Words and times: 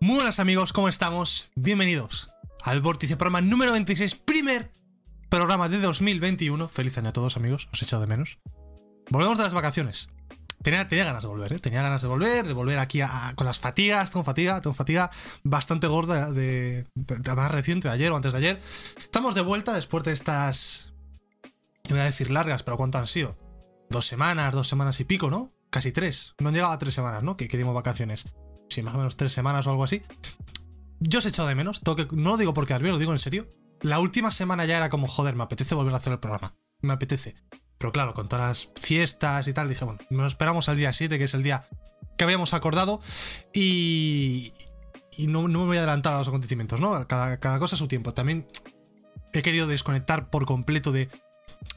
Muy 0.00 0.16
buenas 0.16 0.38
amigos, 0.40 0.72
¿cómo 0.72 0.88
estamos? 0.88 1.48
Bienvenidos 1.54 2.30
al 2.62 2.80
Vórtice 2.80 3.16
programa 3.16 3.40
número 3.40 3.72
26, 3.72 4.14
primer 4.14 4.70
programa 5.28 5.68
de 5.68 5.78
2021. 5.80 6.68
Feliz 6.68 6.96
año 6.98 7.10
a 7.10 7.12
todos 7.12 7.36
amigos, 7.36 7.68
os 7.72 7.82
he 7.82 7.84
echado 7.84 8.02
de 8.02 8.08
menos. 8.08 8.38
Volvemos 9.10 9.38
de 9.38 9.44
las 9.44 9.54
vacaciones. 9.54 10.08
Tenía, 10.62 10.88
tenía 10.88 11.04
ganas 11.04 11.22
de 11.22 11.28
volver, 11.28 11.52
¿eh? 11.52 11.58
Tenía 11.60 11.82
ganas 11.82 12.02
de 12.02 12.08
volver, 12.08 12.46
de 12.46 12.52
volver 12.52 12.78
aquí 12.78 13.00
a- 13.00 13.32
con 13.36 13.46
las 13.46 13.58
fatigas. 13.60 14.10
Tengo 14.10 14.24
fatiga, 14.24 14.60
tengo 14.60 14.74
fatiga 14.74 15.10
bastante 15.44 15.86
gorda 15.86 16.32
de, 16.32 16.84
de- 16.94 17.34
más 17.34 17.50
reciente, 17.52 17.88
de 17.88 17.94
ayer 17.94 18.10
o 18.12 18.16
antes 18.16 18.32
de 18.32 18.38
ayer. 18.38 18.60
Estamos 18.98 19.34
de 19.34 19.40
vuelta 19.42 19.72
después 19.74 20.02
de 20.04 20.12
estas... 20.12 20.92
Voy 21.88 22.00
a 22.00 22.04
decir 22.04 22.30
largas, 22.30 22.64
pero 22.64 22.76
¿cuánto 22.76 22.98
han 22.98 23.06
sido? 23.06 23.36
Dos 23.88 24.06
semanas, 24.06 24.52
dos 24.52 24.68
semanas 24.68 24.98
y 25.00 25.04
pico, 25.04 25.30
¿no? 25.30 25.52
Casi 25.70 25.92
tres. 25.92 26.34
No 26.40 26.48
han 26.48 26.54
llegado 26.54 26.72
a 26.72 26.78
tres 26.78 26.92
semanas, 26.92 27.22
¿no? 27.22 27.36
Que, 27.36 27.48
que 27.48 27.56
dimos 27.56 27.74
vacaciones. 27.74 28.26
Sí, 28.68 28.82
más 28.82 28.94
o 28.94 28.98
menos 28.98 29.16
tres 29.16 29.32
semanas 29.32 29.66
o 29.66 29.70
algo 29.70 29.84
así. 29.84 30.02
Yo 31.00 31.20
os 31.20 31.26
he 31.26 31.28
echado 31.28 31.48
de 31.48 31.54
menos. 31.54 31.82
no 32.12 32.30
lo 32.30 32.36
digo 32.36 32.54
porque 32.54 32.76
bien, 32.78 32.92
lo 32.92 32.98
digo 32.98 33.12
en 33.12 33.18
serio. 33.18 33.48
La 33.80 34.00
última 34.00 34.30
semana 34.30 34.64
ya 34.64 34.76
era 34.76 34.90
como, 34.90 35.06
joder, 35.06 35.36
me 35.36 35.44
apetece 35.44 35.74
volver 35.74 35.94
a 35.94 35.98
hacer 35.98 36.12
el 36.12 36.18
programa. 36.18 36.54
Me 36.80 36.92
apetece. 36.92 37.36
Pero 37.78 37.92
claro, 37.92 38.12
con 38.12 38.28
todas 38.28 38.48
las 38.48 38.72
fiestas 38.82 39.46
y 39.46 39.52
tal, 39.52 39.68
dije, 39.68 39.84
bueno, 39.84 40.00
nos 40.10 40.32
esperamos 40.32 40.68
al 40.68 40.76
día 40.76 40.92
7, 40.92 41.16
que 41.16 41.24
es 41.24 41.34
el 41.34 41.44
día 41.44 41.64
que 42.16 42.24
habíamos 42.24 42.52
acordado. 42.54 43.00
Y. 43.54 44.52
Y 45.16 45.26
no, 45.26 45.48
no 45.48 45.60
me 45.60 45.66
voy 45.66 45.76
a 45.78 45.80
adelantar 45.80 46.12
a 46.12 46.18
los 46.18 46.28
acontecimientos, 46.28 46.80
¿no? 46.80 47.08
Cada, 47.08 47.38
cada 47.40 47.58
cosa 47.58 47.74
a 47.74 47.78
su 47.78 47.88
tiempo. 47.88 48.14
También 48.14 48.46
he 49.32 49.42
querido 49.42 49.66
desconectar 49.66 50.30
por 50.30 50.46
completo 50.46 50.92
de. 50.92 51.08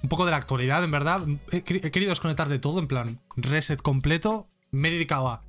Un 0.04 0.10
poco 0.10 0.26
de 0.26 0.32
la 0.32 0.38
actualidad, 0.38 0.84
en 0.84 0.92
verdad. 0.92 1.22
He 1.52 1.64
querido 1.64 2.10
desconectar 2.10 2.50
de 2.50 2.60
todo, 2.60 2.80
en 2.80 2.88
plan, 2.88 3.22
reset 3.36 3.82
completo. 3.82 4.48
Me 4.72 4.90
he 4.90 4.92
dedicado 4.92 5.30
a. 5.30 5.44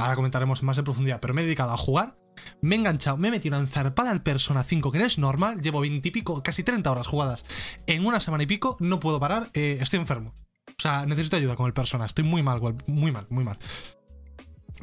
Ahora 0.00 0.16
comentaremos 0.16 0.62
más 0.62 0.78
en 0.78 0.84
profundidad, 0.84 1.20
pero 1.20 1.34
me 1.34 1.42
he 1.42 1.44
dedicado 1.44 1.72
a 1.72 1.76
jugar. 1.76 2.16
Me 2.62 2.74
he 2.74 2.78
enganchado, 2.78 3.18
me 3.18 3.28
he 3.28 3.30
metido 3.30 3.56
una 3.56 3.66
enzarpada 3.66 4.10
al 4.10 4.22
Persona 4.22 4.62
5, 4.62 4.90
que 4.90 4.98
no 4.98 5.04
es 5.04 5.18
normal. 5.18 5.60
Llevo 5.60 5.80
20 5.80 6.08
y 6.08 6.10
pico, 6.10 6.42
casi 6.42 6.64
30 6.64 6.90
horas 6.90 7.06
jugadas. 7.06 7.44
En 7.86 8.06
una 8.06 8.18
semana 8.18 8.44
y 8.44 8.46
pico 8.46 8.76
no 8.80 8.98
puedo 8.98 9.20
parar, 9.20 9.50
eh, 9.52 9.78
estoy 9.80 10.00
enfermo. 10.00 10.32
O 10.68 10.82
sea, 10.82 11.04
necesito 11.04 11.36
ayuda 11.36 11.56
con 11.56 11.66
el 11.66 11.74
Persona. 11.74 12.06
Estoy 12.06 12.24
muy 12.24 12.42
mal, 12.42 12.60
muy 12.86 13.12
mal, 13.12 13.26
muy 13.28 13.44
mal. 13.44 13.58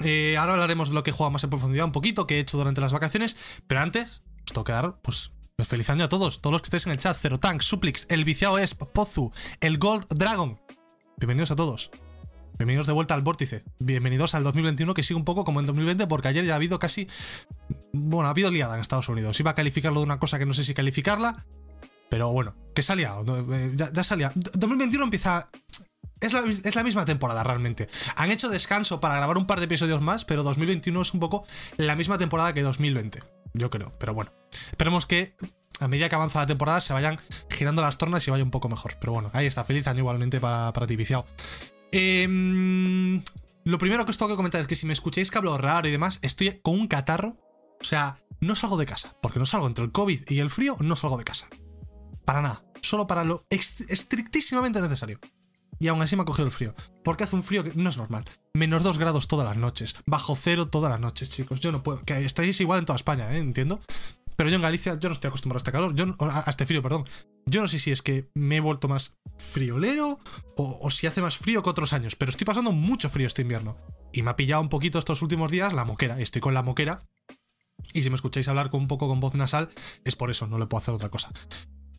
Eh, 0.04 0.38
ahora 0.38 0.54
hablaremos 0.54 0.90
de 0.90 0.96
lo 0.96 1.04
que 1.04 1.10
he 1.10 1.14
jugado 1.14 1.32
más 1.32 1.44
en 1.44 1.50
profundidad 1.50 1.86
un 1.86 1.92
poquito, 1.92 2.28
que 2.28 2.36
he 2.36 2.40
hecho 2.40 2.58
durante 2.58 2.82
las 2.82 2.94
vacaciones. 2.94 3.38
Pero 3.66 3.82
antes, 3.82 4.22
os 4.46 4.54
tengo 4.54 4.66
que 4.66 4.74
dar, 4.74 5.00
pues, 5.02 5.32
feliz 5.66 5.90
año 5.90 6.06
a 6.06 6.10
todos. 6.10 6.42
Todos 6.42 6.52
los 6.52 6.62
que 6.62 6.68
estáis 6.68 6.86
en 6.86 6.92
el 6.92 7.00
chat. 7.00 7.18
Zero 7.20 7.40
Tank, 7.40 7.62
Suplix, 7.62 8.06
El 8.10 8.24
Viciado 8.24 8.60
es, 8.60 8.76
Pozu, 8.76 9.32
El 9.62 9.80
Gold 9.80 10.06
Dragon. 10.10 10.60
Bienvenidos 11.18 11.50
a 11.50 11.56
todos. 11.56 11.90
Bienvenidos 12.58 12.88
de 12.88 12.94
vuelta 12.94 13.14
al 13.14 13.22
vórtice. 13.22 13.64
Bienvenidos 13.80 14.34
al 14.34 14.44
2021 14.44 14.94
que 14.96 15.04
sigue 15.04 15.18
un 15.18 15.26
poco 15.26 15.44
como 15.44 15.60
en 15.60 15.68
2020 15.68 16.08
porque 16.08 16.28
ayer 16.30 16.44
ya 16.44 16.54
ha 16.54 16.56
habido 16.56 16.80
casi... 16.80 17.08
Bueno, 17.94 18.28
ha 18.28 18.32
habido 18.32 18.50
liada 18.50 18.74
en 18.76 18.82
Estados 18.82 19.10
Unidos. 19.10 19.40
Iba 19.40 19.52
a 19.52 19.56
calificarlo 19.56 20.00
de 20.00 20.06
una 20.06 20.18
cosa 20.20 20.40
que 20.40 20.46
no 20.48 20.54
sé 20.54 20.64
si 20.64 20.74
calificarla. 20.74 21.46
Pero 22.10 22.32
bueno, 22.32 22.56
que 22.74 22.82
se 22.82 22.94
ha 22.94 22.96
liado. 22.96 23.24
eh, 23.54 23.74
Ya, 23.76 23.92
ya 23.94 24.04
se 24.04 24.14
ha 24.14 24.18
liado. 24.18 24.34
2021 24.36 25.04
empieza... 25.04 25.48
Es 26.20 26.34
la, 26.34 26.40
es 26.40 26.74
la 26.74 26.84
misma 26.84 27.06
temporada 27.06 27.44
realmente. 27.44 27.90
Han 28.16 28.32
hecho 28.32 28.50
descanso 28.50 29.00
para 29.00 29.16
grabar 29.18 29.38
un 29.38 29.46
par 29.46 29.60
de 29.60 29.66
episodios 29.66 30.02
más, 30.02 30.26
pero 30.26 30.42
2021 30.42 31.00
es 31.00 31.14
un 31.14 31.20
poco 31.20 31.46
la 31.78 31.96
misma 31.96 32.18
temporada 32.18 32.54
que 32.54 32.64
2020. 32.64 33.20
Yo 33.54 33.70
creo. 33.70 33.94
Pero 34.00 34.16
bueno. 34.16 34.32
Esperemos 34.72 35.06
que 35.06 35.36
a 35.80 35.88
medida 35.88 36.10
que 36.10 36.16
avanza 36.16 36.40
la 36.40 36.48
temporada 36.48 36.82
se 36.82 36.94
vayan 36.94 37.20
girando 37.52 37.84
las 37.84 38.00
tornas 38.00 38.28
y 38.28 38.32
vaya 38.32 38.44
un 38.44 38.50
poco 38.50 38.68
mejor. 38.68 38.96
Pero 39.00 39.14
bueno, 39.14 39.30
ahí 39.34 39.46
está. 39.46 39.64
Feliz 39.64 39.86
año 39.88 40.00
igualmente 40.00 40.40
para, 40.40 40.74
para 40.74 40.88
ti, 40.88 40.96
viciado. 40.96 41.28
Em, 41.92 43.22
lo 43.64 43.78
primero 43.78 44.06
que 44.06 44.12
os 44.12 44.18
tengo 44.18 44.30
que 44.30 44.36
comentar 44.36 44.62
es 44.62 44.68
que 44.68 44.76
si 44.76 44.86
me 44.86 44.94
escucháis 44.94 45.32
que 45.32 45.38
hablo 45.38 45.58
raro 45.58 45.88
y 45.88 45.92
demás, 45.92 46.20
estoy 46.22 46.60
con 46.62 46.74
un 46.80 46.88
catarro. 46.88 47.38
O 47.80 47.84
sea, 47.84 48.18
no 48.40 48.56
salgo 48.56 48.78
de 48.78 48.86
casa. 48.86 49.16
Porque 49.22 49.40
no 49.40 49.46
salgo 49.46 49.68
entre 49.68 49.84
el 49.84 49.92
COVID 49.92 50.30
y 50.30 50.40
el 50.40 50.50
frío, 50.50 50.78
no 50.80 50.96
salgo 50.96 51.18
de 51.18 51.24
casa. 51.24 51.48
Para 52.26 52.42
nada. 52.42 52.64
Solo 52.82 53.08
para 53.08 53.24
lo 53.24 53.46
estrictísimamente 53.50 54.82
necesario. 54.82 55.20
Y 55.80 55.88
aún 55.90 56.02
así 56.02 56.16
me 56.16 56.24
ha 56.24 56.26
cogido 56.26 56.48
el 56.48 56.52
frío. 56.52 56.74
Porque 57.04 57.24
hace 57.24 57.36
un 57.36 57.44
frío 57.44 57.64
que 57.64 57.72
no 57.76 57.90
es 57.90 57.98
normal. 57.98 58.26
Menos 58.54 58.84
2 58.84 58.98
grados 58.98 59.28
todas 59.28 59.48
las 59.48 59.58
noches. 59.58 59.96
Bajo 60.06 60.36
cero 60.36 60.70
todas 60.70 60.90
las 60.90 61.00
noches, 61.00 61.30
chicos. 61.30 61.60
Yo 61.60 61.72
no 61.72 61.84
puedo. 61.84 62.04
Que 62.04 62.26
estáis 62.26 62.60
igual 62.62 62.80
en 62.80 62.86
toda 62.86 62.98
España, 62.98 63.32
¿eh? 63.34 63.38
Entiendo. 63.38 63.80
Pero 64.38 64.50
yo 64.50 64.56
en 64.56 64.62
Galicia, 64.62 64.98
yo 65.00 65.10
no 65.10 65.14
estoy 65.14 65.28
acostumbrado 65.30 65.58
a 65.58 65.62
este 65.62 65.72
calor. 65.72 65.96
Yo 65.96 66.16
a 66.20 66.50
este 66.50 66.66
frío, 66.66 66.82
perdón. 66.82 67.04
Yo 67.48 67.62
no 67.62 67.68
sé 67.68 67.80
si 67.80 67.92
es 67.92 68.02
que 68.02 68.30
me 68.36 68.58
he 68.58 68.60
vuelto 68.60 68.88
más 68.88 69.18
friolero 69.38 70.20
o, 70.56 70.80
o 70.82 70.92
si 70.92 71.08
hace 71.08 71.22
más 71.22 71.38
frío 71.38 71.64
que 71.64 71.70
otros 71.70 71.92
años. 71.92 72.16
Pero 72.16 72.30
estoy 72.30 72.46
pasando 72.46 72.72
mucho 72.72 73.10
frío 73.10 73.28
este 73.28 73.42
invierno. 73.42 73.78
Y 74.14 74.22
me 74.22 74.30
ha 74.30 74.36
pillado 74.36 74.62
un 74.62 74.70
poquito 74.70 75.00
estos 75.00 75.22
últimos 75.24 75.52
días 75.52 75.74
la 75.74 75.86
moquera. 75.86 76.20
Estoy 76.22 76.40
con 76.40 76.54
la 76.54 76.62
moquera. 76.62 77.02
Y 77.94 78.04
si 78.04 78.10
me 78.10 78.16
escucháis 78.16 78.48
hablar 78.48 78.70
con 78.70 78.82
un 78.82 78.88
poco 78.88 79.08
con 79.08 79.20
voz 79.20 79.34
nasal, 79.34 79.70
es 80.06 80.16
por 80.16 80.30
eso, 80.30 80.46
no 80.48 80.60
le 80.60 80.68
puedo 80.68 80.82
hacer 80.82 80.94
otra 80.94 81.10
cosa. 81.10 81.32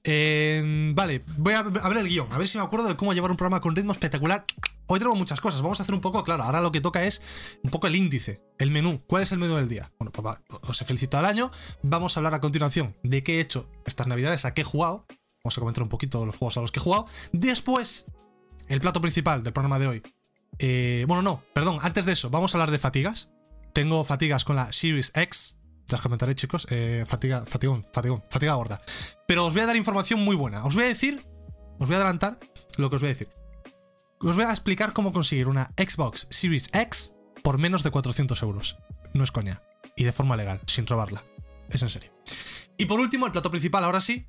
Eh, 0.05 0.93
vale, 0.95 1.25
voy 1.37 1.55
a, 1.55 1.61
a 1.61 1.89
ver 1.89 1.99
el 1.99 2.09
guion, 2.09 2.33
a 2.33 2.39
ver 2.39 2.47
si 2.47 2.57
me 2.57 2.65
acuerdo 2.65 2.89
de 2.89 2.97
cómo 2.97 3.13
llevar 3.13 3.31
un 3.31 3.37
programa 3.37 3.61
con 3.61 3.75
ritmo 3.75 3.93
espectacular. 3.93 4.45
Hoy 4.91 4.99
tengo 4.99 5.15
muchas 5.15 5.43
cosas, 5.43 5.61
vamos 5.61 5.79
a 5.81 5.83
hacer 5.83 5.95
un 5.95 6.01
poco, 6.01 6.25
claro, 6.25 6.45
ahora 6.45 6.63
lo 6.63 6.73
que 6.73 6.81
toca 6.81 7.05
es 7.05 7.21
un 7.63 7.71
poco 7.71 7.89
el 7.89 7.95
índice, 7.95 8.43
el 8.59 8.71
menú. 8.71 9.03
¿Cuál 9.07 9.23
es 9.23 9.33
el 9.33 9.39
menú 9.39 9.55
del 9.57 9.69
día? 9.69 9.93
Bueno, 9.99 10.11
pues 10.13 10.27
va, 10.27 10.43
os 10.63 10.81
he 10.81 10.85
felicitado 10.87 11.27
al 11.27 11.31
año. 11.31 11.51
Vamos 11.83 12.17
a 12.17 12.21
hablar 12.21 12.33
a 12.33 12.41
continuación 12.41 12.97
de 13.03 13.23
qué 13.23 13.37
he 13.37 13.41
hecho 13.41 13.71
estas 13.85 14.07
navidades, 14.07 14.47
a 14.47 14.55
qué 14.55 14.63
he 14.63 14.65
jugado. 14.65 15.05
Vamos 15.45 15.59
a 15.59 15.61
comentar 15.61 15.83
un 15.83 15.91
poquito 15.91 16.25
los 16.25 16.35
juegos 16.35 16.57
a 16.57 16.63
los 16.63 16.73
que 16.73 16.81
he 16.81 16.83
jugado. 16.83 17.05
Después, 17.33 18.07
el 18.69 18.81
plato 18.81 19.03
principal 19.03 19.45
del 19.45 19.53
programa 19.53 19.79
de 19.79 19.89
hoy. 19.89 20.03
Eh, 20.59 21.05
bueno, 21.07 21.21
no, 21.21 21.45
perdón, 21.55 21.77
antes 21.83 22.07
de 22.07 22.13
eso, 22.13 22.31
vamos 22.31 22.55
a 22.55 22.57
hablar 22.57 22.71
de 22.71 22.79
fatigas. 22.79 23.29
Tengo 23.75 24.03
fatigas 24.05 24.47
con 24.47 24.57
la 24.57 24.73
Series 24.73 25.13
X. 25.15 25.59
Ya 25.87 25.97
os 25.97 26.03
comentaré, 26.03 26.35
chicos. 26.35 26.67
Eh, 26.71 27.05
fatiga, 27.07 27.45
fatigón, 27.45 27.87
fatigón, 27.93 28.25
fatiga 28.31 28.55
gorda. 28.55 28.81
Pero 29.27 29.45
os 29.45 29.53
voy 29.53 29.61
a 29.61 29.67
dar 29.67 29.77
información 29.77 30.25
muy 30.25 30.35
buena. 30.35 30.65
Os 30.65 30.75
voy 30.75 30.85
a 30.85 30.89
decir, 30.89 31.23
os 31.79 31.87
voy 31.87 31.93
a 31.95 31.99
adelantar 31.99 32.41
lo 32.79 32.89
que 32.89 32.97
os 32.97 33.03
voy 33.03 33.11
a 33.11 33.13
decir. 33.13 33.38
Os 34.21 34.35
voy 34.35 34.45
a 34.45 34.51
explicar 34.51 34.93
cómo 34.93 35.13
conseguir 35.13 35.47
una 35.47 35.71
Xbox 35.77 36.27
Series 36.31 36.71
X 36.73 37.15
por 37.43 37.59
menos 37.59 37.85
de 37.85 37.91
400 37.91 38.43
euros. 38.43 38.77
No 39.15 39.23
es 39.23 39.31
coña. 39.31 39.63
Y 39.97 40.05
de 40.05 40.13
forma 40.13 40.37
legal, 40.37 40.61
sin 40.67 40.87
robarla. 40.87 41.25
Es 41.71 41.83
en 41.83 41.89
serio. 41.89 42.13
Y 42.77 42.87
por 42.87 42.99
último, 42.99 43.27
el 43.27 43.33
plato 43.33 43.51
principal, 43.51 43.85
ahora 43.85 44.01
sí. 44.01 44.27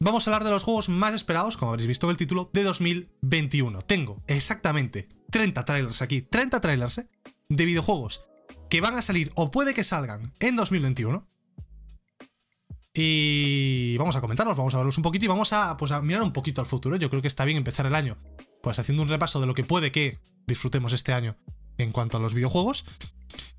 Vamos 0.00 0.26
a 0.26 0.30
hablar 0.30 0.44
de 0.44 0.50
los 0.50 0.64
juegos 0.64 0.88
más 0.88 1.14
esperados, 1.14 1.56
como 1.56 1.70
habréis 1.70 1.86
visto 1.86 2.06
en 2.06 2.10
el 2.10 2.16
título, 2.16 2.50
de 2.52 2.64
2021. 2.64 3.82
Tengo 3.82 4.22
exactamente 4.26 5.08
30 5.30 5.64
trailers 5.64 6.02
aquí, 6.02 6.22
30 6.22 6.60
trailers, 6.60 6.98
¿eh? 6.98 7.08
De 7.48 7.64
videojuegos 7.64 8.24
que 8.68 8.80
van 8.80 8.96
a 8.96 9.02
salir 9.02 9.30
o 9.36 9.50
puede 9.50 9.74
que 9.74 9.84
salgan 9.84 10.32
en 10.40 10.56
2021. 10.56 11.28
Y 12.94 13.96
vamos 13.98 14.16
a 14.16 14.20
comentarlos, 14.20 14.56
vamos 14.56 14.74
a 14.74 14.78
verlos 14.78 14.96
un 14.96 15.02
poquito 15.02 15.24
y 15.24 15.28
vamos 15.28 15.52
a, 15.52 15.76
pues, 15.76 15.92
a 15.92 16.02
mirar 16.02 16.22
un 16.22 16.32
poquito 16.32 16.60
al 16.60 16.66
futuro. 16.66 16.96
Yo 16.96 17.08
creo 17.08 17.22
que 17.22 17.28
está 17.28 17.44
bien 17.44 17.58
empezar 17.58 17.86
el 17.86 17.94
año, 17.94 18.18
pues 18.62 18.78
haciendo 18.78 19.02
un 19.02 19.08
repaso 19.08 19.40
de 19.40 19.46
lo 19.46 19.54
que 19.54 19.64
puede 19.64 19.92
que 19.92 20.18
disfrutemos 20.46 20.92
este 20.92 21.12
año 21.12 21.36
en 21.78 21.92
cuanto 21.92 22.16
a 22.16 22.20
los 22.20 22.34
videojuegos. 22.34 22.84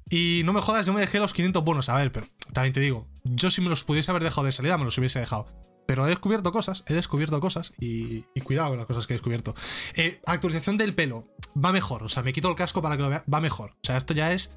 Y 0.09 0.41
no 0.45 0.53
me 0.53 0.61
jodas, 0.61 0.85
yo 0.85 0.93
me 0.93 1.01
dejé 1.01 1.19
los 1.19 1.33
500 1.33 1.63
bonos. 1.63 1.89
A 1.89 1.95
ver, 1.95 2.11
pero 2.11 2.27
también 2.53 2.73
te 2.73 2.79
digo, 2.79 3.07
yo 3.23 3.51
si 3.51 3.61
me 3.61 3.69
los 3.69 3.83
pudiese 3.83 4.11
haber 4.11 4.23
dejado 4.23 4.45
de 4.45 4.51
salida, 4.51 4.77
me 4.77 4.85
los 4.85 4.97
hubiese 4.97 5.19
dejado. 5.19 5.47
Pero 5.85 6.05
he 6.05 6.09
descubierto 6.09 6.51
cosas, 6.53 6.85
he 6.87 6.93
descubierto 6.93 7.39
cosas 7.41 7.73
y, 7.77 8.21
cuidado 8.43 8.69
con 8.69 8.77
las 8.77 8.87
cosas 8.87 9.05
que 9.05 9.13
he 9.13 9.17
descubierto. 9.17 9.53
Eh, 9.95 10.21
actualización 10.25 10.77
del 10.77 10.95
pelo, 10.95 11.27
va 11.61 11.73
mejor. 11.73 12.03
O 12.03 12.09
sea, 12.09 12.23
me 12.23 12.31
quito 12.31 12.49
el 12.49 12.55
casco 12.55 12.81
para 12.81 12.95
que 12.95 13.03
lo 13.03 13.09
vea, 13.09 13.23
va 13.31 13.41
mejor. 13.41 13.71
O 13.71 13.79
sea, 13.83 13.97
esto 13.97 14.13
ya 14.13 14.31
es. 14.31 14.51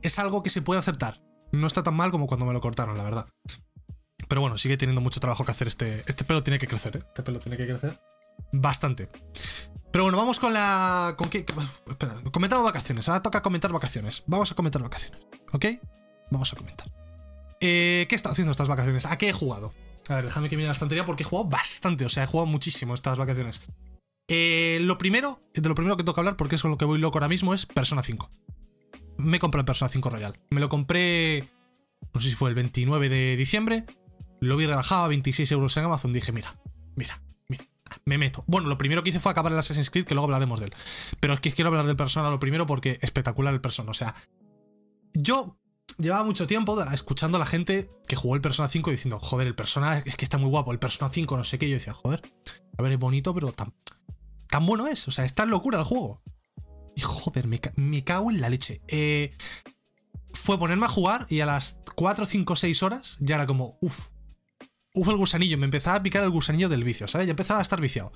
Es 0.00 0.18
algo 0.18 0.42
que 0.42 0.50
se 0.50 0.62
puede 0.62 0.80
aceptar. 0.80 1.20
No 1.52 1.66
está 1.66 1.82
tan 1.82 1.94
mal 1.94 2.10
como 2.10 2.26
cuando 2.26 2.46
me 2.46 2.52
lo 2.52 2.60
cortaron, 2.60 2.96
la 2.96 3.04
verdad. 3.04 3.26
Pero 4.28 4.40
bueno, 4.40 4.56
sigue 4.58 4.76
teniendo 4.76 5.00
mucho 5.00 5.20
trabajo 5.20 5.44
que 5.44 5.50
hacer 5.50 5.68
este. 5.68 6.04
Este 6.06 6.24
pelo 6.24 6.42
tiene 6.42 6.58
que 6.58 6.66
crecer, 6.66 6.96
¿eh? 6.96 7.02
Este 7.06 7.22
pelo 7.22 7.40
tiene 7.40 7.56
que 7.56 7.66
crecer 7.66 8.00
bastante. 8.52 9.08
Pero 9.90 10.04
bueno, 10.04 10.18
vamos 10.18 10.38
con 10.38 10.52
la. 10.52 11.14
¿Con 11.16 11.30
qué? 11.30 11.44
Espera, 11.86 12.14
comentamos 12.30 12.64
vacaciones. 12.64 13.08
Ahora 13.08 13.22
toca 13.22 13.42
comentar 13.42 13.72
vacaciones. 13.72 14.22
Vamos 14.26 14.52
a 14.52 14.54
comentar 14.54 14.82
vacaciones. 14.82 15.20
¿Ok? 15.52 15.66
Vamos 16.30 16.52
a 16.52 16.56
comentar. 16.56 16.90
Eh, 17.60 18.06
¿Qué 18.08 18.14
he 18.14 18.16
estado 18.16 18.32
haciendo 18.32 18.52
estas 18.52 18.68
vacaciones? 18.68 19.06
¿A 19.06 19.16
qué 19.18 19.30
he 19.30 19.32
jugado? 19.32 19.74
A 20.08 20.16
ver, 20.16 20.24
déjame 20.24 20.48
que 20.48 20.56
mire 20.56 20.68
la 20.68 20.72
estantería 20.72 21.04
porque 21.04 21.22
he 21.22 21.26
jugado 21.26 21.48
bastante. 21.48 22.04
O 22.04 22.08
sea, 22.08 22.24
he 22.24 22.26
jugado 22.26 22.46
muchísimo 22.46 22.94
estas 22.94 23.16
vacaciones. 23.16 23.62
Eh, 24.28 24.78
lo 24.82 24.98
primero, 24.98 25.40
de 25.54 25.68
lo 25.68 25.74
primero 25.74 25.96
que 25.96 26.04
toca 26.04 26.20
hablar, 26.20 26.36
porque 26.36 26.56
es 26.56 26.62
con 26.62 26.70
lo 26.70 26.78
que 26.78 26.84
voy 26.84 26.98
loco 26.98 27.16
ahora 27.16 27.28
mismo, 27.28 27.54
es 27.54 27.64
Persona 27.66 28.02
5. 28.02 28.30
Me 29.16 29.38
compré 29.38 29.60
el 29.60 29.64
Persona 29.64 29.88
5 29.88 30.10
Royal. 30.10 30.38
Me 30.50 30.60
lo 30.60 30.68
compré. 30.68 31.48
No 32.14 32.20
sé 32.20 32.28
si 32.28 32.34
fue 32.34 32.50
el 32.50 32.54
29 32.54 33.08
de 33.08 33.36
diciembre. 33.36 33.84
Lo 34.40 34.56
vi 34.56 34.66
rebajado 34.66 35.04
a 35.04 35.08
26 35.08 35.50
euros 35.52 35.76
en 35.76 35.84
Amazon. 35.84 36.12
Dije, 36.12 36.30
mira, 36.32 36.56
mira, 36.94 37.20
me 38.04 38.18
meto. 38.18 38.44
Bueno, 38.46 38.68
lo 38.68 38.78
primero 38.78 39.02
que 39.02 39.10
hice 39.10 39.20
fue 39.20 39.32
acabar 39.32 39.52
el 39.52 39.58
Assassin's 39.58 39.90
Creed, 39.90 40.06
que 40.06 40.14
luego 40.14 40.26
hablaremos 40.26 40.60
de 40.60 40.66
él. 40.66 40.74
Pero 41.20 41.34
es 41.34 41.40
que 41.40 41.52
quiero 41.52 41.68
hablar 41.68 41.86
del 41.86 41.96
Persona 41.96 42.30
lo 42.30 42.40
primero 42.40 42.66
porque 42.66 42.98
espectacular 43.02 43.54
el 43.54 43.60
Persona. 43.60 43.90
O 43.90 43.94
sea, 43.94 44.14
yo 45.14 45.58
llevaba 45.98 46.24
mucho 46.24 46.46
tiempo 46.46 46.80
escuchando 46.92 47.36
a 47.36 47.40
la 47.40 47.46
gente 47.46 47.88
que 48.08 48.16
jugó 48.16 48.34
el 48.34 48.40
Persona 48.40 48.68
5 48.68 48.90
diciendo, 48.90 49.18
joder, 49.18 49.46
el 49.46 49.54
Persona 49.54 49.98
es 49.98 50.16
que 50.16 50.24
está 50.24 50.38
muy 50.38 50.50
guapo, 50.50 50.72
el 50.72 50.78
Persona 50.78 51.10
5, 51.10 51.36
no 51.36 51.44
sé 51.44 51.58
qué. 51.58 51.68
Yo 51.68 51.76
decía, 51.76 51.92
joder, 51.92 52.22
a 52.76 52.82
ver, 52.82 52.92
es 52.92 52.98
bonito, 52.98 53.34
pero 53.34 53.52
tan, 53.52 53.74
tan 54.48 54.66
bueno 54.66 54.86
es. 54.86 55.06
O 55.08 55.10
sea, 55.10 55.24
es 55.24 55.34
tan 55.34 55.50
locura 55.50 55.78
el 55.78 55.84
juego. 55.84 56.22
Y 56.96 57.00
joder, 57.00 57.46
me, 57.46 57.60
me 57.76 58.04
cago 58.04 58.30
en 58.30 58.40
la 58.40 58.48
leche. 58.48 58.80
Eh, 58.88 59.32
fue 60.34 60.58
ponerme 60.58 60.86
a 60.86 60.88
jugar 60.88 61.26
y 61.28 61.40
a 61.40 61.46
las 61.46 61.80
4, 61.94 62.26
5, 62.26 62.56
6 62.56 62.82
horas 62.82 63.16
ya 63.20 63.36
era 63.36 63.46
como, 63.46 63.78
uff, 63.80 64.08
uff 64.94 65.08
el 65.08 65.16
gusanillo, 65.16 65.58
me 65.58 65.64
empezaba 65.64 65.96
a 65.96 66.02
picar 66.02 66.22
el 66.22 66.30
gusanillo 66.30 66.68
del 66.68 66.84
vicio, 66.84 67.08
¿sabes? 67.08 67.26
Ya 67.26 67.32
empezaba 67.32 67.60
a 67.60 67.62
estar 67.62 67.80
viciado. 67.80 68.12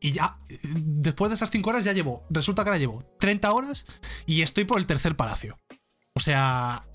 Y 0.00 0.12
ya, 0.12 0.36
después 0.76 1.30
de 1.30 1.36
esas 1.36 1.50
5 1.50 1.70
horas 1.70 1.84
ya 1.84 1.92
llevo, 1.92 2.26
resulta 2.30 2.62
que 2.62 2.70
ahora 2.70 2.78
llevo 2.78 3.04
30 3.18 3.52
horas 3.52 3.86
y 4.26 4.42
estoy 4.42 4.64
por 4.64 4.78
el 4.78 4.86
tercer 4.86 5.16
palacio. 5.16 5.58
O 6.14 6.20
sea, 6.20 6.86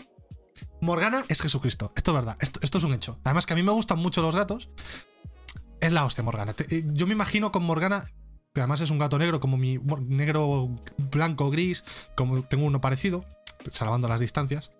Morgana 0.81 1.23
es 1.29 1.41
Jesucristo, 1.41 1.91
esto 1.95 2.11
es 2.11 2.15
verdad, 2.15 2.37
esto, 2.39 2.59
esto 2.61 2.77
es 2.77 2.83
un 2.83 2.93
hecho. 2.93 3.19
Además 3.23 3.45
que 3.45 3.53
a 3.53 3.55
mí 3.55 3.63
me 3.63 3.71
gustan 3.71 3.99
mucho 3.99 4.21
los 4.21 4.35
gatos. 4.35 4.69
Es 5.81 5.91
la 5.91 6.05
hostia, 6.05 6.23
Morgana. 6.23 6.55
Eh, 6.69 6.83
yo 6.93 7.07
me 7.07 7.13
imagino 7.13 7.51
con 7.51 7.63
Morgana 7.63 8.05
que 8.53 8.61
además 8.61 8.81
es 8.81 8.91
un 8.91 8.99
gato 8.99 9.17
negro, 9.17 9.39
como 9.39 9.57
mi 9.57 9.79
negro, 10.07 10.69
blanco, 11.11 11.49
gris, 11.49 11.83
como 12.15 12.43
tengo 12.43 12.65
uno 12.65 12.79
parecido, 12.79 13.25
salvando 13.71 14.07
las 14.07 14.21
distancias. 14.21 14.71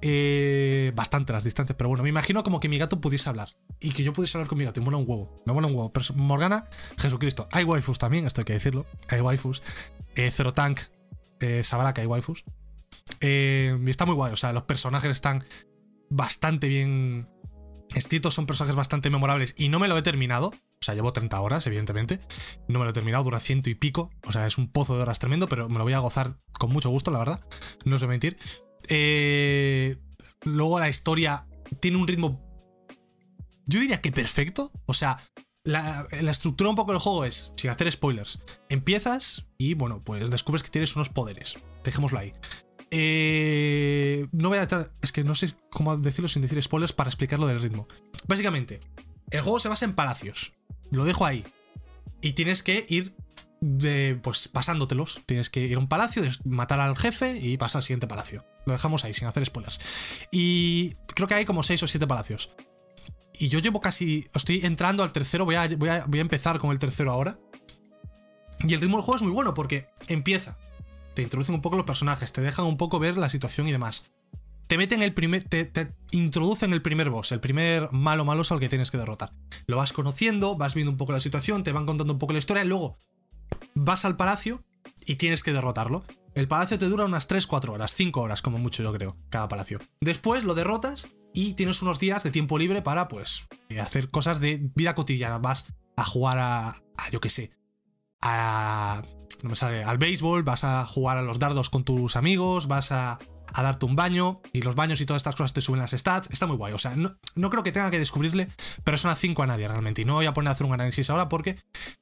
Eh, 0.00 0.92
bastante 0.94 1.32
las 1.32 1.42
distancias, 1.44 1.76
pero 1.76 1.88
bueno, 1.88 2.04
me 2.04 2.08
imagino 2.08 2.42
como 2.44 2.60
que 2.60 2.68
mi 2.68 2.78
gato 2.78 3.00
pudiese 3.00 3.28
hablar 3.28 3.48
y 3.80 3.90
que 3.90 4.04
yo 4.04 4.12
pudiese 4.12 4.38
hablar 4.38 4.48
con 4.48 4.58
mi 4.58 4.64
gato. 4.64 4.80
Y 4.80 4.84
mola 4.84 4.96
un 4.96 5.04
huevo, 5.08 5.42
me 5.46 5.52
mola 5.52 5.66
un 5.66 5.74
huevo. 5.74 5.92
Pero 5.92 6.06
Morgana, 6.14 6.66
Jesucristo. 6.98 7.48
Hay 7.52 7.64
waifus 7.64 7.98
también, 7.98 8.26
esto 8.26 8.40
hay 8.40 8.44
que 8.44 8.52
decirlo. 8.52 8.86
Hay 9.08 9.20
waifus. 9.20 9.62
Eh, 10.14 10.30
Zero 10.30 10.52
Tank 10.52 10.80
eh, 11.40 11.62
sabrá 11.64 11.94
que 11.94 12.00
hay 12.00 12.06
waifus. 12.06 12.44
Eh, 13.20 13.78
y 13.84 13.90
está 13.90 14.06
muy 14.06 14.14
guay, 14.14 14.32
o 14.32 14.36
sea, 14.36 14.52
los 14.52 14.64
personajes 14.64 15.10
están 15.10 15.44
bastante 16.10 16.68
bien 16.68 17.28
escritos, 17.94 18.34
son 18.34 18.46
personajes 18.46 18.76
bastante 18.76 19.10
memorables 19.10 19.54
y 19.56 19.68
no 19.68 19.78
me 19.78 19.88
lo 19.88 19.96
he 19.96 20.02
terminado. 20.02 20.48
O 20.48 20.84
sea, 20.84 20.94
llevo 20.94 21.12
30 21.12 21.40
horas, 21.40 21.66
evidentemente. 21.66 22.20
No 22.68 22.78
me 22.78 22.84
lo 22.84 22.90
he 22.90 22.94
terminado, 22.94 23.24
dura 23.24 23.40
ciento 23.40 23.68
y 23.70 23.74
pico. 23.74 24.10
O 24.26 24.32
sea, 24.32 24.46
es 24.46 24.58
un 24.58 24.70
pozo 24.70 24.96
de 24.96 25.02
horas 25.02 25.18
tremendo, 25.18 25.48
pero 25.48 25.68
me 25.68 25.78
lo 25.78 25.84
voy 25.84 25.94
a 25.94 25.98
gozar 25.98 26.36
con 26.52 26.70
mucho 26.70 26.90
gusto, 26.90 27.10
la 27.10 27.18
verdad. 27.18 27.44
No 27.84 27.96
os 27.96 28.02
voy 28.02 28.06
a 28.06 28.10
mentir. 28.10 28.38
Eh, 28.88 29.96
luego 30.44 30.78
la 30.80 30.88
historia 30.88 31.46
tiene 31.80 31.98
un 31.98 32.08
ritmo. 32.08 32.42
Yo 33.66 33.80
diría 33.80 34.00
que 34.00 34.12
perfecto. 34.12 34.72
O 34.86 34.94
sea, 34.94 35.18
la, 35.64 36.06
estructura 36.30 36.70
un 36.70 36.76
poco 36.76 36.92
del 36.92 37.00
juego 37.00 37.24
es, 37.24 37.52
sin 37.56 37.70
hacer 37.70 37.90
spoilers, 37.92 38.40
empiezas 38.68 39.46
y 39.58 39.74
bueno, 39.74 40.00
pues 40.02 40.30
descubres 40.30 40.62
que 40.62 40.70
tienes 40.70 40.96
unos 40.96 41.10
poderes. 41.10 41.58
Dejémoslo 41.84 42.18
ahí. 42.18 42.32
Eh, 42.90 44.26
no 44.32 44.48
voy 44.48 44.58
a. 44.58 44.66
Es 45.02 45.12
que 45.12 45.24
no 45.24 45.34
sé 45.34 45.54
cómo 45.70 45.96
decirlo 45.98 46.28
sin 46.28 46.42
decir 46.42 46.62
spoilers 46.62 46.92
para 46.92 47.10
explicarlo 47.10 47.46
del 47.46 47.60
ritmo. 47.60 47.86
Básicamente, 48.26 48.80
el 49.30 49.42
juego 49.42 49.60
se 49.60 49.68
basa 49.68 49.84
en 49.84 49.94
palacios. 49.94 50.54
Lo 50.90 51.04
dejo 51.04 51.26
ahí. 51.26 51.44
Y 52.22 52.32
tienes 52.32 52.62
que 52.62 52.86
ir 52.88 53.14
de, 53.60 54.18
pues 54.22 54.48
pasándotelos. 54.48 55.20
Tienes 55.26 55.50
que 55.50 55.60
ir 55.60 55.76
a 55.76 55.78
un 55.78 55.88
palacio, 55.88 56.22
matar 56.44 56.80
al 56.80 56.96
jefe 56.96 57.38
y 57.38 57.56
pasar 57.56 57.80
al 57.80 57.82
siguiente 57.82 58.06
palacio. 58.06 58.44
Lo 58.66 58.72
dejamos 58.72 59.04
ahí, 59.04 59.14
sin 59.14 59.28
hacer 59.28 59.44
spoilers. 59.44 59.80
Y 60.30 60.94
creo 61.14 61.28
que 61.28 61.34
hay 61.34 61.44
como 61.44 61.62
6 61.62 61.82
o 61.82 61.86
7 61.86 62.06
palacios. 62.06 62.50
Y 63.38 63.48
yo 63.48 63.58
llevo 63.60 63.80
casi. 63.80 64.26
Estoy 64.34 64.64
entrando 64.64 65.02
al 65.02 65.12
tercero. 65.12 65.44
Voy 65.44 65.54
a, 65.54 65.68
voy, 65.76 65.88
a, 65.88 66.04
voy 66.06 66.18
a 66.18 66.22
empezar 66.22 66.58
con 66.58 66.70
el 66.70 66.78
tercero 66.78 67.12
ahora. 67.12 67.38
Y 68.60 68.74
el 68.74 68.80
ritmo 68.80 68.96
del 68.96 69.04
juego 69.04 69.16
es 69.16 69.22
muy 69.22 69.32
bueno 69.32 69.54
porque 69.54 69.88
empieza. 70.08 70.58
Te 71.14 71.22
introducen 71.22 71.54
un 71.54 71.62
poco 71.62 71.76
los 71.76 71.86
personajes, 71.86 72.32
te 72.32 72.40
dejan 72.40 72.66
un 72.66 72.76
poco 72.76 72.98
ver 72.98 73.16
la 73.16 73.28
situación 73.28 73.66
y 73.68 73.72
demás 73.72 74.12
te 74.68 74.76
meten 74.76 75.02
el 75.02 75.14
primer. 75.14 75.44
Te, 75.44 75.64
te, 75.64 75.92
introducen 76.12 76.72
el 76.72 76.82
primer 76.82 77.10
boss, 77.10 77.32
el 77.32 77.40
primer 77.40 77.90
malo 77.90 78.24
maloso 78.24 78.54
al 78.54 78.60
que 78.60 78.68
tienes 78.68 78.90
que 78.90 78.98
derrotar. 78.98 79.32
Lo 79.66 79.78
vas 79.78 79.92
conociendo, 79.92 80.56
vas 80.56 80.74
viendo 80.74 80.92
un 80.92 80.98
poco 80.98 81.12
la 81.12 81.20
situación, 81.20 81.64
te 81.64 81.72
van 81.72 81.86
contando 81.86 82.12
un 82.12 82.18
poco 82.18 82.34
la 82.34 82.38
historia, 82.38 82.64
y 82.64 82.68
luego 82.68 82.96
vas 83.74 84.04
al 84.04 84.16
palacio 84.16 84.62
y 85.06 85.16
tienes 85.16 85.42
que 85.42 85.52
derrotarlo. 85.52 86.04
El 86.34 86.48
palacio 86.48 86.78
te 86.78 86.88
dura 86.88 87.04
unas 87.04 87.28
3-4 87.28 87.70
horas, 87.70 87.94
5 87.94 88.20
horas 88.20 88.42
como 88.42 88.58
mucho 88.58 88.82
yo 88.82 88.92
creo, 88.92 89.16
cada 89.30 89.48
palacio. 89.48 89.80
Después 90.00 90.44
lo 90.44 90.54
derrotas 90.54 91.08
y 91.34 91.54
tienes 91.54 91.82
unos 91.82 91.98
días 91.98 92.22
de 92.22 92.30
tiempo 92.30 92.58
libre 92.58 92.82
para, 92.82 93.08
pues, 93.08 93.46
hacer 93.80 94.10
cosas 94.10 94.40
de 94.40 94.70
vida 94.74 94.94
cotidiana. 94.94 95.38
Vas 95.38 95.66
a 95.96 96.04
jugar 96.04 96.38
a, 96.38 96.68
a 96.68 97.10
yo 97.10 97.20
qué 97.20 97.30
sé, 97.30 97.50
a... 98.22 99.02
No 99.42 99.50
me 99.50 99.56
sale, 99.56 99.84
al 99.84 99.98
béisbol, 99.98 100.42
vas 100.42 100.64
a 100.64 100.84
jugar 100.84 101.16
a 101.16 101.22
los 101.22 101.38
dardos 101.38 101.70
con 101.70 101.84
tus 101.84 102.16
amigos, 102.16 102.66
vas 102.66 102.90
a 102.90 103.20
a 103.54 103.62
darte 103.62 103.86
un 103.86 103.96
baño 103.96 104.40
y 104.52 104.62
los 104.62 104.74
baños 104.74 105.00
y 105.00 105.06
todas 105.06 105.20
estas 105.20 105.34
cosas 105.34 105.52
te 105.52 105.60
suben 105.60 105.80
las 105.80 105.90
stats. 105.92 106.28
Está 106.30 106.46
muy 106.46 106.56
guay. 106.56 106.72
O 106.72 106.78
sea, 106.78 106.94
no, 106.96 107.16
creo 107.50 107.62
que 107.62 107.72
tenga 107.72 107.90
que 107.90 107.98
descubrirle 107.98 108.48
Persona 108.84 109.16
5 109.16 109.42
a 109.42 109.46
nadie 109.46 109.68
realmente. 109.68 110.02
Y 110.02 110.04
no 110.04 110.14
voy 110.14 110.26
a 110.26 110.32
poner 110.32 110.48
a 110.48 110.52
hacer 110.52 110.66
un 110.66 110.72
análisis 110.72 111.08
ahora 111.10 111.28
porque 111.28 111.56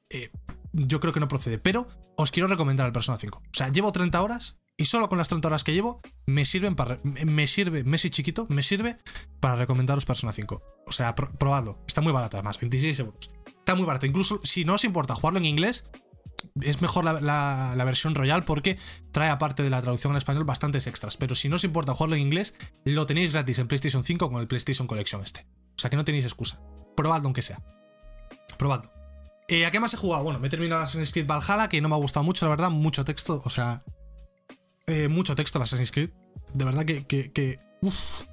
eh, 0.09 0.31
yo 0.77 0.99
creo 0.99 1.13
que 1.13 1.19
no 1.19 1.27
procede. 1.27 1.57
Pero 1.57 1.87
os 2.15 2.31
quiero 2.31 2.47
recomendar 2.47 2.85
el 2.85 2.93
Persona 2.93 3.17
5. 3.17 3.37
O 3.37 3.41
sea, 3.51 3.69
llevo 3.69 3.91
30 3.91 4.21
horas 4.21 4.59
y 4.77 4.85
solo 4.85 5.09
con 5.09 5.17
las 5.17 5.27
30 5.27 5.47
horas 5.47 5.63
que 5.63 5.73
llevo 5.73 6.01
me 6.25 6.45
sirven 6.45 6.75
para. 6.75 6.99
Me 7.03 7.47
sirve, 7.47 7.83
Messi 7.83 8.09
chiquito, 8.09 8.45
me 8.49 8.61
sirve 8.61 8.97
para 9.39 9.55
recomendaros 9.55 10.05
Persona 10.05 10.31
5. 10.31 10.61
O 10.85 10.91
sea, 10.91 11.15
probadlo. 11.15 11.83
Está 11.87 12.01
muy 12.01 12.13
barato 12.13 12.37
además, 12.37 12.59
26 12.59 12.99
euros. 12.99 13.31
Está 13.47 13.75
muy 13.75 13.85
barato. 13.85 14.05
Incluso 14.05 14.39
si 14.43 14.63
no 14.63 14.75
os 14.75 14.83
importa 14.83 15.15
jugarlo 15.15 15.39
en 15.39 15.45
inglés, 15.45 15.85
es 16.61 16.81
mejor 16.81 17.03
la, 17.03 17.83
versión 17.85 18.15
royal 18.15 18.43
porque 18.43 18.77
trae 19.11 19.29
aparte 19.29 19.63
de 19.63 19.69
la 19.69 19.81
traducción 19.81 20.13
en 20.13 20.17
español 20.17 20.45
bastantes 20.45 20.87
extras. 20.87 21.17
Pero 21.17 21.35
si 21.35 21.49
no 21.49 21.55
os 21.55 21.63
importa 21.63 21.93
jugarlo 21.93 22.15
en 22.15 22.21
inglés, 22.21 22.55
lo 22.85 23.05
tenéis 23.05 23.33
gratis 23.33 23.59
en 23.59 23.67
PlayStation 23.67 24.03
5 24.03 24.29
con 24.29 24.41
el 24.41 24.47
PlayStation 24.47 24.87
Collection 24.87 25.23
este. 25.23 25.47
O 25.75 25.79
sea 25.79 25.89
que 25.89 25.97
no 25.97 26.05
tenéis 26.05 26.25
excusa. 26.25 26.61
Probadlo 26.95 27.27
aunque 27.27 27.41
sea. 27.41 27.61
Probadlo. 28.57 28.96
Eh, 29.49 29.65
¿A 29.65 29.71
qué 29.71 29.79
más 29.79 29.93
he 29.93 29.97
jugado? 29.97 30.23
Bueno, 30.23 30.39
me 30.39 30.47
he 30.47 30.49
terminado 30.49 30.81
Assassin's 30.81 31.11
Creed 31.11 31.25
Valhalla, 31.25 31.69
que 31.69 31.79
no 31.79 31.87
me 31.89 31.95
ha 31.95 31.99
gustado 31.99 32.23
mucho, 32.23 32.45
la 32.45 32.49
verdad. 32.49 32.69
Mucho 32.69 33.05
texto, 33.05 33.41
o 33.43 33.49
sea. 33.49 33.83
Eh, 34.87 35.07
mucho 35.07 35.35
texto 35.35 35.59
en 35.59 35.63
Assassin's 35.63 35.91
Creed. 35.91 36.09
De 36.53 36.65
verdad 36.65 36.85
que. 36.85 37.05
que, 37.05 37.59
o 37.81 37.91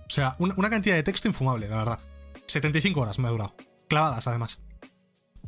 sea, 0.09 0.37
una, 0.39 0.71
cantidad 0.71 0.97
de 0.97 1.03
texto 1.03 1.29
infumable, 1.29 1.69
la 1.69 1.77
verdad. 1.77 2.01
75 2.47 3.01
horas 3.01 3.19
me 3.19 3.29
ha 3.29 3.31
durado. 3.31 3.55
Clavadas, 3.89 4.27
además. 4.27 4.61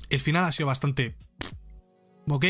El 0.09 0.21
final 0.21 0.45
ha 0.45 0.53
sido 0.53 0.69
bastante 0.69 1.17
¿ok? 2.29 2.45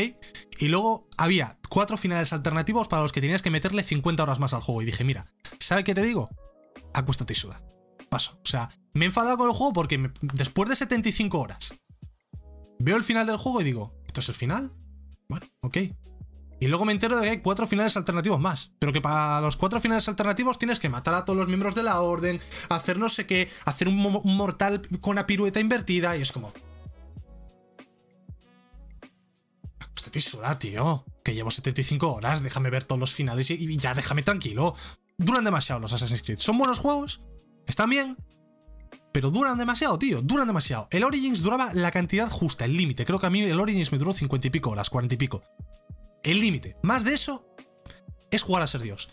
Y 0.59 0.67
luego 0.67 1.07
había 1.17 1.57
cuatro 1.69 1.97
finales 1.97 2.33
alternativos 2.33 2.87
para 2.87 3.03
los 3.03 3.11
que 3.11 3.21
tenías 3.21 3.41
que 3.41 3.51
meterle 3.51 3.83
50 3.83 4.23
horas 4.23 4.39
más 4.39 4.53
al 4.53 4.61
juego. 4.61 4.81
Y 4.81 4.85
dije, 4.85 5.03
mira, 5.03 5.31
¿sabe 5.59 5.83
qué 5.83 5.93
te 5.93 6.03
digo? 6.03 6.29
Acuéstate 6.93 7.33
y 7.33 7.35
suda. 7.35 7.61
Paso. 8.09 8.39
O 8.43 8.45
sea, 8.45 8.69
me 8.93 9.05
he 9.05 9.07
enfadado 9.07 9.37
con 9.37 9.49
el 9.49 9.55
juego 9.55 9.73
porque 9.73 10.11
después 10.21 10.69
de 10.69 10.75
75 10.75 11.39
horas 11.39 11.73
veo 12.79 12.97
el 12.97 13.03
final 13.03 13.25
del 13.27 13.37
juego 13.37 13.61
y 13.61 13.63
digo, 13.63 13.93
¿esto 14.05 14.21
es 14.21 14.29
el 14.29 14.35
final? 14.35 14.73
Bueno, 15.29 15.45
ok. 15.61 15.77
Y 16.59 16.67
luego 16.67 16.85
me 16.85 16.91
entero 16.91 17.17
de 17.17 17.23
que 17.23 17.29
hay 17.29 17.41
cuatro 17.41 17.67
finales 17.67 17.95
alternativos 17.97 18.39
más. 18.39 18.71
Pero 18.79 18.91
que 18.91 19.01
para 19.01 19.41
los 19.41 19.57
cuatro 19.57 19.79
finales 19.79 20.07
alternativos 20.07 20.57
tienes 20.57 20.79
que 20.79 20.89
matar 20.89 21.13
a 21.13 21.23
todos 21.23 21.37
los 21.37 21.47
miembros 21.47 21.75
de 21.75 21.83
la 21.83 22.01
orden, 22.01 22.41
hacer 22.69 22.97
no 22.97 23.09
sé 23.09 23.27
qué, 23.27 23.49
hacer 23.65 23.87
un, 23.87 23.97
mortal 24.23 24.81
con 24.99 25.11
una 25.11 25.27
pirueta 25.27 25.59
invertida. 25.59 26.17
Y 26.17 26.21
es 26.21 26.31
como, 26.31 26.51
suda, 30.21 30.57
tío. 30.57 31.05
Que 31.23 31.33
llevo 31.33 31.51
75 31.51 32.13
horas, 32.13 32.41
déjame 32.41 32.69
ver 32.69 32.85
todos 32.85 32.99
los 32.99 33.13
finales 33.13 33.51
y, 33.51 33.77
ya 33.77 33.93
déjame 33.93 34.23
tranquilo. 34.23 34.75
Duran 35.17 35.43
demasiado 35.43 35.81
los 35.81 35.93
Assassin's 35.93 36.21
Creed. 36.21 36.37
Son 36.37 36.57
buenos 36.57 36.79
juegos, 36.79 37.21
están 37.65 37.89
bien, 37.89 38.17
pero 39.17 39.31
duran 39.31 39.57
demasiado, 39.57 39.97
tío, 39.97 40.21
duran 40.21 40.45
demasiado. 40.45 40.87
El 40.91 41.03
Origins 41.03 41.41
duraba 41.41 41.73
la 41.73 41.89
cantidad 41.89 42.29
justa, 42.29 42.65
el 42.65 42.77
límite. 42.77 43.03
Creo 43.03 43.17
que 43.17 43.25
a 43.25 43.31
mí 43.31 43.41
el 43.41 43.59
Origins 43.59 43.91
me 43.91 43.97
duró 43.97 44.13
50 44.13 44.45
y 44.45 44.49
pico 44.51 44.69
horas, 44.69 44.91
40 44.91 45.15
y 45.15 45.17
pico. 45.17 45.41
El 46.21 46.39
límite. 46.39 46.77
Más 46.83 47.03
de 47.03 47.15
eso 47.15 47.43
es 48.29 48.43
jugar 48.43 48.61
a 48.61 48.67
ser 48.67 48.81
Dios. 48.81 49.09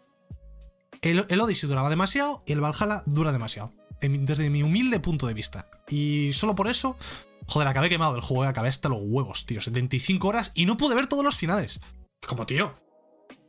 El, 1.01 1.25
el, 1.31 1.41
Odyssey 1.41 1.71
duraba 1.71 1.89
demasiado 1.89 2.43
y 2.45 2.53
el 2.53 2.61
Valhalla 2.61 3.03
dura 3.07 3.33
demasiado. 3.33 3.73
Desde 4.03 4.51
mi 4.51 4.63
humilde 4.63 5.01
punto 5.01 5.27
de 5.27 5.33
vista. 5.33 5.71
Y 5.89 6.35
solo 6.35 6.55
por 6.55 6.69
eso 6.69 6.99
Joder, 7.47 7.67
acabé 7.67 7.89
quemado 7.89 8.13
del 8.13 8.21
juego, 8.21 8.45
acabé 8.45 8.69
hasta 8.69 8.91
los 8.91 9.01
huevos, 9.01 9.47
tío. 9.47 9.63
75 9.63 10.29
horas 10.29 10.53
y 10.55 10.67
no 10.67 10.77
pude 10.77 10.95
ver 10.95 11.07
todos 11.07 11.25
los 11.25 11.39
finales. 11.39 11.81
Como, 12.27 12.45
tío. 12.45 12.75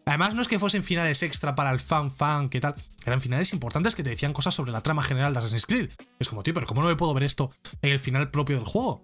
Además, 0.06 0.36
no 0.36 0.42
es 0.42 0.48
que 0.48 0.60
fuesen 0.60 0.84
finales 0.84 1.24
extra 1.24 1.56
para 1.56 1.72
el 1.72 1.80
fan 1.80 2.12
fan, 2.12 2.50
¿qué 2.50 2.62
tal? 2.62 2.76
Eran 3.06 3.22
finales 3.22 3.52
importantes 3.54 3.96
que 3.96 4.04
te 4.04 4.12
decían 4.12 4.34
cosas 4.34 4.54
sobre 4.54 4.72
la 4.72 4.82
trama 4.82 5.02
general 5.02 5.34
de 5.34 5.40
Assassin's 5.40 5.66
Creed. 5.66 5.90
Es 6.20 6.30
como, 6.30 6.44
tío, 6.44 6.54
pero 6.54 6.68
¿cómo 6.68 6.84
no 6.84 6.88
me 6.88 6.96
puedo 6.96 7.14
ver 7.14 7.24
esto 7.24 7.52
en 7.82 7.92
el 7.92 8.00
final 8.00 8.30
propio 8.30 8.58
del 8.58 8.66
juego? 8.66 9.04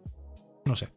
No 0.66 0.76
sé. 0.76 0.94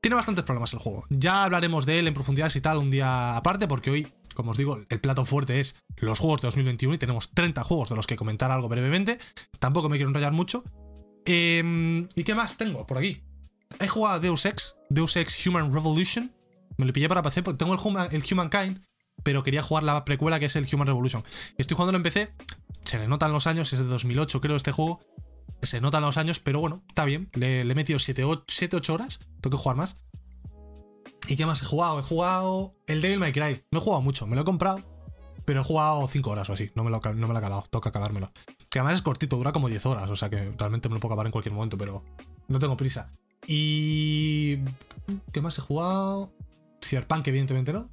Tiene 0.00 0.16
bastantes 0.16 0.44
problemas 0.44 0.72
el 0.72 0.78
juego. 0.78 1.04
Ya 1.10 1.44
hablaremos 1.44 1.86
de 1.86 1.98
él 1.98 2.08
en 2.08 2.14
profundidad 2.14 2.52
y 2.54 2.60
tal 2.60 2.78
un 2.78 2.90
día 2.90 3.36
aparte, 3.36 3.68
porque 3.68 3.90
hoy, 3.90 4.08
como 4.34 4.50
os 4.50 4.56
digo, 4.56 4.80
el 4.88 5.00
plato 5.00 5.24
fuerte 5.24 5.60
es 5.60 5.76
los 5.96 6.18
juegos 6.18 6.42
de 6.42 6.48
2021 6.48 6.94
y 6.94 6.98
tenemos 6.98 7.30
30 7.32 7.64
juegos 7.64 7.90
de 7.90 7.96
los 7.96 8.06
que 8.06 8.16
comentar 8.16 8.50
algo 8.50 8.68
brevemente. 8.68 9.18
Tampoco 9.58 9.88
me 9.88 9.96
quiero 9.96 10.10
enrollar 10.10 10.32
mucho. 10.32 10.64
Em, 11.26 12.06
¿Y 12.14 12.24
qué 12.24 12.34
más 12.34 12.56
tengo 12.56 12.86
por 12.86 12.98
aquí? 12.98 13.22
He 13.80 13.88
jugado 13.88 14.16
a 14.16 14.20
Deus 14.20 14.44
Ex, 14.44 14.76
Deus 14.90 15.16
Ex 15.16 15.46
Human 15.46 15.72
Revolution. 15.72 16.34
Me 16.76 16.86
lo 16.86 16.92
pillé 16.92 17.08
para 17.08 17.22
PC 17.22 17.42
porque 17.42 17.58
tengo 17.58 17.74
el, 17.74 18.14
el 18.14 18.24
Humankind, 18.30 18.80
pero 19.24 19.42
quería 19.42 19.62
jugar 19.62 19.82
la 19.82 20.04
precuela 20.04 20.38
que 20.38 20.46
es 20.46 20.54
el 20.54 20.68
Human 20.72 20.86
Revolution. 20.86 21.24
Estoy 21.58 21.76
jugando 21.76 21.96
en 21.96 22.04
PC, 22.04 22.32
se 22.84 22.98
le 22.98 23.08
notan 23.08 23.32
los 23.32 23.48
años, 23.48 23.72
es 23.72 23.80
de 23.80 23.86
2008 23.86 24.40
creo 24.40 24.54
este 24.54 24.70
juego. 24.70 25.00
Se 25.62 25.80
notan 25.80 26.02
los 26.02 26.18
años, 26.18 26.40
pero 26.40 26.60
bueno, 26.60 26.82
está 26.88 27.06
bien. 27.06 27.30
Le, 27.32 27.62
he 27.62 27.74
metido 27.74 27.98
7-8 27.98 28.90
horas, 28.90 29.20
tengo 29.40 29.56
que 29.56 29.62
jugar 29.62 29.76
más. 29.76 29.96
¿Y 31.26 31.36
qué 31.36 31.46
más 31.46 31.62
he 31.62 31.66
jugado? 31.66 31.98
He 31.98 32.02
jugado 32.02 32.74
el 32.86 33.00
Devil 33.00 33.18
May 33.18 33.32
Cry. 33.32 33.62
No 33.70 33.78
he 33.78 33.82
jugado 33.82 34.02
mucho, 34.02 34.26
me 34.26 34.36
lo 34.36 34.42
he 34.42 34.44
comprado. 34.44 34.80
pero 35.46 35.62
he 35.62 35.64
jugado 35.64 36.06
5 36.06 36.30
horas 36.30 36.50
o 36.50 36.52
así. 36.52 36.70
No 36.74 36.84
me, 36.84 36.90
lo, 36.90 37.00
no 37.00 37.26
me 37.26 37.32
lo 37.32 37.34
he 37.34 37.38
acabado, 37.38 37.64
toca 37.70 37.88
acabármelo. 37.88 38.30
Que 38.68 38.78
además 38.78 38.98
es 38.98 39.02
cortito, 39.02 39.36
dura 39.36 39.52
como 39.52 39.68
10 39.70 39.86
horas, 39.86 40.10
o 40.10 40.16
sea 40.16 40.28
que 40.28 40.52
realmente 40.58 40.90
me 40.90 40.96
lo 40.96 41.00
puedo 41.00 41.14
acabar 41.14 41.26
en 41.26 41.32
cualquier 41.32 41.54
momento, 41.54 41.78
pero 41.78 42.04
no 42.48 42.58
tengo 42.58 42.76
prisa. 42.76 43.10
Y. 43.46 44.58
¿Qué 45.32 45.40
más 45.40 45.56
he 45.58 45.62
jugado? 45.62 46.30
Cyberpunk, 46.82 47.26
evidentemente, 47.28 47.72
¿no? 47.72 47.88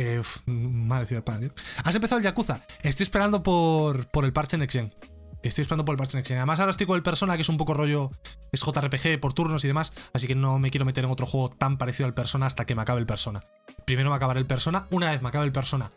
Eh, 0.00 0.22
mal 0.46 1.06
Cyberpunk. 1.06 1.42
¿eh? 1.42 1.50
Has 1.84 1.94
empezado 1.94 2.18
el 2.18 2.24
Yakuza. 2.24 2.62
Estoy 2.82 3.04
esperando 3.04 3.42
por, 3.42 4.10
por 4.10 4.24
el 4.24 4.32
parche 4.32 4.56
Next 4.56 4.74
Gen. 4.74 4.94
Estoy 5.42 5.62
esperando 5.62 5.84
por 5.84 5.92
el 5.92 5.98
parche 5.98 6.16
Next 6.16 6.28
Gen. 6.28 6.38
Además, 6.38 6.58
ahora 6.58 6.70
estoy 6.70 6.86
con 6.86 6.96
el 6.96 7.02
Persona, 7.02 7.36
que 7.36 7.42
es 7.42 7.48
un 7.50 7.58
poco 7.58 7.74
rollo. 7.74 8.10
Es 8.50 8.62
JRPG 8.62 9.20
por 9.20 9.34
turnos 9.34 9.62
y 9.64 9.68
demás. 9.68 9.92
Así 10.14 10.26
que 10.26 10.34
no 10.34 10.58
me 10.58 10.70
quiero 10.70 10.86
meter 10.86 11.04
en 11.04 11.10
otro 11.10 11.26
juego 11.26 11.50
tan 11.50 11.76
parecido 11.76 12.06
al 12.06 12.14
Persona 12.14 12.46
hasta 12.46 12.64
que 12.64 12.74
me 12.74 12.80
acabe 12.80 12.98
el 13.00 13.06
Persona. 13.06 13.44
Primero 13.84 14.08
me 14.08 14.16
acabaré 14.16 14.40
el 14.40 14.46
Persona. 14.46 14.86
Una 14.90 15.10
vez 15.10 15.20
me 15.20 15.28
acabe 15.28 15.44
el 15.44 15.52
Persona, 15.52 15.90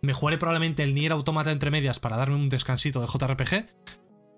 me 0.00 0.14
jugaré 0.14 0.38
probablemente 0.38 0.82
el 0.82 0.94
Nier 0.94 1.12
Automata 1.12 1.52
entre 1.52 1.70
medias 1.70 2.00
para 2.00 2.16
darme 2.16 2.36
un 2.36 2.48
descansito 2.48 3.02
de 3.02 3.08
JRPG. 3.08 3.66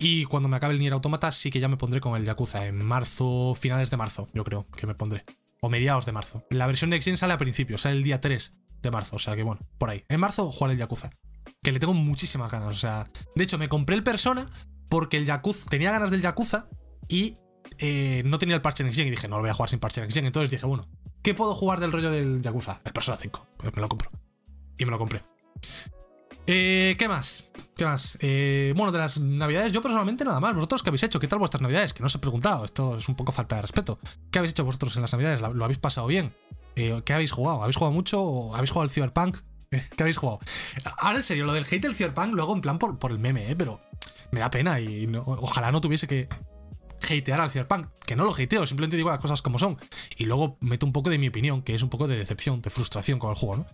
Y 0.01 0.25
cuando 0.25 0.49
me 0.49 0.57
acabe 0.57 0.75
el 0.75 0.81
Nier 0.81 0.95
Automata, 0.95 1.31
sí 1.31 1.53
que 1.53 1.61
ya 1.61 1.69
me 1.69 1.77
pondré 1.77 2.01
con 2.01 2.17
el 2.17 2.25
Yakuza. 2.25 2.67
En 2.67 2.85
marzo, 2.85 3.55
finales 3.55 3.89
de 3.91 3.97
marzo, 3.97 4.29
yo 4.35 4.43
creo 4.43 4.67
que 4.77 4.89
me 4.89 4.97
pondré. 4.97 5.25
O 5.61 5.71
mediados 5.71 6.07
de 6.07 6.13
marzo. 6.13 6.45
La 6.51 6.67
versión 6.67 6.91
Next 6.91 7.05
Gen 7.05 7.17
sale 7.17 7.35
a 7.35 7.39
principios, 7.39 7.83
sale 7.83 7.95
el 7.95 8.03
día 8.03 8.21
3 8.21 8.62
de 8.83 8.91
marzo. 8.91 9.17
O 9.17 9.19
sea 9.19 9.37
que 9.37 9.43
bueno, 9.43 9.61
por 9.79 9.91
ahí. 9.91 10.05
En 10.09 10.21
marzo 10.21 10.51
jugaré 10.51 10.75
el 10.75 10.79
Yakuza. 10.79 11.11
Que 11.63 11.73
le 11.73 11.79
tengo 11.79 11.95
muchísimas 11.95 12.51
ganas. 12.51 12.69
O 12.69 12.79
sea, 12.79 13.09
de 13.35 13.45
hecho, 13.45 13.59
me 13.59 13.69
compré 13.69 13.97
el 13.97 14.03
Persona 14.03 14.51
porque 14.89 15.17
el 15.17 15.27
Yakuza. 15.27 15.71
Tenía 15.71 15.91
ganas 15.91 16.11
del 16.11 16.23
Yakuza 16.23 16.69
y 17.09 17.37
eh, 17.79 18.23
no 18.27 18.39
tenía 18.39 18.57
el 18.57 18.63
parche 18.63 18.85
Next 18.85 18.99
Gen. 18.99 19.09
Y 19.09 19.11
dije, 19.11 19.29
no 19.29 19.37
lo 19.37 19.43
voy 19.43 19.51
a 19.51 19.55
jugar 19.55 19.71
sin 19.71 19.79
parche 19.79 20.01
Next 20.01 20.15
Gen. 20.15 20.27
Entonces 20.27 20.51
dije, 20.51 20.67
bueno, 20.67 20.89
¿qué 21.23 21.35
puedo 21.35 21.55
jugar 21.55 21.81
del 21.81 21.93
rollo 21.93 22.11
del 22.11 22.43
Yakuza? 22.43 22.81
El 22.85 22.93
Persona 22.93 23.17
5. 23.17 23.47
Pues 23.57 23.75
me 23.75 23.81
lo 23.81 23.89
compro. 23.89 24.11
Y 24.79 24.85
me 24.85 24.91
lo 24.91 24.99
compré. 24.99 25.23
Eh, 26.47 26.97
¿Qué 26.99 27.09
más? 27.09 27.49
¿Qué 27.77 27.85
más? 27.85 28.19
Eh, 28.21 28.75
bueno, 28.77 28.91
de 28.91 28.99
las 28.99 29.19
navidades, 29.19 29.73
yo 29.73 29.81
personalmente 29.81 30.25
nada 30.25 30.41
más. 30.41 30.55
¿Vosotros 30.55 30.83
qué 30.83 30.91
habéis 30.91 31.05
hecho? 31.05 31.21
¿Qué 31.21 31.29
tal 31.29 31.39
vuestras 31.39 31.63
navidades? 31.63 31.95
Que 31.95 32.01
no 32.01 32.07
os 32.07 32.15
he 32.15 32.19
preguntado. 32.19 32.65
Esto 32.65 32.97
es 32.97 33.09
un 33.09 33.15
poco 33.15 33.33
falta 33.33 33.57
de 33.57 33.63
respeto. 33.63 33.99
¿Qué 34.31 34.39
habéis 34.39 34.53
hecho 34.53 34.65
vosotros 34.65 34.97
en 34.97 35.03
las 35.03 35.13
navidades? 35.13 35.41
¿Lo 35.41 35.65
habéis 35.65 35.79
pasado 35.79 36.07
bien? 36.07 36.35
Eh, 36.77 37.03
¿Qué 37.05 37.13
habéis 37.13 37.33
jugado? 37.33 37.63
¿Habéis 37.63 37.77
jugado 37.77 37.93
mucho? 37.93 38.23
¿O 38.23 38.55
¿Habéis 38.55 38.71
jugado 38.71 38.85
al 38.85 38.91
Cyberpunk? 38.91 39.39
¿Qué 39.71 40.03
habéis 40.03 40.17
jugado? 40.17 40.41
Ahora 40.99 41.19
en 41.19 41.23
serio, 41.23 41.45
lo 41.45 41.53
del 41.53 41.65
hate 41.65 41.83
del 41.83 41.95
Cyberpunk 41.95 42.35
lo 42.35 42.43
hago 42.43 42.55
en 42.55 42.61
plan 42.61 42.79
por, 42.79 42.99
por 42.99 43.11
el 43.11 43.19
meme, 43.19 43.51
¿eh? 43.51 43.57
Pero 43.57 43.81
me 44.31 44.41
da 44.41 44.51
pena 44.51 44.81
y 44.81 45.11
ojalá 45.17 45.73
no 45.73 45.81
tuviese 45.81 46.07
que 46.07 46.29
hatear 47.03 47.41
al 47.41 47.51
Cyberpunk. 47.51 47.89
Que 48.07 48.17
no 48.17 48.25
lo 48.25 48.35
hateo, 48.35 48.67
simplemente 48.67 48.97
digo 48.97 49.11
las 49.11 49.19
cosas 49.19 49.43
como 49.43 49.59
son. 49.59 49.77
Y 50.17 50.25
luego 50.25 50.57
meto 50.61 50.87
un 50.87 50.93
poco 50.93 51.11
de 51.11 51.19
mi 51.19 51.29
opinión, 51.29 51.63
que 51.63 51.75
es 51.75 51.83
un 51.83 51.91
poco 51.91 52.09
de 52.09 52.17
decepción, 52.17 52.63
de 52.63 52.71
frustración 52.71 53.19
con 53.19 53.31
el 53.31 53.37
juego, 53.37 53.57
¿no? 53.57 53.67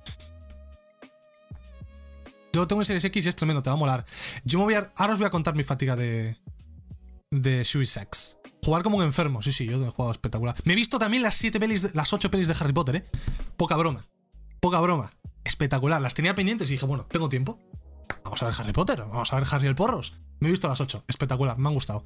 Yo 2.52 2.66
tengo 2.66 2.80
en 2.82 2.86
Series 2.86 3.04
X 3.04 3.26
y 3.26 3.28
es 3.28 3.36
tremendo, 3.36 3.62
te 3.62 3.70
va 3.70 3.74
a 3.74 3.78
molar. 3.78 4.04
Yo 4.44 4.58
me 4.58 4.64
voy 4.64 4.74
a. 4.74 4.90
Ahora 4.96 5.12
os 5.12 5.18
voy 5.18 5.26
a 5.26 5.30
contar 5.30 5.54
mi 5.54 5.64
fatiga 5.64 5.96
de. 5.96 6.36
De 7.30 7.60
X. 7.60 8.37
Jugar 8.68 8.82
como 8.82 8.98
un 8.98 9.02
enfermo, 9.02 9.40
sí, 9.40 9.50
sí, 9.50 9.64
yo 9.64 9.82
he 9.82 9.90
jugado 9.90 10.12
espectacular. 10.12 10.54
Me 10.64 10.74
he 10.74 10.76
visto 10.76 10.98
también 10.98 11.22
las 11.22 11.36
siete 11.36 11.58
pelis, 11.58 11.94
las 11.94 12.12
ocho 12.12 12.30
pelis 12.30 12.48
de 12.48 12.54
Harry 12.60 12.74
Potter, 12.74 12.96
¿eh? 12.96 13.04
Poca 13.56 13.74
broma. 13.76 14.04
Poca 14.60 14.78
broma. 14.78 15.10
Espectacular. 15.42 16.02
Las 16.02 16.12
tenía 16.12 16.34
pendientes 16.34 16.68
y 16.68 16.74
dije, 16.74 16.84
bueno, 16.84 17.06
tengo 17.06 17.30
tiempo. 17.30 17.58
Vamos 18.24 18.42
a 18.42 18.44
ver 18.44 18.54
Harry 18.58 18.74
Potter, 18.74 19.00
vamos 19.00 19.32
a 19.32 19.36
ver 19.36 19.48
Harry 19.50 19.68
el 19.68 19.74
Porros. 19.74 20.20
Me 20.40 20.48
he 20.48 20.50
visto 20.50 20.68
las 20.68 20.82
ocho. 20.82 21.02
Espectacular, 21.08 21.56
me 21.56 21.66
han 21.66 21.72
gustado. 21.72 22.02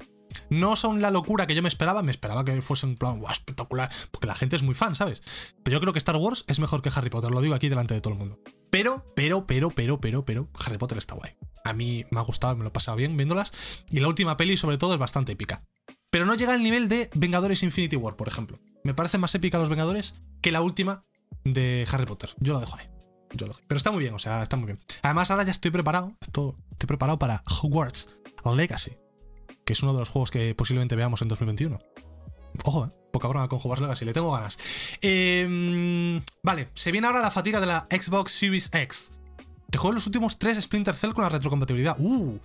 No 0.49 0.77
son 0.77 1.01
la 1.01 1.11
locura 1.11 1.47
que 1.47 1.53
yo 1.53 1.61
me 1.61 1.67
esperaba, 1.67 2.01
me 2.01 2.11
esperaba 2.11 2.45
que 2.45 2.61
fuesen 2.61 2.91
un 2.91 2.95
plan, 2.95 3.21
espectacular, 3.29 3.91
porque 4.11 4.27
la 4.27 4.35
gente 4.35 4.55
es 4.55 4.63
muy 4.63 4.73
fan, 4.73 4.95
¿sabes? 4.95 5.21
Pero 5.65 5.75
yo 5.75 5.81
creo 5.81 5.91
que 5.91 5.99
Star 5.99 6.15
Wars 6.15 6.45
es 6.47 6.61
mejor 6.61 6.81
que 6.81 6.91
Harry 6.95 7.09
Potter, 7.09 7.31
lo 7.31 7.41
digo 7.41 7.55
aquí 7.55 7.67
delante 7.67 7.93
de 7.93 7.99
todo 7.99 8.13
el 8.13 8.19
mundo. 8.19 8.39
Pero, 8.69 9.03
pero, 9.17 9.45
pero, 9.45 9.69
pero, 9.69 9.99
pero, 9.99 10.23
pero, 10.23 10.49
Harry 10.65 10.77
Potter 10.77 10.97
está 10.97 11.13
guay. 11.15 11.35
A 11.65 11.73
mí 11.73 12.05
me 12.09 12.21
ha 12.21 12.23
gustado, 12.23 12.55
me 12.55 12.63
lo 12.63 12.69
he 12.69 12.71
pasado 12.71 12.95
bien 12.95 13.17
viéndolas. 13.17 13.51
Y 13.91 13.99
la 13.99 14.07
última 14.07 14.37
peli, 14.37 14.55
sobre 14.55 14.77
todo, 14.77 14.93
es 14.93 14.99
bastante 14.99 15.33
épica. 15.33 15.65
Pero 16.13 16.27
no 16.27 16.35
llega 16.35 16.53
al 16.53 16.61
nivel 16.61 16.87
de 16.89 17.09
Vengadores 17.15 17.63
Infinity 17.63 17.95
War, 17.95 18.15
por 18.15 18.27
ejemplo. 18.27 18.59
Me 18.83 18.93
parece 18.93 19.17
más 19.17 19.33
épica 19.33 19.57
los 19.57 19.67
Vengadores 19.67 20.13
que 20.41 20.51
la 20.51 20.61
última 20.61 21.03
de 21.43 21.87
Harry 21.91 22.05
Potter. 22.05 22.29
Yo 22.37 22.53
lo 22.53 22.59
dejo 22.59 22.77
ahí. 22.77 22.85
Pero 23.35 23.77
está 23.77 23.91
muy 23.91 24.03
bien, 24.03 24.13
o 24.13 24.19
sea, 24.19 24.43
está 24.43 24.55
muy 24.55 24.67
bien. 24.67 24.79
Además, 25.01 25.31
ahora 25.31 25.43
ya 25.43 25.49
estoy 25.49 25.71
preparado. 25.71 26.13
Estoy 26.21 26.53
preparado 26.85 27.17
para 27.17 27.43
Hogwarts 27.63 28.09
Legacy 28.55 28.91
que 29.65 29.73
es 29.73 29.81
uno 29.81 29.93
de 29.93 29.99
los 30.01 30.09
juegos 30.09 30.29
que 30.29 30.53
posiblemente 30.53 30.95
veamos 30.95 31.23
en 31.23 31.29
2021. 31.29 31.79
Ojo, 32.65 32.85
eh, 32.85 32.89
poca 33.11 33.27
broma 33.27 33.47
con 33.47 33.57
Hogwarts 33.57 33.81
Legacy, 33.81 34.05
le 34.05 34.13
tengo 34.13 34.31
ganas. 34.31 34.59
Em, 35.01 36.21
vale, 36.43 36.69
se 36.75 36.91
viene 36.91 37.07
ahora 37.07 37.21
la 37.21 37.31
fatiga 37.31 37.59
de 37.59 37.65
la 37.65 37.87
Xbox 37.89 38.33
Series 38.33 38.69
X. 38.71 39.13
Te 39.71 39.79
juego 39.79 39.93
los 39.93 40.05
últimos 40.05 40.37
tres 40.37 40.61
Splinter 40.61 40.95
Cell 40.95 41.13
con 41.13 41.23
la 41.23 41.29
retrocompatibilidad. 41.29 41.95
Uh, 41.99 42.39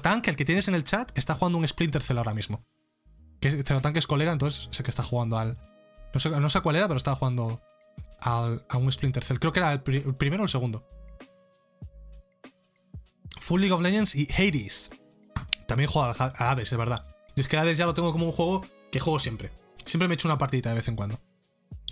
Tank, 0.00 0.28
el 0.28 0.36
que 0.36 0.44
tienes 0.44 0.68
en 0.68 0.74
el 0.74 0.84
chat, 0.84 1.10
está 1.16 1.34
jugando 1.34 1.58
un 1.58 1.66
Splinter 1.66 2.02
Cell 2.02 2.18
ahora 2.18 2.34
mismo. 2.34 2.62
Que 3.40 3.62
Tank 3.62 3.96
es 3.96 4.06
colega, 4.06 4.32
entonces 4.32 4.68
sé 4.70 4.82
que 4.82 4.90
está 4.90 5.02
jugando 5.02 5.38
al. 5.38 5.56
No 6.12 6.20
sé, 6.20 6.30
no 6.30 6.50
sé 6.50 6.60
cuál 6.60 6.76
era, 6.76 6.88
pero 6.88 6.98
estaba 6.98 7.16
jugando 7.16 7.60
al, 8.20 8.64
a 8.68 8.76
un 8.76 8.90
Splinter 8.92 9.24
Cell. 9.24 9.38
Creo 9.38 9.52
que 9.52 9.60
era 9.60 9.72
el, 9.72 9.82
el 9.86 10.14
primero 10.14 10.42
o 10.42 10.46
el 10.46 10.50
segundo. 10.50 10.86
Full 13.40 13.60
League 13.60 13.72
of 13.72 13.80
Legends 13.80 14.14
y 14.14 14.28
Hades. 14.30 14.90
También 15.66 15.88
juego 15.88 16.08
a 16.08 16.50
Hades, 16.50 16.70
es 16.72 16.78
verdad. 16.78 17.04
Y 17.34 17.40
es 17.40 17.48
que 17.48 17.56
Hades 17.56 17.78
ya 17.78 17.86
lo 17.86 17.94
tengo 17.94 18.12
como 18.12 18.26
un 18.26 18.32
juego 18.32 18.64
que 18.90 19.00
juego 19.00 19.18
siempre. 19.20 19.50
Siempre 19.84 20.08
me 20.08 20.14
echo 20.14 20.28
una 20.28 20.38
partidita 20.38 20.68
de 20.68 20.76
vez 20.76 20.88
en 20.88 20.96
cuando. 20.96 21.20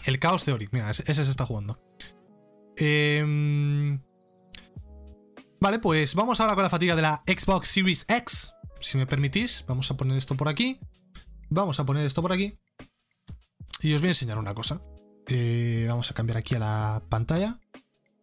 El 0.04 0.20
Chaos 0.20 0.44
Theory, 0.44 0.68
mira, 0.72 0.90
ese, 0.90 1.14
se 1.14 1.22
está 1.22 1.46
jugando. 1.46 1.80
Em, 2.76 4.00
vale, 5.60 5.78
pues 5.80 6.14
vamos 6.14 6.40
ahora 6.40 6.54
con 6.54 6.62
la 6.62 6.70
fatiga 6.70 6.94
de 6.94 7.02
la 7.02 7.22
Xbox 7.26 7.68
Series 7.68 8.04
X. 8.08 8.52
Si 8.80 8.96
me 8.96 9.06
permitís, 9.06 9.64
vamos 9.66 9.90
a 9.90 9.96
poner 9.96 10.16
esto 10.16 10.36
por 10.36 10.48
aquí. 10.48 10.78
Vamos 11.50 11.80
a 11.80 11.84
poner 11.84 12.06
esto 12.06 12.22
por 12.22 12.32
aquí. 12.32 12.58
Y 13.80 13.94
os 13.94 14.00
voy 14.00 14.08
a 14.08 14.10
enseñar 14.10 14.38
una 14.38 14.54
cosa. 14.54 14.82
Eh, 15.26 15.86
vamos 15.88 16.10
a 16.10 16.14
cambiar 16.14 16.38
aquí 16.38 16.54
a 16.54 16.58
la 16.58 17.02
pantalla. 17.08 17.60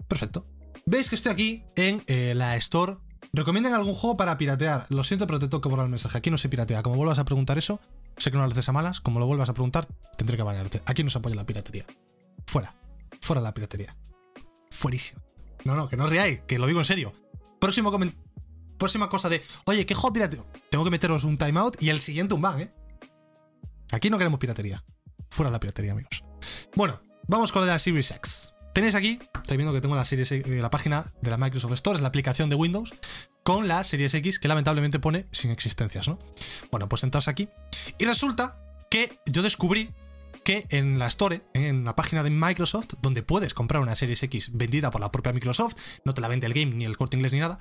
Perfecto. 0.07 0.45
Veis 0.85 1.09
que 1.09 1.15
estoy 1.15 1.31
aquí 1.31 1.63
en 1.75 2.03
eh, 2.07 2.33
la 2.35 2.55
Store 2.57 2.97
¿Recomiendan 3.33 3.73
algún 3.73 3.95
juego 3.95 4.15
para 4.15 4.37
piratear? 4.37 4.85
Lo 4.89 5.03
siento, 5.03 5.27
pero 5.27 5.39
te 5.39 5.47
tengo 5.47 5.59
que 5.59 5.67
borrar 5.67 5.85
el 5.85 5.89
mensaje. 5.89 6.17
Aquí 6.17 6.31
no 6.31 6.37
se 6.37 6.47
piratea. 6.47 6.81
Como 6.83 6.95
vuelvas 6.95 7.19
a 7.19 7.25
preguntar 7.25 7.57
eso, 7.57 7.81
sé 8.15 8.31
que 8.31 8.37
no 8.37 8.45
lo 8.45 8.51
haces 8.51 8.69
a 8.69 8.71
malas. 8.71 9.01
Como 9.01 9.19
lo 9.19 9.27
vuelvas 9.27 9.49
a 9.49 9.53
preguntar, 9.53 9.87
tendré 10.17 10.37
que 10.37 10.43
bañarte. 10.43 10.81
Aquí 10.85 11.03
no 11.03 11.09
se 11.09 11.17
apoya 11.17 11.35
la 11.35 11.45
piratería. 11.45 11.85
Fuera. 12.47 12.75
Fuera 13.21 13.41
la 13.41 13.53
piratería. 13.53 13.95
Fuerísimo. 14.69 15.21
No, 15.65 15.75
no, 15.75 15.89
que 15.89 15.97
no 15.97 16.05
os 16.05 16.09
riáis, 16.09 16.41
que 16.47 16.57
lo 16.57 16.67
digo 16.67 16.79
en 16.79 16.85
serio. 16.85 17.13
Próximo 17.59 17.91
Próxima 18.77 19.09
cosa 19.09 19.29
de, 19.29 19.41
oye, 19.65 19.85
¿qué 19.85 19.95
juego 19.95 20.13
pirateo? 20.13 20.45
Tengo 20.69 20.83
que 20.83 20.91
meteros 20.91 21.23
un 21.23 21.37
timeout 21.37 21.81
y 21.81 21.89
el 21.89 22.01
siguiente 22.01 22.35
un 22.35 22.41
ban, 22.41 22.61
¿eh? 22.61 22.73
Aquí 23.95 24.09
no 24.09 24.17
queremos 24.17 24.41
piratería. 24.41 24.83
Fuera 25.29 25.49
la 25.49 25.59
piratería, 25.59 25.93
amigos. 25.93 26.21
Bueno, 26.75 27.01
vamos 27.27 27.53
con 27.53 27.65
la 27.65 27.79
Series 27.79 28.11
X. 28.11 28.53
Tenéis 28.73 28.93
aquí, 28.93 29.19
estáis 29.35 29.57
viendo 29.57 29.73
que 29.73 29.79
tengo 29.79 29.95
la 29.95 30.03
serie 30.03 30.25
eh, 30.29 30.59
la 30.59 30.69
página 30.69 31.13
de 31.21 31.29
la 31.29 31.37
Microsoft 31.37 31.71
Store, 31.71 31.95
es 31.95 32.01
la 32.01 32.09
aplicación 32.09 32.49
de 32.49 32.57
Windows, 32.57 32.93
con 33.43 33.69
la 33.69 33.85
Series 33.85 34.13
X 34.15 34.37
que 34.37 34.49
lamentablemente 34.49 34.99
pone 34.99 35.27
sin 35.31 35.49
existencias, 35.49 36.09
¿no? 36.09 36.19
Bueno, 36.71 36.89
pues 36.89 37.05
entras 37.05 37.29
aquí. 37.29 37.47
Y 37.97 38.03
resulta 38.03 38.59
que 38.91 39.17
yo 39.27 39.41
descubrí 39.41 39.91
que 40.43 40.65
en 40.71 40.99
la 40.99 41.07
Store, 41.07 41.41
en 41.53 41.85
la 41.85 41.95
página 41.95 42.21
de 42.21 42.31
Microsoft, 42.31 42.95
donde 43.01 43.23
puedes 43.23 43.53
comprar 43.53 43.81
una 43.81 43.95
Series 43.95 44.21
X 44.23 44.51
vendida 44.55 44.91
por 44.91 44.99
la 44.99 45.09
propia 45.09 45.31
Microsoft, 45.31 45.75
no 46.03 46.13
te 46.13 46.19
la 46.19 46.27
vende 46.27 46.47
el 46.47 46.53
game 46.53 46.75
ni 46.75 46.83
el 46.83 46.97
corte 46.97 47.15
inglés 47.15 47.31
ni 47.31 47.39
nada, 47.39 47.59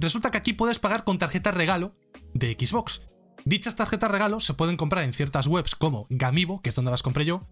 resulta 0.00 0.32
que 0.32 0.38
aquí 0.38 0.52
puedes 0.52 0.80
pagar 0.80 1.04
con 1.04 1.18
tarjeta 1.18 1.52
regalo 1.52 1.94
de 2.34 2.56
Xbox. 2.58 3.02
Dichas 3.46 3.76
tarjetas 3.76 4.10
regalo 4.10 4.40
se 4.40 4.54
pueden 4.54 4.76
comprar 4.76 5.04
en 5.04 5.12
ciertas 5.12 5.46
webs 5.46 5.76
como 5.76 6.08
Gamibo, 6.10 6.60
que 6.62 6.70
es 6.70 6.74
donde 6.74 6.90
las 6.90 7.04
compré 7.04 7.24
yo, 7.24 7.48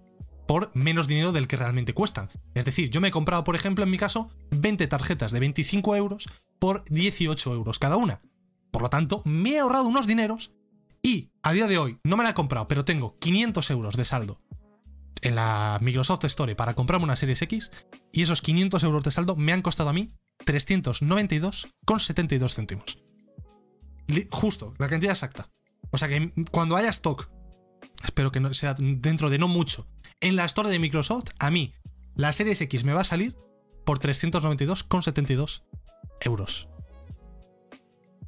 por 0.48 0.72
menos 0.74 1.06
dinero 1.06 1.30
del 1.30 1.46
que 1.46 1.56
realmente 1.56 1.94
cuestan. 1.94 2.28
Es 2.54 2.64
decir, 2.64 2.90
yo 2.90 3.00
me 3.00 3.06
he 3.08 3.12
comprado, 3.12 3.44
por 3.44 3.54
ejemplo, 3.54 3.84
en 3.84 3.92
mi 3.92 3.96
caso, 3.96 4.28
20 4.50 4.88
tarjetas 4.88 5.30
de 5.30 5.38
25 5.38 5.94
euros 5.94 6.26
por 6.58 6.82
18 6.90 7.54
euros 7.54 7.78
cada 7.78 7.96
una. 7.96 8.22
Por 8.72 8.82
lo 8.82 8.90
tanto, 8.90 9.22
me 9.24 9.50
he 9.50 9.60
ahorrado 9.60 9.86
unos 9.86 10.08
dineros 10.08 10.50
y 11.00 11.30
a 11.44 11.52
día 11.52 11.68
de 11.68 11.78
hoy 11.78 12.00
no 12.02 12.16
me 12.16 12.24
la 12.24 12.30
he 12.30 12.34
comprado, 12.34 12.66
pero 12.66 12.84
tengo 12.84 13.16
500 13.20 13.70
euros 13.70 13.96
de 13.96 14.04
saldo 14.04 14.40
en 15.22 15.36
la 15.36 15.78
Microsoft 15.80 16.24
Store 16.24 16.56
para 16.56 16.74
comprarme 16.74 17.04
una 17.04 17.14
Series 17.14 17.42
X 17.42 17.70
y 18.10 18.22
esos 18.22 18.42
500 18.42 18.82
euros 18.82 19.04
de 19.04 19.12
saldo 19.12 19.36
me 19.36 19.52
han 19.52 19.62
costado 19.62 19.90
a 19.90 19.92
mí 19.92 20.10
392,72 20.44 22.52
céntimos. 22.52 22.98
Justo, 24.32 24.74
la 24.78 24.88
cantidad 24.88 25.12
exacta. 25.12 25.48
O 25.94 25.98
sea 25.98 26.08
que 26.08 26.32
cuando 26.50 26.74
haya 26.74 26.88
stock, 26.88 27.30
espero 28.02 28.32
que 28.32 28.40
no 28.40 28.52
sea 28.52 28.74
dentro 28.76 29.30
de 29.30 29.38
no 29.38 29.46
mucho, 29.46 29.86
en 30.20 30.34
la 30.34 30.44
Store 30.44 30.68
de 30.68 30.80
Microsoft, 30.80 31.30
a 31.38 31.52
mí, 31.52 31.72
la 32.16 32.32
Series 32.32 32.60
X 32.62 32.82
me 32.82 32.92
va 32.92 33.02
a 33.02 33.04
salir 33.04 33.36
por 33.86 34.00
392,72 34.00 35.62
euros. 36.20 36.68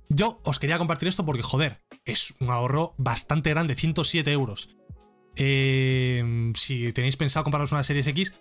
Yo 0.09 0.41
os 0.45 0.61
quería 0.61 0.79
compartir 0.79 1.09
esto 1.09 1.27
porque, 1.27 1.43
joder, 1.43 1.83
es 2.05 2.37
un 2.39 2.51
ahorro 2.51 2.95
bastante 2.99 3.51
grande, 3.51 3.75
107 3.75 4.31
euros. 4.31 4.77
Eh, 5.35 6.53
si 6.55 6.93
tenéis 6.93 7.17
pensado 7.17 7.43
compraros 7.43 7.73
una 7.73 7.83
Series 7.83 8.07
X, 8.07 8.35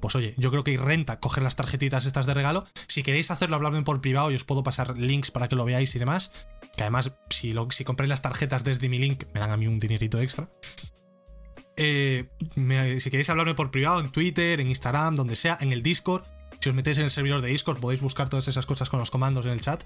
pues 0.00 0.14
oye, 0.14 0.34
yo 0.36 0.50
creo 0.50 0.64
que 0.64 0.76
renta 0.76 1.20
coger 1.20 1.42
las 1.42 1.56
tarjetitas 1.56 2.06
estas 2.06 2.26
de 2.26 2.34
regalo. 2.34 2.64
Si 2.86 3.02
queréis 3.02 3.30
hacerlo, 3.30 3.56
hablarme 3.56 3.82
por 3.82 4.00
privado 4.00 4.30
y 4.30 4.34
os 4.34 4.44
puedo 4.44 4.62
pasar 4.62 4.96
links 4.96 5.30
para 5.30 5.48
que 5.48 5.56
lo 5.56 5.64
veáis 5.64 5.94
y 5.94 5.98
demás. 5.98 6.32
Que 6.76 6.82
además, 6.82 7.12
si, 7.30 7.52
lo, 7.52 7.68
compráis 7.84 8.10
las 8.10 8.22
tarjetas 8.22 8.64
desde 8.64 8.88
mi 8.88 8.98
link, 8.98 9.24
me 9.32 9.40
dan 9.40 9.50
a 9.50 9.56
mí 9.56 9.66
un 9.66 9.78
dinerito 9.78 10.20
extra. 10.20 10.48
Eh, 11.76 12.28
si 12.98 13.10
queréis 13.10 13.28
hablarme 13.30 13.54
por 13.54 13.70
privado, 13.70 14.00
en 14.00 14.10
Twitter, 14.10 14.60
en 14.60 14.68
Instagram, 14.68 15.14
donde 15.14 15.36
sea, 15.36 15.58
en 15.60 15.72
el 15.72 15.82
Discord. 15.82 16.24
Si 16.60 16.68
os 16.68 16.74
metéis 16.74 16.98
en 16.98 17.04
el 17.04 17.10
servidor 17.10 17.42
de 17.42 17.48
Discord, 17.48 17.78
podéis 17.78 18.00
buscar 18.00 18.28
todas 18.28 18.48
esas 18.48 18.66
cosas 18.66 18.88
con 18.88 18.98
los 18.98 19.10
comandos 19.10 19.44
en 19.46 19.52
el 19.52 19.60
chat. 19.60 19.84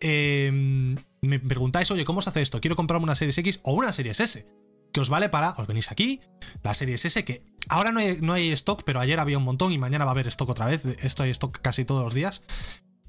Eh, 0.00 0.96
me 1.20 1.40
preguntáis, 1.40 1.90
oye, 1.90 2.04
¿cómo 2.04 2.22
se 2.22 2.30
hace 2.30 2.42
esto? 2.42 2.60
Quiero 2.60 2.76
comprarme 2.76 3.04
una 3.04 3.16
Series 3.16 3.38
X 3.38 3.60
o 3.64 3.72
una 3.72 3.92
Series 3.92 4.20
S. 4.20 4.46
Que 4.92 5.00
os 5.00 5.10
vale 5.10 5.28
para. 5.28 5.50
Os 5.58 5.66
venís 5.66 5.90
aquí, 5.90 6.20
la 6.62 6.74
Series 6.74 7.04
S, 7.04 7.24
que 7.24 7.42
ahora 7.68 7.92
no 7.92 8.00
hay, 8.00 8.18
no 8.20 8.32
hay 8.32 8.50
stock, 8.52 8.82
pero 8.84 9.00
ayer 9.00 9.20
había 9.20 9.38
un 9.38 9.44
montón 9.44 9.72
y 9.72 9.78
mañana 9.78 10.04
va 10.04 10.12
a 10.12 10.14
haber 10.14 10.26
stock 10.28 10.50
otra 10.50 10.66
vez. 10.66 10.84
Esto 10.84 11.22
hay 11.22 11.30
stock 11.30 11.58
casi 11.60 11.84
todos 11.84 12.04
los 12.04 12.14
días. 12.14 12.42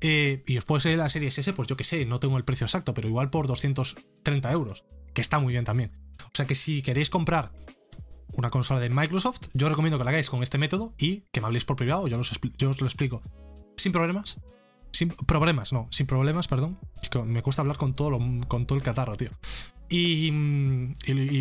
Eh, 0.02 0.44
y 0.46 0.60
puede 0.60 0.82
ser 0.82 0.98
la 0.98 1.10
Series 1.10 1.38
S, 1.38 1.54
pues 1.54 1.68
yo 1.68 1.76
que 1.76 1.84
sé, 1.84 2.06
no 2.06 2.20
tengo 2.20 2.38
el 2.38 2.46
precio 2.46 2.66
exacto, 2.66 2.94
pero 2.94 3.08
igual 3.08 3.30
por 3.30 3.48
230 3.48 4.52
euros, 4.52 4.84
que 5.14 5.22
está 5.22 5.40
muy 5.40 5.54
bien 5.54 5.66
también. 5.66 5.92
O 6.24 6.32
sea 6.34 6.46
que 6.46 6.56
si 6.56 6.82
queréis 6.82 7.10
comprar 7.10 7.52
una 8.34 8.52
consola 8.52 8.80
de 8.80 8.90
Microsoft, 8.90 9.48
yo 9.54 9.66
os 9.66 9.72
recomiendo 9.72 9.98
que 9.98 10.04
la 10.04 10.12
hagáis 10.12 10.30
con 10.30 10.44
este 10.44 10.60
método 10.60 10.94
y 11.00 11.22
que 11.32 11.42
me 11.42 11.48
habléis 11.48 11.66
por 11.66 11.76
privado, 11.76 12.08
yo, 12.08 12.20
os 12.20 12.82
lo 12.82 12.88
explico 12.88 13.24
sin 13.76 13.92
problemas. 13.92 14.40
Sin 14.92 15.10
problemas, 15.10 15.74
no, 15.74 15.88
sin 15.92 16.08
problemas, 16.08 16.48
perdón. 16.48 16.80
Me 17.26 17.42
cuesta 17.42 17.62
hablar 17.62 17.78
con 17.78 17.94
todo, 17.94 18.20
con 18.48 18.66
todo 18.66 18.78
el 18.78 18.84
catarro, 18.84 19.16
tío. 19.16 19.30
Y, 19.90 20.32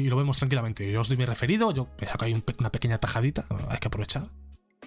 lo 0.09 0.17
vemos 0.17 0.39
tranquilamente. 0.39 0.91
Yo 0.91 1.01
os 1.01 1.09
doy 1.09 1.17
mi 1.17 1.25
referido, 1.25 1.73
yo 1.73 1.89
me 2.01 2.07
saco 2.07 2.25
ahí 2.25 2.43
una 2.59 2.71
pequeña 2.71 2.99
tajadita, 2.99 3.47
hay 3.69 3.79
que 3.79 3.89
aprovechar. 3.89 4.27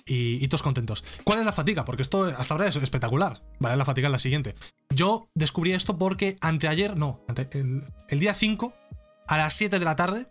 Y, 0.06 0.48
todos 0.48 0.63
contentos. 0.63 1.04
¿Cuál 1.24 1.39
es 1.39 1.46
la 1.46 1.54
fatiga? 1.54 1.86
Porque 1.86 2.01
esto 2.01 2.24
hasta 2.25 2.54
ahora 2.54 2.68
es 2.68 2.75
espectacular. 2.75 3.44
Vale, 3.60 3.78
la 3.78 3.86
fatiga 3.86 4.08
es 4.08 4.12
la 4.12 4.20
siguiente. 4.20 4.56
Yo 4.89 5.30
descubrí 5.36 5.74
esto 5.74 5.98
porque 5.98 6.38
anteayer, 6.42 6.98
no, 6.98 7.24
el, 7.51 7.84
el 8.08 8.20
día 8.20 8.34
5, 8.34 8.74
a 9.28 9.38
las 9.38 9.54
7 9.54 9.78
de 9.78 9.86
la 9.86 9.96
tarde, 9.96 10.28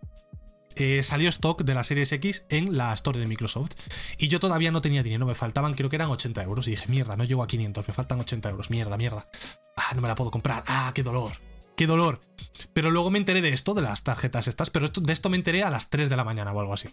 eh, 0.80 1.02
salió 1.02 1.28
stock 1.28 1.62
de 1.64 1.74
la 1.74 1.82
Series 1.82 2.12
X 2.12 2.44
en 2.50 2.76
la 2.76 2.94
Store 2.94 3.18
de 3.18 3.26
Microsoft. 3.26 3.72
Y 4.16 4.28
yo 4.28 4.38
todavía 4.38 4.70
no 4.70 4.80
tenía 4.80 5.02
dinero, 5.02 5.26
me 5.26 5.34
faltaban, 5.34 5.74
creo 5.74 5.90
que 5.90 5.96
eran 5.96 6.08
80 6.08 6.42
euros. 6.44 6.68
Y 6.68 6.72
dije, 6.72 6.86
mierda, 6.86 7.16
no 7.16 7.24
llego 7.24 7.42
a 7.42 7.48
500, 7.48 7.88
me 7.88 7.94
faltan 7.94 8.20
80 8.20 8.48
euros, 8.50 8.70
mierda, 8.70 8.96
mierda. 8.96 9.28
Ah, 9.76 9.92
no 9.96 10.02
me 10.02 10.08
la 10.08 10.14
puedo 10.14 10.30
comprar, 10.30 10.62
ah, 10.68 10.92
qué 10.94 11.02
dolor, 11.02 11.32
qué 11.78 11.86
dolor. 11.86 12.20
Pero 12.74 12.90
luego 12.90 13.10
me 13.10 13.18
enteré 13.18 13.40
de 13.40 13.50
esto, 13.50 13.72
de 13.72 13.82
las 13.82 14.02
tarjetas 14.02 14.48
estas, 14.48 14.68
pero 14.68 14.88
de 14.88 15.12
esto 15.12 15.30
me 15.30 15.36
enteré 15.36 15.62
a 15.62 15.70
las 15.70 15.88
3 15.88 16.10
de 16.10 16.16
la 16.16 16.24
mañana 16.24 16.52
o 16.52 16.60
algo 16.60 16.74
así. 16.74 16.90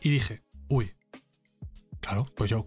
Y 0.00 0.10
dije, 0.10 0.44
uy, 0.68 0.94
claro, 2.00 2.24
pues 2.36 2.50
yo, 2.50 2.64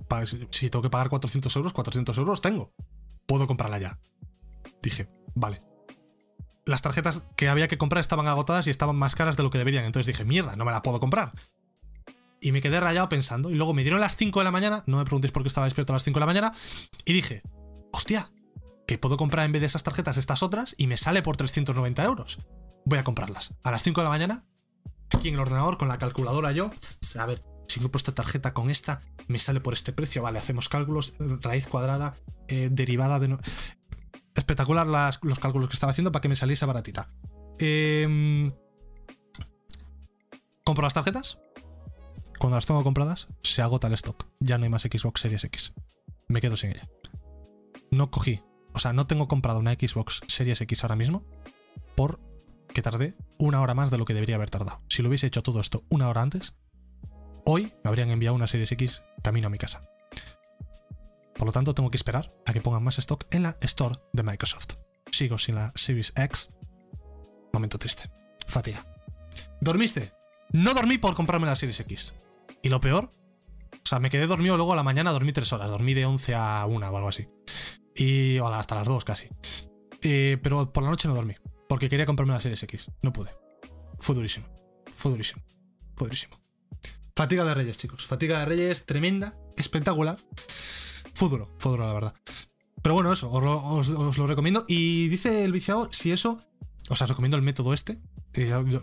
si 0.52 0.70
tengo 0.70 0.84
que 0.84 0.90
pagar 0.90 1.08
400 1.08 1.56
euros, 1.56 1.72
400 1.72 2.18
euros 2.18 2.42
tengo. 2.42 2.74
Puedo 3.26 3.48
comprarla 3.48 3.80
ya. 3.80 4.00
Dije, 4.84 5.08
vale, 5.34 5.62
las 6.66 6.82
tarjetas 6.82 7.26
que 7.38 7.48
había 7.48 7.70
que 7.70 7.78
comprar 7.78 8.02
estaban 8.02 8.28
agotadas 8.28 8.68
y 8.68 8.70
estaban 8.70 8.98
más 8.98 9.16
caras 9.16 9.38
de 9.38 9.44
lo 9.44 9.50
que 9.50 9.60
deberían. 9.60 9.86
Entonces 9.86 10.08
dije, 10.08 10.26
mierda, 10.26 10.58
no 10.58 10.66
me 10.66 10.72
la 10.72 10.84
puedo 10.84 11.00
comprar. 11.00 11.32
Y 12.42 12.52
me 12.52 12.60
quedé 12.60 12.82
rayado 12.82 13.08
pensando. 13.08 13.50
Y 13.50 13.56
luego 13.56 13.74
me 13.74 13.84
dieron 13.84 14.02
las 14.02 14.18
5 14.18 14.42
de 14.42 14.44
la 14.44 14.52
mañana. 14.52 14.84
No 14.88 14.98
me 14.98 15.06
preguntéis 15.06 15.32
por 15.32 15.44
qué 15.44 15.48
estaba 15.48 15.68
despierto 15.68 15.94
a 15.94 15.96
las 15.96 16.04
5 16.04 16.18
de 16.18 16.20
la 16.20 16.26
mañana. 16.26 16.54
Y 17.06 17.14
dije, 17.14 17.44
hostia, 17.94 18.32
que 18.92 18.98
puedo 18.98 19.16
comprar 19.16 19.46
en 19.46 19.54
vez 19.54 19.62
de 19.62 19.68
esas 19.68 19.84
tarjetas 19.84 20.18
estas 20.18 20.44
otras 20.44 20.76
y 20.78 20.88
me 20.88 20.98
sale 20.98 21.22
por 21.22 21.38
390 21.38 22.04
euros. 22.04 22.40
Voy 22.84 23.00
a 23.00 23.06
comprarlas. 23.06 23.54
A 23.64 23.72
las 23.72 23.84
5 23.84 24.02
de 24.02 24.04
la 24.04 24.10
mañana, 24.10 24.44
aquí 25.12 25.30
en 25.30 25.36
el 25.36 25.40
ordenador, 25.40 25.78
con 25.78 25.88
la 25.88 25.98
calculadora 25.98 26.52
yo. 26.52 26.72
A 27.18 27.26
ver, 27.26 27.42
si 27.70 27.80
compro 27.80 28.00
esta 28.00 28.14
tarjeta 28.14 28.54
con 28.54 28.70
esta, 28.70 29.02
me 29.30 29.40
sale 29.40 29.62
por 29.62 29.72
este 29.72 29.94
precio. 29.94 30.24
Vale, 30.24 30.40
hacemos 30.40 30.68
cálculos, 30.68 31.14
raíz 31.40 31.68
cuadrada, 31.68 32.18
eh, 32.50 32.68
derivada 32.70 33.18
de 33.20 33.38
espectacular 34.36 34.86
los 35.22 35.40
cálculos 35.40 35.70
que 35.70 35.76
estaba 35.76 35.92
haciendo 35.92 36.12
para 36.12 36.22
que 36.22 36.28
me 36.28 36.36
saliese 36.36 36.66
baratita. 36.66 37.14
Em, 37.60 38.52
compro 40.66 40.84
las 40.84 40.96
tarjetas. 40.96 41.40
Cuando 42.40 42.58
las 42.58 42.66
tengo 42.66 42.84
compradas, 42.84 43.30
se 43.42 43.62
agota 43.62 43.88
el 43.88 43.94
stock. 43.94 44.27
Ya 44.42 44.58
no 44.58 44.66
hay 44.66 44.70
más 44.70 44.82
Xbox 44.82 45.22
Series 45.22 45.46
X. 45.46 45.72
Me 46.27 46.42
quedo 46.42 46.58
sin 46.58 46.72
ella. 46.72 46.90
No 47.90 48.12
cogí, 48.12 48.42
o 48.74 48.79
sea, 48.79 48.94
no 48.94 49.07
tengo 49.07 49.27
comprado 49.27 49.60
una 49.60 49.74
Xbox 49.74 50.22
Series 50.27 50.62
X 50.62 50.84
ahora 50.84 50.96
mismo 50.96 51.24
por 51.96 52.20
que 52.74 52.81
tardé 52.81 53.16
una 53.38 53.62
hora 53.62 53.74
más 53.74 53.92
de 53.92 53.98
lo 53.98 54.05
que 54.05 54.14
debería 54.14 54.36
haber 54.36 54.50
tardado. 54.50 54.81
Si 54.88 55.01
lo 55.01 55.10
hubiese 55.10 55.27
hecho 55.27 55.44
todo 55.44 55.60
esto 55.60 55.84
una 55.90 56.07
hora 56.07 56.22
antes, 56.22 56.55
hoy 57.46 57.74
me 57.84 57.90
habrían 57.90 58.12
enviado 58.12 58.36
una 58.36 58.48
Series 58.48 58.72
X 58.72 59.03
camino 59.22 59.48
a 59.48 59.50
mi 59.50 59.57
casa. 59.57 59.81
Por 61.36 61.48
lo 61.48 61.51
tanto, 61.51 61.74
tengo 61.74 61.90
que 61.90 61.98
esperar 61.98 62.31
a 62.46 62.53
que 62.53 62.62
pongan 62.62 62.84
más 62.84 63.00
stock 63.00 63.25
en 63.31 63.44
la 63.44 63.57
Store 63.62 64.00
de 64.14 64.24
Microsoft. 64.24 64.75
Sigo 65.12 65.38
sin 65.38 65.55
la 65.55 65.72
Series 65.75 66.14
X. 66.16 66.51
Momento 67.51 67.77
triste. 67.77 68.10
Fatiga. 68.48 68.86
¿Dormiste? 69.60 70.14
No 70.51 70.74
dormí 70.74 70.98
por 70.98 71.16
comprarme 71.16 71.48
la 71.48 71.55
Series 71.55 71.79
X. 71.79 72.14
Y 72.62 72.70
lo 72.70 72.79
peor, 72.79 73.10
o 73.74 73.88
sea, 73.88 74.00
me 74.00 74.10
quedé 74.10 74.27
dormido 74.27 74.55
luego 74.55 74.74
a 74.74 74.75
la 74.75 74.84
mañana, 74.84 75.12
dormí 75.12 75.34
tres 75.34 75.51
horas. 75.51 75.70
Dormí 75.70 75.94
de 75.94 76.05
11 76.05 76.36
a 76.36 76.66
1 76.68 76.90
o 76.90 76.96
algo 76.96 77.10
así. 77.10 77.27
Y 78.01 78.40
hasta 78.40 78.74
las 78.74 78.87
2 78.87 79.05
casi. 79.05 79.27
Eh, 80.01 80.40
pero 80.42 80.74
por 80.74 80.81
la 80.81 80.90
noche 80.90 81.07
no 81.07 81.14
dormí. 81.14 81.35
Porque 81.70 81.87
quería 81.87 82.07
comprarme 82.07 82.33
la 82.33 82.40
Series 82.40 82.64
X. 82.64 82.90
No 83.03 83.14
pude. 83.14 83.29
Fue 84.00 84.16
durísimo. 84.16 84.48
Fue 84.87 85.11
durísimo. 85.11 85.44
Fue 85.96 86.07
durísimo. 86.07 86.42
Fatiga 87.16 87.46
de 87.46 87.53
Reyes, 87.53 87.77
chicos. 87.77 88.07
Fatiga 88.07 88.40
de 88.40 88.46
Reyes 88.46 88.87
tremenda, 88.87 89.37
espectacular. 89.55 90.18
Fue 91.14 91.29
duro, 91.29 91.55
la 91.77 91.94
verdad. 91.94 92.14
Pero 92.81 92.96
bueno, 92.96 93.14
eso, 93.14 93.29
os 93.29 94.18
lo, 94.18 94.25
recomiendo. 94.25 94.66
Y 94.68 95.07
dice 95.09 95.44
el 95.44 95.51
viciado, 95.51 95.90
si 95.92 96.11
eso, 96.11 96.42
os 96.90 97.07
recomiendo 97.07 97.37
el 97.37 97.44
método 97.44 97.72
este. 97.72 98.00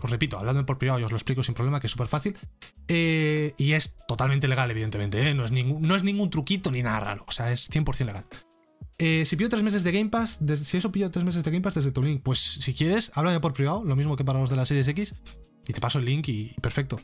os 0.01 0.09
repito, 0.09 0.39
hablando 0.39 0.65
por 0.65 0.77
privado, 0.77 1.01
y 1.01 1.03
os 1.03 1.11
lo 1.11 1.17
explico 1.17 1.43
sin 1.43 1.55
problema, 1.55 1.81
que 1.81 1.87
es 1.87 1.91
súper 1.91 2.07
fácil. 2.07 2.37
Eh, 2.87 3.53
y 3.57 3.73
es 3.73 3.97
totalmente 4.07 4.47
legal, 4.47 4.71
evidentemente. 4.71 5.27
¿eh? 5.27 5.33
No, 5.33 5.43
es 5.43 5.51
ningún, 5.51 5.81
no 5.81 5.97
es 5.97 6.03
ningún 6.03 6.29
truquito 6.29 6.71
ni 6.71 6.81
nada 6.81 7.01
raro. 7.01 7.25
O 7.27 7.33
sea, 7.33 7.51
es 7.51 7.69
100% 7.69 8.05
legal. 8.05 8.23
Eh, 8.99 9.25
si 9.25 9.37
pido 9.37 9.49
tres 9.49 9.63
meses 9.63 9.83
de 9.85 9.93
Game 9.93 10.09
Pass, 10.09 10.39
si 10.61 10.77
eso 10.77 10.91
pido 10.91 11.09
tres 11.09 11.23
meses 11.23 11.41
de 11.43 11.51
Game 11.51 11.61
Pass 11.61 11.75
desde 11.75 11.91
tu 11.91 12.03
link, 12.03 12.21
pues 12.21 12.39
si 12.39 12.73
quieres, 12.73 13.11
háblame 13.15 13.39
por 13.39 13.53
privado, 13.53 13.83
lo 13.85 13.95
mismo 13.95 14.17
que 14.17 14.25
para 14.25 14.39
los 14.39 14.49
de 14.49 14.57
la 14.57 14.65
Series 14.65 14.89
X, 14.89 15.15
y 15.67 15.73
te 15.73 15.79
paso 15.79 15.99
el 15.99 16.05
link 16.05 16.27
y, 16.27 16.53
perfecto. 16.61 16.99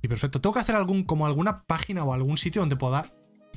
Y 0.00 0.08
perfecto. 0.08 0.40
Tengo 0.40 0.54
que 0.54 0.60
hacer 0.60 0.76
algún, 0.76 1.02
como 1.04 1.26
alguna 1.26 1.64
página 1.64 2.04
o 2.04 2.12
algún 2.12 2.36
sitio 2.36 2.62
donde 2.62 2.76
pueda, 2.76 3.06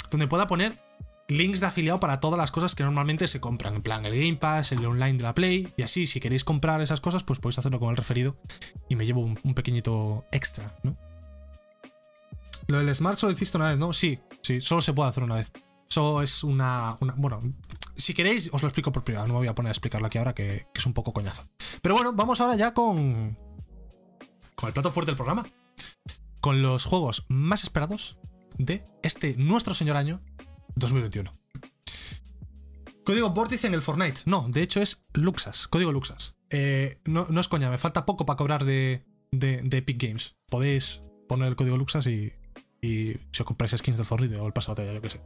donde 0.10 0.28
pueda 0.28 0.48
poner 0.48 0.82
links 1.28 1.60
de 1.60 1.68
afiliado 1.68 2.00
para 2.00 2.20
todas 2.20 2.38
las 2.38 2.52
cosas 2.52 2.74
que 2.74 2.84
normalmente 2.84 3.28
se 3.28 3.40
compran. 3.40 3.76
En 3.76 3.82
plan, 3.82 4.06
el 4.06 4.16
Game 4.16 4.38
Pass, 4.38 4.72
el 4.72 4.86
online 4.86 5.18
de 5.18 5.24
la 5.24 5.34
Play. 5.34 5.72
Y 5.78 5.84
así, 5.84 6.08
si 6.08 6.20
queréis 6.20 6.44
comprar 6.44 6.82
esas 6.82 7.02
cosas, 7.02 7.24
pues 7.24 7.40
podéis 7.40 7.60
hacerlo 7.60 7.80
con 7.80 7.90
el 7.90 7.98
referido. 7.98 8.38
Y 8.90 8.96
me 8.96 9.06
llevo 9.06 9.22
un, 9.22 9.54
pequeñito 9.54 10.26
extra, 10.32 10.76
¿no? 10.84 10.98
Lo 12.68 12.80
del 12.80 12.94
Smart 12.96 13.18
solo 13.18 13.34
hiciste 13.34 13.58
una 13.58 13.70
vez, 13.70 13.78
¿no? 13.78 13.94
Sí, 13.94 14.20
sí, 14.42 14.62
solo 14.62 14.82
se 14.82 14.94
puede 14.94 15.10
hacer 15.10 15.24
una 15.24 15.36
vez. 15.36 15.52
Eso 15.90 16.22
es 16.22 16.44
una, 16.44 16.98
Bueno, 17.18 17.42
si 17.96 18.14
queréis, 18.14 18.50
os 18.54 18.62
lo 18.62 18.68
explico 18.68 18.92
por 18.92 19.04
privado. 19.04 19.28
No 19.28 19.34
me 19.34 19.40
voy 19.40 19.48
a 19.48 19.56
poner 19.56 19.70
a 19.70 19.72
explicarlo 19.72 20.08
aquí 20.08 20.18
ahora, 20.18 20.34
que, 20.34 20.68
es 20.74 20.86
un 20.86 20.94
poco 20.94 21.14
coñazo. 21.14 21.44
Pero 21.82 21.96
bueno, 21.96 22.14
vamos 22.14 22.40
ahora 22.42 22.56
ya 22.56 22.74
con. 22.74 23.38
Con 24.56 24.68
el 24.68 24.74
plato 24.74 24.92
fuerte 24.92 25.12
del 25.12 25.18
programa. 25.18 25.46
Con 26.42 26.62
los 26.62 26.86
juegos 26.86 27.26
más 27.30 27.64
esperados 27.64 28.18
de 28.58 28.84
este 29.04 29.36
nuestro 29.38 29.74
señor 29.74 29.98
año 29.98 30.22
2021. 30.76 31.32
Código 33.04 33.30
Vórtice 33.30 33.68
en 33.68 33.74
el 33.74 33.82
Fortnite. 33.82 34.22
No, 34.26 34.48
de 34.50 34.62
hecho 34.62 34.82
es 34.82 35.06
Luxas. 35.14 35.68
Código 35.68 35.92
Luxas. 35.92 36.36
Eh, 36.50 37.00
no, 37.06 37.28
es 37.40 37.48
coña, 37.48 37.70
me 37.70 37.78
falta 37.78 38.06
poco 38.06 38.26
para 38.26 38.38
cobrar 38.38 38.66
de, 38.66 39.06
Epic 39.32 40.02
Games. 40.02 40.36
Podéis 40.50 41.02
poner 41.28 41.48
el 41.48 41.56
código 41.56 41.78
Luxas 41.78 42.08
y, 42.08 42.34
y 42.82 43.14
si 43.32 43.42
os 43.42 43.46
compráis 43.46 43.76
skins 43.78 43.98
del 43.98 44.06
Fortnite 44.06 44.38
o 44.38 44.46
el 44.46 44.54
pasado 44.54 44.84
yo 44.84 45.02
que 45.02 45.10
sé. 45.10 45.22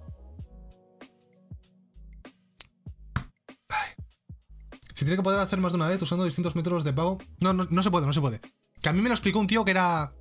Si 5.01 5.05
tiene 5.05 5.17
que 5.17 5.23
poder 5.23 5.39
hacer 5.39 5.57
más 5.59 5.71
de 5.71 5.77
una 5.77 5.87
vez 5.87 5.99
usando 5.99 6.25
distintos 6.25 6.55
métodos 6.55 6.83
de 6.83 6.93
pago. 6.93 7.17
No, 7.39 7.53
no, 7.53 7.65
no 7.67 7.81
se 7.81 7.89
puede, 7.89 8.05
no 8.05 8.13
se 8.13 8.21
puede. 8.21 8.39
Que 8.83 8.89
a 8.89 8.93
mí 8.93 9.01
me 9.01 9.09
lo 9.09 9.15
explicó 9.15 9.39
un 9.39 9.47
tío 9.47 9.65
que 9.65 9.71
era. 9.71 10.13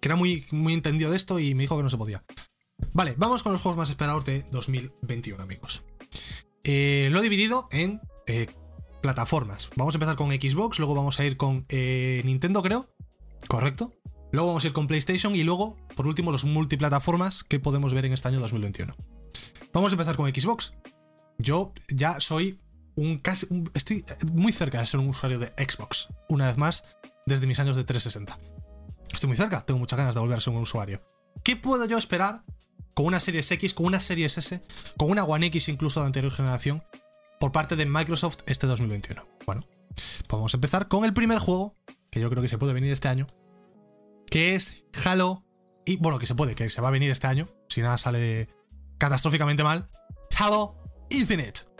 que 0.00 0.08
era 0.08 0.16
muy, 0.16 0.46
muy 0.50 0.72
entendido 0.72 1.10
de 1.10 1.18
esto 1.18 1.38
y 1.38 1.54
me 1.54 1.64
dijo 1.64 1.76
que 1.76 1.82
no 1.82 1.90
se 1.90 1.98
podía. 1.98 2.24
Vale, 2.94 3.12
vamos 3.18 3.42
con 3.42 3.52
los 3.52 3.60
juegos 3.60 3.76
más 3.76 3.90
esperados 3.90 4.24
de 4.24 4.46
2021, 4.50 5.42
amigos. 5.42 5.82
Eh, 6.64 7.10
lo 7.12 7.18
he 7.18 7.22
dividido 7.22 7.68
en 7.70 8.00
eh, 8.26 8.46
plataformas. 9.02 9.68
Vamos 9.76 9.94
a 9.94 9.96
empezar 9.96 10.16
con 10.16 10.30
Xbox, 10.30 10.78
luego 10.78 10.94
vamos 10.94 11.20
a 11.20 11.26
ir 11.26 11.36
con 11.36 11.66
eh, 11.68 12.22
Nintendo, 12.24 12.62
creo. 12.62 12.88
Correcto. 13.46 13.92
Luego 14.30 14.48
vamos 14.48 14.64
a 14.64 14.68
ir 14.68 14.72
con 14.72 14.86
PlayStation 14.86 15.34
y 15.34 15.42
luego, 15.42 15.76
por 15.96 16.06
último, 16.06 16.32
los 16.32 16.46
multiplataformas 16.46 17.44
que 17.44 17.60
podemos 17.60 17.92
ver 17.92 18.06
en 18.06 18.14
este 18.14 18.28
año 18.28 18.40
2021. 18.40 18.96
Vamos 19.74 19.92
a 19.92 19.96
empezar 19.96 20.16
con 20.16 20.34
Xbox. 20.34 20.72
Yo 21.36 21.74
ya 21.88 22.20
soy 22.20 22.61
un 22.96 23.18
casi. 23.18 23.46
estoy 23.74 24.04
muy 24.32 24.52
cerca 24.52 24.80
de 24.80 24.86
ser 24.86 25.00
un 25.00 25.08
usuario 25.08 25.38
de 25.38 25.46
Xbox. 25.48 26.08
Una 26.28 26.46
vez 26.46 26.56
más, 26.56 26.84
desde 27.26 27.46
mis 27.46 27.58
años 27.60 27.76
de 27.76 27.84
360. 27.84 28.38
Estoy 29.12 29.28
muy 29.28 29.36
cerca, 29.36 29.60
tengo 29.62 29.80
muchas 29.80 29.98
ganas 29.98 30.14
de 30.14 30.20
volver 30.20 30.38
a 30.38 30.40
ser 30.40 30.54
un 30.54 30.62
usuario. 30.62 31.02
¿Qué 31.44 31.56
puedo 31.56 31.84
yo 31.86 31.98
esperar 31.98 32.44
con 32.94 33.06
una 33.06 33.20
Series 33.20 33.50
X, 33.50 33.74
con 33.74 33.86
una 33.86 34.00
Series 34.00 34.38
S, 34.38 34.62
con 34.96 35.10
una 35.10 35.24
One 35.24 35.46
X 35.46 35.68
incluso 35.68 36.00
de 36.00 36.06
anterior 36.06 36.32
generación, 36.32 36.82
por 37.40 37.52
parte 37.52 37.76
de 37.76 37.86
Microsoft 37.86 38.38
este 38.46 38.66
2021? 38.66 39.26
Bueno, 39.46 39.66
pues 39.88 40.28
vamos 40.30 40.54
a 40.54 40.56
empezar 40.56 40.88
con 40.88 41.04
el 41.04 41.12
primer 41.12 41.38
juego, 41.38 41.76
que 42.10 42.20
yo 42.20 42.30
creo 42.30 42.42
que 42.42 42.48
se 42.48 42.58
puede 42.58 42.72
venir 42.72 42.92
este 42.92 43.08
año, 43.08 43.26
que 44.30 44.54
es 44.54 44.82
Halo, 45.04 45.44
y 45.84 45.96
bueno, 45.96 46.18
que 46.18 46.26
se 46.26 46.34
puede, 46.34 46.54
que 46.54 46.68
se 46.68 46.80
va 46.80 46.88
a 46.88 46.92
venir 46.92 47.10
este 47.10 47.26
año, 47.26 47.48
si 47.68 47.82
nada 47.82 47.98
sale 47.98 48.48
catastróficamente 48.98 49.64
mal, 49.64 49.90
Halo 50.38 50.76
Infinite. 51.10 51.71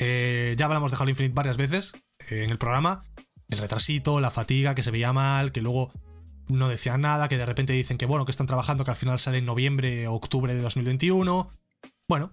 Eh, 0.00 0.54
ya 0.56 0.64
hablamos 0.64 0.90
de 0.90 0.96
Halo 0.98 1.10
Infinite 1.10 1.34
varias 1.34 1.58
veces 1.58 1.92
eh, 2.30 2.44
en 2.44 2.50
el 2.50 2.56
programa, 2.56 3.04
el 3.50 3.58
retrasito, 3.58 4.18
la 4.18 4.30
fatiga, 4.30 4.74
que 4.74 4.82
se 4.82 4.90
veía 4.90 5.12
mal, 5.12 5.52
que 5.52 5.60
luego 5.60 5.92
no 6.48 6.68
decían 6.68 7.02
nada, 7.02 7.28
que 7.28 7.36
de 7.36 7.44
repente 7.44 7.74
dicen 7.74 7.98
que 7.98 8.06
bueno, 8.06 8.24
que 8.24 8.30
están 8.32 8.46
trabajando, 8.46 8.84
que 8.84 8.90
al 8.90 8.96
final 8.96 9.18
sale 9.18 9.38
en 9.38 9.44
noviembre 9.44 10.08
o 10.08 10.14
octubre 10.14 10.54
de 10.54 10.62
2021. 10.62 11.50
Bueno, 12.08 12.30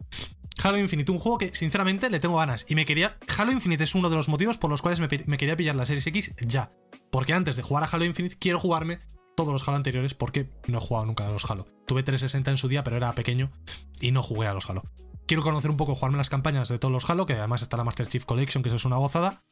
Halo 0.64 0.80
Infinite, 0.80 1.12
un 1.12 1.20
juego 1.20 1.38
que 1.38 1.54
sinceramente 1.54 2.10
le 2.10 2.20
tengo 2.22 2.38
ganas. 2.38 2.66
Y 2.70 2.76
me 2.76 2.86
quería. 2.86 3.18
Halo 3.38 3.52
Infinite 3.52 3.84
es 3.84 3.96
uno 3.96 4.10
de 4.10 4.16
los 4.16 4.30
motivos 4.30 4.58
por 4.58 4.72
los 4.72 4.82
cuales 4.82 5.00
me, 5.00 5.08
me, 5.26 5.38
quería 5.38 5.58
pillar 5.58 5.76
la 5.76 5.86
Series 5.86 6.08
X 6.08 6.36
ya. 6.40 6.72
Porque 7.12 7.34
antes 7.34 7.58
de 7.58 7.64
jugar 7.64 7.84
a 7.84 7.88
Halo 7.88 8.06
Infinite, 8.06 8.38
quiero 8.40 8.60
jugarme 8.60 9.00
todos 9.36 9.54
los 9.54 9.68
Halo 9.68 9.78
anteriores 9.78 10.14
porque 10.14 10.50
no 10.68 10.80
he 10.80 10.82
jugado 10.82 11.06
nunca 11.06 11.28
a 11.28 11.32
los 11.32 11.50
Halo. 11.50 11.66
Tuve 11.86 12.02
360 12.02 12.50
en 12.50 12.58
su 12.58 12.68
día, 12.68 12.84
pero 12.84 12.98
era 12.98 13.14
pequeño 13.14 13.52
y 14.00 14.12
no 14.12 14.24
jugué 14.24 14.48
a 14.48 14.54
los 14.54 14.70
Halo. 14.70 14.84
Quiero 15.28 15.44
conocer 15.44 15.70
un 15.70 15.78
poco, 15.78 15.94
jugarme 15.94 16.18
las 16.18 16.30
campañas 16.30 16.70
de 16.70 16.80
todos 16.80 16.92
los 16.92 17.10
Halo, 17.10 17.26
que 17.26 17.34
además 17.34 17.62
está 17.62 17.76
la 17.76 17.84
Master 17.84 18.08
Chief 18.08 18.24
Collection, 18.24 18.64
que 18.64 18.70
eso 18.70 18.78
es 18.78 18.86
una 18.86 18.96
gozada, 18.96 19.44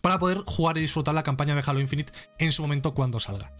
para 0.00 0.18
poder 0.18 0.38
jugar 0.46 0.76
y 0.78 0.80
disfrutar 0.80 1.14
la 1.14 1.22
campaña 1.22 1.54
de 1.54 1.62
Halo 1.64 1.80
Infinite 1.80 2.12
en 2.38 2.50
su 2.50 2.62
momento 2.62 2.92
cuando 2.92 3.20
salga. 3.20 3.54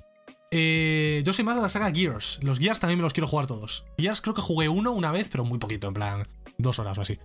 Eh, 0.50 1.22
yo 1.24 1.32
soy 1.32 1.44
más 1.44 1.54
de 1.54 1.62
la 1.62 1.68
saga 1.68 1.92
Gears. 1.92 2.40
Los 2.42 2.58
Gears 2.58 2.80
también 2.80 2.98
me 2.98 3.04
los 3.04 3.12
quiero 3.12 3.28
jugar 3.28 3.46
todos. 3.46 3.84
Gears 3.96 4.20
creo 4.20 4.34
que 4.34 4.42
jugué 4.42 4.68
uno 4.68 4.90
una 4.90 5.12
vez, 5.12 5.28
pero 5.30 5.44
muy 5.44 5.58
poquito, 5.58 5.86
en 5.86 5.94
plan 5.94 6.28
dos 6.58 6.80
horas 6.80 6.98
o 6.98 7.02
así. 7.02 7.18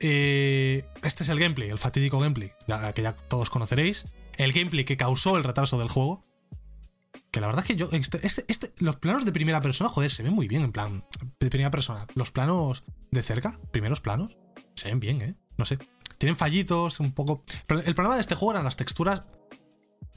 Eh, 0.00 0.84
este 1.02 1.22
es 1.22 1.30
el 1.30 1.38
gameplay, 1.38 1.70
el 1.70 1.78
fatídico 1.78 2.18
gameplay, 2.18 2.52
que 2.94 3.02
ya 3.02 3.14
todos 3.14 3.48
conoceréis. 3.48 4.06
El 4.36 4.52
gameplay 4.52 4.84
que 4.84 4.98
causó 4.98 5.38
el 5.38 5.44
retraso 5.44 5.78
del 5.78 5.88
juego. 5.88 6.22
Que 7.30 7.40
la 7.40 7.46
verdad 7.46 7.64
es 7.64 7.68
que 7.68 7.76
yo. 7.76 7.88
Este, 7.92 8.24
este, 8.26 8.44
este, 8.48 8.72
los 8.78 8.96
planos 8.96 9.24
de 9.24 9.32
primera 9.32 9.60
persona, 9.60 9.90
joder, 9.90 10.10
se 10.10 10.22
ven 10.22 10.32
muy 10.32 10.48
bien, 10.48 10.62
en 10.62 10.72
plan. 10.72 11.04
De 11.40 11.50
primera 11.50 11.70
persona. 11.70 12.06
Los 12.14 12.30
planos 12.30 12.84
de 13.10 13.22
cerca, 13.22 13.58
primeros 13.70 14.00
planos, 14.00 14.36
se 14.74 14.88
ven 14.88 15.00
bien, 15.00 15.22
¿eh? 15.22 15.34
No 15.56 15.64
sé. 15.64 15.78
Tienen 16.18 16.36
fallitos, 16.36 17.00
un 17.00 17.12
poco. 17.12 17.44
Pero 17.66 17.80
el 17.80 17.94
problema 17.94 18.16
de 18.16 18.20
este 18.20 18.34
juego 18.34 18.52
eran 18.52 18.64
las 18.64 18.76
texturas 18.76 19.24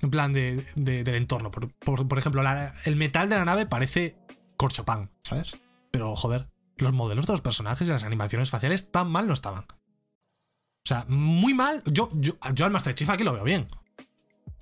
en 0.01 0.11
plan 0.11 0.33
de, 0.33 0.63
del 0.75 1.15
entorno. 1.15 1.51
Por, 1.51 2.17
ejemplo, 2.17 2.43
el 2.85 2.95
metal 2.95 3.29
de 3.29 3.35
la 3.37 3.45
nave 3.45 3.65
parece 3.65 4.17
corchopan, 4.57 5.11
¿sabes? 5.23 5.57
Pero 5.91 6.15
joder, 6.15 6.49
los 6.77 6.93
modelos 6.93 7.25
de 7.25 7.33
los 7.33 7.41
personajes 7.41 7.87
y 7.87 7.91
las 7.91 8.03
animaciones 8.03 8.49
faciales 8.49 8.91
tan 8.91 9.09
mal 9.09 9.27
no 9.27 9.33
estaban. 9.33 9.63
O 9.63 10.87
sea, 10.87 11.05
muy 11.07 11.53
mal. 11.53 11.81
Yo, 11.85 12.09
yo, 12.13 12.33
yo 12.53 12.65
al 12.65 12.71
Master 12.71 12.93
Chief 12.93 13.09
aquí 13.09 13.23
lo 13.23 13.33
veo 13.33 13.43
bien. 13.43 13.67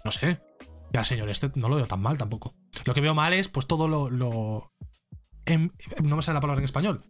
No 0.05 0.11
sé. 0.11 0.41
Al 0.93 1.05
señor 1.05 1.29
este 1.29 1.51
no 1.55 1.69
lo 1.69 1.75
veo 1.75 1.87
tan 1.87 2.01
mal 2.01 2.17
tampoco. 2.17 2.55
Lo 2.85 2.93
que 2.93 3.01
veo 3.01 3.15
mal 3.15 3.33
es, 3.33 3.49
pues, 3.49 3.67
todo 3.67 3.87
lo. 3.87 4.09
lo 4.09 4.71
no 6.03 6.15
me 6.15 6.23
sale 6.23 6.35
la 6.35 6.41
palabra 6.41 6.59
en 6.59 6.65
español. 6.65 7.03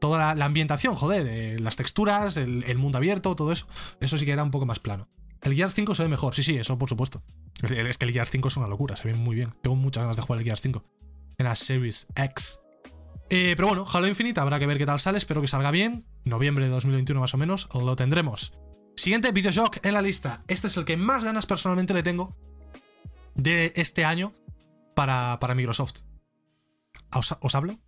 Toda 0.00 0.34
la, 0.34 0.44
ambientación, 0.44 0.96
joder, 0.96 1.26
eh, 1.28 1.58
las 1.60 1.76
texturas, 1.76 2.36
el, 2.36 2.64
el, 2.64 2.78
mundo 2.78 2.98
abierto, 2.98 3.36
todo 3.36 3.52
eso. 3.52 3.66
Eso 4.00 4.18
sí 4.18 4.24
que 4.24 4.32
era 4.32 4.42
un 4.42 4.50
poco 4.50 4.66
más 4.66 4.80
plano. 4.80 5.08
El 5.42 5.54
Gears 5.54 5.74
5 5.74 5.94
se 5.94 6.02
ve 6.02 6.08
mejor, 6.08 6.34
sí, 6.34 6.42
sí, 6.42 6.56
eso 6.56 6.76
por 6.78 6.88
supuesto. 6.88 7.22
Es 7.62 7.98
que 7.98 8.04
el 8.04 8.12
Gears 8.12 8.30
5 8.30 8.48
es 8.48 8.56
una 8.56 8.66
locura, 8.66 8.96
se 8.96 9.08
ve 9.08 9.14
muy 9.14 9.36
bien. 9.36 9.54
Tengo 9.62 9.76
muchas 9.76 10.02
ganas 10.02 10.16
de 10.16 10.22
jugar 10.22 10.40
el 10.40 10.44
Gears 10.44 10.60
5 10.60 10.84
en 11.38 11.44
la 11.44 11.54
Series 11.54 12.08
X. 12.16 12.60
Eh, 13.30 13.54
pero 13.56 13.68
bueno, 13.68 13.86
Halo 13.90 14.08
Infinite, 14.08 14.40
habrá 14.40 14.58
que 14.58 14.66
ver 14.66 14.78
qué 14.78 14.86
tal 14.86 14.98
sale, 14.98 15.18
espero 15.18 15.40
que 15.40 15.48
salga 15.48 15.70
bien. 15.70 16.06
Noviembre 16.24 16.64
de 16.64 16.70
2021 16.70 17.20
más 17.20 17.34
o 17.34 17.38
menos, 17.38 17.68
lo 17.74 17.94
tendremos. 17.94 18.54
Siguiente 18.96 19.30
Videoshock 19.30 19.84
en 19.84 19.94
la 19.94 20.02
lista. 20.02 20.42
Este 20.48 20.66
es 20.66 20.76
el 20.76 20.84
que 20.84 20.96
más 20.96 21.24
ganas 21.24 21.46
personalmente 21.46 21.94
le 21.94 22.02
tengo 22.02 22.36
de 23.38 23.72
este 23.76 24.04
año 24.04 24.34
para, 24.94 25.38
para 25.40 25.54
Microsoft. 25.54 26.00
¿Os, 27.14 27.54
hablo? 27.54 27.78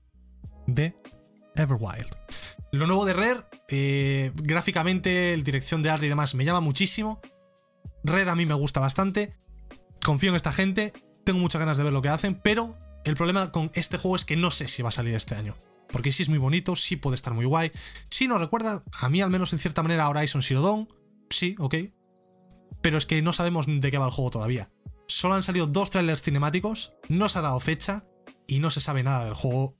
De 0.66 0.96
Everwild. 1.56 2.16
Lo 2.72 2.86
nuevo 2.86 3.04
de 3.04 3.12
Rare, 3.12 3.40
eh, 3.68 4.32
gráficamente, 4.36 5.36
dirección 5.42 5.82
de 5.82 5.90
arte 5.90 6.06
y 6.06 6.08
demás, 6.08 6.34
me 6.34 6.44
llama 6.44 6.60
muchísimo. 6.60 7.20
Rare 8.04 8.30
a 8.30 8.36
mí 8.36 8.46
me 8.46 8.54
gusta 8.54 8.80
bastante. 8.80 9.36
Confío 10.02 10.30
en 10.30 10.36
esta 10.36 10.52
gente. 10.52 10.92
Tengo 11.24 11.40
muchas 11.40 11.58
ganas 11.58 11.76
de 11.76 11.84
ver 11.84 11.92
lo 11.92 12.00
que 12.00 12.08
hacen. 12.08 12.40
Pero 12.40 12.78
el 13.04 13.16
problema 13.16 13.52
con 13.52 13.70
este 13.74 13.98
juego 13.98 14.16
es 14.16 14.24
que 14.24 14.36
no 14.36 14.50
sé 14.50 14.68
si 14.68 14.82
va 14.82 14.88
a 14.88 14.92
salir 14.92 15.14
este 15.14 15.34
año. 15.34 15.56
Porque 15.92 16.12
sí 16.12 16.22
es 16.22 16.28
muy 16.28 16.38
bonito, 16.38 16.76
sí 16.76 16.96
puede 16.96 17.16
estar 17.16 17.34
muy 17.34 17.44
guay. 17.44 17.72
Si 18.08 18.28
nos 18.28 18.40
recuerda, 18.40 18.84
a 19.00 19.10
mí 19.10 19.20
al 19.20 19.30
menos 19.30 19.52
en 19.52 19.58
cierta 19.58 19.82
manera, 19.82 20.04
a 20.04 20.08
Horizon 20.08 20.42
Zero 20.42 20.62
Dawn. 20.62 20.88
Sí, 21.28 21.56
ok. 21.58 21.74
Pero 22.80 22.96
es 22.96 23.06
que 23.06 23.20
no 23.20 23.32
sabemos 23.32 23.66
de 23.66 23.90
qué 23.90 23.98
va 23.98 24.06
el 24.06 24.12
juego 24.12 24.30
todavía. 24.30 24.70
Solo 25.10 25.34
han 25.34 25.42
salido 25.42 25.66
dos 25.66 25.90
trailers 25.90 26.22
cinemáticos, 26.22 26.94
no 27.08 27.28
se 27.28 27.38
ha 27.38 27.42
dado 27.42 27.58
fecha 27.58 28.04
y 28.46 28.60
no 28.60 28.70
se 28.70 28.80
sabe 28.80 29.02
nada 29.02 29.24
del 29.24 29.34
juego. 29.34 29.76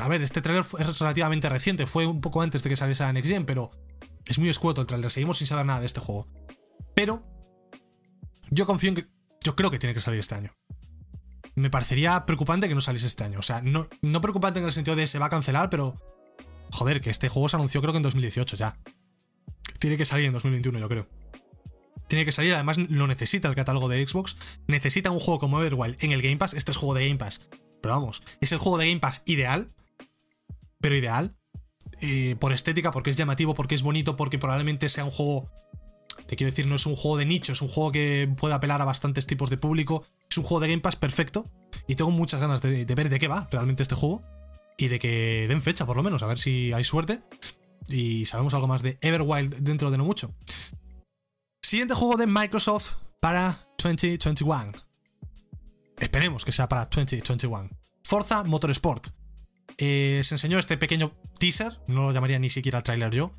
A 0.00 0.08
ver, 0.08 0.22
este 0.22 0.42
trailer 0.42 0.64
es 0.64 0.98
relativamente 0.98 1.48
reciente, 1.48 1.86
fue 1.86 2.06
un 2.06 2.20
poco 2.20 2.42
antes 2.42 2.62
de 2.62 2.70
que 2.70 2.76
saliese 2.76 3.04
a 3.04 3.12
Next 3.12 3.30
Gen, 3.30 3.46
pero 3.46 3.70
es 4.24 4.38
muy 4.38 4.48
escueto 4.48 4.80
el 4.80 4.86
trailer, 4.86 5.10
seguimos 5.10 5.38
sin 5.38 5.46
saber 5.46 5.66
nada 5.66 5.80
de 5.80 5.86
este 5.86 6.00
juego. 6.00 6.26
Pero 6.94 7.24
yo 8.50 8.66
confío 8.66 8.90
en 8.90 8.96
que. 8.96 9.04
Yo 9.42 9.54
creo 9.54 9.70
que 9.70 9.78
tiene 9.78 9.94
que 9.94 10.00
salir 10.00 10.18
este 10.18 10.34
año. 10.34 10.52
Me 11.54 11.70
parecería 11.70 12.26
preocupante 12.26 12.68
que 12.68 12.74
no 12.74 12.80
saliese 12.80 13.06
este 13.06 13.22
año. 13.22 13.38
O 13.38 13.42
sea, 13.42 13.62
no, 13.62 13.86
no 14.02 14.20
preocupante 14.20 14.58
en 14.58 14.66
el 14.66 14.72
sentido 14.72 14.96
de 14.96 15.06
se 15.06 15.20
va 15.20 15.26
a 15.26 15.30
cancelar, 15.30 15.70
pero. 15.70 16.00
Joder, 16.72 17.00
que 17.00 17.10
este 17.10 17.28
juego 17.28 17.48
se 17.48 17.56
anunció 17.56 17.80
creo 17.80 17.92
que 17.92 17.98
en 17.98 18.02
2018 18.02 18.56
ya. 18.56 18.76
Tiene 19.78 19.96
que 19.96 20.04
salir 20.04 20.26
en 20.26 20.32
2021, 20.32 20.80
yo 20.80 20.88
creo. 20.88 21.08
Tiene 22.08 22.24
que 22.24 22.32
salir, 22.32 22.54
además 22.54 22.78
lo 22.78 23.06
necesita 23.06 23.48
el 23.48 23.54
catálogo 23.54 23.88
de 23.88 24.06
Xbox. 24.06 24.36
Necesita 24.66 25.10
un 25.10 25.20
juego 25.20 25.40
como 25.40 25.62
Everwild 25.62 25.96
en 26.02 26.12
el 26.12 26.22
Game 26.22 26.36
Pass. 26.36 26.54
Este 26.54 26.70
es 26.70 26.76
juego 26.76 26.94
de 26.94 27.06
Game 27.06 27.18
Pass. 27.18 27.48
Pero 27.82 27.94
vamos, 27.94 28.22
es 28.40 28.52
el 28.52 28.58
juego 28.58 28.78
de 28.78 28.88
Game 28.88 29.00
Pass 29.00 29.22
ideal. 29.26 29.68
Pero 30.80 30.96
ideal. 30.96 31.36
Eh, 32.00 32.36
por 32.38 32.52
estética, 32.52 32.90
porque 32.90 33.10
es 33.10 33.16
llamativo, 33.16 33.54
porque 33.54 33.74
es 33.74 33.82
bonito, 33.82 34.16
porque 34.16 34.38
probablemente 34.38 34.88
sea 34.88 35.04
un 35.04 35.10
juego 35.10 35.50
te 36.26 36.36
quiero 36.36 36.50
decir, 36.50 36.66
no 36.66 36.74
es 36.74 36.86
un 36.86 36.96
juego 36.96 37.16
de 37.16 37.24
nicho, 37.24 37.52
es 37.52 37.62
un 37.62 37.68
juego 37.68 37.92
que 37.92 38.28
puede 38.36 38.54
apelar 38.54 38.82
a 38.82 38.84
bastantes 38.84 39.26
tipos 39.26 39.50
de 39.50 39.58
público. 39.58 40.04
Es 40.28 40.38
un 40.38 40.44
juego 40.44 40.60
de 40.60 40.68
Game 40.68 40.82
Pass 40.82 40.96
perfecto. 40.96 41.50
Y 41.86 41.94
tengo 41.94 42.10
muchas 42.10 42.40
ganas 42.40 42.60
de, 42.60 42.84
ver 42.84 43.08
de 43.08 43.18
qué 43.18 43.28
va 43.28 43.48
realmente 43.50 43.82
este 43.82 43.94
juego. 43.94 44.22
Y 44.76 44.88
de 44.88 44.98
que 44.98 45.46
den 45.48 45.62
fecha, 45.62 45.86
por 45.86 45.96
lo 45.96 46.02
menos, 46.02 46.22
a 46.22 46.26
ver 46.26 46.38
si 46.38 46.72
hay 46.72 46.84
suerte. 46.84 47.20
Y 47.88 48.24
sabemos 48.24 48.54
algo 48.54 48.66
más 48.66 48.82
de 48.82 48.98
Everwild 49.00 49.56
dentro 49.58 49.90
de 49.90 49.98
no 49.98 50.04
mucho. 50.04 50.34
Siguiente 51.66 51.94
juego 51.94 52.16
de 52.16 52.28
Microsoft 52.28 52.92
para 53.18 53.58
2021. 53.82 54.70
Esperemos 55.98 56.44
que 56.44 56.52
sea 56.52 56.68
para 56.68 56.84
2021. 56.84 57.68
Forza 58.04 58.44
Motorsport. 58.44 59.08
Eh, 59.76 60.20
se 60.22 60.36
enseñó 60.36 60.60
este 60.60 60.78
pequeño 60.78 61.12
teaser, 61.40 61.76
no 61.88 62.02
lo 62.02 62.12
llamaría 62.12 62.38
ni 62.38 62.50
siquiera 62.50 62.82
trailer 62.82 63.12
yo. 63.12 63.32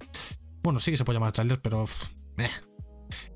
Bueno, 0.61 0.81
sí 0.81 0.91
que 0.91 0.97
se 0.97 1.05
puede 1.05 1.15
llamar 1.15 1.31
trailer, 1.31 1.61
pero. 1.61 1.85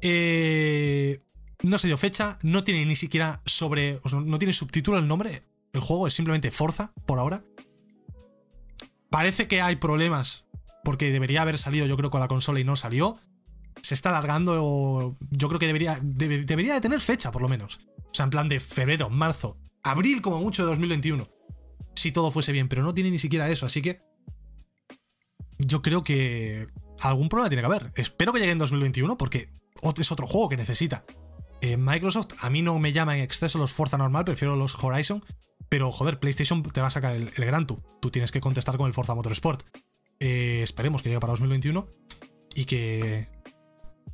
Eh, 0.01 1.21
no 1.63 1.77
se 1.77 1.87
dio 1.87 1.97
fecha, 1.97 2.37
no 2.41 2.65
tiene 2.65 2.85
ni 2.85 2.97
siquiera 2.97 3.41
sobre. 3.45 3.97
no 4.11 4.39
tiene 4.39 4.51
subtítulo 4.51 4.97
el 4.97 5.07
nombre. 5.07 5.47
El 5.71 5.79
juego 5.79 6.05
es 6.05 6.13
simplemente 6.13 6.51
Forza, 6.51 6.91
por 7.05 7.17
ahora. 7.17 7.45
Parece 9.09 9.47
que 9.47 9.61
hay 9.61 9.77
problemas, 9.77 10.47
porque 10.83 11.13
debería 11.13 11.43
haber 11.43 11.57
salido, 11.57 11.85
yo 11.85 11.95
creo, 11.95 12.11
con 12.11 12.19
la 12.19 12.27
consola 12.27 12.59
y 12.59 12.65
no 12.65 12.75
salió. 12.75 13.17
Se 13.81 13.93
está 13.93 14.09
alargando. 14.09 15.17
Yo 15.29 15.47
creo 15.47 15.59
que 15.59 15.67
debería, 15.67 15.97
debería 16.01 16.73
de 16.73 16.81
tener 16.81 16.99
fecha, 16.99 17.31
por 17.31 17.41
lo 17.41 17.49
menos. 17.49 17.79
O 17.97 18.13
sea, 18.13 18.25
en 18.25 18.29
plan 18.29 18.49
de 18.49 18.59
febrero, 18.59 19.09
marzo, 19.09 19.57
abril, 19.83 20.21
como 20.21 20.39
mucho 20.39 20.63
de 20.63 20.69
2021. 20.69 21.27
Si 21.95 22.11
todo 22.11 22.31
fuese 22.31 22.51
bien, 22.51 22.69
pero 22.69 22.83
no 22.83 22.93
tiene 22.93 23.11
ni 23.11 23.19
siquiera 23.19 23.49
eso, 23.49 23.65
así 23.65 23.81
que. 23.81 23.99
Yo 25.59 25.81
creo 25.81 26.03
que 26.03 26.67
algún 27.01 27.29
problema 27.29 27.49
tiene 27.49 27.61
que 27.61 27.67
haber. 27.67 27.91
Espero 27.95 28.33
que 28.33 28.39
llegue 28.39 28.51
en 28.51 28.57
2021 28.57 29.17
porque 29.17 29.49
es 29.97 30.11
otro 30.11 30.27
juego 30.27 30.49
que 30.49 30.57
necesita. 30.57 31.05
Eh, 31.61 31.77
Microsoft 31.77 32.43
a 32.43 32.49
mí 32.49 32.63
no 32.63 32.79
me 32.79 32.91
llama 32.91 33.15
en 33.15 33.23
exceso 33.23 33.59
los 33.59 33.73
Forza 33.73 33.97
normal, 33.97 34.25
prefiero 34.25 34.55
los 34.55 34.75
Horizon. 34.81 35.23
Pero 35.69 35.91
joder, 35.91 36.19
PlayStation 36.19 36.63
te 36.63 36.81
va 36.81 36.87
a 36.87 36.91
sacar 36.91 37.15
el, 37.15 37.29
Gran 37.29 37.65
Tour. 37.65 37.81
Tú 38.01 38.11
tienes 38.11 38.31
que 38.31 38.41
contestar 38.41 38.77
con 38.77 38.87
el 38.87 38.93
Forza 38.93 39.15
Motorsport. 39.15 39.63
Eh, 40.19 40.59
esperemos 40.63 41.01
que 41.01 41.09
llegue 41.09 41.21
para 41.21 41.31
2021 41.31 41.87
y 42.55 42.65
que. 42.65 43.27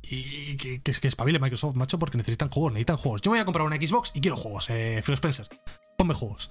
Y 0.02 0.56
que, 0.56 0.80
que, 0.80 1.08
espabile 1.08 1.38
Microsoft, 1.38 1.74
macho, 1.74 1.98
porque 1.98 2.16
necesitan 2.16 2.50
juegos, 2.50 2.72
necesitan 2.72 2.96
juegos. 2.96 3.20
Yo 3.22 3.30
voy 3.30 3.40
a 3.40 3.44
comprar 3.44 3.66
una 3.66 3.76
Xbox 3.76 4.12
y 4.14 4.20
quiero 4.20 4.36
juegos, 4.36 4.70
eh, 4.70 5.02
Phil 5.04 5.14
Spencer. 5.14 5.48
Ponme 5.96 6.14
juegos. 6.14 6.50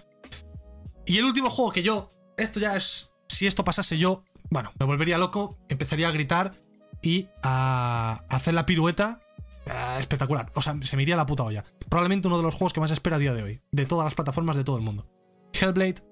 Y 1.06 1.18
el 1.18 1.26
último 1.26 1.50
juego 1.50 1.72
que 1.72 1.84
yo. 1.84 2.12
Esto 2.38 2.60
ya 2.60 2.76
es. 2.76 3.12
Si 3.30 3.48
esto 3.48 3.64
pasase, 3.64 3.98
yo 3.98 4.24
bueno, 4.50 4.72
me 4.80 4.86
volvería 4.86 5.18
loco, 5.18 5.58
empezaría 5.70 6.08
a 6.08 6.12
gritar 6.12 6.54
y 7.02 7.28
a 7.44 8.24
hacer 8.30 8.54
la 8.54 8.66
pirueta 8.66 9.22
eh, 9.66 9.72
espectacular. 10.00 10.50
O 10.56 10.62
sea, 10.62 10.78
se 10.82 10.96
me 10.96 11.04
iría 11.04 11.16
la 11.16 11.26
puta 11.26 11.44
olla. 11.44 11.66
Probablemente 11.90 12.28
uno 12.28 12.38
de 12.38 12.44
los 12.44 12.56
juegos 12.56 12.74
que 12.74 12.80
más 12.80 12.92
espero 12.92 13.18
a 13.18 13.20
día 13.20 13.34
de 13.34 13.44
hoy, 13.44 13.62
de 13.72 13.86
todas 13.86 14.06
las 14.06 14.16
plataformas 14.16 14.56
de 14.56 14.64
todo 14.64 14.78
el 14.78 14.84
mundo. 14.84 15.08
Hellblade 15.54 16.04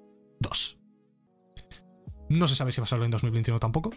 2. 0.42 0.78
No 2.30 2.48
se 2.48 2.56
sabe 2.56 2.72
si 2.72 2.82
va 2.82 2.86
a 2.86 2.88
salir 2.88 3.06
en 3.06 3.12
2021 3.12 3.60
tampoco. 3.60 3.94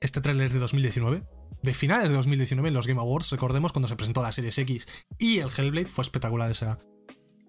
Este 0.00 0.20
trailer 0.20 0.46
es 0.46 0.52
de 0.52 0.58
2019. 0.58 1.26
De 1.62 1.74
finales 1.74 2.10
de 2.10 2.16
2019 2.16 2.68
en 2.68 2.74
los 2.74 2.86
Game 2.86 3.00
Awards, 3.00 3.30
recordemos 3.30 3.72
cuando 3.72 3.88
se 3.88 3.96
presentó 3.96 4.22
la 4.22 4.32
Series 4.32 4.56
X 4.58 4.86
y 5.18 5.38
el 5.38 5.50
Hellblade, 5.50 5.88
fue 5.88 6.02
espectacular 6.02 6.50
esa, 6.50 6.78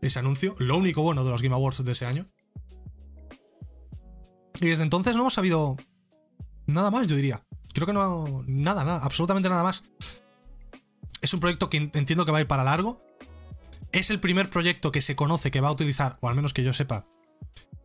ese 0.02 0.20
anuncio. 0.20 0.56
Lo 0.58 0.78
único 0.78 1.04
bueno 1.04 1.24
de 1.24 1.32
los 1.32 1.42
Game 1.42 1.54
Awards 1.54 1.84
de 1.84 1.92
ese 1.92 2.06
año. 2.06 2.28
Y 4.60 4.68
desde 4.68 4.84
entonces 4.84 5.14
no 5.14 5.22
hemos 5.22 5.34
sabido 5.34 5.78
nada 6.66 6.92
más, 6.92 7.08
yo 7.08 7.16
diría. 7.16 7.44
Creo 7.74 7.86
que 7.86 7.94
no. 7.94 8.44
Nada, 8.48 8.84
nada, 8.84 9.04
absolutamente 9.04 9.50
nada 9.50 9.64
más. 9.64 9.84
Es 11.22 11.34
un 11.34 11.40
proyecto 11.40 11.70
que 11.70 11.78
entiendo 11.78 12.26
que 12.26 12.32
va 12.32 12.40
a 12.40 12.42
ir 12.42 12.48
para 12.48 12.64
largo. 12.64 13.04
Es 13.92 14.10
el 14.10 14.20
primer 14.20 14.50
proyecto 14.50 14.92
que 14.92 15.02
se 15.02 15.16
conoce 15.16 15.52
que 15.52 15.62
va 15.62 15.70
a 15.70 15.72
utilizar, 15.72 16.18
o 16.22 16.28
al 16.28 16.36
menos 16.36 16.54
que 16.54 16.64
yo 16.64 16.74
sepa, 16.74 17.06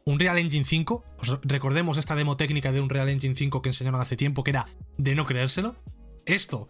un 0.04 0.18
Real 0.18 0.38
Engine 0.38 0.64
5. 0.64 1.04
recordemos 1.44 1.98
esta 1.98 2.16
demo 2.16 2.36
técnica 2.36 2.72
de 2.72 2.80
un 2.80 2.88
Real 2.88 3.08
Engine 3.08 3.36
5 3.36 3.62
que 3.62 3.68
enseñaron 3.70 4.00
hace 4.00 4.16
tiempo, 4.16 4.42
que 4.42 4.50
era 4.50 4.66
de 4.98 5.14
no 5.14 5.26
creérselo. 5.26 5.76
Esto, 6.26 6.68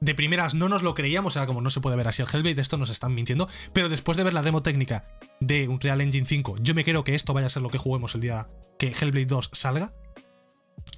de 0.00 0.14
primeras 0.14 0.54
no 0.54 0.68
nos 0.68 0.82
lo 0.82 0.94
creíamos, 0.94 1.36
era 1.36 1.46
como 1.46 1.60
no 1.60 1.70
se 1.70 1.80
puede 1.80 1.96
ver 1.96 2.08
así 2.08 2.22
el 2.22 2.28
Hellblade, 2.32 2.60
esto 2.60 2.76
nos 2.76 2.90
están 2.90 3.14
mintiendo. 3.14 3.48
Pero 3.72 3.88
después 3.88 4.16
de 4.16 4.24
ver 4.24 4.34
la 4.34 4.42
demo 4.42 4.62
técnica 4.62 5.06
de 5.40 5.68
un 5.68 5.80
Real 5.80 6.00
Engine 6.00 6.26
5, 6.26 6.58
yo 6.60 6.74
me 6.74 6.84
creo 6.84 7.04
que 7.04 7.14
esto 7.14 7.32
vaya 7.34 7.46
a 7.46 7.50
ser 7.50 7.62
lo 7.62 7.70
que 7.70 7.78
juguemos 7.78 8.14
el 8.14 8.20
día 8.20 8.48
que 8.78 8.88
Hellblade 8.88 9.26
2 9.26 9.50
salga. 9.52 9.92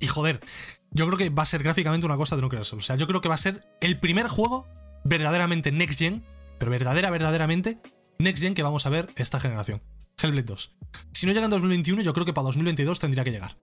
Y 0.01 0.07
joder, 0.07 0.41
yo 0.91 1.07
creo 1.07 1.19
que 1.19 1.31
va 1.31 1.43
a 1.43 1.47
ser 1.47 1.63
gráficamente 1.63 2.07
una 2.07 2.17
cosa 2.17 2.37
de 2.37 2.43
no 2.43 2.49
creérselo. 2.49 2.81
O 2.81 2.83
sea, 2.83 2.97
yo 2.97 3.07
creo 3.07 3.21
que 3.21 3.29
va 3.29 3.35
a 3.35 3.39
ser 3.39 3.65
el 3.81 3.99
primer 3.99 4.29
juego 4.29 4.67
verdaderamente 5.05 5.73
next 5.73 5.99
gen, 5.99 6.25
pero 6.59 6.71
verdadera, 6.71 7.11
verdaderamente 7.11 7.79
next 8.19 8.43
gen 8.43 8.55
que 8.55 8.63
vamos 8.63 8.87
a 8.87 8.91
ver 8.91 9.09
esta 9.17 9.41
generación. 9.41 9.83
Hellblade 10.21 10.47
2. 10.47 10.73
Si 11.13 11.27
no 11.27 11.33
llega 11.33 11.45
en 11.45 11.51
2021, 11.51 12.03
yo 12.03 12.13
creo 12.13 12.27
que 12.27 12.33
para 12.33 12.47
2022 12.47 12.99
tendría 12.99 13.25
que 13.25 13.31
llegar. 13.31 13.57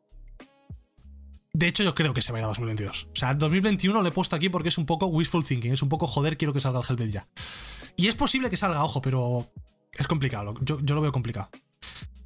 De 1.55 1.67
hecho, 1.67 1.83
yo 1.83 1.95
creo 1.95 2.13
que 2.13 2.21
se 2.21 2.33
va 2.33 2.39
a 2.39 2.41
ir 2.41 2.43
a 2.43 2.49
2022. 2.49 3.07
O 3.13 3.15
sea, 3.15 3.33
2021 3.33 4.01
lo 4.01 4.05
he 4.05 4.11
puesto 4.11 4.35
aquí 4.35 4.49
porque 4.49 4.67
es 4.67 4.77
un 4.77 4.85
poco 4.85 5.05
wishful 5.05 5.45
thinking. 5.45 5.71
Es 5.71 5.81
un 5.81 5.87
poco 5.87 6.05
joder, 6.05 6.37
quiero 6.37 6.51
que 6.51 6.59
salga 6.59 6.81
el 6.81 6.85
Hellblade 6.85 7.11
ya. 7.11 7.29
Y 7.95 8.07
es 8.07 8.15
posible 8.15 8.49
que 8.49 8.57
salga, 8.57 8.83
ojo, 8.83 9.01
pero 9.01 9.49
es 9.93 10.05
complicado. 10.05 10.53
Yo, 10.63 10.79
lo 10.81 10.99
veo 10.99 11.13
complicado. 11.13 11.49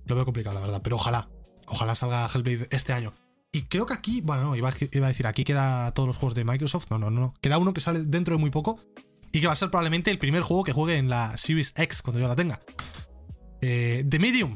Lo 0.05 0.15
veo 0.15 0.25
complicado, 0.25 0.55
la 0.55 0.61
verdad. 0.61 0.81
Pero 0.83 0.95
ojalá. 0.95 1.29
Ojalá 1.67 1.93
salga 1.93 2.27
Hellblade 2.33 2.69
este 2.71 2.91
año. 2.91 3.13
Y 3.51 3.63
creo 3.63 3.85
que 3.85 3.93
aquí, 3.93 4.21
bueno, 4.21 4.45
no, 4.45 4.55
iba, 4.55 4.69
a 4.69 5.07
decir, 5.07 5.27
aquí 5.27 5.43
queda 5.43 5.91
todos 5.91 6.07
los 6.07 6.17
juegos 6.17 6.33
de 6.33 6.43
Microsoft. 6.43 6.87
No, 6.89 6.97
no, 6.97 7.11
no. 7.11 7.35
Queda 7.39 7.59
uno 7.59 7.71
que 7.71 7.81
sale 7.81 8.05
dentro 8.05 8.33
de 8.33 8.39
muy 8.39 8.49
poco. 8.49 8.79
Y 9.31 9.41
que 9.41 9.45
va 9.45 9.53
a 9.53 9.55
ser 9.55 9.69
probablemente 9.69 10.09
el 10.09 10.17
primer 10.17 10.41
juego 10.41 10.63
que 10.63 10.73
juegue 10.73 10.97
en 10.97 11.07
la 11.07 11.37
Series 11.37 11.73
X 11.77 12.01
cuando 12.01 12.19
yo 12.19 12.27
la 12.27 12.35
tenga. 12.35 12.59
Eh, 13.61 14.03
The 14.09 14.17
Medium. 14.17 14.55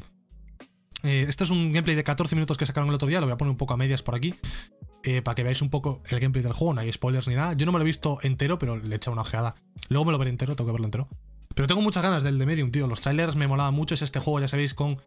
Eh, 1.04 1.26
esto 1.28 1.44
es 1.44 1.50
un 1.50 1.72
gameplay 1.72 1.94
de 1.94 2.02
14 2.02 2.34
minutos 2.34 2.56
que 2.56 2.66
sacaron 2.66 2.88
el 2.88 2.94
otro 2.94 3.06
día, 3.06 3.20
lo 3.20 3.26
voy 3.26 3.34
a 3.34 3.36
poner 3.36 3.50
un 3.50 3.58
poco 3.58 3.74
a 3.74 3.76
medias 3.76 4.02
por 4.02 4.14
aquí. 4.14 4.34
Eh, 5.02 5.20
para 5.20 5.34
que 5.34 5.42
veáis 5.42 5.60
un 5.60 5.68
poco 5.68 6.02
el 6.08 6.18
gameplay 6.18 6.42
del 6.42 6.54
juego, 6.54 6.72
no 6.72 6.80
hay 6.80 6.90
spoilers 6.90 7.28
ni 7.28 7.34
nada. 7.34 7.52
Yo 7.52 7.66
no 7.66 7.72
me 7.72 7.78
lo 7.78 7.82
he 7.82 7.86
visto 7.86 8.18
entero, 8.22 8.58
pero 8.58 8.76
le 8.76 8.90
he 8.90 8.96
echado 8.96 9.12
una 9.12 9.20
ojeada. 9.20 9.54
Luego 9.90 10.06
me 10.06 10.12
lo 10.12 10.18
veré 10.18 10.30
entero, 10.30 10.56
tengo 10.56 10.68
que 10.68 10.72
verlo 10.72 10.86
entero. 10.86 11.08
Pero 11.54 11.68
tengo 11.68 11.82
muchas 11.82 12.02
ganas 12.02 12.22
del 12.22 12.38
The 12.38 12.46
Medium, 12.46 12.70
tío. 12.70 12.86
Los 12.86 13.02
trailers 13.02 13.36
me 13.36 13.46
molaban 13.46 13.74
mucho. 13.74 13.94
Es 13.94 14.02
este 14.02 14.18
juego, 14.18 14.40
ya 14.40 14.48
sabéis, 14.48 14.72
con 14.72 14.98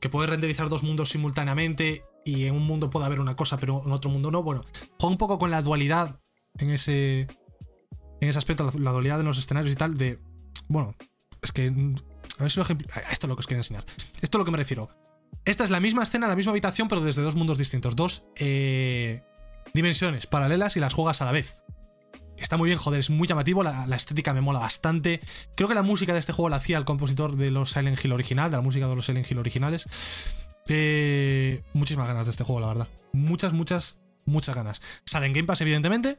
que 0.00 0.08
puedes 0.08 0.28
renderizar 0.28 0.68
dos 0.68 0.82
mundos 0.82 1.10
simultáneamente 1.10 2.04
y 2.24 2.46
en 2.46 2.56
un 2.56 2.64
mundo 2.64 2.90
puede 2.90 3.06
haber 3.06 3.20
una 3.20 3.36
cosa, 3.36 3.56
pero 3.56 3.82
en 3.86 3.92
otro 3.92 4.10
mundo 4.10 4.32
no. 4.32 4.42
Bueno, 4.42 4.64
juega 4.98 5.12
un 5.12 5.16
poco 5.16 5.38
con 5.38 5.52
la 5.52 5.62
dualidad 5.62 6.20
en 6.58 6.70
ese, 6.70 7.28
en 8.20 8.28
ese 8.28 8.38
aspecto, 8.38 8.70
la, 8.78 8.90
dualidad 8.90 9.18
de 9.18 9.24
los 9.24 9.38
escenarios 9.38 9.72
y 9.72 9.76
tal. 9.76 9.96
De, 9.96 10.18
bueno, 10.68 10.94
es 11.40 11.52
que 11.52 11.68
a 11.68 12.42
ver 12.42 12.50
si 12.50 12.58
lo 12.58 12.64
ejemplo. 12.64 12.88
Esto 12.88 13.26
es 13.26 13.28
lo 13.28 13.36
que 13.36 13.40
os 13.40 13.46
quería 13.46 13.60
enseñar. 13.60 13.84
Esto 14.20 14.38
es 14.38 14.38
lo 14.38 14.44
que 14.44 14.50
me 14.50 14.58
refiero. 14.58 14.90
Esta 15.46 15.62
es 15.62 15.70
la 15.70 15.78
misma 15.78 16.02
escena, 16.02 16.26
la 16.26 16.34
misma 16.34 16.50
habitación, 16.50 16.88
pero 16.88 17.00
desde 17.00 17.22
dos 17.22 17.36
mundos 17.36 17.56
distintos. 17.56 17.94
Dos 17.94 18.24
eh, 18.34 19.22
dimensiones 19.72 20.26
paralelas 20.26 20.76
y 20.76 20.80
las 20.80 20.92
juegas 20.92 21.22
a 21.22 21.24
la 21.24 21.32
vez. 21.32 21.62
Está 22.36 22.56
muy 22.56 22.66
bien, 22.66 22.78
joder, 22.78 22.98
es 23.00 23.10
muy 23.10 23.26
llamativo, 23.28 23.62
la, 23.62 23.86
estética 23.94 24.34
me 24.34 24.40
mola 24.40 24.58
bastante. 24.58 25.20
Creo 25.54 25.68
que 25.68 25.74
la 25.74 25.84
música 25.84 26.12
de 26.12 26.18
este 26.18 26.32
juego 26.32 26.48
la 26.48 26.56
hacía 26.56 26.76
el 26.78 26.84
compositor 26.84 27.36
de 27.36 27.52
los 27.52 27.70
Silent 27.70 28.04
Hill 28.04 28.12
original, 28.12 28.50
de 28.50 28.56
la 28.56 28.62
música 28.62 28.88
de 28.88 28.96
los 28.96 29.06
Silent 29.06 29.30
Hill 29.30 29.38
originales. 29.38 29.88
Eh, 30.68 31.62
muchísimas 31.72 32.08
ganas 32.08 32.26
de 32.26 32.32
este 32.32 32.42
juego, 32.42 32.60
la 32.60 32.66
verdad. 32.66 32.88
Muchas, 33.12 33.52
muchas, 33.52 33.98
muchas 34.26 34.54
ganas. 34.54 34.82
Sale 35.04 35.26
en 35.26 35.32
Game 35.32 35.46
Pass, 35.46 35.60
evidentemente. 35.60 36.18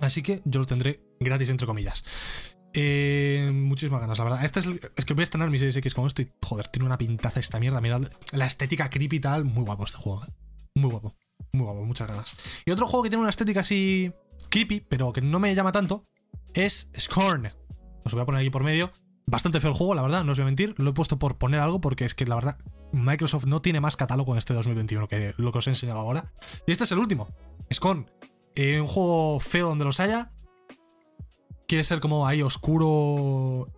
Así 0.00 0.22
que 0.22 0.40
yo 0.46 0.60
lo 0.60 0.66
tendré 0.66 1.00
gratis, 1.20 1.50
entre 1.50 1.66
comillas. 1.66 2.53
Eh, 2.74 3.50
muchísimas 3.52 4.00
ganas, 4.00 4.18
la 4.18 4.24
verdad. 4.24 4.44
Este 4.44 4.60
es, 4.60 4.66
que 5.06 5.14
voy 5.14 5.22
a 5.22 5.24
estrenar 5.24 5.48
mi 5.48 5.58
Series 5.58 5.76
X 5.76 5.94
con 5.94 6.06
esto 6.06 6.22
y, 6.22 6.30
joder, 6.42 6.68
tiene 6.68 6.86
una 6.86 6.98
pintaza 6.98 7.40
esta 7.40 7.60
mierda. 7.60 7.80
Mirad 7.80 8.02
la 8.32 8.46
estética 8.46 8.90
creepy 8.90 9.16
y 9.16 9.20
tal. 9.20 9.44
Muy 9.44 9.64
guapo 9.64 9.84
este 9.84 9.98
juego, 9.98 10.24
¿eh? 10.24 10.32
Muy 10.74 10.90
guapo. 10.90 11.14
Muy 11.52 11.64
guapo, 11.64 11.84
muchas 11.84 12.08
ganas. 12.08 12.36
Y 12.64 12.72
otro 12.72 12.86
juego 12.86 13.04
que 13.04 13.10
tiene 13.10 13.20
una 13.20 13.30
estética 13.30 13.60
así 13.60 14.12
creepy, 14.50 14.80
pero 14.80 15.12
que 15.12 15.20
no 15.20 15.38
me 15.38 15.54
llama 15.54 15.70
tanto, 15.70 16.04
es 16.52 16.90
Scorn. 16.98 17.46
Os 18.04 18.12
voy 18.12 18.22
a 18.22 18.26
poner 18.26 18.40
aquí 18.40 18.50
por 18.50 18.64
medio. 18.64 18.90
Bastante 19.26 19.60
feo 19.60 19.70
el 19.70 19.76
juego, 19.76 19.94
la 19.94 20.02
verdad, 20.02 20.24
no 20.24 20.32
os 20.32 20.38
voy 20.38 20.42
a 20.42 20.46
mentir. 20.46 20.74
Lo 20.76 20.90
he 20.90 20.92
puesto 20.94 21.18
por 21.18 21.38
poner 21.38 21.60
algo 21.60 21.80
porque 21.80 22.04
es 22.04 22.14
que 22.14 22.26
la 22.26 22.34
verdad 22.34 22.58
Microsoft 22.92 23.46
no 23.46 23.62
tiene 23.62 23.80
más 23.80 23.96
catálogo 23.96 24.32
en 24.32 24.38
este 24.38 24.52
2021 24.52 25.08
que 25.08 25.32
lo 25.36 25.52
que 25.52 25.58
os 25.58 25.66
he 25.68 25.70
enseñado 25.70 26.00
ahora. 26.00 26.32
Y 26.66 26.72
este 26.72 26.84
es 26.84 26.92
el 26.92 26.98
último. 26.98 27.28
Scorn. 27.72 28.10
Eh, 28.56 28.80
un 28.80 28.86
juego 28.86 29.40
feo 29.40 29.68
donde 29.68 29.84
los 29.84 30.00
haya 30.00 30.32
quiere 31.74 31.82
ser 31.84 31.98
como 31.98 32.24
ahí 32.24 32.40
oscuro, 32.40 33.68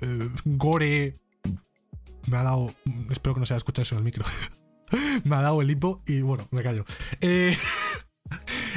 eh, 0.00 0.28
gore. 0.44 1.14
Me 2.26 2.36
ha 2.36 2.42
dado. 2.42 2.74
Espero 3.10 3.34
que 3.34 3.40
no 3.40 3.46
se 3.46 3.54
haya 3.54 3.58
escuchado 3.58 3.84
eso 3.84 3.94
en 3.94 3.98
el 4.00 4.04
micro. 4.04 4.24
me 5.24 5.36
ha 5.36 5.40
dado 5.40 5.62
el 5.62 5.70
hipo 5.70 6.02
y 6.04 6.22
bueno, 6.22 6.48
me 6.50 6.64
callo. 6.64 6.84
Eh, 7.20 7.56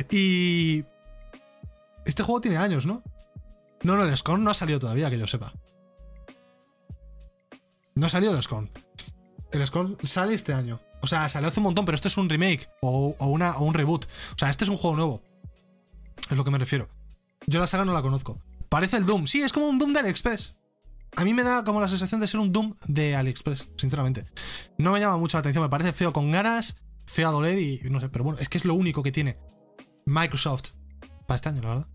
y. 0.12 0.86
Este 2.06 2.22
juego 2.22 2.40
tiene 2.40 2.58
años, 2.58 2.86
¿no? 2.86 3.02
No, 3.82 3.96
no, 3.96 4.06
el 4.06 4.16
Scorn 4.16 4.44
no 4.44 4.52
ha 4.52 4.54
salido 4.54 4.78
todavía, 4.78 5.10
que 5.10 5.18
yo 5.18 5.26
sepa. 5.26 5.52
No 7.96 8.06
ha 8.06 8.10
salido 8.12 8.36
el 8.36 8.44
Scorn. 8.44 8.70
El 9.52 9.66
Scorn 9.66 9.98
sale 10.04 10.36
este 10.36 10.54
año. 10.54 10.80
O 11.02 11.08
sea, 11.08 11.28
salió 11.30 11.50
hace 11.50 11.60
un 11.62 11.66
montón, 11.66 11.86
pero 11.86 11.96
este 11.96 12.10
es 12.10 12.18
un 12.18 12.30
remake 12.30 12.70
o, 12.82 13.16
una, 13.26 13.58
o 13.58 13.64
un 13.64 13.74
reboot. 13.74 14.06
O 14.06 14.38
sea, 14.38 14.52
este 14.52 14.66
es 14.66 14.70
un 14.70 14.78
juego 14.78 14.96
nuevo. 14.96 15.24
Es 16.30 16.38
lo 16.38 16.44
que 16.44 16.52
me 16.52 16.60
refiero. 16.60 16.90
Yo 17.48 17.60
la 17.60 17.68
saga 17.68 17.86
no 17.86 17.94
la 17.94 18.04
conozco. 18.04 18.40
Parece 18.70 18.98
el 18.98 19.06
Doom. 19.06 19.28
Sí, 19.28 19.42
es 19.42 19.54
como 19.54 19.68
un 19.68 19.78
Doom 19.78 19.94
de 19.94 20.00
AliExpress. 20.00 20.56
A 21.16 21.24
mí 21.24 21.34
me 21.34 21.44
da 21.44 21.64
como 21.64 21.82
la 21.82 21.88
sensación 21.88 22.20
de 22.20 22.28
ser 22.28 22.40
un 22.40 22.52
Doom 22.52 22.74
de 22.88 23.16
AliExpress, 23.16 23.70
sinceramente. 23.78 24.24
No 24.78 24.92
me 24.92 25.00
llama 25.00 25.18
mucho 25.18 25.38
la 25.38 25.40
atención, 25.40 25.64
me 25.64 25.70
parece 25.70 25.94
feo 25.94 26.14
con 26.14 26.32
ganas, 26.32 26.78
feo 27.06 27.30
a 27.30 27.32
doler 27.32 27.58
y 27.58 27.82
no 27.90 28.00
sé, 28.00 28.10
pero 28.10 28.24
bueno, 28.24 28.40
es 28.40 28.50
que 28.50 28.58
es 28.58 28.66
lo 28.66 28.76
único 28.76 29.04
que 29.04 29.12
tiene 29.12 29.38
Microsoft 30.06 30.72
para 31.28 31.36
este 31.36 31.50
año, 31.50 31.62
la 31.62 31.70
verdad. 31.70 31.90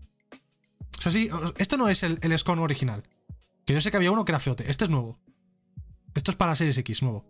O 0.97 1.01
sea, 1.01 1.11
sí, 1.11 1.29
esto 1.57 1.77
no 1.77 1.89
es 1.89 2.03
el, 2.03 2.19
el 2.21 2.37
Scone 2.37 2.61
original. 2.61 3.03
Que 3.65 3.73
yo 3.73 3.81
sé 3.81 3.91
que 3.91 3.97
había 3.97 4.11
uno 4.11 4.25
que 4.25 4.31
era 4.31 4.39
feote. 4.39 4.69
Este 4.69 4.85
es 4.85 4.89
nuevo. 4.89 5.19
Esto 6.15 6.31
es 6.31 6.37
para 6.37 6.55
Series 6.55 6.77
X, 6.77 7.01
nuevo. 7.01 7.25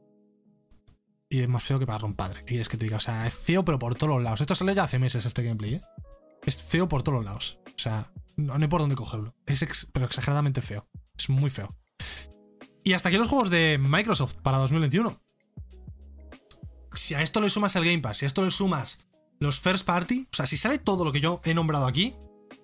Y 1.29 1.39
es 1.39 1.47
más 1.47 1.63
feo 1.63 1.79
que 1.79 1.87
para 1.87 2.05
un 2.05 2.13
padre. 2.13 2.43
Y 2.47 2.57
es 2.57 2.69
que 2.69 2.77
te 2.77 2.85
diga, 2.85 2.97
o 2.97 2.99
sea, 2.99 3.25
es 3.25 3.33
feo, 3.33 3.65
pero 3.65 3.79
por 3.79 3.95
todos 3.95 4.13
los 4.13 4.23
lados. 4.23 4.41
Esto 4.41 4.55
sale 4.55 4.75
ya 4.75 4.83
hace 4.83 4.99
meses 4.99 5.25
este 5.25 5.43
gameplay, 5.43 5.75
¿eh? 5.75 5.81
Es 6.43 6.57
feo 6.57 6.87
por 6.89 7.01
todos 7.01 7.17
los 7.17 7.25
lados. 7.25 7.59
O 7.67 7.79
sea, 7.79 8.11
no, 8.35 8.53
hay 8.53 8.67
por 8.67 8.81
dónde 8.81 8.95
cogerlo. 8.95 9.35
Es 9.45 9.87
pero 9.91 10.05
exageradamente 10.05 10.61
feo. 10.61 10.87
Es 11.17 11.29
muy 11.29 11.49
feo. 11.49 11.75
Y 12.83 12.93
hasta 12.93 13.09
aquí 13.09 13.17
los 13.17 13.27
juegos 13.27 13.49
de 13.49 13.77
Microsoft 13.79 14.35
para 14.43 14.57
2021. 14.57 15.19
Si 16.93 17.15
a 17.15 17.21
esto 17.21 17.41
le 17.41 17.49
sumas 17.49 17.75
el 17.75 17.85
Game 17.85 17.99
Pass, 17.99 18.19
si 18.19 18.25
a 18.25 18.27
esto 18.27 18.43
le 18.43 18.51
sumas 18.51 18.99
los 19.39 19.59
First 19.59 19.85
Party, 19.85 20.27
o 20.31 20.35
sea, 20.35 20.45
si 20.45 20.57
sale 20.57 20.77
todo 20.77 21.03
lo 21.03 21.11
que 21.11 21.21
yo 21.21 21.41
he 21.43 21.53
nombrado 21.53 21.87
aquí, 21.87 22.15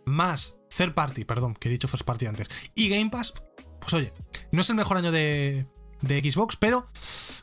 más 0.06 0.56
Third 0.76 0.94
Party, 0.94 1.26
perdón, 1.26 1.56
que 1.56 1.68
he 1.68 1.72
dicho 1.72 1.88
First 1.88 2.06
Party 2.06 2.28
antes, 2.28 2.50
y 2.76 2.90
Game 2.90 3.10
Pass, 3.10 3.34
pues 3.80 3.94
oye, 3.94 4.14
no 4.52 4.62
es 4.62 4.70
el 4.70 4.76
mejor 4.76 4.98
año 4.98 5.12
de, 5.12 5.68
de 6.02 6.32
Xbox, 6.32 6.56
pero 6.56 6.86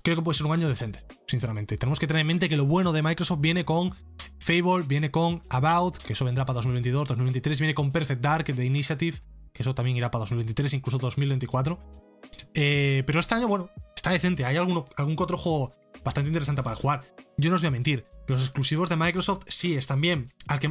creo 0.02 0.16
que 0.16 0.22
puede 0.22 0.36
ser 0.36 0.46
un 0.46 0.52
año 0.52 0.68
decente, 0.68 1.04
sinceramente. 1.26 1.76
Tenemos 1.76 1.98
que 1.98 2.06
tener 2.06 2.20
en 2.20 2.26
mente 2.28 2.48
que 2.48 2.56
lo 2.56 2.66
bueno 2.66 2.92
de 2.92 3.02
Microsoft 3.02 3.40
viene 3.40 3.64
con 3.64 3.94
Fable, 4.46 4.84
viene 4.86 5.10
con 5.10 5.42
About, 5.50 5.96
que 5.98 6.12
eso 6.12 6.24
vendrá 6.24 6.46
para 6.46 6.58
2022, 6.58 7.08
2023, 7.08 7.58
viene 7.58 7.74
con 7.74 7.90
Perfect 7.90 8.20
Dark 8.20 8.44
de 8.44 8.64
Initiative, 8.64 9.18
que 9.52 9.64
eso 9.64 9.74
también 9.74 9.96
irá 9.96 10.12
para 10.12 10.20
2023, 10.20 10.74
incluso 10.74 10.98
2024. 10.98 11.80
Eh, 12.54 13.02
pero 13.06 13.18
este 13.18 13.34
año, 13.34 13.48
bueno, 13.48 13.70
está 13.96 14.10
decente. 14.10 14.44
Hay 14.44 14.56
algún 14.56 14.84
otro 15.18 15.36
juego 15.36 15.72
bastante 16.04 16.28
interesante 16.28 16.62
para 16.62 16.76
jugar. 16.76 17.02
Yo 17.36 17.50
no 17.50 17.56
os 17.56 17.62
voy 17.62 17.68
a 17.68 17.72
mentir. 17.72 18.06
Los 18.28 18.40
exclusivos 18.40 18.88
de 18.88 18.96
Microsoft 18.96 19.42
sí 19.48 19.74
están 19.74 20.00
bien. 20.00 20.30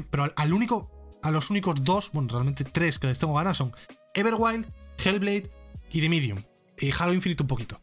pero 0.10 0.32
al, 0.38 0.54
único, 0.54 1.20
a 1.22 1.32
los 1.32 1.50
únicos 1.50 1.84
dos, 1.84 2.12
bueno, 2.14 2.30
realmente 2.32 2.64
tres 2.64 2.98
que 2.98 3.08
les 3.08 3.20
tengo 3.20 3.34
ganas 3.34 3.58
son 3.58 3.74
Everwild, 4.14 4.72
Hellblade 5.04 5.52
y 5.92 6.00
The 6.00 6.08
Medium. 6.08 6.42
Y 6.80 6.92
Halo 6.98 7.14
Infinite 7.14 7.44
un 7.44 7.48
poquito. 7.48 7.82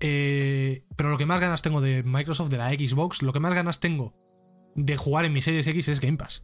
Eh, 0.00 0.84
pero 0.94 1.08
lo 1.08 1.16
que 1.16 1.24
más 1.24 1.40
ganas 1.40 1.62
tengo 1.62 1.80
de 1.80 2.02
Microsoft, 2.02 2.50
de 2.50 2.58
la 2.58 2.68
Xbox, 2.68 3.22
lo 3.22 3.32
que 3.32 3.40
más 3.40 3.54
ganas 3.54 3.80
tengo 3.80 4.12
de 4.74 4.96
jugar 4.96 5.24
en 5.24 5.32
mi 5.32 5.42
Series 5.42 5.66
X 5.66 5.88
es 5.88 6.00
Game 6.00 6.16
Pass. 6.16 6.42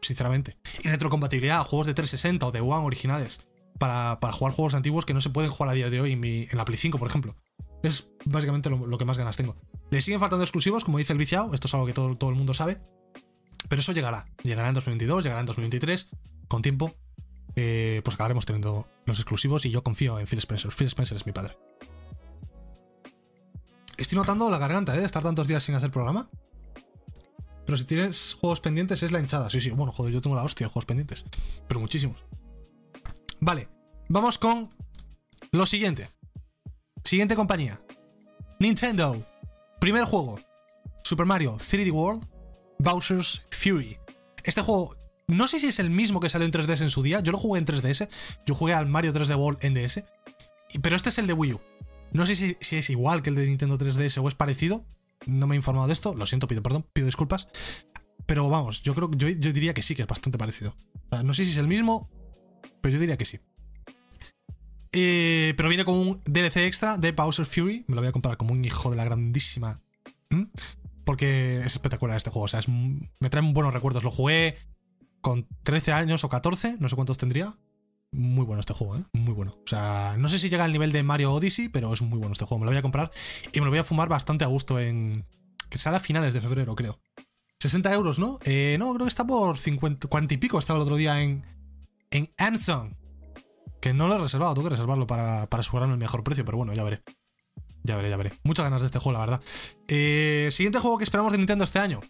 Sinceramente. 0.00 0.56
Y 0.84 0.88
retrocompatibilidad 0.88 1.60
a 1.60 1.64
juegos 1.64 1.86
de 1.86 1.94
360 1.94 2.46
o 2.46 2.52
de 2.52 2.60
One 2.60 2.86
originales. 2.86 3.40
Para, 3.78 4.16
jugar 4.32 4.54
juegos 4.54 4.74
antiguos 4.74 5.04
que 5.04 5.14
no 5.14 5.20
se 5.20 5.30
pueden 5.30 5.50
jugar 5.50 5.70
a 5.70 5.74
día 5.74 5.90
de 5.90 6.00
hoy 6.00 6.12
en, 6.12 6.56
la 6.56 6.64
Play 6.64 6.78
5, 6.78 6.98
por 6.98 7.08
ejemplo. 7.08 7.34
Es 7.82 8.10
básicamente 8.24 8.70
lo, 8.70 8.98
que 8.98 9.04
más 9.04 9.18
ganas 9.18 9.36
tengo. 9.36 9.56
Le 9.90 10.00
siguen 10.00 10.20
faltando 10.20 10.44
exclusivos, 10.44 10.84
como 10.84 10.98
dice 10.98 11.12
el 11.12 11.18
viciado, 11.18 11.52
esto 11.54 11.68
es 11.68 11.74
algo 11.74 11.86
que 11.86 11.92
todo, 11.92 12.16
todo 12.16 12.30
el 12.30 12.36
mundo 12.36 12.54
sabe. 12.54 12.78
Pero 13.68 13.80
eso 13.80 13.92
llegará. 13.92 14.26
Llegará 14.42 14.68
en 14.68 14.74
2022, 14.74 15.24
llegará 15.24 15.40
en 15.40 15.46
2023. 15.46 16.08
Con 16.48 16.62
tiempo, 16.62 16.94
eh, 17.56 18.00
pues 18.04 18.14
acabaremos 18.14 18.46
teniendo 18.46 18.88
los 19.06 19.18
exclusivos 19.18 19.64
y 19.66 19.70
yo 19.70 19.82
confío 19.82 20.18
en 20.18 20.26
Phil 20.26 20.38
Spencer. 20.38 20.70
Phil 20.70 20.86
Spencer 20.86 21.16
es 21.16 21.26
mi 21.26 21.32
padre. 21.32 21.56
Estoy 23.96 24.16
notando 24.16 24.50
la 24.50 24.58
garganta, 24.58 24.94
¿eh? 24.94 25.00
De 25.00 25.06
estar 25.06 25.22
tantos 25.22 25.48
días 25.48 25.64
sin 25.64 25.74
hacer 25.74 25.90
programa. 25.90 26.28
Pero 27.66 27.76
si 27.76 27.84
tienes 27.84 28.36
juegos 28.40 28.60
pendientes 28.60 29.02
es 29.02 29.12
la 29.12 29.20
hinchada. 29.20 29.50
Sí, 29.50 29.60
sí, 29.60 29.70
bueno, 29.70 29.92
joder, 29.92 30.12
yo 30.12 30.20
tengo 30.20 30.36
la 30.36 30.44
hostia 30.44 30.66
de 30.66 30.72
juegos 30.72 30.86
pendientes. 30.86 31.24
Pero 31.68 31.80
muchísimos. 31.80 32.24
Vale, 33.40 33.68
vamos 34.08 34.38
con 34.38 34.68
lo 35.50 35.66
siguiente. 35.66 36.10
Siguiente 37.04 37.36
compañía. 37.36 37.80
Nintendo. 38.58 39.24
Primer 39.80 40.04
juego. 40.04 40.40
Super 41.04 41.26
Mario 41.26 41.56
3D 41.58 41.92
World. 41.92 42.26
Bowser's 42.78 43.42
Fury. 43.50 43.98
Este 44.44 44.62
juego, 44.62 44.96
no 45.28 45.48
sé 45.48 45.60
si 45.60 45.66
es 45.66 45.78
el 45.78 45.90
mismo 45.90 46.20
que 46.20 46.28
salió 46.28 46.46
en 46.46 46.52
3DS 46.52 46.82
en 46.82 46.90
su 46.90 47.02
día. 47.02 47.20
Yo 47.20 47.32
lo 47.32 47.38
jugué 47.38 47.58
en 47.58 47.66
3DS. 47.66 48.08
Yo 48.46 48.54
jugué 48.54 48.74
al 48.74 48.86
Mario 48.86 49.12
3D 49.12 49.36
World 49.36 49.58
en 49.62 49.74
DS. 49.74 50.04
Pero 50.82 50.96
este 50.96 51.08
es 51.08 51.18
el 51.18 51.26
de 51.26 51.32
Wii 51.32 51.54
U. 51.54 51.60
No 52.12 52.26
sé 52.26 52.34
si, 52.34 52.56
es 52.60 52.90
igual 52.90 53.22
que 53.22 53.30
el 53.30 53.36
de 53.36 53.46
Nintendo 53.46 53.78
3DS 53.78 54.22
o 54.22 54.28
es 54.28 54.34
parecido. 54.34 54.84
No 55.24 55.46
me 55.46 55.54
he 55.54 55.56
informado 55.56 55.86
de 55.86 55.92
esto. 55.92 56.14
Lo 56.14 56.26
siento, 56.26 56.46
pido 56.46 56.62
perdón, 56.62 56.86
pido 56.92 57.06
disculpas. 57.06 57.48
Pero 58.26 58.48
vamos, 58.48 58.82
yo 58.82 58.94
creo 58.94 59.10
yo, 59.12 59.28
yo 59.28 59.52
diría 59.52 59.72
que 59.72 59.82
sí, 59.82 59.94
que 59.94 60.02
es 60.02 60.08
bastante 60.08 60.38
parecido. 60.38 60.74
no 61.24 61.32
sé 61.32 61.44
si 61.44 61.52
es 61.52 61.58
el 61.58 61.68
mismo, 61.68 62.10
pero 62.80 62.94
yo 62.94 63.00
diría 63.00 63.16
que 63.16 63.24
sí. 63.24 63.40
Eh, 64.92 65.52
pero 65.56 65.68
viene 65.68 65.84
con 65.84 65.96
un 65.96 66.22
DLC 66.24 66.58
extra 66.58 66.96
de 66.96 67.12
Bowser 67.12 67.46
Fury. 67.46 67.84
Me 67.86 67.94
lo 67.94 68.00
voy 68.00 68.08
a 68.08 68.12
comprar 68.12 68.36
como 68.36 68.52
un 68.52 68.64
hijo 68.64 68.90
de 68.90 68.96
la 68.96 69.04
grandísima. 69.04 69.82
Porque 71.04 71.58
es 71.58 71.74
espectacular 71.74 72.16
este 72.16 72.30
juego. 72.30 72.46
O 72.46 72.48
sea, 72.48 72.60
me 72.66 73.30
trae 73.30 73.52
buenos 73.52 73.74
recuerdos. 73.74 74.02
Lo 74.02 74.10
jugué 74.10 74.56
con 75.20 75.46
13 75.64 75.92
años 75.92 76.24
o 76.24 76.28
14, 76.28 76.76
no 76.80 76.88
sé 76.88 76.94
cuántos 76.94 77.18
tendría. 77.18 77.56
Muy 78.12 78.44
bueno 78.44 78.60
este 78.60 78.72
juego, 78.72 78.96
¿eh? 78.96 79.04
Muy 79.12 79.34
bueno. 79.34 79.52
O 79.52 79.66
sea, 79.66 80.16
no 80.18 80.28
sé 80.28 80.38
si 80.38 80.48
llega 80.48 80.64
al 80.64 80.72
nivel 80.72 80.92
de 80.92 81.02
Mario 81.02 81.32
Odyssey, 81.32 81.68
pero 81.68 81.92
es 81.92 82.02
muy 82.02 82.18
bueno 82.18 82.32
este 82.32 82.44
juego. 82.44 82.60
Me 82.60 82.66
lo 82.66 82.70
voy 82.70 82.78
a 82.78 82.82
comprar 82.82 83.10
y 83.52 83.60
me 83.60 83.66
lo 83.66 83.70
voy 83.70 83.80
a 83.80 83.84
fumar 83.84 84.08
bastante 84.08 84.44
a 84.44 84.48
gusto 84.48 84.78
en. 84.78 85.24
Que 85.68 85.78
sale 85.78 85.96
a 85.96 86.00
finales 86.00 86.32
de 86.32 86.40
febrero, 86.40 86.74
creo. 86.76 86.98
60 87.60 87.92
euros, 87.92 88.18
¿no? 88.18 88.38
Eh, 88.44 88.76
no, 88.78 88.92
creo 88.94 89.06
que 89.06 89.10
está 89.10 89.26
por 89.26 89.58
50, 89.58 90.08
40 90.08 90.34
y 90.34 90.36
pico. 90.36 90.58
Estaba 90.58 90.78
el 90.78 90.84
otro 90.84 90.96
día 90.96 91.20
en. 91.20 91.42
En 92.10 92.32
Amazon. 92.38 92.96
Que 93.80 93.92
no 93.92 94.08
lo 94.08 94.14
he 94.14 94.18
reservado, 94.18 94.54
tengo 94.54 94.68
que 94.68 94.74
reservarlo 94.74 95.06
para, 95.06 95.46
para 95.48 95.60
asegurarme 95.60 95.94
el 95.94 96.00
mejor 96.00 96.24
precio, 96.24 96.44
pero 96.44 96.56
bueno, 96.56 96.72
ya 96.72 96.82
veré. 96.84 97.02
Ya 97.86 97.96
veré, 97.96 98.10
ya 98.10 98.16
veré. 98.16 98.32
Muchas 98.42 98.64
ganas 98.64 98.80
de 98.80 98.86
este 98.86 98.98
juego, 98.98 99.18
la 99.18 99.24
verdad. 99.24 99.42
Eh, 99.86 100.48
siguiente 100.50 100.80
juego 100.80 100.98
que 100.98 101.04
esperamos 101.04 101.32
de 101.32 101.38
Nintendo 101.38 101.64
este 101.64 101.78
año. 101.78 102.00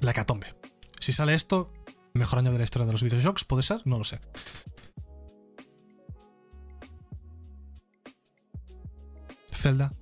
La 0.00 0.14
Catombe. 0.14 0.54
Si 0.98 1.12
sale 1.12 1.34
esto, 1.34 1.70
mejor 2.14 2.38
año 2.38 2.52
de 2.52 2.58
la 2.58 2.64
historia 2.64 2.86
de 2.86 2.92
los 2.92 3.02
videoshocks, 3.02 3.44
¿puede 3.44 3.62
ser? 3.62 3.80
No 3.86 3.98
lo 3.98 4.04
sé. 4.04 4.20
Zelda 9.52 9.94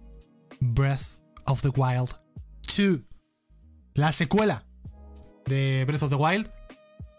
Breath 0.61 1.19
of 1.47 1.63
the 1.63 1.69
Wild 1.69 2.11
2. 2.77 3.01
La 3.95 4.13
secuela 4.13 4.67
de 5.47 5.85
Breath 5.87 6.05
of 6.05 6.11
the 6.11 6.17
Wild. 6.17 6.51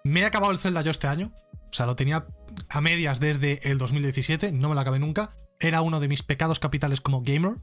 Me 0.05 0.21
he 0.21 0.25
acabado 0.25 0.51
el 0.51 0.59
Zelda 0.59 0.81
yo 0.81 0.91
este 0.91 1.07
año. 1.07 1.33
O 1.69 1.73
sea, 1.73 1.85
lo 1.85 1.95
tenía 1.95 2.25
a 2.69 2.81
medias 2.81 3.19
desde 3.19 3.69
el 3.69 3.77
2017, 3.77 4.51
no 4.51 4.69
me 4.69 4.75
lo 4.75 4.81
acabé 4.81 4.99
nunca. 4.99 5.31
Era 5.59 5.81
uno 5.81 5.99
de 5.99 6.07
mis 6.07 6.23
pecados 6.23 6.59
capitales 6.59 7.01
como 7.01 7.21
gamer. 7.21 7.57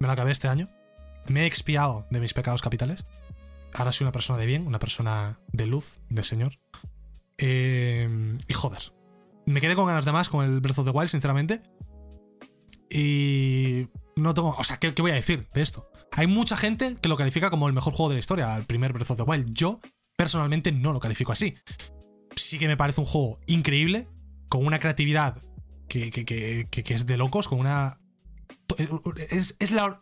Me 0.00 0.06
lo 0.06 0.12
acabé 0.12 0.32
este 0.32 0.48
año. 0.48 0.68
Me 1.28 1.42
he 1.42 1.46
expiado 1.46 2.06
de 2.10 2.20
mis 2.20 2.34
pecados 2.34 2.62
capitales. 2.62 3.04
Ahora 3.76 3.92
soy 3.92 4.04
una 4.04 4.12
persona 4.12 4.38
de 4.38 4.46
bien, 4.46 4.66
una 4.66 4.78
persona 4.78 5.38
de 5.52 5.66
luz, 5.66 5.98
de 6.08 6.24
señor. 6.24 6.58
Eh, 7.38 8.08
y 8.48 8.54
joder. 8.54 8.92
Me 9.44 9.60
quedé 9.60 9.76
con 9.76 9.86
ganas 9.86 10.04
de 10.04 10.12
más 10.12 10.28
con 10.30 10.44
el 10.44 10.60
Breath 10.60 10.78
of 10.78 10.86
the 10.86 10.90
Wild, 10.90 11.10
sinceramente. 11.10 11.60
Y 12.90 13.86
no 14.16 14.32
tengo. 14.32 14.56
O 14.58 14.64
sea, 14.64 14.78
¿qué, 14.78 14.94
¿qué, 14.94 15.02
voy 15.02 15.10
a 15.10 15.14
decir 15.14 15.46
de 15.52 15.60
esto? 15.60 15.90
Hay 16.12 16.26
mucha 16.26 16.56
gente 16.56 16.96
que 17.00 17.08
lo 17.08 17.16
califica 17.18 17.50
como 17.50 17.68
el 17.68 17.74
mejor 17.74 17.92
juego 17.92 18.08
de 18.08 18.14
la 18.14 18.20
historia, 18.20 18.56
el 18.56 18.64
primer 18.64 18.94
Breath 18.94 19.10
of 19.10 19.18
the 19.18 19.22
Wild. 19.24 19.52
Yo, 19.52 19.80
personalmente, 20.16 20.72
no 20.72 20.94
lo 20.94 21.00
califico 21.00 21.32
así. 21.32 21.54
Sí 22.34 22.58
que 22.58 22.68
me 22.68 22.78
parece 22.78 23.02
un 23.02 23.06
juego 23.06 23.38
increíble, 23.46 24.08
con 24.48 24.64
una 24.64 24.78
creatividad 24.78 25.36
que, 25.86 26.66
es 26.72 27.06
de 27.06 27.16
locos, 27.18 27.48
con 27.48 27.60
una... 27.60 28.00
Es, 29.30 29.70
la... 29.70 30.00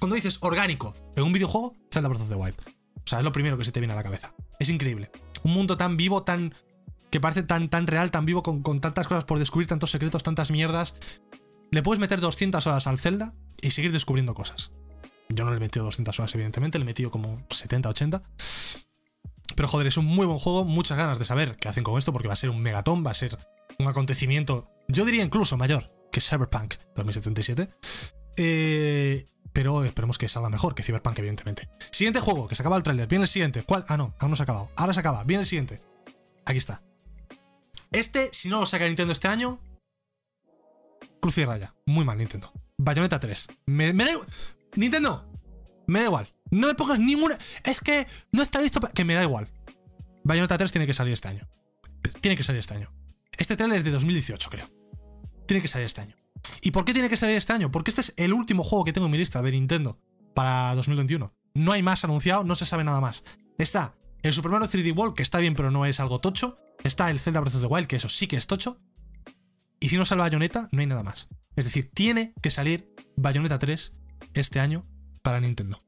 Cuando 0.00 0.16
dices 0.16 0.38
orgánico 0.40 0.92
en 1.16 1.22
un 1.22 1.32
videojuego, 1.32 1.74
Zelda 1.92 2.08
Breath 2.08 2.22
of 2.22 2.28
the 2.28 2.34
Wild. 2.34 2.77
O 3.08 3.10
sea, 3.10 3.20
es 3.20 3.24
lo 3.24 3.32
primero 3.32 3.56
que 3.56 3.64
se 3.64 3.72
te 3.72 3.80
viene 3.80 3.94
a 3.94 3.96
la 3.96 4.02
cabeza. 4.02 4.34
Es 4.58 4.68
increíble. 4.68 5.10
Un 5.42 5.54
mundo 5.54 5.78
tan 5.78 5.96
vivo, 5.96 6.24
tan... 6.24 6.54
que 7.08 7.20
parece 7.20 7.42
tan, 7.42 7.70
tan 7.70 7.86
real, 7.86 8.10
tan 8.10 8.26
vivo, 8.26 8.42
con, 8.42 8.62
con 8.62 8.82
tantas 8.82 9.08
cosas 9.08 9.24
por 9.24 9.38
descubrir, 9.38 9.66
tantos 9.66 9.90
secretos, 9.90 10.22
tantas 10.22 10.50
mierdas. 10.50 10.94
Le 11.70 11.82
puedes 11.82 12.00
meter 12.00 12.20
200 12.20 12.66
horas 12.66 12.86
al 12.86 12.98
Zelda 12.98 13.32
y 13.62 13.70
seguir 13.70 13.92
descubriendo 13.92 14.34
cosas. 14.34 14.72
Yo 15.30 15.46
no 15.46 15.52
le 15.52 15.56
he 15.56 15.60
metido 15.60 15.86
200 15.86 16.18
horas, 16.18 16.34
evidentemente, 16.34 16.78
le 16.78 16.82
he 16.82 16.84
metido 16.84 17.10
como 17.10 17.42
70, 17.48 17.88
80. 17.88 18.22
Pero 19.56 19.68
joder, 19.68 19.86
es 19.86 19.96
un 19.96 20.04
muy 20.04 20.26
buen 20.26 20.38
juego, 20.38 20.66
muchas 20.66 20.98
ganas 20.98 21.18
de 21.18 21.24
saber 21.24 21.56
qué 21.56 21.68
hacen 21.68 21.84
con 21.84 21.96
esto, 21.96 22.12
porque 22.12 22.28
va 22.28 22.34
a 22.34 22.36
ser 22.36 22.50
un 22.50 22.60
megatón, 22.60 23.06
va 23.06 23.12
a 23.12 23.14
ser 23.14 23.38
un 23.78 23.88
acontecimiento, 23.88 24.70
yo 24.86 25.06
diría 25.06 25.24
incluso 25.24 25.56
mayor 25.56 25.90
que 26.12 26.20
Cyberpunk 26.20 26.74
2077. 26.94 27.70
Eh, 28.36 29.26
pero 29.58 29.82
esperemos 29.82 30.18
que 30.18 30.28
salga 30.28 30.50
mejor 30.50 30.76
que 30.76 30.84
Cyberpunk, 30.84 31.18
evidentemente. 31.18 31.68
Siguiente 31.90 32.20
juego, 32.20 32.46
que 32.46 32.54
se 32.54 32.62
acaba 32.62 32.76
el 32.76 32.84
tráiler. 32.84 33.08
Viene 33.08 33.24
el 33.24 33.28
siguiente. 33.28 33.64
¿Cuál? 33.64 33.84
Ah, 33.88 33.96
no, 33.96 34.14
aún 34.20 34.30
no 34.30 34.36
se 34.36 34.42
ha 34.42 34.44
acabado. 34.44 34.70
Ahora 34.76 34.94
se 34.94 35.00
acaba. 35.00 35.24
Viene 35.24 35.40
el 35.40 35.48
siguiente. 35.48 35.80
Aquí 36.46 36.58
está. 36.58 36.80
Este, 37.90 38.30
si 38.32 38.48
no 38.48 38.60
lo 38.60 38.66
saca 38.66 38.86
Nintendo 38.86 39.12
este 39.12 39.26
año, 39.26 39.60
cruz 41.20 41.38
y 41.38 41.44
raya. 41.44 41.74
Muy 41.86 42.04
mal, 42.04 42.18
Nintendo. 42.18 42.52
Bayonetta 42.76 43.18
3. 43.18 43.48
Me, 43.66 43.92
me 43.92 44.04
da 44.04 44.12
Nintendo, 44.76 45.28
me 45.88 45.98
da 45.98 46.04
igual. 46.04 46.32
No 46.52 46.68
me 46.68 46.76
pongas 46.76 47.00
ninguna. 47.00 47.36
Es 47.64 47.80
que 47.80 48.06
no 48.30 48.44
está 48.44 48.60
listo 48.60 48.78
para. 48.78 48.92
Que 48.92 49.04
me 49.04 49.14
da 49.14 49.24
igual. 49.24 49.50
Bayonetta 50.22 50.56
3 50.56 50.70
tiene 50.70 50.86
que 50.86 50.94
salir 50.94 51.14
este 51.14 51.26
año. 51.26 51.48
Tiene 52.20 52.36
que 52.36 52.44
salir 52.44 52.60
este 52.60 52.74
año. 52.74 52.92
Este 53.36 53.56
trailer 53.56 53.78
es 53.78 53.84
de 53.84 53.90
2018, 53.90 54.50
creo. 54.50 54.70
Tiene 55.48 55.60
que 55.60 55.66
salir 55.66 55.86
este 55.86 56.02
año. 56.02 56.17
¿Y 56.62 56.70
por 56.70 56.84
qué 56.84 56.92
tiene 56.92 57.08
que 57.08 57.16
salir 57.16 57.36
este 57.36 57.52
año? 57.52 57.70
Porque 57.70 57.90
este 57.90 58.00
es 58.00 58.14
el 58.16 58.32
último 58.32 58.64
juego 58.64 58.84
que 58.84 58.92
tengo 58.92 59.06
en 59.06 59.12
mi 59.12 59.18
lista 59.18 59.42
de 59.42 59.50
Nintendo 59.50 59.98
para 60.34 60.74
2021. 60.74 61.32
No 61.54 61.72
hay 61.72 61.82
más 61.82 62.04
anunciado, 62.04 62.44
no 62.44 62.54
se 62.54 62.66
sabe 62.66 62.84
nada 62.84 63.00
más. 63.00 63.24
Está 63.58 63.96
el 64.22 64.32
Super 64.32 64.50
Mario 64.50 64.68
3D 64.68 64.96
World, 64.96 65.14
que 65.14 65.22
está 65.22 65.38
bien, 65.38 65.54
pero 65.54 65.70
no 65.70 65.86
es 65.86 66.00
algo 66.00 66.20
tocho. 66.20 66.58
Está 66.84 67.10
el 67.10 67.18
Zelda 67.18 67.40
Breath 67.40 67.56
of 67.56 67.62
the 67.62 67.66
Wild, 67.66 67.86
que 67.86 67.96
eso 67.96 68.08
sí 68.08 68.26
que 68.26 68.36
es 68.36 68.46
tocho. 68.46 68.80
Y 69.80 69.88
si 69.88 69.96
no 69.96 70.04
sale 70.04 70.22
Bayonetta, 70.22 70.68
no 70.72 70.80
hay 70.80 70.86
nada 70.86 71.02
más. 71.02 71.28
Es 71.56 71.64
decir, 71.64 71.90
tiene 71.92 72.34
que 72.42 72.50
salir 72.50 72.92
Bayonetta 73.16 73.58
3 73.58 73.94
este 74.34 74.60
año 74.60 74.86
para 75.22 75.40
Nintendo. 75.40 75.80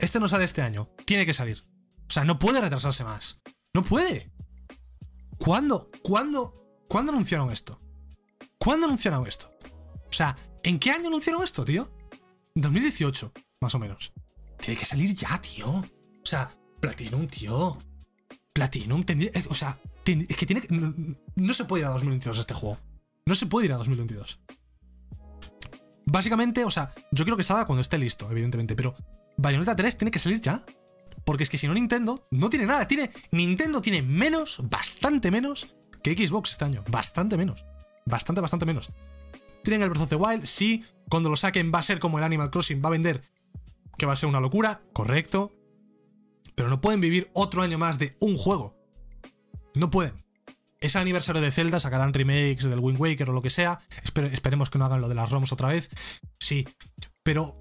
Este 0.00 0.20
no 0.20 0.28
sale 0.28 0.44
este 0.44 0.62
año, 0.62 0.90
tiene 1.06 1.26
que 1.26 1.34
salir. 1.34 1.62
O 2.08 2.12
sea, 2.12 2.24
no 2.24 2.38
puede 2.38 2.60
retrasarse 2.60 3.04
más. 3.04 3.40
No 3.72 3.82
puede. 3.82 4.32
¿Cuándo? 5.38 5.90
¿Cuándo? 6.02 6.54
¿Cuándo 6.88 7.12
anunciaron 7.12 7.50
esto? 7.50 7.80
¿Cuándo 8.64 8.86
anunciaron 8.86 9.26
esto? 9.26 9.52
O 10.08 10.12
sea, 10.12 10.34
¿en 10.62 10.78
qué 10.78 10.90
año 10.90 11.08
anunciaron 11.08 11.44
esto, 11.44 11.66
tío? 11.66 11.92
En 12.54 12.62
2018, 12.62 13.30
más 13.60 13.74
o 13.74 13.78
menos. 13.78 14.14
Tiene 14.58 14.80
que 14.80 14.86
salir 14.86 15.14
ya, 15.14 15.38
tío. 15.38 15.68
O 15.68 15.84
sea, 16.26 16.50
Platinum, 16.80 17.26
tío. 17.26 17.76
Platinum 18.54 19.04
tendría. 19.04 19.30
Eh, 19.34 19.44
o 19.50 19.54
sea, 19.54 19.78
es 20.06 20.36
que 20.36 20.46
tiene 20.46 20.62
que. 20.62 20.68
No, 20.70 21.52
se 21.52 21.66
puede 21.66 21.82
ir 21.82 21.88
a 21.88 21.90
2022 21.90 22.38
este 22.38 22.54
juego. 22.54 22.78
No 23.26 23.34
se 23.34 23.44
puede 23.44 23.66
ir 23.66 23.74
a 23.74 23.76
2022. 23.76 24.40
Básicamente, 26.06 26.64
o 26.64 26.70
sea, 26.70 26.94
yo 27.10 27.24
quiero 27.24 27.36
que 27.36 27.42
salga 27.42 27.66
cuando 27.66 27.82
esté 27.82 27.98
listo, 27.98 28.30
evidentemente, 28.30 28.74
pero 28.74 28.96
Bayonetta 29.36 29.76
3 29.76 29.98
tiene 29.98 30.10
que 30.10 30.18
salir 30.18 30.40
ya. 30.40 30.64
Porque 31.26 31.42
es 31.42 31.50
que 31.50 31.58
si 31.58 31.66
no, 31.66 31.74
Nintendo 31.74 32.26
no 32.30 32.48
tiene 32.48 32.64
nada. 32.64 32.88
Tiene, 32.88 33.10
Nintendo 33.30 33.82
tiene 33.82 34.00
menos, 34.00 34.60
bastante 34.70 35.30
menos 35.30 35.66
que 36.02 36.14
Xbox 36.14 36.52
este 36.52 36.64
año. 36.64 36.82
Bastante 36.88 37.36
menos. 37.36 37.64
Bastante, 38.06 38.40
bastante 38.40 38.66
menos. 38.66 38.90
Tienen 39.62 39.82
el 39.82 39.90
Breath 39.90 40.02
of 40.02 40.08
the 40.10 40.16
Wild. 40.16 40.46
Sí, 40.46 40.84
cuando 41.08 41.30
lo 41.30 41.36
saquen 41.36 41.72
va 41.74 41.78
a 41.78 41.82
ser 41.82 41.98
como 41.98 42.18
el 42.18 42.24
Animal 42.24 42.50
Crossing. 42.50 42.82
Va 42.84 42.88
a 42.88 42.92
vender. 42.92 43.22
Que 43.96 44.06
va 44.06 44.12
a 44.12 44.16
ser 44.16 44.28
una 44.28 44.40
locura. 44.40 44.82
Correcto. 44.92 45.52
Pero 46.54 46.68
no 46.68 46.80
pueden 46.80 47.00
vivir 47.00 47.30
otro 47.34 47.62
año 47.62 47.78
más 47.78 47.98
de 47.98 48.16
un 48.20 48.36
juego. 48.36 48.76
No 49.74 49.90
pueden. 49.90 50.14
Es 50.80 50.96
aniversario 50.96 51.40
de 51.40 51.50
Zelda, 51.50 51.80
sacarán 51.80 52.12
remakes 52.12 52.68
del 52.68 52.78
Wind 52.78 53.00
Waker 53.00 53.30
o 53.30 53.32
lo 53.32 53.42
que 53.42 53.50
sea. 53.50 53.80
esperemos 54.32 54.68
que 54.68 54.78
no 54.78 54.84
hagan 54.84 55.00
lo 55.00 55.08
de 55.08 55.14
las 55.14 55.30
ROMs 55.30 55.52
otra 55.52 55.68
vez. 55.68 55.90
Sí. 56.38 56.68
Pero 57.22 57.58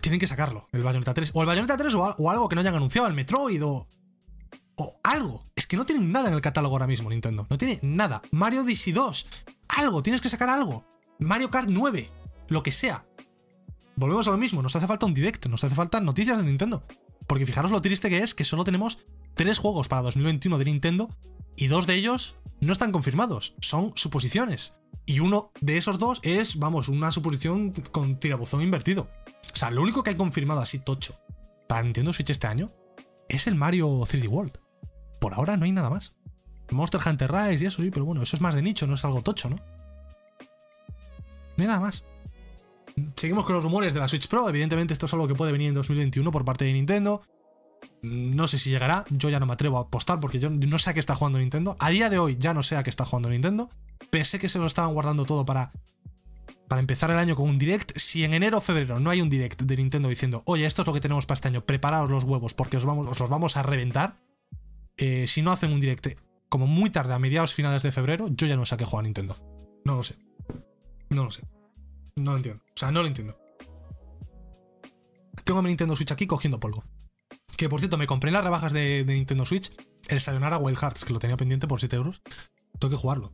tienen 0.00 0.20
que 0.20 0.26
sacarlo, 0.26 0.66
el 0.72 0.82
Bayonetta 0.82 1.12
3. 1.12 1.32
O 1.34 1.42
el 1.42 1.46
Bayonetta 1.46 1.76
3 1.76 1.94
o, 1.94 2.30
algo 2.30 2.48
que 2.48 2.54
no 2.54 2.62
hayan 2.62 2.74
anunciado, 2.74 3.08
el 3.08 3.14
Metroid 3.14 3.62
o, 3.64 3.86
o 4.78 4.98
algo. 5.02 5.44
Es 5.54 5.66
que 5.66 5.76
no 5.76 5.84
tienen 5.84 6.10
nada 6.10 6.28
en 6.28 6.34
el 6.34 6.40
catálogo 6.40 6.74
ahora 6.74 6.86
mismo, 6.86 7.10
Nintendo. 7.10 7.46
No 7.50 7.58
tiene 7.58 7.80
nada. 7.82 8.22
Mario 8.30 8.62
Odyssey 8.62 8.92
2. 8.92 9.26
Algo, 9.68 10.02
tienes 10.02 10.20
que 10.20 10.28
sacar 10.28 10.48
algo. 10.48 10.86
Mario 11.18 11.50
Kart 11.50 11.68
9. 11.68 12.10
Lo 12.48 12.62
que 12.62 12.70
sea. 12.70 13.04
volvemos 13.96 14.26
a 14.28 14.30
lo 14.30 14.38
mismo, 14.38 14.62
nos 14.62 14.74
hace 14.76 14.86
falta 14.86 15.04
un 15.04 15.12
direct, 15.12 15.46
nos 15.46 15.64
hace 15.64 15.74
falta 15.74 16.00
noticias 16.00 16.38
de 16.38 16.44
Nintendo. 16.44 16.84
Porque 17.26 17.44
fijaros 17.44 17.70
lo 17.70 17.82
triste 17.82 18.08
que 18.08 18.18
es 18.18 18.34
que 18.34 18.44
solo 18.44 18.64
tenemos 18.64 19.00
tres 19.34 19.58
juegos 19.58 19.88
para 19.88 20.02
2021 20.02 20.56
de 20.56 20.64
Nintendo 20.64 21.08
y 21.56 21.66
dos 21.66 21.86
de 21.86 21.94
ellos 21.94 22.36
no 22.60 22.72
están 22.72 22.92
confirmados, 22.92 23.54
son 23.60 23.92
suposiciones. 23.96 24.76
Y 25.04 25.20
uno 25.20 25.52
de 25.60 25.76
esos 25.76 25.98
dos 25.98 26.20
es, 26.22 26.58
vamos, 26.58 26.88
una 26.88 27.12
suposición 27.12 27.72
con 27.92 28.18
tirabuzón 28.18 28.62
invertido. 28.62 29.08
O 29.52 29.56
sea, 29.56 29.70
lo 29.70 29.82
único 29.82 30.02
que 30.02 30.10
hay 30.10 30.16
confirmado 30.16 30.60
así 30.60 30.78
tocho 30.78 31.14
para 31.68 31.82
Nintendo 31.82 32.12
Switch 32.12 32.30
este 32.30 32.46
año 32.46 32.72
es 33.28 33.46
el 33.46 33.54
Mario 33.54 33.88
3D 33.88 34.28
World. 34.28 34.58
Por 35.18 35.34
ahora 35.34 35.56
no 35.56 35.64
hay 35.64 35.72
nada 35.72 35.90
más. 35.90 36.14
Monster 36.70 37.00
Hunter 37.04 37.32
Rise 37.32 37.64
y 37.64 37.66
eso 37.66 37.82
sí, 37.82 37.90
pero 37.90 38.04
bueno, 38.04 38.22
eso 38.22 38.36
es 38.36 38.42
más 38.42 38.54
de 38.54 38.62
nicho, 38.62 38.86
no 38.86 38.94
es 38.94 39.04
algo 39.04 39.22
tocho, 39.22 39.48
¿no? 39.48 39.56
No 39.56 41.62
hay 41.62 41.66
nada 41.66 41.80
más. 41.80 42.04
Seguimos 43.16 43.44
con 43.44 43.54
los 43.54 43.64
rumores 43.64 43.94
de 43.94 44.00
la 44.00 44.08
Switch 44.08 44.28
Pro. 44.28 44.48
Evidentemente, 44.48 44.92
esto 44.92 45.06
es 45.06 45.12
algo 45.12 45.28
que 45.28 45.34
puede 45.34 45.52
venir 45.52 45.68
en 45.68 45.74
2021 45.74 46.30
por 46.30 46.44
parte 46.44 46.64
de 46.64 46.72
Nintendo. 46.72 47.22
No 48.02 48.48
sé 48.48 48.58
si 48.58 48.70
llegará. 48.70 49.04
Yo 49.10 49.28
ya 49.28 49.40
no 49.40 49.46
me 49.46 49.52
atrevo 49.52 49.78
a 49.78 49.82
apostar 49.82 50.20
porque 50.20 50.38
yo 50.38 50.50
no 50.50 50.78
sé 50.78 50.90
a 50.90 50.94
qué 50.94 51.00
está 51.00 51.14
jugando 51.14 51.38
Nintendo. 51.38 51.76
A 51.80 51.90
día 51.90 52.10
de 52.10 52.18
hoy 52.18 52.36
ya 52.38 52.54
no 52.54 52.62
sé 52.62 52.76
a 52.76 52.82
qué 52.82 52.90
está 52.90 53.04
jugando 53.04 53.30
Nintendo. 53.30 53.70
Pensé 54.10 54.38
que 54.38 54.48
se 54.48 54.58
lo 54.58 54.66
estaban 54.66 54.94
guardando 54.94 55.24
todo 55.24 55.44
para, 55.44 55.72
para 56.68 56.80
empezar 56.80 57.10
el 57.10 57.18
año 57.18 57.36
con 57.36 57.48
un 57.48 57.58
direct. 57.58 57.96
Si 57.96 58.24
en 58.24 58.34
enero 58.34 58.58
o 58.58 58.60
febrero 58.60 59.00
no 59.00 59.10
hay 59.10 59.20
un 59.20 59.30
direct 59.30 59.62
de 59.62 59.76
Nintendo 59.76 60.08
diciendo, 60.08 60.42
oye, 60.46 60.66
esto 60.66 60.82
es 60.82 60.86
lo 60.86 60.94
que 60.94 61.00
tenemos 61.00 61.26
para 61.26 61.34
este 61.34 61.48
año, 61.48 61.64
preparaos 61.64 62.10
los 62.10 62.24
huevos 62.24 62.54
porque 62.54 62.76
os, 62.76 62.84
vamos, 62.84 63.10
os 63.10 63.18
los 63.18 63.30
vamos 63.30 63.56
a 63.56 63.62
reventar. 63.62 64.16
Eh, 64.98 65.26
si 65.26 65.42
no 65.42 65.52
hacen 65.52 65.72
un 65.72 65.80
direct 65.80 66.08
como 66.48 66.66
muy 66.66 66.90
tarde, 66.90 67.14
a 67.14 67.18
mediados 67.18 67.54
finales 67.54 67.82
de 67.82 67.92
febrero, 67.92 68.28
yo 68.28 68.46
ya 68.46 68.56
no 68.56 68.66
sé 68.66 68.74
a 68.74 68.78
qué 68.78 68.84
juega 68.84 69.02
Nintendo. 69.04 69.36
No 69.84 69.96
lo 69.96 70.02
sé. 70.02 70.16
No 71.10 71.24
lo 71.24 71.30
sé. 71.30 71.42
No 72.16 72.32
lo 72.32 72.36
entiendo. 72.38 72.62
O 72.66 72.78
sea, 72.78 72.90
no 72.90 73.02
lo 73.02 73.08
entiendo. 73.08 73.38
Tengo 75.44 75.62
mi 75.62 75.68
Nintendo 75.68 75.96
Switch 75.96 76.12
aquí 76.12 76.26
cogiendo 76.26 76.60
polvo. 76.60 76.84
Que 77.56 77.68
por 77.68 77.80
cierto, 77.80 77.96
me 77.96 78.06
compré 78.06 78.30
las 78.30 78.44
rebajas 78.44 78.72
de, 78.72 79.04
Nintendo 79.06 79.46
Switch 79.46 79.72
el 80.08 80.20
Sayonara 80.20 80.58
Wild 80.58 80.78
Hearts, 80.78 81.04
que 81.04 81.12
lo 81.12 81.18
tenía 81.18 81.36
pendiente 81.36 81.66
por 81.66 81.80
7 81.80 81.96
euros. 81.96 82.22
Tengo 82.78 82.90
que 82.90 83.00
jugarlo. 83.00 83.32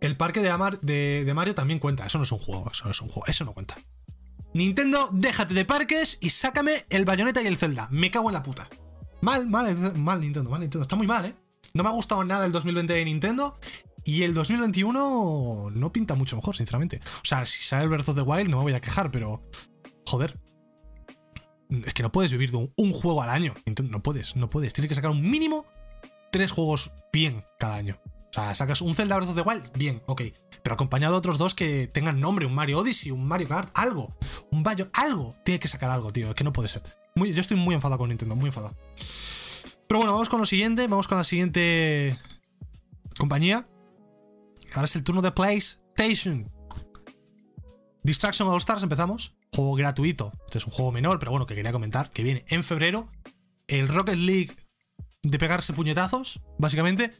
El 0.00 0.16
parque 0.16 0.40
de, 0.40 1.24
de, 1.24 1.34
Mario 1.34 1.54
también 1.54 1.78
cuenta. 1.78 2.06
Eso 2.06 2.18
no 2.18 2.24
es 2.24 2.32
un 2.32 2.38
juego, 2.38 2.70
eso 2.70 2.84
no 2.84 2.90
es 2.90 3.00
un 3.00 3.08
juego, 3.08 3.26
eso 3.26 3.44
no 3.44 3.54
cuenta. 3.54 3.76
Nintendo, 4.54 5.08
déjate 5.12 5.54
de 5.54 5.64
parques 5.64 6.18
y 6.20 6.30
sácame 6.30 6.72
el 6.90 7.04
bayoneta 7.04 7.42
y 7.42 7.46
el 7.46 7.56
Zelda. 7.56 7.88
Me 7.90 8.10
cago 8.10 8.28
en 8.28 8.34
la 8.34 8.42
puta. 8.42 8.68
Mal, 9.22 9.46
mal, 9.48 9.96
mal 9.96 10.20
Nintendo, 10.20 10.50
mal 10.50 10.60
Nintendo. 10.60 10.82
Está 10.82 10.96
muy 10.96 11.06
mal, 11.06 11.26
¿eh? 11.26 11.34
No 11.74 11.82
me 11.82 11.88
ha 11.88 11.92
gustado 11.92 12.24
nada 12.24 12.46
el 12.46 12.52
2020 12.52 12.92
de 12.92 13.04
Nintendo. 13.04 13.56
Y 14.04 14.22
el 14.22 14.34
2021 14.34 15.70
no 15.72 15.92
pinta 15.92 16.14
mucho 16.14 16.36
mejor, 16.36 16.56
sinceramente. 16.56 17.00
O 17.16 17.24
sea, 17.24 17.44
si 17.44 17.62
sale 17.62 17.84
el 17.84 17.90
Breath 17.90 18.08
of 18.08 18.16
the 18.16 18.22
Wild 18.22 18.48
no 18.48 18.58
me 18.58 18.62
voy 18.64 18.72
a 18.72 18.80
quejar, 18.80 19.10
pero. 19.10 19.42
Joder. 20.06 20.38
Es 21.84 21.94
que 21.94 22.02
no 22.02 22.10
puedes 22.10 22.32
vivir 22.32 22.50
de 22.50 22.68
un, 22.76 22.92
juego 22.92 23.22
al 23.22 23.28
año. 23.28 23.54
No 23.88 24.02
puedes, 24.02 24.34
no 24.36 24.50
puedes. 24.50 24.72
Tienes 24.72 24.88
que 24.88 24.94
sacar 24.94 25.10
un 25.10 25.30
mínimo 25.30 25.66
tres 26.32 26.50
juegos 26.50 26.92
bien 27.12 27.44
cada 27.58 27.76
año. 27.76 28.00
O 28.04 28.32
sea, 28.32 28.54
sacas 28.54 28.80
un 28.80 28.94
Zelda 28.94 29.16
Breath 29.16 29.30
of 29.30 29.36
the 29.36 29.42
Wild, 29.42 29.70
bien, 29.76 30.02
ok. 30.06 30.22
Pero 30.62 30.74
acompañado 30.74 31.14
de 31.14 31.18
otros 31.18 31.38
dos 31.38 31.54
que 31.54 31.86
tengan 31.86 32.20
nombre, 32.20 32.46
un 32.46 32.54
Mario 32.54 32.78
Odyssey, 32.78 33.12
un 33.12 33.26
Mario 33.26 33.48
Kart, 33.48 33.70
algo. 33.74 34.16
Un 34.50 34.62
Bayo, 34.62 34.88
algo. 34.92 35.36
Tiene 35.44 35.58
que 35.58 35.68
sacar 35.68 35.90
algo, 35.90 36.12
tío. 36.12 36.30
Es 36.30 36.34
que 36.34 36.44
no 36.44 36.52
puede 36.52 36.68
ser. 36.68 36.82
Yo 37.16 37.40
estoy 37.40 37.56
muy 37.56 37.74
enfadado 37.74 37.98
con 37.98 38.08
Nintendo, 38.08 38.36
muy 38.36 38.46
enfadado. 38.46 38.76
Pero 39.86 39.98
bueno, 39.98 40.12
vamos 40.12 40.28
con 40.28 40.40
lo 40.40 40.46
siguiente. 40.46 40.86
Vamos 40.86 41.08
con 41.08 41.18
la 41.18 41.24
siguiente 41.24 42.16
compañía. 43.18 43.68
Ahora 44.74 44.84
es 44.84 44.96
el 44.96 45.04
turno 45.04 45.20
de 45.20 45.32
PlayStation. 45.32 46.50
Distraction 48.02 48.48
All 48.48 48.58
Stars, 48.58 48.82
empezamos. 48.82 49.34
Juego 49.52 49.74
gratuito. 49.74 50.32
Este 50.46 50.58
es 50.58 50.66
un 50.66 50.72
juego 50.72 50.92
menor, 50.92 51.18
pero 51.18 51.32
bueno, 51.32 51.46
que 51.46 51.54
quería 51.54 51.72
comentar. 51.72 52.10
Que 52.10 52.22
viene 52.22 52.44
en 52.48 52.64
febrero. 52.64 53.08
El 53.66 53.88
Rocket 53.88 54.16
League 54.16 54.54
de 55.22 55.38
pegarse 55.38 55.72
puñetazos, 55.72 56.40
básicamente. 56.58 57.14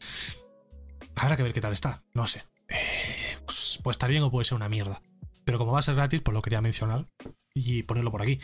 Habrá 1.15 1.37
que 1.37 1.43
ver 1.43 1.53
qué 1.53 1.61
tal 1.61 1.73
está. 1.73 2.03
No 2.13 2.25
sé. 2.25 2.43
Eh, 2.69 3.37
pues 3.45 3.79
puede 3.83 3.93
estar 3.93 4.09
bien 4.09 4.23
o 4.23 4.31
puede 4.31 4.45
ser 4.45 4.55
una 4.55 4.69
mierda. 4.69 5.01
Pero 5.43 5.57
como 5.57 5.73
va 5.73 5.79
a 5.79 5.83
ser 5.83 5.95
gratis, 5.95 6.21
pues 6.21 6.33
lo 6.33 6.41
quería 6.41 6.61
mencionar 6.61 7.07
y 7.53 7.83
ponerlo 7.83 8.11
por 8.11 8.21
aquí. 8.21 8.39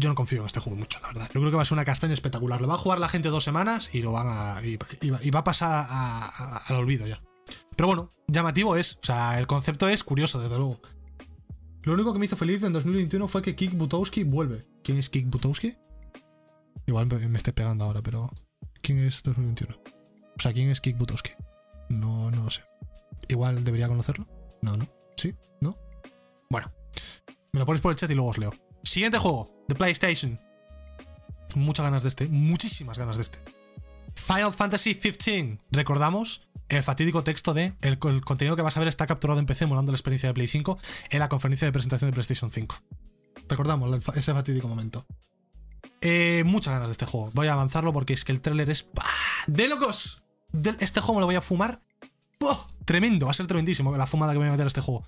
Yo 0.00 0.08
no 0.08 0.14
confío 0.14 0.40
en 0.40 0.46
este 0.46 0.60
juego 0.60 0.78
mucho, 0.78 0.98
la 1.02 1.08
verdad. 1.08 1.26
Yo 1.26 1.40
creo 1.40 1.50
que 1.50 1.56
va 1.56 1.62
a 1.62 1.66
ser 1.66 1.74
una 1.74 1.84
castaña 1.84 2.14
espectacular. 2.14 2.58
Lo 2.58 2.66
va 2.66 2.76
a 2.76 2.78
jugar 2.78 2.98
la 2.98 3.08
gente 3.10 3.28
dos 3.28 3.44
semanas 3.44 3.90
y 3.92 4.00
lo 4.00 4.12
van 4.12 4.28
a. 4.30 4.56
y, 4.62 5.30
va 5.30 5.40
a 5.40 5.44
pasar 5.44 5.86
al 6.66 6.76
olvido 6.76 7.06
ya. 7.06 7.20
Pero 7.76 7.86
bueno, 7.86 8.10
llamativo 8.26 8.76
es. 8.76 8.94
O 8.94 9.04
sea, 9.06 9.38
el 9.38 9.46
concepto 9.46 9.88
es 9.90 10.02
curioso, 10.02 10.40
desde 10.40 10.56
luego. 10.56 10.80
Lo 11.82 11.92
único 11.92 12.14
que 12.14 12.18
me 12.18 12.24
hizo 12.24 12.36
feliz 12.36 12.62
en 12.62 12.72
2021 12.72 13.28
fue 13.28 13.42
que 13.42 13.54
Kik 13.54 13.74
Butowski 13.74 14.24
vuelve. 14.24 14.66
¿Quién 14.82 14.96
es 14.98 15.10
Kik 15.10 15.28
Butowski? 15.28 15.76
Igual 16.86 17.06
me 17.06 17.36
esté 17.36 17.52
pegando 17.52 17.84
ahora, 17.84 18.00
pero. 18.00 18.30
¿Quién 18.80 19.04
es 19.04 19.22
2021? 19.22 19.76
O 19.76 20.40
sea, 20.40 20.54
¿quién 20.54 20.70
es 20.70 20.80
Kik 20.80 20.96
Butowski? 20.96 21.32
No, 21.90 22.30
no 22.30 22.44
lo 22.44 22.50
sé. 22.50 22.62
Igual 23.28 23.64
debería 23.64 23.88
conocerlo. 23.88 24.26
No, 24.62 24.78
no. 24.78 24.86
¿Sí? 25.18 25.34
¿No? 25.60 25.76
Bueno. 26.48 26.72
Me 27.52 27.60
lo 27.60 27.66
pones 27.66 27.82
por 27.82 27.92
el 27.92 27.98
chat 27.98 28.10
y 28.10 28.14
luego 28.14 28.30
os 28.30 28.38
leo. 28.38 28.54
Siguiente 28.90 29.18
juego, 29.18 29.48
de 29.68 29.76
PlayStation. 29.76 30.40
Muchas 31.54 31.84
ganas 31.84 32.02
de 32.02 32.08
este, 32.08 32.26
muchísimas 32.26 32.98
ganas 32.98 33.18
de 33.18 33.22
este. 33.22 33.38
Final 34.16 34.52
Fantasy 34.52 34.94
XV. 34.94 35.60
Recordamos 35.70 36.42
el 36.68 36.82
fatídico 36.82 37.22
texto 37.22 37.54
de 37.54 37.72
el, 37.82 38.00
contenido 38.00 38.56
que 38.56 38.62
vas 38.62 38.76
a 38.76 38.80
ver 38.80 38.88
está 38.88 39.06
capturado 39.06 39.38
en 39.38 39.46
PC 39.46 39.66
molando 39.66 39.92
la 39.92 39.94
experiencia 39.94 40.28
de 40.28 40.34
Play 40.34 40.48
5 40.48 40.76
en 41.10 41.20
la 41.20 41.28
conferencia 41.28 41.66
de 41.66 41.72
presentación 41.72 42.10
de 42.10 42.14
PlayStation 42.14 42.50
5. 42.50 42.76
Recordamos 43.48 43.96
ese 44.16 44.34
fatídico 44.34 44.66
momento. 44.66 45.06
Eh, 46.00 46.42
muchas 46.44 46.72
ganas 46.72 46.88
de 46.88 46.94
este 46.94 47.06
juego. 47.06 47.30
Voy 47.32 47.46
a 47.46 47.52
avanzarlo 47.52 47.92
porque 47.92 48.14
es 48.14 48.24
que 48.24 48.32
el 48.32 48.40
tráiler 48.40 48.70
es 48.70 48.88
de 49.46 49.68
locos. 49.68 50.24
este 50.80 51.00
juego 51.00 51.14
me 51.14 51.20
lo 51.20 51.26
voy 51.26 51.36
a 51.36 51.42
fumar. 51.42 51.80
Tremendo, 52.84 53.26
va 53.26 53.30
a 53.30 53.34
ser 53.34 53.46
tremendísimo 53.46 53.96
la 53.96 54.08
fumada 54.08 54.32
que 54.32 54.40
me 54.40 54.46
voy 54.46 54.48
a 54.48 54.52
meter 54.54 54.66
a 54.66 54.66
este 54.66 54.80
juego. 54.80 55.06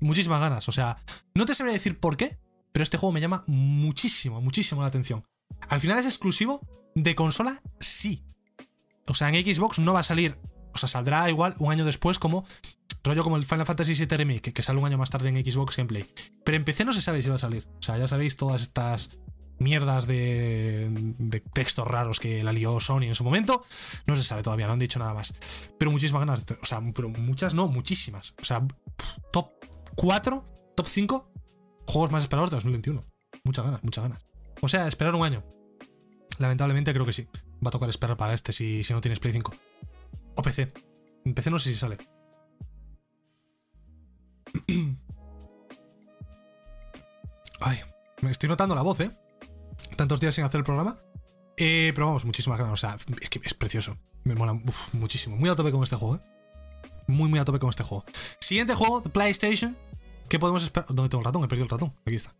Muchísimas 0.00 0.40
ganas. 0.40 0.68
O 0.68 0.72
sea, 0.72 0.98
no 1.34 1.46
te 1.46 1.54
sabría 1.54 1.74
decir 1.74 2.00
por 2.00 2.16
qué, 2.16 2.36
pero 2.72 2.82
este 2.82 2.96
juego 2.96 3.12
me 3.12 3.20
llama 3.20 3.44
muchísimo, 3.46 4.40
muchísimo 4.40 4.82
la 4.82 4.88
atención. 4.88 5.24
Al 5.68 5.80
final 5.80 5.98
es 5.98 6.06
exclusivo 6.06 6.66
de 6.94 7.14
consola, 7.14 7.60
sí. 7.78 8.24
O 9.08 9.14
sea, 9.14 9.28
en 9.28 9.44
Xbox 9.44 9.78
no 9.78 9.92
va 9.92 10.00
a 10.00 10.04
salir 10.04 10.38
o 10.72 10.78
sea, 10.78 10.88
saldrá 10.88 11.28
igual 11.28 11.54
un 11.58 11.72
año 11.72 11.84
después 11.84 12.18
como 12.18 12.44
rollo 13.02 13.24
como 13.24 13.36
el 13.36 13.44
Final 13.44 13.66
Fantasy 13.66 13.94
VII 13.94 14.16
Remake, 14.16 14.52
que, 14.52 14.62
sale 14.62 14.78
un 14.78 14.86
año 14.86 14.98
más 14.98 15.10
tarde 15.10 15.28
en 15.28 15.44
Xbox 15.44 15.76
Gameplay. 15.76 16.06
Pero 16.44 16.56
en 16.56 16.64
PC 16.64 16.84
no 16.84 16.92
se 16.92 17.00
sabe 17.00 17.22
si 17.22 17.28
va 17.28 17.36
a 17.36 17.38
salir. 17.38 17.66
O 17.78 17.82
sea, 17.82 17.96
ya 17.98 18.08
sabéis 18.08 18.36
todas 18.36 18.62
estas 18.62 19.18
mierdas 19.58 20.06
de, 20.06 20.88
de, 20.90 21.40
textos 21.40 21.86
raros 21.86 22.18
que 22.20 22.42
la 22.42 22.52
lió 22.52 22.78
Sony 22.78 23.04
en 23.04 23.14
su 23.14 23.24
momento. 23.24 23.64
No 24.06 24.16
se 24.16 24.22
sabe 24.22 24.42
todavía, 24.42 24.66
no 24.66 24.74
han 24.74 24.78
dicho 24.78 24.98
nada 24.98 25.14
más. 25.14 25.34
Pero 25.78 25.90
muchísimas 25.90 26.20
ganas. 26.20 26.44
O 26.60 26.66
sea, 26.66 26.82
pero 26.94 27.08
muchas 27.08 27.54
no, 27.54 27.68
muchísimas. 27.68 28.34
O 28.40 28.44
sea, 28.44 28.66
top 29.32 29.50
4, 29.96 30.74
top 30.76 30.86
5 30.86 31.29
juegos 31.86 32.10
más 32.10 32.22
esperados 32.22 32.50
de 32.50 32.56
2021. 32.56 33.04
Muchas 33.44 33.64
ganas, 33.64 33.82
muchas 33.82 34.04
ganas. 34.04 34.24
O 34.60 34.68
sea, 34.68 34.86
esperar 34.86 35.14
un 35.14 35.24
año. 35.24 35.42
Lamentablemente 36.38 36.92
creo 36.92 37.06
que 37.06 37.12
sí. 37.12 37.28
Va 37.64 37.68
a 37.68 37.70
tocar 37.70 37.88
esperar 37.88 38.16
para 38.16 38.34
este 38.34 38.52
si, 38.52 38.82
si 38.84 38.92
no 38.92 39.00
tienes 39.00 39.20
Play 39.20 39.32
5. 39.32 39.52
O 40.36 40.42
PC. 40.42 40.72
En 41.24 41.34
PC 41.34 41.50
no 41.50 41.58
sé 41.58 41.70
si 41.70 41.76
sale. 41.76 41.98
Ay, 47.60 47.78
me 48.22 48.30
estoy 48.30 48.48
notando 48.48 48.74
la 48.74 48.82
voz, 48.82 49.00
¿eh? 49.00 49.10
Tantos 49.96 50.20
días 50.20 50.34
sin 50.34 50.44
hacer 50.44 50.58
el 50.58 50.64
programa. 50.64 50.98
Eh, 51.58 51.92
pero 51.94 52.06
vamos, 52.06 52.24
muchísimas 52.24 52.58
ganas. 52.58 52.72
O 52.72 52.76
sea, 52.76 52.96
es 53.20 53.28
que 53.28 53.40
es 53.44 53.54
precioso. 53.54 53.98
Me 54.24 54.34
mola 54.34 54.58
muchísimo. 54.92 55.36
Muy 55.36 55.50
a 55.50 55.56
tope 55.56 55.70
con 55.70 55.82
este 55.82 55.96
juego, 55.96 56.16
¿eh? 56.16 56.20
Muy, 57.06 57.28
muy 57.28 57.38
a 57.38 57.44
tope 57.44 57.58
con 57.58 57.68
este 57.70 57.82
juego. 57.82 58.04
Siguiente 58.40 58.74
juego 58.74 59.02
PlayStation. 59.02 59.76
¿Qué 60.30 60.38
podemos 60.38 60.62
esperar? 60.62 60.86
¿Dónde 60.86 61.08
tengo 61.08 61.22
el 61.22 61.24
ratón? 61.24 61.42
He 61.42 61.48
perdido 61.48 61.64
el 61.64 61.70
ratón. 61.70 61.92
Aquí 62.06 62.14
está. 62.14 62.36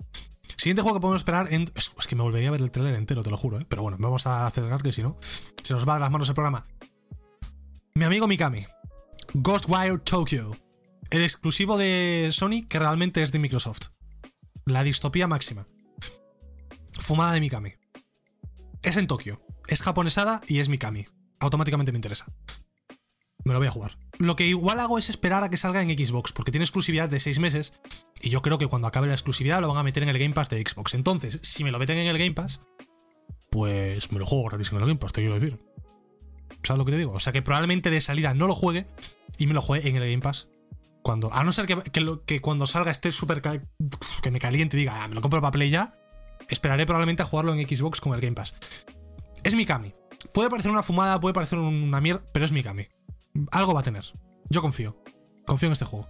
Siguiente 0.57 0.80
juego 0.80 0.99
que 0.99 1.01
podemos 1.01 1.20
esperar 1.20 1.53
en. 1.53 1.62
Es 1.74 2.07
que 2.07 2.14
me 2.14 2.22
volvería 2.22 2.49
a 2.49 2.53
ver 2.53 2.61
el 2.61 2.70
trailer 2.70 2.95
entero, 2.95 3.24
te 3.24 3.30
lo 3.30 3.36
juro, 3.36 3.59
¿eh? 3.59 3.66
Pero 3.68 3.82
bueno, 3.82 3.97
vamos 3.99 4.28
a 4.28 4.47
acelerar 4.47 4.80
que 4.80 4.93
si 4.93 5.03
no, 5.03 5.16
se 5.64 5.74
nos 5.74 5.88
va 5.88 5.95
de 5.95 6.01
las 6.01 6.11
manos 6.11 6.28
el 6.28 6.34
programa. 6.34 6.68
Mi 7.95 8.05
amigo 8.05 8.28
Mikami. 8.28 8.64
Ghostwire 9.34 9.99
Tokyo. 9.99 10.57
El 11.11 11.24
exclusivo 11.24 11.76
de 11.76 12.28
Sony 12.30 12.64
que 12.68 12.78
realmente 12.78 13.24
es 13.24 13.32
de 13.32 13.41
Microsoft. 13.41 13.88
La 14.66 14.84
distopía 14.84 15.26
máxima. 15.26 15.66
Fumada 16.93 17.32
de 17.32 17.41
Mikami. 17.41 17.72
Es 18.82 18.97
en 18.97 19.09
Tokio. 19.09 19.43
Es 19.66 19.82
japonesada 19.82 20.41
y 20.47 20.61
es 20.61 20.68
Mikami. 20.68 21.07
Automáticamente 21.41 21.91
me 21.91 21.99
interesa. 21.99 22.26
Me 23.45 23.53
lo 23.53 23.59
voy 23.59 23.68
a 23.68 23.72
jugar. 23.72 23.97
Lo 24.18 24.36
que 24.36 24.47
igual 24.47 24.80
hago 24.80 24.99
es 24.99 25.09
esperar 25.09 25.43
a 25.43 25.49
que 25.49 25.57
salga 25.57 25.82
en 25.82 25.88
Xbox, 25.88 26.32
porque 26.32 26.51
tiene 26.51 26.64
exclusividad 26.64 27.09
de 27.09 27.20
6 27.20 27.38
meses. 27.38 27.72
Y 28.20 28.30
yo 28.30 28.43
creo 28.43 28.59
que 28.59 28.66
cuando 28.66 28.88
acabe 28.88 29.07
la 29.07 29.14
exclusividad 29.14 29.61
lo 29.61 29.68
van 29.68 29.78
a 29.78 29.82
meter 29.82 30.03
en 30.03 30.11
el 30.11 30.18
Game 30.18 30.34
Pass 30.34 30.51
de 30.51 30.62
Xbox. 30.62 30.95
Entonces, 30.95 31.41
si 31.43 31.64
me 31.64 31.70
lo 31.70 31.78
meten 31.78 31.99
en 31.99 32.09
el 32.09 32.18
Game 32.18 32.34
Pass, 32.34 32.61
pues 33.51 34.12
me 34.12 34.18
lo 34.18 34.26
juego 34.26 34.45
gratis 34.49 34.70
en 34.70 34.78
el 34.78 34.84
Game 34.84 34.97
Pass, 34.97 35.12
te 35.12 35.22
quiero 35.22 35.34
decir. 35.34 35.59
¿Sabes 36.62 36.78
lo 36.78 36.84
que 36.84 36.93
te 36.93 36.99
digo? 36.99 37.12
O 37.12 37.20
sea 37.20 37.32
que 37.32 37.43
probablemente 37.43 37.91
de 37.91 38.01
salida 38.01 38.34
no 38.34 38.47
lo 38.47 38.55
juegue 38.55 38.86
y 39.38 39.47
me 39.47 39.55
lo 39.55 39.62
juegue 39.62 39.88
en 39.88 39.97
el 39.97 40.03
Game 40.03 40.20
Pass 40.22 40.49
Cuando, 41.03 41.32
a 41.32 41.43
no 41.43 41.53
ser 41.53 41.66
que, 41.66 42.41
cuando 42.41 42.66
salga 42.66 42.91
esté 42.91 43.12
súper. 43.12 43.41
que 43.41 44.30
me 44.30 44.38
caliente 44.38 44.76
y 44.76 44.80
diga, 44.80 45.03
ah, 45.03 45.09
me 45.09 45.14
lo 45.14 45.22
compro 45.22 45.41
para 45.41 45.53
Play 45.53 45.70
ya, 45.70 45.95
esperaré 46.49 46.84
probablemente 46.84 47.22
a 47.22 47.26
jugarlo 47.26 47.55
en 47.55 47.66
Xbox 47.66 48.01
con 48.01 48.12
el 48.14 48.20
Game 48.20 48.34
Pass. 48.34 48.55
Es 49.43 49.55
Mikami. 49.55 49.95
Puede 50.34 50.51
parecer 50.51 50.70
una 50.70 50.82
fumada, 50.82 51.18
puede 51.18 51.32
parecer 51.32 51.59
una 51.59 52.01
mierda, 52.03 52.22
pero 52.32 52.45
es 52.45 52.53
Mikami. 52.53 52.86
Algo 53.53 53.74
va 53.74 53.80
a 53.80 53.82
tener. 53.82 54.05
Yo 54.49 54.62
confío. 54.62 55.03
Confío 55.47 55.68
en 55.68 55.72
este 55.72 55.84
juego. 55.84 56.09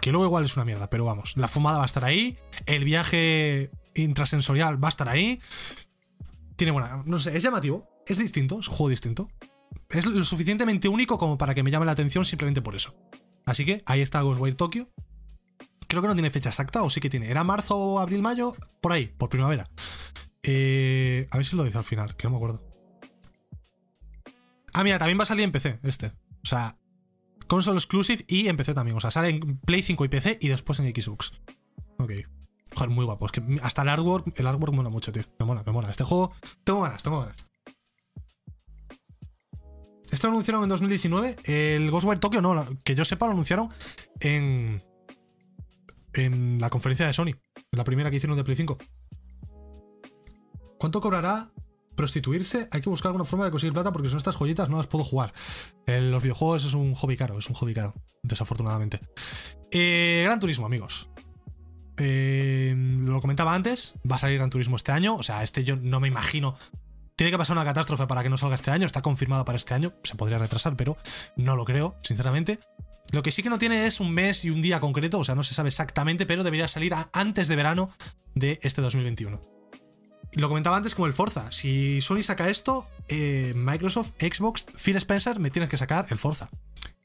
Que 0.00 0.10
luego 0.10 0.26
igual 0.26 0.44
es 0.44 0.56
una 0.56 0.64
mierda, 0.64 0.90
pero 0.90 1.04
vamos. 1.04 1.34
La 1.36 1.48
fumada 1.48 1.78
va 1.78 1.84
a 1.84 1.86
estar 1.86 2.04
ahí. 2.04 2.36
El 2.66 2.84
viaje 2.84 3.70
intrasensorial 3.94 4.82
va 4.82 4.88
a 4.88 4.90
estar 4.90 5.08
ahí. 5.08 5.40
Tiene 6.56 6.72
buena. 6.72 7.02
No 7.06 7.18
sé, 7.18 7.36
es 7.36 7.42
llamativo. 7.42 7.88
Es 8.06 8.18
distinto. 8.18 8.60
Es 8.60 8.68
un 8.68 8.74
juego 8.74 8.90
distinto. 8.90 9.28
Es 9.90 10.06
lo 10.06 10.24
suficientemente 10.24 10.88
único 10.88 11.18
como 11.18 11.38
para 11.38 11.54
que 11.54 11.62
me 11.62 11.70
llame 11.70 11.86
la 11.86 11.92
atención 11.92 12.24
simplemente 12.24 12.62
por 12.62 12.74
eso. 12.74 12.94
Así 13.46 13.64
que 13.64 13.82
ahí 13.86 14.00
está 14.00 14.22
Ghostwire 14.22 14.56
Tokyo. 14.56 14.88
Creo 15.86 16.00
que 16.00 16.08
no 16.08 16.14
tiene 16.14 16.30
fecha 16.30 16.48
exacta, 16.48 16.82
o 16.82 16.88
sí 16.88 17.00
que 17.00 17.10
tiene. 17.10 17.30
¿Era 17.30 17.44
marzo, 17.44 18.00
abril, 18.00 18.22
mayo? 18.22 18.54
Por 18.80 18.92
ahí, 18.92 19.06
por 19.06 19.28
primavera. 19.28 19.68
Eh, 20.42 21.26
a 21.30 21.36
ver 21.36 21.46
si 21.46 21.54
lo 21.54 21.64
dice 21.64 21.78
al 21.78 21.84
final, 21.84 22.16
que 22.16 22.24
no 22.24 22.30
me 22.30 22.36
acuerdo. 22.36 22.66
Ah, 24.72 24.84
mira, 24.84 24.98
también 24.98 25.18
va 25.18 25.24
a 25.24 25.26
salir 25.26 25.44
en 25.44 25.52
PC 25.52 25.80
este. 25.82 26.12
O 26.42 26.46
sea, 26.46 26.76
console 27.46 27.78
exclusive 27.78 28.24
y 28.28 28.48
en 28.48 28.56
PC 28.56 28.74
también. 28.74 28.96
O 28.96 29.00
sea, 29.00 29.10
sale 29.10 29.28
en 29.28 29.58
Play 29.58 29.82
5 29.82 30.04
y 30.04 30.08
PC 30.08 30.38
y 30.40 30.48
después 30.48 30.78
en 30.80 30.88
Xbox. 30.94 31.32
Ok. 31.98 32.12
Joder, 32.74 32.90
muy 32.90 33.04
guapo. 33.04 33.26
Es 33.26 33.32
que 33.32 33.42
hasta 33.62 33.82
el 33.82 33.88
artwork, 33.88 34.38
el 34.38 34.46
artwork 34.46 34.72
mola 34.72 34.90
mucho, 34.90 35.12
tío. 35.12 35.24
Me 35.38 35.46
mola, 35.46 35.62
me 35.64 35.72
mola. 35.72 35.90
Este 35.90 36.04
juego, 36.04 36.32
tengo 36.64 36.82
ganas, 36.82 37.02
tengo 37.02 37.20
ganas. 37.20 37.46
Esto 40.10 40.26
lo 40.26 40.34
anunciaron 40.34 40.62
en 40.62 40.68
2019. 40.68 41.36
El 41.44 41.90
Ghostwire 41.90 42.20
Tokyo 42.20 42.42
no, 42.42 42.66
que 42.84 42.94
yo 42.94 43.04
sepa, 43.04 43.26
lo 43.26 43.32
anunciaron 43.32 43.68
en. 44.20 44.82
En 46.14 46.60
la 46.60 46.68
conferencia 46.68 47.06
de 47.06 47.14
Sony. 47.14 47.32
La 47.70 47.84
primera 47.84 48.10
que 48.10 48.16
hicieron 48.16 48.36
de 48.36 48.44
Play 48.44 48.56
5. 48.56 48.76
¿Cuánto 50.78 51.00
cobrará 51.00 51.50
prostituirse? 51.96 52.68
Hay 52.70 52.80
que 52.80 52.88
buscar 52.88 53.10
alguna 53.10 53.24
forma 53.24 53.44
de 53.44 53.50
conseguir 53.50 53.72
plata 53.72 53.92
porque 53.92 54.08
son 54.08 54.18
estas 54.18 54.36
joyitas 54.36 54.68
no 54.68 54.76
las 54.76 54.86
puedo 54.86 55.04
jugar. 55.04 55.32
los 55.86 56.22
videojuegos 56.22 56.64
es 56.64 56.74
un 56.74 56.94
hobby 56.94 57.16
caro, 57.16 57.38
es 57.38 57.48
un 57.48 57.54
hobby 57.54 57.74
caro, 57.74 57.94
desafortunadamente. 58.22 59.00
Eh, 59.70 60.22
Gran 60.24 60.40
Turismo, 60.40 60.66
amigos. 60.66 61.08
Eh, 61.98 62.74
lo 62.76 63.20
comentaba 63.20 63.54
antes, 63.54 63.94
va 64.10 64.16
a 64.16 64.18
salir 64.18 64.38
Gran 64.38 64.50
Turismo 64.50 64.76
este 64.76 64.92
año. 64.92 65.14
O 65.16 65.22
sea, 65.22 65.42
este 65.42 65.64
yo 65.64 65.76
no 65.76 66.00
me 66.00 66.08
imagino 66.08 66.56
tiene 67.16 67.30
que 67.30 67.38
pasar 67.38 67.56
una 67.56 67.64
catástrofe 67.64 68.06
para 68.06 68.22
que 68.22 68.30
no 68.30 68.36
salga 68.36 68.54
este 68.56 68.70
año. 68.70 68.86
Está 68.86 69.02
confirmado 69.02 69.44
para 69.44 69.56
este 69.56 69.74
año. 69.74 69.92
Se 70.02 70.16
podría 70.16 70.38
retrasar, 70.38 70.76
pero 70.76 70.96
no 71.36 71.56
lo 71.56 71.64
creo, 71.64 71.96
sinceramente. 72.02 72.58
Lo 73.12 73.22
que 73.22 73.30
sí 73.30 73.42
que 73.42 73.50
no 73.50 73.58
tiene 73.58 73.86
es 73.86 74.00
un 74.00 74.10
mes 74.10 74.44
y 74.44 74.50
un 74.50 74.62
día 74.62 74.80
concreto, 74.80 75.18
o 75.18 75.24
sea, 75.24 75.34
no 75.34 75.42
se 75.42 75.54
sabe 75.54 75.68
exactamente, 75.68 76.26
pero 76.26 76.44
debería 76.44 76.66
salir 76.66 76.94
antes 77.12 77.46
de 77.46 77.56
verano 77.56 77.90
de 78.34 78.58
este 78.62 78.80
2021. 78.80 79.61
Lo 80.34 80.48
comentaba 80.48 80.76
antes 80.76 80.94
como 80.94 81.06
el 81.06 81.12
Forza. 81.12 81.52
Si 81.52 82.00
Sony 82.00 82.22
saca 82.22 82.48
esto, 82.48 82.88
eh, 83.08 83.52
Microsoft, 83.54 84.12
Xbox, 84.18 84.66
Phil 84.82 84.96
Spencer 84.96 85.38
me 85.40 85.50
tienen 85.50 85.68
que 85.68 85.76
sacar 85.76 86.06
el 86.08 86.18
Forza. 86.18 86.48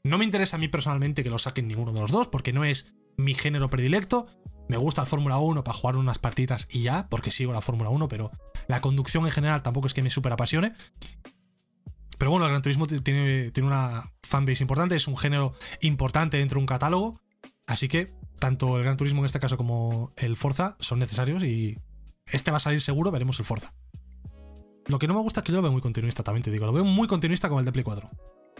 No 0.02 0.16
me 0.16 0.24
interesa 0.24 0.56
a 0.56 0.58
mí 0.58 0.68
personalmente 0.68 1.22
que 1.22 1.30
lo 1.30 1.38
saquen 1.38 1.68
ninguno 1.68 1.92
de 1.92 2.00
los 2.00 2.10
dos, 2.10 2.28
porque 2.28 2.52
no 2.52 2.64
es 2.64 2.94
mi 3.18 3.34
género 3.34 3.68
predilecto. 3.68 4.26
Me 4.68 4.78
gusta 4.78 5.02
el 5.02 5.06
Fórmula 5.06 5.38
1 5.38 5.62
para 5.64 5.76
jugar 5.76 5.96
unas 5.96 6.18
partidas 6.18 6.68
y 6.70 6.82
ya, 6.82 7.08
porque 7.08 7.30
sigo 7.30 7.52
la 7.52 7.60
Fórmula 7.60 7.90
1, 7.90 8.08
pero 8.08 8.30
la 8.66 8.80
conducción 8.80 9.26
en 9.26 9.32
general 9.32 9.62
tampoco 9.62 9.86
es 9.86 9.94
que 9.94 10.02
me 10.02 10.10
súper 10.10 10.32
apasione. 10.32 10.72
Pero 12.16 12.30
bueno, 12.30 12.46
el 12.46 12.50
Gran 12.50 12.62
Turismo 12.62 12.86
tiene, 12.86 13.50
tiene 13.50 13.66
una 13.66 14.02
fanbase 14.22 14.62
importante, 14.62 14.96
es 14.96 15.06
un 15.06 15.16
género 15.16 15.54
importante 15.82 16.38
dentro 16.38 16.56
de 16.56 16.62
un 16.62 16.66
catálogo. 16.66 17.20
Así 17.66 17.88
que 17.88 18.12
tanto 18.38 18.78
el 18.78 18.84
Gran 18.84 18.96
Turismo 18.96 19.20
en 19.20 19.26
este 19.26 19.40
caso 19.40 19.56
como 19.56 20.12
el 20.16 20.36
Forza 20.36 20.76
son 20.80 20.98
necesarios 20.98 21.42
y 21.42 21.78
este 22.32 22.50
va 22.50 22.58
a 22.58 22.60
salir 22.60 22.80
seguro, 22.80 23.10
veremos 23.10 23.38
el 23.38 23.44
Forza. 23.44 23.74
Lo 24.86 24.98
que 24.98 25.06
no 25.06 25.14
me 25.14 25.20
gusta 25.20 25.40
es 25.40 25.44
que 25.44 25.52
lo 25.52 25.60
veo 25.60 25.72
muy 25.72 25.82
continuista, 25.82 26.22
también 26.22 26.42
te 26.42 26.50
digo. 26.50 26.66
Lo 26.66 26.72
veo 26.72 26.84
muy 26.84 27.06
continuista 27.06 27.48
con 27.48 27.58
el 27.58 27.64
de 27.64 27.72
Play 27.72 27.84
4. 27.84 28.10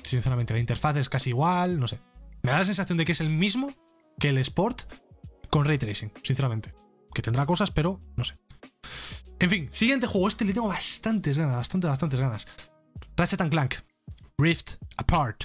Sinceramente, 0.03 0.53
la 0.53 0.61
interfaz 0.61 0.97
es 0.97 1.09
casi 1.09 1.31
igual, 1.31 1.81
no 1.81 1.89
sé. 1.89 2.01
Me 2.43 2.51
da 2.51 2.59
la 2.59 2.65
sensación 2.65 2.99
de 2.99 3.05
que 3.05 3.13
es 3.13 3.21
el 3.21 3.31
mismo 3.31 3.73
que 4.19 4.29
el 4.29 4.39
Sport, 4.39 4.83
con 5.51 5.65
ray 5.65 5.79
tracing, 5.79 6.13
sinceramente. 6.23 6.75
Que 7.15 7.23
tendrá 7.23 7.47
cosas, 7.47 7.71
pero 7.71 8.01
no 8.17 8.25
sé. 8.25 8.37
En 9.41 9.51
fin, 9.51 9.69
siguiente 9.71 10.07
juego. 10.07 10.29
Este 10.29 10.45
le 10.45 10.53
tengo 10.53 10.69
bastantes 10.69 11.39
ganas, 11.39 11.57
bastantes, 11.57 11.89
bastantes 11.89 12.21
ganas. 12.21 12.47
Ratchet 13.17 13.49
Clank, 13.49 13.75
Rift 14.37 14.75
Apart. 14.97 15.45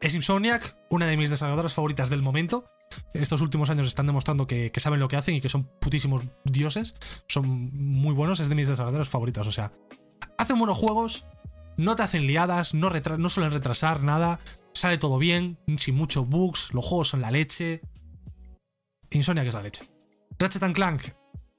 Es 0.00 0.14
Insomniac, 0.14 0.76
una 0.90 1.06
de 1.06 1.16
mis 1.16 1.30
desarrolladoras 1.30 1.74
favoritas 1.74 2.10
del 2.10 2.22
momento. 2.22 2.64
Estos 3.12 3.40
últimos 3.40 3.70
años 3.70 3.86
están 3.86 4.06
demostrando 4.06 4.46
que, 4.46 4.72
saben 4.76 5.00
lo 5.00 5.08
que 5.08 5.16
hacen 5.16 5.34
y 5.34 5.40
que 5.40 5.48
son 5.48 5.64
putísimos 5.80 6.24
dioses. 6.44 6.94
Son 7.28 7.46
muy 7.46 8.14
buenos, 8.14 8.40
es 8.40 8.48
de 8.48 8.54
mis 8.54 8.68
desarrolladoras 8.68 9.08
favoritas. 9.08 9.46
O 9.46 9.52
sea, 9.52 9.72
hacen 10.38 10.58
buenos 10.58 10.78
juegos, 10.78 11.26
no 11.76 11.96
te 11.96 12.02
hacen 12.02 12.26
liadas, 12.26 12.74
no, 12.74 12.90
no 12.90 13.28
suelen 13.28 13.52
retrasar 13.52 14.02
nada, 14.02 14.40
sale 14.74 14.98
todo 14.98 15.18
bien, 15.18 15.58
sin 15.78 15.94
muchos 15.94 16.28
bugs, 16.28 16.72
los 16.72 16.84
juegos 16.84 17.08
son 17.08 17.20
la 17.20 17.30
leche. 17.30 17.80
Insomnia 19.10 19.42
que 19.42 19.48
es 19.48 19.54
la 19.54 19.62
leche. 19.62 19.88
Ratchet 20.38 20.72
Clank. 20.72 21.02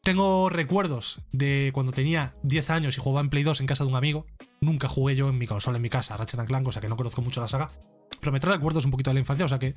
Tengo 0.02 0.50
recuerdos 0.50 1.22
de 1.32 1.72
cuando 1.74 1.92
tenía 1.92 2.36
10 2.44 2.70
años 2.70 2.96
y 2.96 3.02
jugaba 3.02 3.22
en 3.22 3.30
Play 3.32 3.44
2 3.44 3.62
en 3.62 3.68
casa 3.68 3.84
de 3.84 3.90
un 3.90 3.96
amigo. 3.96 4.28
Nunca 4.62 4.88
jugué 4.88 5.16
yo 5.16 5.30
en 5.30 5.38
mi 5.40 5.48
consola, 5.48 5.78
en 5.78 5.82
mi 5.82 5.90
casa, 5.90 6.16
Ratchet 6.16 6.46
Clank, 6.46 6.68
o 6.68 6.72
sea 6.72 6.82
que 6.82 6.90
no 6.90 6.96
conozco 6.96 7.24
mucho 7.24 7.42
la 7.42 7.48
saga. 7.48 7.72
Pero 8.20 8.32
me 8.32 8.40
trae 8.40 8.54
recuerdos 8.54 8.86
un 8.86 8.92
poquito 8.92 9.10
de 9.10 9.16
la 9.16 9.20
infancia, 9.22 9.46
o 9.46 9.50
sea 9.50 9.58
que, 9.58 9.76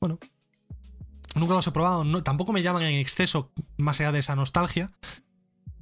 bueno, 0.00 0.18
nunca 1.34 1.54
los 1.54 1.66
he 1.66 1.72
probado. 1.72 2.22
Tampoco 2.22 2.52
me 2.52 2.62
llaman 2.62 2.82
en 2.82 2.94
exceso, 2.94 3.52
más 3.76 4.00
allá 4.00 4.12
de 4.12 4.20
esa 4.20 4.36
nostalgia. 4.36 4.92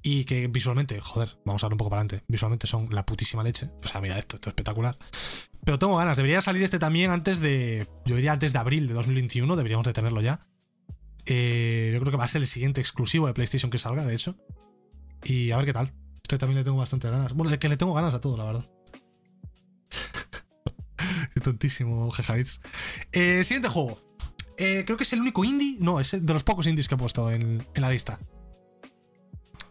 Y 0.02 0.24
que 0.24 0.46
visualmente, 0.46 1.00
joder, 1.00 1.36
vamos 1.44 1.64
a 1.64 1.66
ver 1.66 1.74
un 1.74 1.78
poco 1.78 1.90
para 1.90 2.02
adelante. 2.02 2.24
Visualmente 2.28 2.68
son 2.68 2.88
la 2.92 3.04
putísima 3.04 3.42
leche. 3.42 3.70
O 3.82 3.88
sea, 3.88 4.00
mira 4.00 4.16
esto, 4.16 4.36
esto 4.36 4.50
es 4.50 4.52
espectacular. 4.52 4.96
Pero 5.64 5.80
tengo 5.80 5.96
ganas, 5.96 6.16
debería 6.16 6.40
salir 6.40 6.62
este 6.62 6.78
también 6.78 7.10
antes 7.10 7.40
de. 7.40 7.88
Yo 8.04 8.14
diría 8.14 8.32
antes 8.32 8.52
de 8.52 8.58
abril 8.60 8.86
de 8.86 8.94
2021, 8.94 9.56
deberíamos 9.56 9.84
de 9.84 9.92
tenerlo 9.92 10.20
ya. 10.20 10.46
Eh, 11.26 11.90
yo 11.92 11.98
creo 12.00 12.12
que 12.12 12.18
va 12.18 12.24
a 12.24 12.28
ser 12.28 12.40
el 12.40 12.46
siguiente 12.46 12.80
exclusivo 12.80 13.26
de 13.26 13.34
PlayStation 13.34 13.68
que 13.68 13.78
salga, 13.78 14.04
de 14.04 14.14
hecho. 14.14 14.36
Y 15.24 15.50
a 15.50 15.56
ver 15.56 15.66
qué 15.66 15.72
tal. 15.72 15.92
Este 16.22 16.38
también 16.38 16.58
le 16.58 16.64
tengo 16.64 16.76
bastante 16.76 17.10
ganas. 17.10 17.32
Bueno, 17.32 17.52
es 17.52 17.58
que 17.58 17.68
le 17.68 17.76
tengo 17.76 17.94
ganas 17.94 18.14
a 18.14 18.20
todo, 18.20 18.36
la 18.36 18.44
verdad. 18.44 18.70
Tontísimo, 21.42 22.10
Gejaits. 22.12 22.60
Eh, 23.12 23.42
siguiente 23.42 23.68
juego. 23.68 24.05
Eh, 24.58 24.84
creo 24.84 24.96
que 24.96 25.04
es 25.04 25.12
el 25.12 25.20
único 25.20 25.44
indie. 25.44 25.76
No, 25.80 26.00
es 26.00 26.12
de 26.12 26.32
los 26.32 26.44
pocos 26.44 26.66
indies 26.66 26.88
que 26.88 26.94
he 26.94 26.98
puesto 26.98 27.30
en, 27.30 27.66
la 27.74 27.90
lista. 27.90 28.18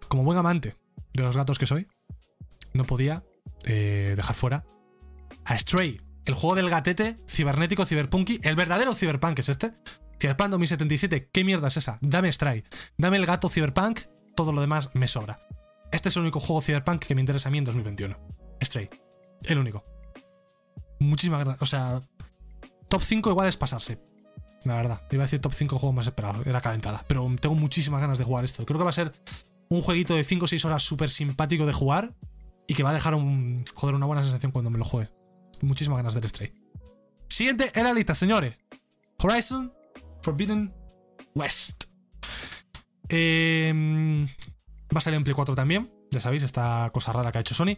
Como 0.08 0.24
buen 0.24 0.38
amante 0.38 0.76
de 1.14 1.24
los 1.24 1.36
gatos 1.36 1.58
que 1.58 1.68
soy, 1.68 1.88
no 2.74 2.86
podía 2.86 3.24
dejar 3.64 4.36
fuera 4.36 4.64
a 5.46 5.58
Stray, 5.58 5.98
el 6.26 6.34
juego 6.34 6.56
del 6.56 6.70
gatete 6.70 7.18
cibernético 7.28 7.86
ciberpunky, 7.86 8.40
el 8.44 8.56
verdadero 8.56 8.96
cyberpunk 8.96 9.40
es 9.40 9.50
este, 9.50 9.72
Cyberpunk 10.20 10.50
2077, 10.50 11.30
¿qué 11.32 11.44
mierda 11.44 11.68
es 11.68 11.78
esa? 11.78 12.00
Dame 12.02 12.32
Stray, 12.32 12.64
dame 12.98 13.18
el 13.18 13.26
gato 13.26 13.50
Cyberpunk, 13.50 14.02
todo 14.36 14.52
lo 14.52 14.62
demás 14.62 14.90
me 14.94 15.08
sobra. 15.08 15.40
Este 15.92 16.10
es 16.10 16.16
el 16.16 16.24
único 16.24 16.40
juego 16.40 16.62
Cyberpunk 16.62 17.06
que 17.06 17.16
me 17.16 17.22
interesa 17.22 17.50
a 17.50 17.52
mí 17.52 17.60
en 17.60 17.66
2021. 17.66 18.18
Stray, 18.64 18.90
el 19.44 19.60
único. 19.60 19.86
Muchísimas 21.00 21.44
gracias. 21.44 21.62
O 21.62 21.66
sea, 21.66 22.02
top 22.90 23.04
5 23.04 23.30
igual 23.30 23.48
es 23.48 23.58
pasarse. 23.58 24.00
La 24.66 24.76
verdad, 24.76 25.02
iba 25.12 25.24
a 25.24 25.28
decir 25.28 25.40
top 25.40 25.54
5 25.54 25.78
juegos 25.78 25.96
más 25.96 26.08
esperados, 26.08 26.46
era 26.46 26.60
calentada. 26.62 27.06
Pero 27.08 27.30
tengo 27.40 27.56
muchísimas 27.56 28.02
ganas 28.02 28.18
de 28.18 28.24
jugar 28.24 28.44
esto. 28.46 28.66
Creo 28.66 28.80
que 28.80 28.84
va 28.84 28.90
a 28.90 28.94
ser 28.94 29.14
un 29.70 29.82
jueguito 29.82 30.16
de 30.16 30.24
5 30.24 30.46
o 30.46 30.48
6 30.48 30.66
horas 30.66 30.84
súper 30.84 31.10
simpático 31.10 31.66
de 31.66 31.74
jugar 31.74 32.16
y 32.68 32.74
que 32.74 32.84
va 32.84 32.90
a 32.90 32.94
dejar 32.94 33.14
un, 33.16 33.64
joder, 33.76 33.96
una 33.96 34.06
buena 34.06 34.24
sensación 34.24 34.52
cuando 34.52 34.72
me 34.72 34.80
lo 34.80 34.86
juegue. 34.86 35.12
Muchísimas 35.62 35.98
ganas 35.98 36.16
del 36.16 36.28
Stray. 36.28 36.54
Siguiente 37.30 37.72
en 37.76 37.84
la 37.84 37.94
lista, 37.94 38.16
señores. 38.16 38.58
Horizon 39.20 39.72
Forbidden 40.22 40.74
West. 41.36 41.86
Em, 43.10 44.26
va 44.26 44.98
a 44.98 45.02
salir 45.02 45.18
en 45.18 45.24
Play 45.24 45.36
4 45.36 45.56
también. 45.56 45.92
Ya 46.12 46.22
sabéis, 46.22 46.44
esta 46.44 46.90
cosa 46.94 47.14
rara 47.14 47.32
que 47.32 47.38
ha 47.38 47.42
hecho 47.42 47.56
Sony. 47.56 47.78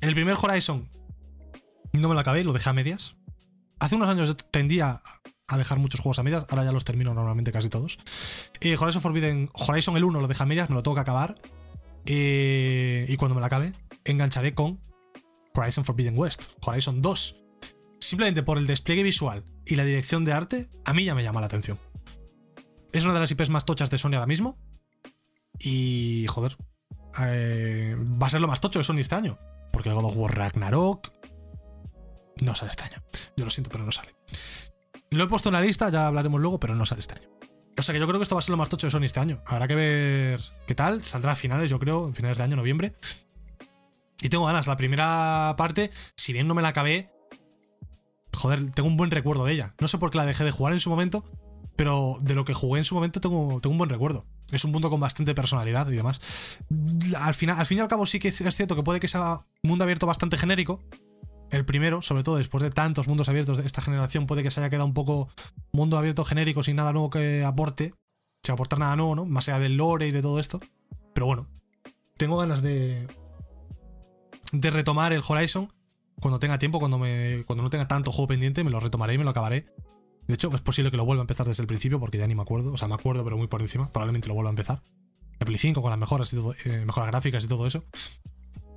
En 0.00 0.08
el 0.08 0.14
primer 0.14 0.36
Horizon 0.40 0.88
no 1.92 2.08
me 2.08 2.14
lo 2.14 2.20
acabé, 2.20 2.42
lo 2.44 2.52
dejé 2.52 2.70
a 2.70 2.72
medias. 2.72 3.16
Hace 3.78 3.96
unos 3.96 4.08
años 4.08 4.36
tendía 4.50 5.00
a 5.48 5.58
dejar 5.58 5.78
muchos 5.78 6.00
juegos 6.00 6.18
a 6.18 6.22
medias, 6.22 6.46
ahora 6.50 6.64
ya 6.64 6.72
los 6.72 6.84
termino 6.84 7.14
normalmente 7.14 7.52
casi 7.52 7.68
todos. 7.68 7.98
Y 8.60 8.74
Horizon 8.74 9.02
Forbidden, 9.02 9.50
Horizon 9.52 9.96
el 9.96 10.04
1 10.04 10.20
lo 10.20 10.28
deja 10.28 10.44
a 10.44 10.46
medias, 10.46 10.70
me 10.70 10.74
lo 10.74 10.82
tengo 10.82 10.94
que 10.94 11.00
acabar. 11.00 11.34
Eh, 12.06 13.06
y 13.08 13.16
cuando 13.16 13.34
me 13.34 13.40
lo 13.40 13.46
acabe, 13.46 13.72
engancharé 14.04 14.54
con 14.54 14.80
Horizon 15.54 15.84
Forbidden 15.84 16.18
West, 16.18 16.52
Horizon 16.62 17.02
2. 17.02 17.36
Simplemente 18.00 18.42
por 18.42 18.58
el 18.58 18.66
despliegue 18.66 19.02
visual 19.02 19.44
y 19.64 19.76
la 19.76 19.84
dirección 19.84 20.24
de 20.24 20.32
arte, 20.32 20.68
a 20.84 20.92
mí 20.92 21.04
ya 21.04 21.14
me 21.14 21.22
llama 21.22 21.40
la 21.40 21.46
atención. 21.46 21.78
Es 22.92 23.04
una 23.04 23.14
de 23.14 23.20
las 23.20 23.30
IPs 23.30 23.50
más 23.50 23.64
tochas 23.64 23.90
de 23.90 23.98
Sony 23.98 24.14
ahora 24.14 24.26
mismo. 24.26 24.58
Y, 25.58 26.26
joder, 26.28 26.56
eh, 27.26 27.96
va 27.98 28.26
a 28.26 28.30
ser 28.30 28.40
lo 28.40 28.48
más 28.48 28.60
tocho 28.60 28.78
de 28.78 28.84
Sony 28.84 28.98
este 28.98 29.14
año. 29.14 29.38
Porque 29.72 29.88
el 29.88 29.94
God 29.94 30.04
of 30.04 30.16
War 30.16 30.36
Ragnarok 30.36 31.12
no 32.42 32.54
sale 32.54 32.70
este 32.70 32.84
año. 32.84 33.02
Yo 33.36 33.44
lo 33.44 33.50
siento, 33.50 33.70
pero 33.70 33.84
no 33.84 33.92
sale. 33.92 34.14
Lo 35.14 35.24
he 35.24 35.26
puesto 35.28 35.48
en 35.48 35.52
la 35.52 35.60
lista, 35.60 35.90
ya 35.90 36.08
hablaremos 36.08 36.40
luego, 36.40 36.58
pero 36.58 36.74
no 36.74 36.84
sale 36.84 37.00
este 37.00 37.14
año. 37.14 37.28
O 37.78 37.82
sea 37.82 37.92
que 37.92 38.00
yo 38.00 38.06
creo 38.06 38.18
que 38.18 38.24
esto 38.24 38.34
va 38.34 38.40
a 38.40 38.42
ser 38.42 38.50
lo 38.50 38.56
más 38.56 38.68
tocho 38.68 38.88
de 38.88 38.90
Sony 38.90 39.04
este 39.04 39.20
año. 39.20 39.42
Habrá 39.46 39.68
que 39.68 39.74
ver 39.74 40.40
qué 40.66 40.74
tal. 40.74 41.04
Saldrá 41.04 41.32
a 41.32 41.36
finales, 41.36 41.70
yo 41.70 41.78
creo, 41.78 42.06
en 42.06 42.14
finales 42.14 42.38
de 42.38 42.44
año, 42.44 42.56
noviembre. 42.56 42.94
Y 44.20 44.28
tengo 44.28 44.44
ganas. 44.44 44.66
La 44.66 44.76
primera 44.76 45.54
parte, 45.56 45.90
si 46.16 46.32
bien 46.32 46.48
no 46.48 46.54
me 46.54 46.62
la 46.62 46.68
acabé, 46.68 47.12
joder, 48.32 48.72
tengo 48.72 48.88
un 48.88 48.96
buen 48.96 49.10
recuerdo 49.10 49.44
de 49.44 49.52
ella. 49.52 49.74
No 49.78 49.86
sé 49.86 49.98
por 49.98 50.10
qué 50.10 50.18
la 50.18 50.26
dejé 50.26 50.42
de 50.42 50.50
jugar 50.50 50.72
en 50.72 50.80
su 50.80 50.90
momento, 50.90 51.24
pero 51.76 52.16
de 52.20 52.34
lo 52.34 52.44
que 52.44 52.54
jugué 52.54 52.78
en 52.78 52.84
su 52.84 52.96
momento 52.96 53.20
tengo, 53.20 53.60
tengo 53.60 53.72
un 53.72 53.78
buen 53.78 53.90
recuerdo. 53.90 54.26
Es 54.50 54.64
un 54.64 54.72
mundo 54.72 54.90
con 54.90 55.00
bastante 55.00 55.34
personalidad 55.34 55.88
y 55.90 55.96
demás. 55.96 56.58
Al, 57.20 57.34
final, 57.34 57.58
al 57.58 57.66
fin 57.66 57.78
y 57.78 57.80
al 57.80 57.88
cabo 57.88 58.06
sí 58.06 58.18
que 58.18 58.28
es 58.28 58.36
cierto 58.56 58.74
que 58.76 58.82
puede 58.82 59.00
que 59.00 59.08
sea 59.08 59.46
un 59.62 59.70
mundo 59.70 59.84
abierto 59.84 60.06
bastante 60.06 60.36
genérico. 60.38 60.82
El 61.54 61.64
primero, 61.64 62.02
sobre 62.02 62.24
todo 62.24 62.36
después 62.36 62.64
de 62.64 62.70
tantos 62.70 63.06
mundos 63.06 63.28
abiertos 63.28 63.58
de 63.58 63.64
esta 63.64 63.80
generación, 63.80 64.26
puede 64.26 64.42
que 64.42 64.50
se 64.50 64.58
haya 64.58 64.70
quedado 64.70 64.86
un 64.86 64.92
poco 64.92 65.28
mundo 65.70 65.96
abierto 65.96 66.24
genérico 66.24 66.64
sin 66.64 66.74
nada 66.74 66.92
nuevo 66.92 67.10
que 67.10 67.44
aporte. 67.44 67.94
Sin 68.42 68.54
aportar 68.54 68.80
nada 68.80 68.96
nuevo, 68.96 69.14
¿no? 69.14 69.24
Más 69.24 69.48
allá 69.48 69.60
del 69.60 69.76
lore 69.76 70.08
y 70.08 70.10
de 70.10 70.20
todo 70.20 70.40
esto. 70.40 70.60
Pero 71.14 71.26
bueno, 71.26 71.46
tengo 72.18 72.36
ganas 72.36 72.60
de, 72.60 73.06
de 74.52 74.70
retomar 74.72 75.12
el 75.12 75.22
Horizon 75.26 75.72
cuando 76.20 76.40
tenga 76.40 76.58
tiempo, 76.58 76.80
cuando, 76.80 76.98
me, 76.98 77.44
cuando 77.46 77.62
no 77.62 77.70
tenga 77.70 77.86
tanto 77.86 78.10
juego 78.10 78.26
pendiente, 78.26 78.64
me 78.64 78.70
lo 78.72 78.80
retomaré 78.80 79.14
y 79.14 79.18
me 79.18 79.24
lo 79.24 79.30
acabaré. 79.30 79.66
De 80.26 80.34
hecho, 80.34 80.50
es 80.52 80.60
posible 80.60 80.90
que 80.90 80.96
lo 80.96 81.04
vuelva 81.04 81.20
a 81.20 81.24
empezar 81.24 81.46
desde 81.46 81.62
el 81.62 81.68
principio 81.68 82.00
porque 82.00 82.18
ya 82.18 82.26
ni 82.26 82.34
me 82.34 82.42
acuerdo. 82.42 82.72
O 82.72 82.76
sea, 82.76 82.88
me 82.88 82.94
acuerdo, 82.94 83.22
pero 83.22 83.36
muy 83.36 83.46
por 83.46 83.62
encima. 83.62 83.88
Probablemente 83.92 84.26
lo 84.26 84.34
vuelva 84.34 84.50
a 84.50 84.52
empezar. 84.52 84.82
El 85.38 85.46
Play 85.46 85.58
5 85.58 85.80
con 85.82 85.90
las 85.90 86.00
mejoras 86.00 86.32
y 86.32 86.36
todo, 86.36 86.52
eh, 86.64 86.82
mejoras 86.84 87.10
gráficas 87.10 87.44
y 87.44 87.46
todo 87.46 87.64
eso. 87.68 87.84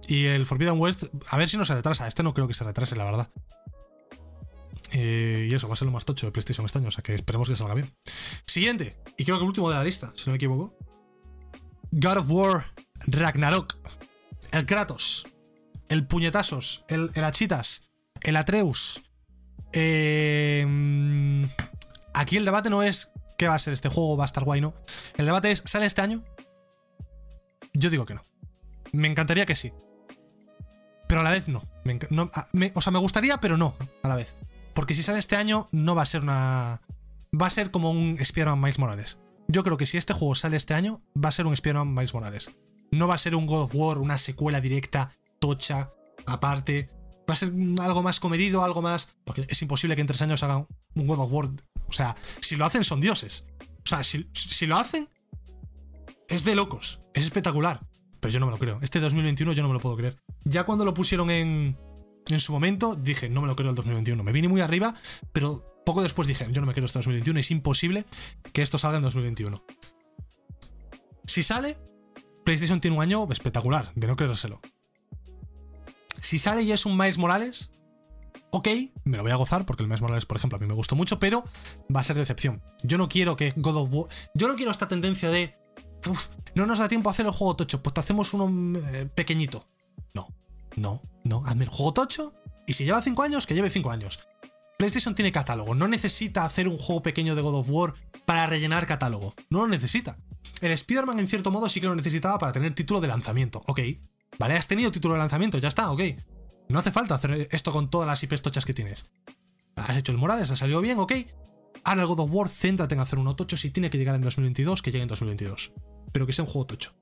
Y 0.08 0.26
el 0.26 0.46
Forbidden 0.46 0.80
West, 0.80 1.06
a 1.32 1.38
ver 1.38 1.50
si 1.50 1.58
no 1.58 1.66
se 1.66 1.76
retrasa. 1.76 2.08
Este 2.08 2.24
no 2.24 2.34
creo 2.34 2.48
que 2.48 2.54
se 2.54 2.64
retrase, 2.64 2.96
la 2.96 3.04
verdad. 3.04 3.30
Eh, 4.94 5.48
y 5.52 5.54
eso 5.54 5.68
va 5.68 5.74
a 5.74 5.78
ser 5.78 5.86
lo 5.86 5.92
más 5.92 6.06
tocho 6.06 6.26
de 6.26 6.32
PlayStation 6.32 6.66
este 6.66 6.80
año, 6.80 6.88
o 6.88 6.92
sea 6.92 7.04
que 7.04 7.14
esperemos 7.14 7.50
que 7.50 7.56
salga 7.56 7.74
bien. 7.74 7.90
Siguiente, 8.46 8.98
y 9.18 9.26
creo 9.26 9.38
que 9.38 9.44
el 9.44 9.48
último 9.48 9.70
de 9.70 9.76
la 9.76 9.84
lista, 9.84 10.14
si 10.16 10.26
no 10.26 10.32
me 10.32 10.38
equivoco. 10.38 10.78
God 11.92 12.18
of 12.18 12.30
War 12.30 12.74
Ragnarok. 13.08 13.76
El 14.54 14.66
Kratos 14.66 15.26
el 15.90 16.08
puñetazos, 16.08 16.84
el, 16.88 17.12
achitas, 17.24 17.90
el 18.22 18.36
Atreus. 18.36 19.04
Eh, 19.74 20.66
aquí 22.14 22.38
el 22.38 22.46
debate 22.46 22.70
no 22.70 22.84
es 22.84 23.12
qué 23.38 23.48
va 23.48 23.56
a 23.56 23.60
ser 23.60 23.74
este 23.74 23.90
juego, 23.90 24.18
va 24.18 24.24
a 24.24 24.28
estar 24.28 24.44
guay, 24.44 24.62
¿no? 24.62 24.74
El 25.18 25.26
debate 25.26 25.52
es, 25.52 25.64
¿sale 25.66 25.86
este 25.86 26.02
año? 26.02 26.24
Yo 27.74 27.90
digo 27.90 28.06
que 28.06 28.16
no. 28.16 28.24
Me 28.92 29.08
encantaría 29.08 29.46
que 29.46 29.56
sí. 29.56 29.72
Pero 31.08 31.22
a 31.22 31.24
la 31.24 31.32
vez 31.32 31.48
no. 31.48 31.64
o 32.74 32.82
sea, 32.82 32.92
me 32.92 33.00
gustaría, 33.00 33.38
pero 33.38 33.58
no, 33.58 33.76
a 34.04 34.08
la 34.08 34.16
vez. 34.16 34.36
Porque 34.74 34.94
si 34.94 35.02
sale 35.04 35.20
este 35.20 35.36
año, 35.36 35.68
no 35.72 35.96
va 35.96 36.04
a 36.04 36.06
ser 36.06 36.22
una. 36.22 36.82
Va 37.40 37.48
a 37.48 37.50
ser 37.50 37.72
como 37.72 37.92
un 37.92 38.18
Spider-Man 38.20 38.60
Miles 38.60 38.80
Morales. 38.80 39.18
Yo 39.48 39.64
creo 39.64 39.78
que 39.78 39.86
si 39.86 39.98
este 39.98 40.14
juego 40.14 40.36
sale 40.36 40.58
este 40.58 40.74
año, 40.74 41.02
va 41.16 41.30
a 41.30 41.32
ser 41.32 41.48
un 41.48 41.54
Spider-Man 41.54 41.94
Miles 41.94 42.14
Morales. 42.14 42.52
No 42.92 43.08
va 43.08 43.16
a 43.16 43.18
ser 43.18 43.36
un 43.36 43.48
God 43.48 43.64
of 43.64 43.72
War, 43.74 43.98
una 43.98 44.18
secuela 44.18 44.62
directa 44.62 45.12
tocha, 45.40 45.90
aparte. 46.26 46.90
Va 47.30 47.34
a 47.34 47.38
ser 47.38 47.52
algo 47.82 48.04
más 48.04 48.20
comedido, 48.20 48.64
algo 48.64 48.82
más. 48.82 49.10
Porque 49.26 49.46
es 49.50 49.62
imposible 49.62 49.96
que 49.96 50.02
en 50.02 50.08
tres 50.08 50.22
años 50.22 50.44
hagan 50.44 50.68
un 50.96 51.08
God 51.08 51.22
of 51.22 51.32
War. 51.32 51.50
O 51.88 51.94
sea, 51.94 52.16
si 52.42 52.56
lo 52.56 52.66
hacen, 52.66 52.84
son 52.84 53.02
dioses. 53.02 53.46
O 53.84 53.90
sea, 53.90 54.04
si, 54.04 54.66
lo 54.66 54.78
hacen, 54.78 55.10
es 56.28 56.44
de 56.44 56.56
locos. 56.56 57.00
Es 57.14 57.26
espectacular. 57.26 57.87
Pero 58.20 58.34
yo 58.34 58.40
no 58.40 58.46
me 58.48 58.52
lo 58.52 58.58
creo. 58.58 58.80
Este 58.82 59.00
2021 59.00 59.54
yo 59.54 59.62
no 59.62 59.70
me 59.70 59.74
lo 59.74 59.80
puedo 59.80 59.96
creer. 59.96 60.18
Ya 60.44 60.64
cuando 60.66 60.86
lo 60.86 60.94
pusieron 60.94 61.30
en, 61.30 61.78
en 62.28 62.40
su 62.40 62.52
momento, 62.52 62.96
dije, 62.96 63.30
no 63.30 63.42
me 63.42 63.48
lo 63.48 63.56
creo 63.56 63.70
el 63.70 63.76
2021. 63.76 64.24
Me 64.24 64.32
vine 64.32 64.48
muy 64.48 64.62
arriba, 64.62 64.96
pero 65.34 65.82
poco 65.86 66.04
después 66.04 66.28
dije, 66.28 66.48
yo 66.52 66.62
no 66.62 66.68
me 66.68 66.74
creo 66.74 66.86
este 66.86 67.00
2021. 67.00 67.40
Es 67.40 67.52
imposible 67.52 68.06
que 68.54 68.62
esto 68.62 68.78
salga 68.78 68.98
en 68.98 69.04
2021. 69.04 69.64
Si 71.26 71.44
sale, 71.44 71.78
PlayStation 72.44 72.82
tiene 72.82 72.96
un 72.98 73.04
año 73.04 73.28
espectacular, 73.32 73.92
de 73.96 74.08
no 74.08 74.16
creérselo. 74.16 74.62
Si 76.22 76.40
sale 76.40 76.64
y 76.64 76.72
es 76.72 76.86
un 76.86 76.98
Miles 76.98 77.18
Morales, 77.18 77.72
ok, 78.52 78.68
me 79.04 79.18
lo 79.18 79.24
voy 79.24 79.32
a 79.32 79.36
gozar 79.36 79.66
porque 79.66 79.84
el 79.84 79.90
Miles 79.90 80.02
Morales, 80.02 80.26
por 80.26 80.38
ejemplo, 80.38 80.58
a 80.58 80.60
mí 80.60 80.66
me 80.66 80.74
gustó 80.74 80.96
mucho, 80.96 81.20
pero 81.20 81.44
va 81.94 82.02
a 82.02 82.04
ser 82.04 82.16
decepción. 82.16 82.62
Yo 82.84 82.98
no 82.98 83.10
quiero 83.10 83.38
que 83.38 83.54
God 83.56 83.78
of 83.78 83.90
War. 83.92 84.10
Yo 84.34 84.48
no 84.48 84.56
quiero 84.56 84.72
esta 84.72 84.88
tendencia 84.88 85.30
de. 85.30 85.56
No 86.56 86.66
nos 86.66 86.80
da 86.80 86.88
tiempo 86.88 87.10
a 87.10 87.12
hacer 87.12 87.26
el 87.26 87.32
juego 87.32 87.56
tocho, 87.56 87.82
pues 87.82 87.94
te 87.94 88.00
hacemos 88.00 88.34
uno 88.34 88.80
eh, 88.80 89.10
pequeñito. 89.14 89.68
No, 90.14 90.28
no, 90.76 91.02
no. 91.24 91.46
Hazme 91.46 91.66
el 91.66 91.70
juego 91.70 91.94
tocho 91.94 92.34
y 92.66 92.74
si 92.74 92.86
lleva 92.86 93.02
5 93.02 93.22
años, 93.24 93.46
que 93.46 93.56
lleve 93.56 93.70
5 93.70 93.92
años. 93.92 94.20
PlayStation 94.78 95.16
tiene 95.16 95.32
catálogo, 95.32 95.74
no 95.74 95.88
necesita 95.88 96.46
hacer 96.46 96.68
un 96.68 96.78
juego 96.78 97.02
pequeño 97.02 97.36
de 97.36 97.42
God 97.42 97.56
of 97.56 97.70
War 97.70 97.94
para 98.26 98.46
rellenar 98.46 98.86
catálogo. 98.86 99.34
No 99.50 99.60
lo 99.60 99.68
necesita. 99.68 100.18
El 100.62 100.72
Spider-Man, 100.72 101.20
en 101.20 101.28
cierto 101.28 101.52
modo, 101.52 101.68
sí 101.70 101.82
que 101.82 101.88
lo 101.88 101.96
necesitaba 101.96 102.38
para 102.38 102.52
tener 102.52 102.74
título 102.74 103.02
de 103.02 103.08
lanzamiento. 103.08 103.64
Ok, 103.68 103.80
Vale, 104.40 104.56
has 104.56 104.68
tenido 104.68 104.92
título 104.92 105.16
de 105.16 105.20
lanzamiento, 105.20 105.58
ya 105.58 105.68
está, 105.68 105.92
ok. 105.92 106.02
No 106.70 106.80
hace 106.80 106.92
falta 106.92 107.16
hacer 107.16 107.48
esto 107.52 107.72
con 107.72 107.90
todas 107.90 108.08
las 108.08 108.22
IPs 108.24 108.42
tochas 108.42 108.66
que 108.66 108.74
tienes. 108.74 109.10
Has 109.76 109.98
hecho 109.98 110.12
el 110.12 110.18
Morales, 110.18 110.52
ha 110.52 110.56
salido 110.56 110.82
bien, 110.82 111.00
ok. 111.00 111.14
Ahora 111.88 112.02
el 112.02 112.08
God 112.10 112.20
of 112.20 112.30
War, 112.34 112.50
céntrate 112.50 112.96
en 112.96 113.00
hacer 113.00 113.18
un 113.18 113.34
tocho. 113.34 113.56
Si 113.56 113.72
tiene 113.72 113.90
que 113.90 113.98
llegar 113.98 114.14
en 114.14 114.22
2022, 114.22 114.82
que 114.82 114.92
llegue 114.92 115.04
en 115.04 115.08
2022. 115.08 115.72
Pero 116.12 116.28
que 116.28 116.34
sea 116.34 116.44
un 116.44 116.52
juego 116.52 116.68
tocho. 116.68 116.94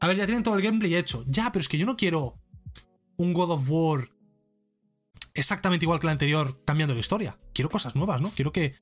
A 0.00 0.08
ver, 0.08 0.16
ya 0.16 0.26
tienen 0.26 0.42
todo 0.42 0.56
el 0.56 0.62
gameplay 0.62 0.96
hecho. 0.96 1.22
Ya, 1.28 1.52
pero 1.52 1.60
es 1.60 1.68
que 1.68 1.78
yo 1.78 1.86
no 1.86 1.96
quiero 1.96 2.40
un 3.18 3.34
God 3.34 3.52
of 3.52 3.70
War 3.70 4.10
exactamente 5.34 5.84
igual 5.84 6.00
que 6.00 6.08
el 6.08 6.10
anterior, 6.10 6.60
cambiando 6.64 6.92
la 6.92 6.98
historia. 6.98 7.38
Quiero 7.54 7.70
cosas 7.70 7.94
nuevas, 7.94 8.20
¿no? 8.20 8.30
Quiero 8.30 8.50
que. 8.50 8.74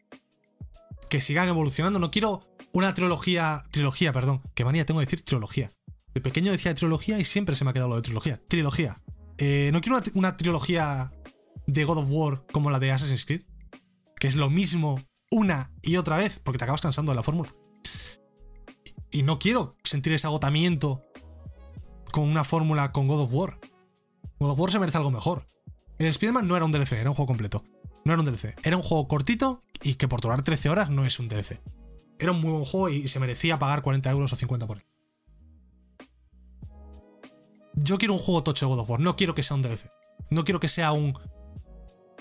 que 1.11 1.21
sigan 1.21 1.47
evolucionando. 1.47 1.99
No 1.99 2.11
quiero 2.11 2.49
una 2.73 2.95
trilogía. 2.95 3.63
Trilogía, 3.71 4.15
perdón. 4.15 4.41
Qué 4.55 4.65
manía 4.65 4.87
tengo 4.87 5.01
de 5.01 5.05
decir 5.05 5.21
trilogía. 5.21 5.71
De 6.15 6.23
pequeño 6.23 6.53
decía 6.53 6.75
trilogía 6.75 7.19
y 7.19 7.27
siempre 7.27 7.55
se 7.55 7.65
me 7.65 7.71
ha 7.71 7.73
quedado 7.75 7.91
lo 7.91 7.97
de 7.97 8.03
trilogía. 8.03 8.41
Trilogía. 8.49 9.03
Eh, 9.37 9.69
no 9.75 9.83
quiero 9.83 10.01
una, 10.15 10.39
trilogía 10.39 11.13
de 11.67 11.85
God 11.85 11.99
of 11.99 12.07
War 12.09 12.47
como 12.51 12.71
la 12.71 12.79
de 12.79 12.93
Assassin's 12.93 13.27
Creed, 13.27 13.43
que 14.19 14.27
es 14.27 14.37
lo 14.37 14.49
mismo 14.49 14.99
una 15.31 15.73
y 15.83 15.97
otra 15.97 16.17
vez, 16.17 16.41
porque 16.41 16.59
te 16.59 16.65
acabas 16.65 16.81
cansando 16.81 17.13
de 17.13 17.17
la 17.17 17.23
fórmula. 17.23 17.55
Y 19.11 19.23
no 19.23 19.39
quiero 19.39 19.77
sentir 19.85 20.13
ese 20.13 20.27
agotamiento 20.27 21.03
con 22.13 22.29
una 22.29 22.45
fórmula 22.45 22.93
con 22.93 23.07
God 23.09 23.23
of 23.23 23.33
War. 23.33 23.59
God 24.39 24.51
of 24.51 24.59
War 24.59 24.71
se 24.71 24.79
merece 24.79 24.99
algo 24.99 25.11
mejor. 25.11 25.47
El 25.99 26.07
Spider-Man 26.07 26.49
no 26.49 26.57
era 26.57 26.65
un 26.65 26.73
DLC, 26.73 26.93
era 26.93 27.11
un 27.11 27.17
juego 27.17 27.27
completo. 27.27 27.65
No 28.05 28.13
era 28.13 28.23
un 28.23 28.27
DLC. 28.27 28.55
Era 28.65 28.77
un 28.77 28.83
juego 28.83 29.09
cortito 29.09 29.61
y 29.83 29.95
que 29.95 30.09
por 30.09 30.21
durar 30.21 30.43
13 30.43 30.71
horas 30.71 30.91
no 30.91 31.05
es 31.05 31.19
un 31.19 31.29
DLC. 31.29 31.61
Era 32.19 32.33
un 32.33 32.41
muy 32.41 32.53
buen 32.53 32.65
juego 32.65 32.89
y 32.89 33.09
se 33.09 33.21
merecía 33.21 33.59
pagar 33.59 33.83
40 33.83 34.11
euros 34.11 34.33
o 34.33 34.37
50 34.37 34.67
por 34.67 34.79
él 34.79 34.85
yo 37.83 37.99
quiero 37.99 38.15
un 38.15 38.21
juego 38.21 38.43
tocho 38.43 38.67
de 38.67 38.73
God 38.73 38.81
of 38.81 38.91
War, 38.91 39.01
no 39.01 39.17
quiero 39.17 39.35
que 39.35 39.43
sea 39.43 39.57
un 39.57 39.63
DLC. 39.63 39.91
No 40.31 40.45
quiero 40.45 40.61
que 40.61 40.69
sea 40.69 40.93
un 40.93 41.15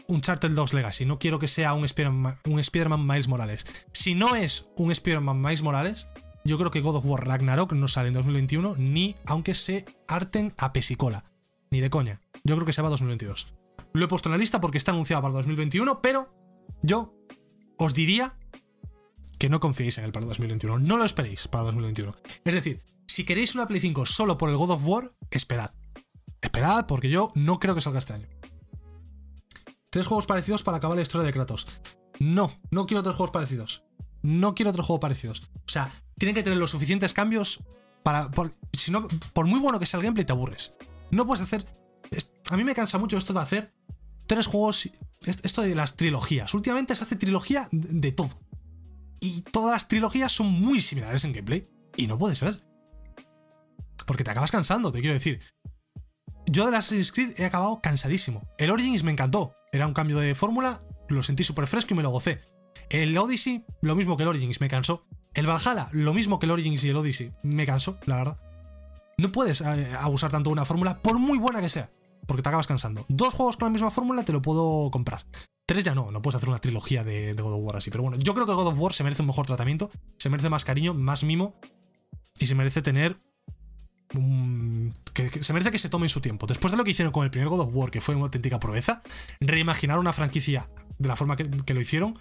un 0.10 0.22
Charter 0.22 0.54
2 0.54 0.74
Legacy, 0.74 1.06
no 1.06 1.20
quiero 1.20 1.40
que 1.40 1.48
sea 1.48 1.74
un 1.74 1.86
Spider-Man 1.86 3.08
Miles 3.08 3.28
Morales. 3.28 3.66
Si 3.94 4.16
no 4.16 4.36
es 4.36 4.68
un 4.76 4.92
Spider-Man 4.92 5.40
Miles 5.40 5.62
Morales, 5.62 6.10
yo 6.44 6.58
creo 6.58 6.72
que 6.72 6.82
God 6.82 6.98
of 6.98 7.06
War 7.06 7.28
Ragnarok 7.28 7.74
no 7.74 7.88
sale 7.88 8.08
en 8.08 8.16
2021, 8.16 8.76
ni 8.78 9.16
aunque 9.28 9.54
se 9.54 9.86
harten 10.08 10.54
a 10.58 10.74
pesicola. 10.74 11.24
Ni 11.70 11.80
de 11.80 11.92
coña. 11.92 12.22
Yo 12.44 12.56
creo 12.56 12.66
que 12.66 12.74
se 12.74 12.82
va 12.82 12.88
a 12.88 12.92
2022. 12.92 13.54
Lo 13.94 14.06
he 14.06 14.08
puesto 14.08 14.30
en 14.30 14.32
la 14.32 14.38
lista 14.40 14.60
porque 14.60 14.80
está 14.80 14.92
anunciado 14.92 15.22
para 15.22 15.36
2021, 15.36 16.02
pero 16.02 16.34
yo 16.82 17.14
os 17.78 17.94
diría 17.94 18.36
que 19.38 19.50
no 19.50 19.60
confiéis 19.60 20.00
en 20.00 20.06
él 20.06 20.12
para 20.12 20.26
2021. 20.26 20.80
No 20.80 20.98
lo 20.98 21.06
esperéis 21.06 21.48
para 21.48 21.66
2021. 21.66 22.16
Es 22.46 22.54
decir, 22.54 22.82
si 23.08 23.26
queréis 23.26 23.54
una 23.54 23.68
Play 23.68 23.80
5 23.80 24.08
solo 24.08 24.38
por 24.38 24.50
el 24.50 24.58
God 24.58 24.72
of 24.72 24.86
War, 24.86 25.12
esperad. 25.30 25.72
Esperad, 26.42 26.88
porque 26.88 27.10
yo 27.10 27.32
no 27.36 27.60
creo 27.60 27.76
que 27.76 27.82
salga 27.82 28.00
este 28.00 28.14
año. 28.14 28.28
Tres 29.90 30.06
juegos 30.06 30.26
parecidos 30.26 30.64
para 30.64 30.78
acabar 30.78 30.96
la 30.96 31.02
historia 31.02 31.26
de 31.26 31.34
Kratos. 31.34 31.68
No, 32.20 32.52
no 32.72 32.86
quiero 32.86 33.04
tres 33.04 33.16
juegos 33.16 33.32
parecidos. 33.32 33.84
No 34.22 34.54
quiero 34.54 34.72
otros 34.72 34.86
juegos 34.86 35.02
parecidos. 35.02 35.44
O 35.56 35.72
sea, 35.72 35.90
tienen 36.18 36.36
que 36.36 36.44
tener 36.44 36.60
los 36.60 36.72
suficientes 36.72 37.14
cambios 37.14 37.60
para. 38.04 38.30
si 38.74 38.92
no, 38.92 39.08
por 39.34 39.46
muy 39.46 39.60
bueno 39.60 39.80
que 39.80 39.86
sea 39.86 40.00
el 40.00 40.04
gameplay, 40.04 40.26
te 40.26 40.34
aburres. 40.34 40.74
No 41.12 41.26
puedes 41.26 41.44
hacer. 41.44 41.66
A 42.50 42.58
mí 42.58 42.64
me 42.64 42.76
cansa 42.76 42.98
mucho 42.98 43.18
esto 43.18 43.34
de 43.34 43.40
hacer 43.40 43.74
tres 44.28 44.48
juegos. 44.48 44.90
Esto 45.26 45.62
de 45.62 45.76
las 45.76 45.96
trilogías. 45.96 46.54
Últimamente 46.54 46.96
se 46.96 47.04
hace 47.04 47.16
trilogía 47.16 47.68
de 47.72 48.12
todo. 48.12 48.30
Y 49.22 49.42
todas 49.42 49.72
las 49.72 49.88
trilogías 49.88 50.32
son 50.32 50.48
muy 50.48 50.82
similares 50.82 51.24
en 51.24 51.34
gameplay. 51.34 51.70
Y 51.96 52.08
no 52.08 52.18
puede 52.18 52.36
ser 52.36 52.62
porque 54.10 54.24
te 54.24 54.32
acabas 54.32 54.50
cansando, 54.50 54.92
te 54.92 55.02
quiero 55.02 55.14
decir. 55.14 55.40
Yo 56.48 56.72
de 56.72 56.78
Assassin's 56.78 57.12
Creed 57.12 57.40
he 57.40 57.46
acabado 57.46 57.80
cansadísimo. 57.80 58.42
El 58.58 58.72
Origins 58.72 59.04
me 59.04 59.12
encantó, 59.12 59.54
era 59.72 59.88
un 59.88 59.94
cambio 59.94 60.18
de 60.18 60.36
fórmula, 60.36 60.82
lo 61.10 61.24
sentí 61.24 61.44
súper 61.44 61.68
fresco 61.68 61.94
y 61.94 61.98
me 61.98 62.04
lo 62.04 62.10
gocé. 62.10 62.42
El 62.90 63.18
Odyssey, 63.18 63.66
lo 63.82 63.96
mismo 63.96 64.18
que 64.18 64.24
el 64.24 64.30
Origins, 64.30 64.62
me 64.62 64.68
cansó. 64.68 65.06
El 65.34 65.46
Valhalla, 65.46 65.90
lo 65.92 66.14
mismo 66.14 66.40
que 66.40 66.48
el 66.48 66.52
Origins 66.52 66.84
y 66.84 66.90
el 66.90 66.98
Odyssey, 66.98 67.34
me 67.44 67.66
cansó, 67.66 68.00
la 68.06 68.18
verdad. 68.18 68.38
No 69.18 69.32
puedes 69.32 69.62
eh, 69.62 69.92
abusar 70.00 70.32
tanto 70.32 70.50
de 70.50 70.54
una 70.54 70.66
fórmula, 70.66 71.00
por 71.02 71.20
muy 71.20 71.38
buena 71.38 71.62
que 71.62 71.70
sea, 71.70 71.92
porque 72.26 72.42
te 72.42 72.50
acabas 72.50 72.68
cansando. 72.68 73.06
Dos 73.10 73.34
juegos 73.34 73.58
con 73.58 73.68
la 73.68 73.74
misma 73.74 73.92
fórmula 73.92 74.24
te 74.24 74.32
lo 74.32 74.42
puedo 74.42 74.90
comprar. 74.92 75.26
3 75.68 75.84
ya 75.84 75.94
no, 75.94 76.10
no 76.10 76.22
puedes 76.24 76.38
hacer 76.38 76.50
una 76.50 76.58
trilogía 76.58 77.04
de, 77.04 77.36
de 77.36 77.44
God 77.44 77.54
of 77.54 77.60
War 77.62 77.76
así. 77.76 77.92
Pero 77.92 78.02
bueno, 78.02 78.18
yo 78.18 78.34
creo 78.34 78.48
que 78.48 78.54
God 78.54 78.68
of 78.68 78.80
War 78.80 78.94
se 78.94 79.04
merece 79.04 79.22
un 79.22 79.28
mejor 79.28 79.46
tratamiento, 79.46 79.92
se 80.18 80.30
merece 80.30 80.50
más 80.50 80.66
cariño, 80.66 80.96
más 80.96 81.24
mimo 81.24 81.54
y 82.40 82.48
se 82.48 82.56
merece 82.56 82.82
tener 82.82 83.20
que, 85.14 85.44
se 85.44 85.54
merece 85.54 85.72
que 85.72 85.80
se 85.80 85.90
tomen 85.90 86.10
su 86.10 86.22
tiempo. 86.22 86.48
Después 86.48 86.72
de 86.72 86.78
lo 86.78 86.84
que 86.84 86.92
hicieron 86.92 87.12
con 87.12 87.24
el 87.24 87.32
primer 87.32 87.50
God 87.50 87.62
of 87.62 87.70
War, 87.74 87.92
que 87.92 88.02
fue 88.02 88.16
una 88.16 88.26
auténtica 88.26 88.60
proeza, 88.60 89.02
reimaginar 89.40 90.00
una 90.00 90.14
franquicia 90.14 90.70
de 90.98 91.08
la 91.08 91.16
forma 91.16 91.36
que, 91.38 91.74
lo 91.74 91.82
hicieron, 91.82 92.18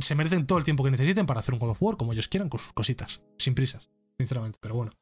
se 0.00 0.14
merecen 0.14 0.46
todo 0.46 0.58
el 0.58 0.64
tiempo 0.64 0.84
que 0.84 0.90
necesiten 0.90 1.26
para 1.26 1.40
hacer 1.40 1.54
un 1.54 1.60
God 1.60 1.70
of 1.70 1.82
War 1.82 1.96
como 1.96 2.12
ellos 2.12 2.28
quieran, 2.28 2.48
con 2.48 2.60
sus 2.60 2.72
cositas, 2.72 3.22
sin 3.38 3.54
prisas, 3.54 3.90
sinceramente, 4.18 4.58
pero 4.60 4.74
bueno. 4.76 4.92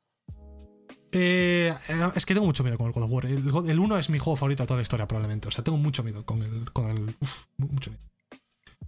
Eh, 1.16 1.72
es 2.16 2.27
que 2.27 2.35
tengo 2.35 2.47
mucho 2.47 2.64
miedo 2.64 2.77
con 2.77 2.87
el 2.89 2.93
God 2.93 3.05
of 3.05 3.11
War. 3.11 3.27
El, 3.27 3.51
God- 3.51 3.68
el 3.70 3.79
1 3.79 3.99
es 3.99 4.11
mi 4.11 4.18
juego 4.18 4.37
favorito 4.37 4.62
de 4.64 4.66
toda 4.66 4.79
la 4.79 4.83
historia, 4.83 5.07
probablemente. 5.07 5.47
O 5.47 5.51
sea, 5.53 5.62
tengo 5.62 5.79
mucho 5.79 6.03
miedo 6.03 6.25
con 6.27 6.43
el. 6.43 6.72
Con 6.72 6.89
el 6.89 7.14
uf, 7.20 7.45
mucho 7.57 7.91
miedo. 7.91 8.03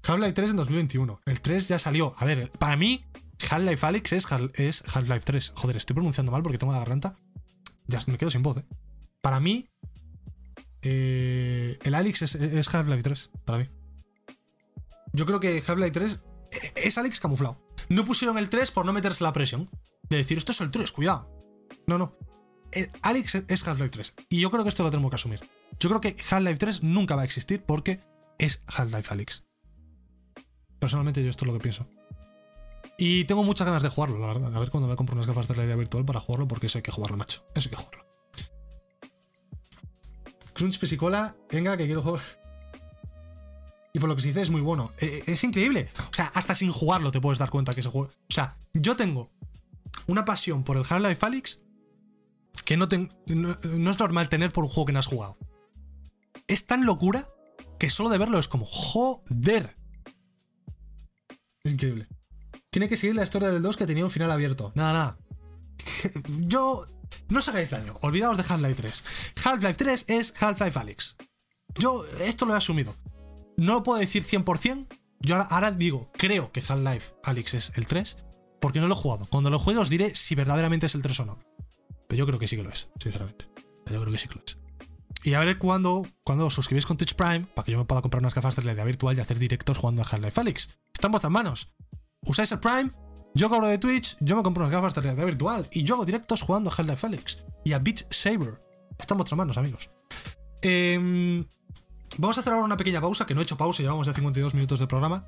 Half-Life 0.02 0.32
3 0.32 0.50
en 0.50 0.56
2021. 0.56 1.20
El 1.24 1.40
3 1.40 1.68
ya 1.68 1.78
salió. 1.78 2.14
A 2.18 2.24
ver, 2.24 2.50
para 2.58 2.76
mí, 2.76 3.04
Half-Life 3.48 3.86
Alyx 3.86 4.12
es, 4.12 4.26
es 4.54 4.82
Half-Life 4.96 5.20
3. 5.24 5.52
Joder, 5.54 5.76
estoy 5.76 5.94
pronunciando 5.94 6.32
mal 6.32 6.42
porque 6.42 6.58
tengo 6.58 6.72
la 6.72 6.80
garganta. 6.80 7.16
Ya 7.88 8.00
me 8.06 8.18
quedo 8.18 8.30
sin 8.30 8.42
voz, 8.42 8.58
¿eh? 8.58 8.64
Para 9.20 9.40
mí, 9.40 9.68
eh, 10.82 11.78
el 11.82 11.94
Alyx 11.94 12.22
es, 12.22 12.74
Half-Life 12.74 13.02
3. 13.02 13.30
Para 13.44 13.58
mí. 13.58 13.68
Yo 15.12 15.26
creo 15.26 15.40
que 15.40 15.62
Half-Life 15.66 15.92
3 15.92 16.20
es 16.76 16.98
Alyx 16.98 17.20
camuflado. 17.20 17.60
No 17.88 18.04
pusieron 18.04 18.38
el 18.38 18.50
3 18.50 18.70
por 18.70 18.86
no 18.86 18.92
meterse 18.92 19.24
la 19.24 19.32
presión. 19.32 19.68
De 20.08 20.18
decir, 20.18 20.38
esto 20.38 20.52
es 20.52 20.60
el 20.60 20.70
3, 20.70 20.92
cuidado. 20.92 21.30
No, 21.86 21.98
no. 21.98 22.16
El 22.72 22.90
Alyx 23.02 23.36
es 23.48 23.66
Half-Life 23.66 23.90
3. 23.90 24.14
Y 24.28 24.40
yo 24.40 24.50
creo 24.50 24.62
que 24.62 24.68
esto 24.68 24.82
lo 24.82 24.90
tenemos 24.90 25.10
que 25.10 25.16
asumir. 25.16 25.40
Yo 25.78 25.88
creo 25.88 26.00
que 26.00 26.16
Half-Life 26.30 26.58
3 26.58 26.82
nunca 26.82 27.16
va 27.16 27.22
a 27.22 27.24
existir 27.24 27.64
porque 27.64 28.00
es 28.38 28.62
Half-Life 28.66 29.12
Alyx. 29.12 29.44
Personalmente 30.78 31.22
yo 31.22 31.30
esto 31.30 31.44
es 31.44 31.52
lo 31.52 31.58
que 31.58 31.62
pienso. 31.62 31.88
Y 32.98 33.24
tengo 33.24 33.44
muchas 33.44 33.66
ganas 33.66 33.82
de 33.82 33.90
jugarlo, 33.90 34.18
la 34.18 34.28
verdad. 34.28 34.54
A 34.54 34.58
ver 34.58 34.70
cuando 34.70 34.88
me 34.88 34.96
compro 34.96 35.14
unas 35.14 35.26
gafas 35.26 35.48
de 35.48 35.54
realidad 35.54 35.76
virtual 35.76 36.04
para 36.04 36.20
jugarlo, 36.20 36.48
porque 36.48 36.66
eso 36.66 36.78
hay 36.78 36.82
que 36.82 36.90
jugarlo, 36.90 37.16
macho. 37.16 37.44
Eso 37.54 37.68
hay 37.68 37.70
que 37.70 37.82
jugarlo. 37.82 38.06
Crunch 40.54 40.78
Pesicola, 40.78 41.36
venga, 41.50 41.76
que 41.76 41.84
quiero 41.84 42.02
jugar. 42.02 42.22
Y 43.92 43.98
por 43.98 44.08
lo 44.08 44.16
que 44.16 44.22
se 44.22 44.28
dice 44.28 44.42
es 44.42 44.50
muy 44.50 44.62
bueno. 44.62 44.92
Eh, 44.98 45.24
es 45.26 45.44
increíble. 45.44 45.88
O 46.10 46.14
sea, 46.14 46.30
hasta 46.34 46.54
sin 46.54 46.70
jugarlo 46.70 47.12
te 47.12 47.20
puedes 47.20 47.38
dar 47.38 47.50
cuenta 47.50 47.74
que 47.74 47.80
ese 47.80 47.90
juego. 47.90 48.08
O 48.08 48.32
sea, 48.32 48.56
yo 48.72 48.96
tengo 48.96 49.30
una 50.06 50.24
pasión 50.24 50.64
por 50.64 50.76
el 50.76 50.84
Half-Life 50.88 51.24
Alyx 51.24 51.62
que 52.64 52.76
no, 52.76 52.88
no, 53.26 53.56
no 53.64 53.90
es 53.90 53.98
normal 53.98 54.28
tener 54.28 54.52
por 54.52 54.64
un 54.64 54.70
juego 54.70 54.86
que 54.86 54.92
no 54.92 54.98
has 54.98 55.06
jugado. 55.06 55.38
Es 56.48 56.66
tan 56.66 56.84
locura 56.84 57.26
que 57.78 57.90
solo 57.90 58.08
de 58.08 58.18
verlo 58.18 58.38
es 58.38 58.48
como, 58.48 58.64
joder. 58.66 59.76
Es 61.64 61.72
increíble. 61.72 62.08
Tiene 62.76 62.90
que 62.90 62.98
seguir 62.98 63.16
la 63.16 63.22
historia 63.22 63.48
del 63.48 63.62
2 63.62 63.74
que 63.78 63.86
tenía 63.86 64.04
un 64.04 64.10
final 64.10 64.30
abierto. 64.30 64.70
Nada, 64.74 64.92
nada. 64.92 65.18
Yo. 66.40 66.84
No 67.30 67.38
os 67.38 67.48
hagáis 67.48 67.70
daño. 67.70 67.96
Olvidaos 68.02 68.36
de 68.36 68.44
Half-Life 68.46 68.74
3. 68.74 69.04
Half-Life 69.46 69.74
3 69.76 70.04
es 70.08 70.34
Half-Life 70.38 70.78
Alyx. 70.78 71.16
Yo 71.78 72.04
esto 72.20 72.44
lo 72.44 72.52
he 72.52 72.56
asumido. 72.58 72.94
No 73.56 73.72
lo 73.72 73.82
puedo 73.82 73.98
decir 73.98 74.24
100%. 74.24 74.88
Yo 75.20 75.36
ahora, 75.36 75.70
digo, 75.70 76.10
creo 76.18 76.52
que 76.52 76.60
Half-Life 76.60 77.14
Alyx 77.24 77.54
es 77.54 77.72
el 77.76 77.86
3. 77.86 78.18
Porque 78.60 78.80
no 78.80 78.88
lo 78.88 78.94
he 78.94 78.98
jugado. 78.98 79.24
Cuando 79.30 79.48
lo 79.48 79.58
juegue 79.58 79.80
os 79.80 79.88
diré 79.88 80.14
si 80.14 80.34
verdaderamente 80.34 80.84
es 80.84 80.94
el 80.94 81.00
3 81.00 81.20
o 81.20 81.24
no. 81.24 81.38
Pero 82.08 82.18
yo 82.18 82.26
creo 82.26 82.38
que 82.38 82.46
sí 82.46 82.56
que 82.56 82.62
lo 82.62 82.70
es, 82.70 82.90
sinceramente. 83.00 83.48
Yo 83.90 83.98
creo 84.02 84.12
que 84.12 84.18
sí 84.18 84.28
que 84.28 84.34
lo 84.34 84.42
es. 84.46 84.58
Y 85.24 85.32
a 85.32 85.40
ver 85.40 85.56
cuándo, 85.56 86.06
cuando 86.24 86.44
os 86.44 86.52
suscribís 86.52 86.84
con 86.84 86.98
Twitch 86.98 87.14
Prime, 87.14 87.46
para 87.54 87.64
que 87.64 87.72
yo 87.72 87.78
me 87.78 87.86
pueda 87.86 88.02
comprar 88.02 88.20
unas 88.20 88.34
gafas 88.34 88.54
de 88.54 88.60
realidad 88.60 88.84
virtual 88.84 89.16
y 89.16 89.20
hacer 89.20 89.38
directos 89.38 89.78
jugando 89.78 90.02
a 90.02 90.04
Half-Life 90.04 90.38
Alyx. 90.38 90.78
Está 90.92 91.06
en 91.06 91.12
vuestras 91.12 91.32
manos. 91.32 91.72
Usáis 92.26 92.50
el 92.52 92.58
Prime, 92.58 92.90
yo 93.34 93.48
cobro 93.48 93.68
de 93.68 93.78
Twitch, 93.78 94.16
yo 94.20 94.36
me 94.36 94.42
compro 94.42 94.64
unas 94.64 94.72
gafas 94.72 94.94
de 94.94 95.00
realidad 95.02 95.26
virtual 95.26 95.66
y 95.70 95.84
yo 95.84 95.94
hago 95.94 96.04
directos 96.04 96.42
jugando 96.42 96.70
a 96.70 96.72
Half-Life 96.72 97.06
Alyx 97.06 97.44
y 97.64 97.72
a 97.72 97.78
Beat 97.78 98.12
Saber. 98.12 98.60
Está 98.98 99.14
en 99.14 99.18
vuestras 99.18 99.36
manos, 99.36 99.58
amigos. 99.58 99.90
Em, 100.62 101.44
vamos 102.18 102.36
a 102.38 102.40
hacer 102.40 102.52
ahora 102.52 102.64
una 102.64 102.76
pequeña 102.76 103.00
pausa, 103.00 103.26
que 103.26 103.34
no 103.34 103.40
he 103.40 103.44
hecho 103.44 103.56
pausa, 103.56 103.82
llevamos 103.82 104.06
ya 104.06 104.12
52 104.12 104.54
minutos 104.54 104.80
de 104.80 104.86
programa. 104.86 105.26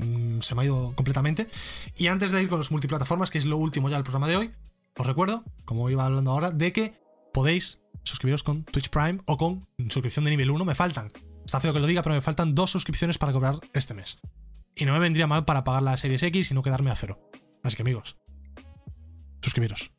Mm, 0.00 0.40
se 0.40 0.54
me 0.54 0.62
ha 0.62 0.64
ido 0.64 0.94
completamente. 0.94 1.48
Y 1.96 2.08
antes 2.08 2.32
de 2.32 2.42
ir 2.42 2.48
con 2.48 2.58
los 2.58 2.70
multiplataformas, 2.70 3.30
que 3.30 3.38
es 3.38 3.44
lo 3.44 3.56
último 3.56 3.88
ya 3.88 3.96
del 3.96 4.04
programa 4.04 4.28
de 4.28 4.36
hoy, 4.36 4.52
os 4.96 5.06
recuerdo, 5.06 5.44
como 5.64 5.88
iba 5.90 6.04
hablando 6.04 6.32
ahora, 6.32 6.50
de 6.50 6.72
que 6.72 6.94
podéis 7.32 7.80
suscribiros 8.02 8.42
con 8.42 8.64
Twitch 8.64 8.90
Prime 8.90 9.20
o 9.26 9.38
con 9.38 9.66
suscripción 9.88 10.24
de 10.24 10.32
nivel 10.32 10.50
1. 10.50 10.64
Me 10.64 10.74
faltan, 10.74 11.08
está 11.44 11.60
feo 11.60 11.72
que 11.72 11.80
lo 11.80 11.86
diga, 11.86 12.02
pero 12.02 12.14
me 12.14 12.20
faltan 12.20 12.54
dos 12.54 12.70
suscripciones 12.70 13.18
para 13.18 13.32
cobrar 13.32 13.60
este 13.72 13.94
mes. 13.94 14.18
Y 14.76 14.84
no 14.84 14.92
me 14.92 14.98
vendría 14.98 15.26
mal 15.26 15.44
para 15.44 15.64
pagar 15.64 15.82
la 15.82 15.96
Series 15.96 16.22
X 16.22 16.50
y 16.50 16.54
no 16.54 16.62
quedarme 16.62 16.90
a 16.90 16.96
cero. 16.96 17.20
Así 17.62 17.76
que 17.76 17.82
amigos, 17.82 18.18
suscribiros. 19.40 19.92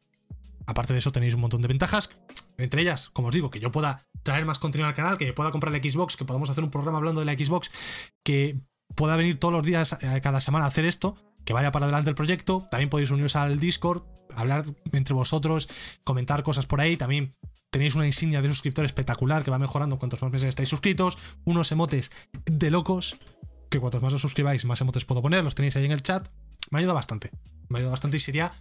Aparte 0.68 0.94
de 0.94 1.00
eso 1.00 1.12
tenéis 1.12 1.36
un 1.36 1.42
montón 1.42 1.62
de 1.62 1.68
ventajas, 1.68 2.10
entre 2.58 2.82
ellas, 2.82 3.10
como 3.10 3.28
os 3.28 3.34
digo, 3.34 3.50
que 3.52 3.60
yo 3.60 3.72
pueda 3.72 4.08
traer 4.24 4.46
más 4.46 4.60
contenido 4.60 4.88
al 4.88 4.96
canal, 4.96 5.18
que 5.18 5.32
pueda 5.34 5.52
comprar 5.52 5.72
la 5.72 5.78
Xbox, 5.78 6.18
que 6.18 6.26
podamos 6.26 6.50
hacer 6.50 6.64
un 6.64 6.72
programa 6.72 6.98
hablando 6.98 7.22
de 7.22 7.26
la 7.26 7.34
Xbox, 7.34 7.72
que 8.24 8.60
pueda 8.96 9.16
venir 9.16 9.40
todos 9.40 9.54
los 9.54 9.64
días, 9.64 9.94
eh, 10.02 10.22
cada 10.22 10.42
semana 10.42 10.66
a 10.66 10.70
hacer 10.70 10.86
esto, 10.86 11.16
que 11.46 11.54
vaya 11.54 11.72
para 11.72 11.86
adelante 11.86 12.10
el 12.10 12.16
proyecto. 12.16 12.68
También 12.72 12.90
podéis 12.90 13.12
uniros 13.12 13.36
al 13.36 13.60
Discord, 13.60 14.04
hablar 14.36 14.66
entre 14.92 15.14
vosotros, 15.14 15.70
comentar 16.04 16.44
cosas 16.44 16.66
por 16.66 16.82
ahí. 16.82 16.98
También 16.98 17.36
tenéis 17.70 17.96
una 17.96 18.08
insignia 18.08 18.42
de 18.42 18.50
suscriptor 18.50 18.86
espectacular 18.86 19.44
que 19.44 19.52
va 19.52 19.60
mejorando 19.60 20.00
cuantos 20.00 20.22
más 20.22 20.32
meses 20.32 20.50
estáis 20.50 20.70
suscritos. 20.70 21.18
Unos 21.44 21.72
emotes 21.72 22.12
de 22.46 22.72
locos, 22.72 23.18
que 23.70 23.80
cuantos 23.80 24.02
más 24.02 24.14
os 24.14 24.22
suscribáis, 24.22 24.66
más 24.66 24.80
emotes 24.82 25.06
puedo 25.06 25.22
poner. 25.22 25.44
Los 25.44 25.56
tenéis 25.56 25.76
ahí 25.76 25.86
en 25.86 25.92
el 25.92 26.02
chat. 26.04 26.30
Me 26.72 26.80
ayuda 26.80 26.94
bastante. 26.94 27.32
Me 27.70 27.80
ayuda 27.80 27.92
bastante 27.92 28.18
y 28.18 28.20
sería. 28.20 28.54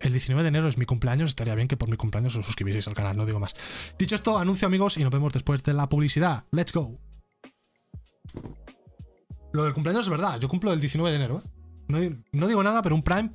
El 0.00 0.12
19 0.12 0.42
de 0.42 0.48
enero 0.48 0.68
es 0.68 0.76
mi 0.76 0.84
cumpleaños, 0.84 1.30
estaría 1.30 1.54
bien 1.54 1.68
que 1.68 1.78
por 1.78 1.88
mi 1.88 1.96
cumpleaños 1.96 2.36
os 2.36 2.44
suscribieseis 2.44 2.86
al 2.86 2.92
canal, 2.94 3.16
no 3.16 3.24
digo 3.24 3.40
más. 3.40 3.54
Dicho 3.98 4.14
esto, 4.14 4.36
anuncio 4.38 4.68
amigos 4.68 4.98
y 4.98 5.02
nos 5.02 5.10
vemos 5.10 5.32
después 5.32 5.62
de 5.62 5.72
la 5.72 5.88
publicidad. 5.88 6.44
¡Let's 6.52 6.74
go! 6.74 7.00
Lo 9.54 9.64
del 9.64 9.72
cumpleaños 9.72 10.04
es 10.04 10.10
verdad, 10.10 10.38
yo 10.38 10.48
cumplo 10.48 10.72
el 10.74 10.80
19 10.80 11.10
de 11.10 11.16
enero. 11.16 11.42
¿eh? 11.42 11.48
No, 11.88 11.98
di- 11.98 12.22
no 12.32 12.46
digo 12.46 12.62
nada, 12.62 12.82
pero 12.82 12.94
un 12.94 13.02
Prime 13.02 13.32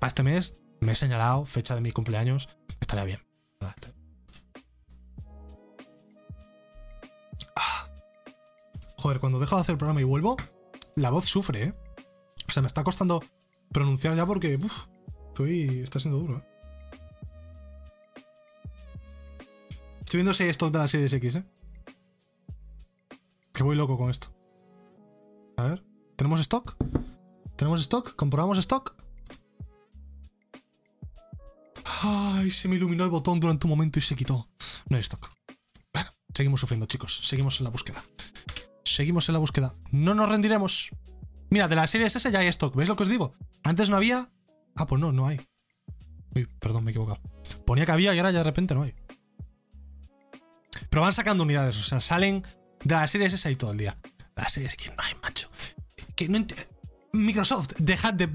para 0.00 0.08
este 0.08 0.24
mes 0.24 0.56
me 0.80 0.92
he 0.92 0.94
señalado 0.96 1.44
fecha 1.44 1.76
de 1.76 1.80
mi 1.80 1.92
cumpleaños. 1.92 2.48
Estaría 2.80 3.04
bien. 3.04 3.23
Joder, 9.04 9.20
cuando 9.20 9.38
dejo 9.38 9.56
de 9.56 9.60
hacer 9.60 9.74
el 9.74 9.78
programa 9.78 10.00
y 10.00 10.04
vuelvo, 10.04 10.34
la 10.96 11.10
voz 11.10 11.26
sufre, 11.26 11.62
¿eh? 11.62 11.74
O 12.48 12.52
sea, 12.52 12.62
me 12.62 12.68
está 12.68 12.82
costando 12.82 13.22
pronunciar 13.70 14.16
ya 14.16 14.24
porque 14.24 14.56
uf, 14.56 14.86
estoy, 15.28 15.80
está 15.80 16.00
siendo 16.00 16.20
duro. 16.20 16.38
¿eh? 16.38 16.44
Estoy 20.00 20.16
viendo 20.16 20.32
si 20.32 20.44
estos 20.44 20.72
de 20.72 20.78
la 20.78 20.88
Series 20.88 21.12
X, 21.12 21.34
¿eh? 21.34 21.44
Que 23.52 23.62
voy 23.62 23.76
loco 23.76 23.98
con 23.98 24.08
esto. 24.08 24.34
A 25.58 25.64
ver, 25.64 25.84
¿tenemos 26.16 26.40
stock? 26.40 26.74
¿Tenemos 27.56 27.82
stock? 27.82 28.16
¿Comprobamos 28.16 28.56
stock? 28.56 28.96
Ay, 32.04 32.50
se 32.50 32.68
me 32.68 32.76
iluminó 32.76 33.04
el 33.04 33.10
botón 33.10 33.38
durante 33.38 33.66
un 33.66 33.70
momento 33.70 33.98
y 33.98 34.02
se 34.02 34.16
quitó. 34.16 34.48
No 34.88 34.96
hay 34.96 35.02
stock. 35.02 35.28
Bueno, 35.92 36.10
seguimos 36.32 36.60
sufriendo, 36.60 36.86
chicos. 36.86 37.20
Seguimos 37.22 37.60
en 37.60 37.64
la 37.64 37.70
búsqueda. 37.70 38.02
Seguimos 38.84 39.28
en 39.28 39.34
la 39.34 39.38
búsqueda. 39.38 39.74
No 39.90 40.14
nos 40.14 40.28
rendiremos. 40.28 40.90
Mira, 41.50 41.68
de 41.68 41.76
la 41.76 41.86
serie 41.86 42.06
S 42.06 42.30
ya 42.30 42.38
hay 42.38 42.48
stock. 42.48 42.74
¿Veis 42.74 42.88
lo 42.88 42.96
que 42.96 43.04
os 43.04 43.08
digo? 43.08 43.32
Antes 43.62 43.90
no 43.90 43.96
había. 43.96 44.30
Ah, 44.76 44.86
pues 44.86 45.00
no, 45.00 45.12
no 45.12 45.26
hay. 45.26 45.40
Uy, 46.34 46.48
perdón, 46.58 46.84
me 46.84 46.90
he 46.90 46.92
equivocado. 46.92 47.20
Ponía 47.64 47.86
que 47.86 47.92
había 47.92 48.14
y 48.14 48.18
ahora 48.18 48.30
ya 48.30 48.38
de 48.38 48.44
repente 48.44 48.74
no 48.74 48.82
hay. 48.82 48.94
Pero 50.90 51.02
van 51.02 51.12
sacando 51.12 51.44
unidades, 51.44 51.76
o 51.76 51.82
sea, 51.82 52.00
salen 52.00 52.44
de 52.84 52.94
la 52.94 53.06
serie 53.08 53.26
S 53.26 53.48
ahí 53.48 53.56
todo 53.56 53.72
el 53.72 53.78
día. 53.78 53.98
La 54.36 54.48
serie 54.48 54.66
S 54.66 54.76
que 54.76 54.88
no 54.88 54.96
hay, 54.98 55.14
macho. 55.22 55.48
Microsoft, 57.12 57.74
dejad 57.78 58.14
de 58.14 58.28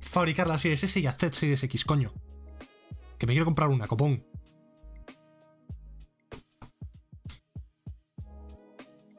fabricar 0.00 0.46
la 0.46 0.58
series 0.58 0.84
S 0.84 1.00
y 1.00 1.06
haced 1.06 1.32
series 1.32 1.62
X, 1.64 1.84
coño. 1.84 2.12
Que 3.18 3.26
me 3.26 3.32
quiero 3.32 3.46
comprar 3.46 3.68
una, 3.68 3.86
copón. 3.86 4.24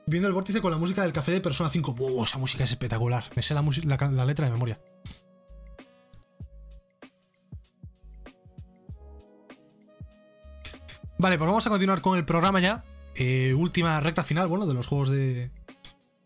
Viendo 0.09 0.27
el 0.27 0.33
vórtice 0.33 0.59
con 0.59 0.71
la 0.71 0.79
música 0.79 1.03
del 1.03 1.13
café 1.13 1.31
de 1.33 1.39
Persona 1.39 1.69
5. 1.69 1.93
¡Wow! 1.93 2.23
Esa 2.23 2.39
música 2.39 2.63
es 2.63 2.71
espectacular. 2.71 3.23
Me 3.35 3.43
sé 3.43 3.53
la, 3.53 3.61
la 3.61 4.11
la 4.11 4.25
letra 4.25 4.45
de 4.45 4.51
memoria. 4.51 4.81
Vale, 11.19 11.37
pues 11.37 11.47
vamos 11.47 11.67
a 11.67 11.69
continuar 11.69 12.01
con 12.01 12.17
el 12.17 12.25
programa 12.25 12.59
ya. 12.59 12.83
Eh, 13.15 13.53
última 13.53 13.99
recta 13.99 14.23
final, 14.23 14.47
bueno, 14.47 14.65
de 14.65 14.73
los 14.73 14.87
juegos 14.87 15.09
de. 15.09 15.51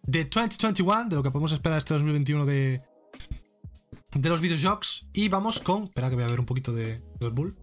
De 0.03 0.25
2021, 0.25 1.09
de 1.09 1.15
lo 1.17 1.23
que 1.23 1.31
podemos 1.31 1.51
esperar 1.51 1.79
este 1.79 1.93
2021 1.93 2.45
de. 2.45 2.81
De 4.13 4.29
los 4.29 4.39
videojuegos. 4.39 5.07
Y 5.11 5.27
vamos 5.27 5.59
con. 5.59 5.83
Espera 5.83 6.09
que 6.09 6.15
voy 6.15 6.23
a 6.23 6.27
ver 6.27 6.39
un 6.39 6.45
poquito 6.45 6.71
de 6.71 7.01
Red 7.19 7.33
Bull. 7.33 7.57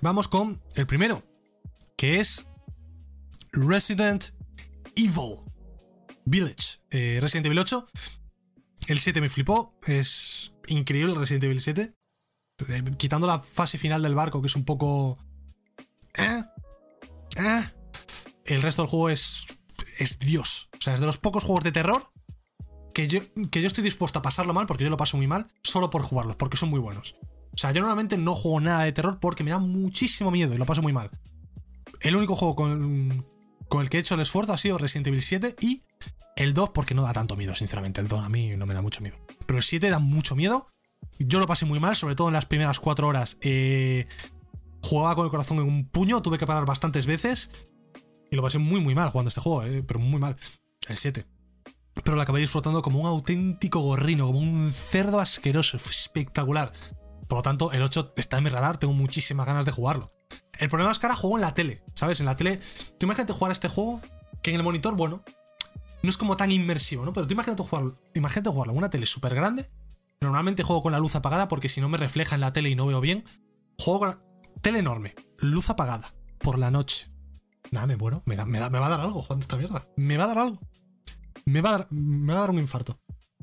Vamos 0.00 0.26
con 0.26 0.60
el 0.74 0.86
primero. 0.88 1.22
Que 2.04 2.20
es. 2.20 2.46
Resident 3.52 4.34
Evil 4.94 5.38
Village. 6.26 6.80
Eh, 6.90 7.18
Resident 7.18 7.46
Evil 7.46 7.60
8. 7.60 7.86
El 8.88 9.00
7 9.00 9.22
me 9.22 9.30
flipó. 9.30 9.74
Es 9.86 10.52
increíble 10.66 11.14
el 11.14 11.18
Resident 11.18 11.44
Evil 11.44 11.62
7. 11.62 11.94
Eh, 12.68 12.82
quitando 12.98 13.26
la 13.26 13.40
fase 13.40 13.78
final 13.78 14.02
del 14.02 14.14
barco, 14.14 14.42
que 14.42 14.48
es 14.48 14.54
un 14.54 14.66
poco. 14.66 15.16
¿Eh? 16.18 16.42
¿Eh? 17.38 17.64
El 18.44 18.60
resto 18.60 18.82
del 18.82 18.90
juego 18.90 19.08
es. 19.08 19.46
Es 19.98 20.18
Dios. 20.18 20.68
O 20.78 20.82
sea, 20.82 20.92
es 20.92 21.00
de 21.00 21.06
los 21.06 21.16
pocos 21.16 21.44
juegos 21.44 21.64
de 21.64 21.72
terror 21.72 22.12
que 22.92 23.08
yo, 23.08 23.20
que 23.50 23.62
yo 23.62 23.66
estoy 23.66 23.82
dispuesto 23.82 24.18
a 24.18 24.22
pasarlo 24.22 24.52
mal, 24.52 24.66
porque 24.66 24.84
yo 24.84 24.90
lo 24.90 24.98
paso 24.98 25.16
muy 25.16 25.26
mal, 25.26 25.50
solo 25.62 25.88
por 25.88 26.02
jugarlos, 26.02 26.36
porque 26.36 26.58
son 26.58 26.68
muy 26.68 26.80
buenos. 26.80 27.16
O 27.54 27.56
sea, 27.56 27.72
yo 27.72 27.80
normalmente 27.80 28.18
no 28.18 28.34
juego 28.34 28.60
nada 28.60 28.84
de 28.84 28.92
terror 28.92 29.20
porque 29.20 29.42
me 29.42 29.52
da 29.52 29.58
muchísimo 29.58 30.30
miedo 30.30 30.52
y 30.52 30.58
lo 30.58 30.66
paso 30.66 30.82
muy 30.82 30.92
mal. 30.92 31.10
El 32.04 32.16
único 32.16 32.36
juego 32.36 32.54
con, 32.54 33.24
el 33.80 33.88
que 33.88 33.96
he 33.96 34.00
hecho 34.00 34.14
el 34.14 34.20
esfuerzo 34.20 34.52
ha 34.52 34.58
sido 34.58 34.76
Resident 34.76 35.06
Evil 35.06 35.22
7 35.22 35.56
y 35.62 35.82
el 36.36 36.52
2 36.52 36.70
porque 36.74 36.94
no 36.94 37.02
da 37.02 37.14
tanto 37.14 37.34
miedo, 37.34 37.54
sinceramente. 37.54 38.02
El 38.02 38.08
2 38.08 38.26
a 38.26 38.28
mí 38.28 38.54
no 38.56 38.66
me 38.66 38.74
da 38.74 38.82
mucho 38.82 39.00
miedo. 39.00 39.16
Pero 39.46 39.56
el 39.56 39.62
7 39.62 39.88
da 39.88 39.98
mucho 39.98 40.36
miedo. 40.36 40.68
Yo 41.18 41.40
lo 41.40 41.46
pasé 41.46 41.64
muy 41.64 41.80
mal, 41.80 41.96
sobre 41.96 42.14
todo 42.14 42.28
en 42.28 42.34
las 42.34 42.44
primeras 42.44 42.78
4 42.78 43.08
horas. 43.08 43.38
Eh, 43.40 44.06
jugaba 44.82 45.14
con 45.14 45.24
el 45.24 45.30
corazón 45.30 45.58
en 45.58 45.64
un 45.64 45.88
puño, 45.88 46.20
tuve 46.20 46.36
que 46.36 46.46
parar 46.46 46.66
bastantes 46.66 47.06
veces. 47.06 47.50
Y 48.30 48.36
lo 48.36 48.42
pasé 48.42 48.58
muy, 48.58 48.82
muy 48.82 48.94
mal 48.94 49.08
jugando 49.08 49.30
este 49.30 49.40
juego, 49.40 49.62
eh, 49.62 49.82
pero 49.82 49.98
muy 49.98 50.20
mal. 50.20 50.36
El 50.88 50.98
7. 50.98 51.24
Pero 51.94 52.16
lo 52.16 52.20
acabé 52.20 52.40
disfrutando 52.40 52.82
como 52.82 53.00
un 53.00 53.06
auténtico 53.06 53.80
gorrino, 53.80 54.26
como 54.26 54.40
un 54.40 54.72
cerdo 54.74 55.20
asqueroso. 55.20 55.78
Espectacular. 55.78 56.70
Por 57.28 57.38
lo 57.38 57.42
tanto, 57.42 57.72
el 57.72 57.80
8 57.80 58.12
está 58.18 58.36
en 58.36 58.44
mi 58.44 58.50
radar, 58.50 58.76
tengo 58.76 58.92
muchísimas 58.92 59.46
ganas 59.46 59.64
de 59.64 59.72
jugarlo. 59.72 60.13
El 60.58 60.68
problema 60.68 60.92
es 60.92 60.98
que 60.98 61.06
ahora 61.06 61.16
juego 61.16 61.36
en 61.36 61.42
la 61.42 61.54
tele, 61.54 61.82
¿sabes? 61.94 62.20
En 62.20 62.26
la 62.26 62.36
tele. 62.36 62.60
Tú 62.98 63.06
imagínate 63.06 63.32
jugar 63.32 63.52
este 63.52 63.68
juego 63.68 64.00
que 64.42 64.50
en 64.50 64.56
el 64.56 64.62
monitor, 64.62 64.94
bueno, 64.94 65.22
no 66.02 66.10
es 66.10 66.16
como 66.16 66.36
tan 66.36 66.52
inmersivo, 66.52 67.04
¿no? 67.04 67.12
Pero 67.12 67.26
tú 67.26 67.34
imagínate 67.34 67.62
jugarlo, 67.62 67.98
imagínate 68.14 68.50
jugarlo 68.50 68.72
en 68.72 68.78
una 68.78 68.90
tele 68.90 69.06
súper 69.06 69.34
grande. 69.34 69.70
Normalmente 70.20 70.62
juego 70.62 70.82
con 70.82 70.92
la 70.92 70.98
luz 70.98 71.16
apagada 71.16 71.48
porque 71.48 71.68
si 71.68 71.80
no 71.80 71.88
me 71.88 71.98
refleja 71.98 72.34
en 72.34 72.40
la 72.40 72.52
tele 72.52 72.70
y 72.70 72.74
no 72.74 72.86
veo 72.86 73.00
bien. 73.00 73.24
Juego 73.78 74.00
con 74.00 74.08
la 74.08 74.20
tele 74.60 74.78
enorme, 74.78 75.14
luz 75.38 75.70
apagada, 75.70 76.14
por 76.38 76.58
la 76.58 76.70
noche. 76.70 77.08
Nada, 77.70 77.86
me 77.86 77.96
muero. 77.96 78.22
Me, 78.26 78.36
me, 78.44 78.60
va 78.60 78.86
a 78.86 78.88
dar 78.88 79.00
algo 79.00 79.22
jugando 79.22 79.42
esta 79.42 79.56
mierda. 79.56 79.84
Me 79.96 80.16
va 80.16 80.24
a 80.24 80.28
dar 80.28 80.38
algo. 80.38 80.60
Me 81.46 81.60
va 81.60 81.70
a 81.70 81.72
dar, 81.72 81.86
me 81.90 82.32
va 82.32 82.38
a 82.38 82.42
dar 82.42 82.50
un 82.50 82.58
infarto. 82.58 82.98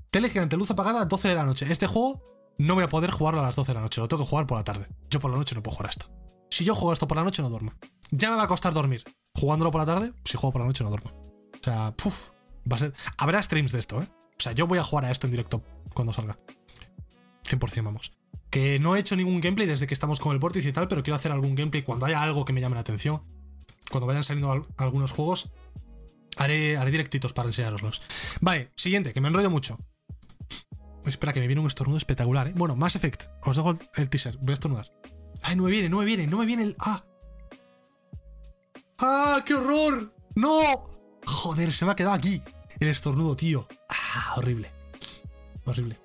Tele 0.09 0.30
gigante, 0.30 0.57
luz 0.57 0.72
apagada, 0.72 1.05
12 1.05 1.28
de 1.28 1.36
la 1.36 1.43
noche. 1.43 1.72
Este 1.72 1.88
juego 1.88 2.22
no 2.57 2.76
voy 2.76 2.84
a 2.84 2.89
poder 2.89 3.12
jugarlo 3.12 3.41
a 3.41 3.43
las 3.43 3.55
12 3.55 3.72
de 3.72 3.76
la 3.76 3.82
noche, 3.82 4.01
lo 4.01 4.07
tengo 4.07 4.24
que 4.24 4.30
jugar 4.30 4.45
por 4.45 4.57
la 4.57 4.64
tarde. 4.64 4.88
Yo 5.09 5.20
por 5.20 5.32
la 5.32 5.38
noche 5.38 5.55
no 5.55 5.64
puedo 5.64 5.78
jugar 5.78 5.89
esto. 5.89 6.20
Si 6.62 6.66
yo 6.66 6.76
juego 6.76 6.93
esto 6.93 7.07
por 7.07 7.18
la 7.18 7.24
noche, 7.24 7.41
no 7.41 7.49
duermo. 7.49 7.74
Ya 8.12 8.30
me 8.30 8.36
va 8.36 8.43
a 8.43 8.47
costar 8.47 8.72
dormir. 8.72 9.03
Jugándolo 9.34 9.72
por 9.72 9.82
la 9.82 9.88
tarde, 9.88 10.14
si 10.24 10.38
juego 10.38 10.51
por 10.51 10.62
la 10.62 10.68
noche, 10.68 10.84
no 10.84 10.91
duermo. 10.91 11.09
O 11.59 11.64
sea, 11.64 11.91
puf, 11.97 12.30
va 12.72 12.76
a 12.76 12.78
ser. 12.78 12.93
Habrá 13.18 13.41
streams 13.41 13.72
de 13.72 13.80
esto, 13.80 13.99
¿eh? 13.99 14.07
O 14.07 14.39
sea, 14.39 14.51
yo 14.51 14.68
voy 14.68 14.78
a 14.78 14.84
jugar 14.84 15.05
a 15.05 15.12
esto 15.12 15.26
en 15.26 15.32
directo 15.32 15.64
cuando 15.95 16.14
salga. 16.14 16.38
100% 17.49 17.84
vamos. 17.84 18.14
Que 18.51 18.78
no 18.78 18.95
he 18.95 18.99
hecho 18.99 19.16
ningún 19.16 19.41
gameplay 19.41 19.68
desde 19.68 19.88
que 19.88 19.95
estamos 19.95 20.20
con 20.20 20.34
el 20.34 20.38
Vortice 20.38 20.70
y 20.70 20.72
tal, 20.72 20.88
pero 20.88 21.01
quiero 21.01 21.16
hacer 21.16 21.32
algún 21.32 21.55
gameplay 21.55 21.82
cuando 21.82 22.05
haya 22.05 22.22
algo 22.22 22.45
que 22.45 22.53
me 22.53 22.62
llame 22.62 22.76
la 22.76 22.82
atención. 22.82 23.24
Cuando 23.89 24.05
vayan 24.05 24.24
saliendo 24.24 24.68
algunos 24.78 25.14
juegos, 25.14 25.53
haré, 26.38 26.78
haré 26.78 26.91
directitos 26.91 27.34
para 27.34 27.49
enseñaroslos. 27.49 28.03
Vale, 28.39 28.70
siguiente, 28.76 29.14
que 29.14 29.22
me 29.22 29.30
enrollo 29.30 29.49
mucho. 29.49 29.80
Espera, 31.07 31.34
que 31.34 31.39
me 31.39 31.47
viene 31.47 31.62
un 31.62 31.66
estornudo 31.66 31.97
espectacular, 31.97 32.49
¿eh? 32.49 32.53
Bueno, 32.55 32.76
Mass 32.76 32.97
Effect. 32.97 33.24
Os 33.45 33.57
dejo 33.57 33.76
el, 33.95 34.09
teaser. 34.09 34.38
Voy 34.38 34.51
a 34.51 34.53
estornudar. 34.53 34.91
Ay, 35.44 35.56
no 35.56 35.64
me 35.64 35.72
viene, 35.72 35.89
no 35.89 35.98
me 35.98 36.06
viene, 36.06 36.28
no 36.28 36.38
me 36.38 36.46
viene 36.46 36.64
el. 36.64 36.76
¡Ah! 36.80 37.04
¡Ah, 39.00 39.42
qué 39.46 39.54
horror! 39.54 40.14
¡No! 40.36 40.84
Joder, 41.26 41.72
se 41.72 41.86
me 41.86 41.92
ha 41.92 41.96
quedado 41.96 42.16
aquí 42.16 42.42
el 42.80 42.88
estornudo, 42.88 43.36
tío. 43.36 43.68
¡Ah, 43.89 44.36
horrible! 44.38 44.72
Horrible. 45.66 46.00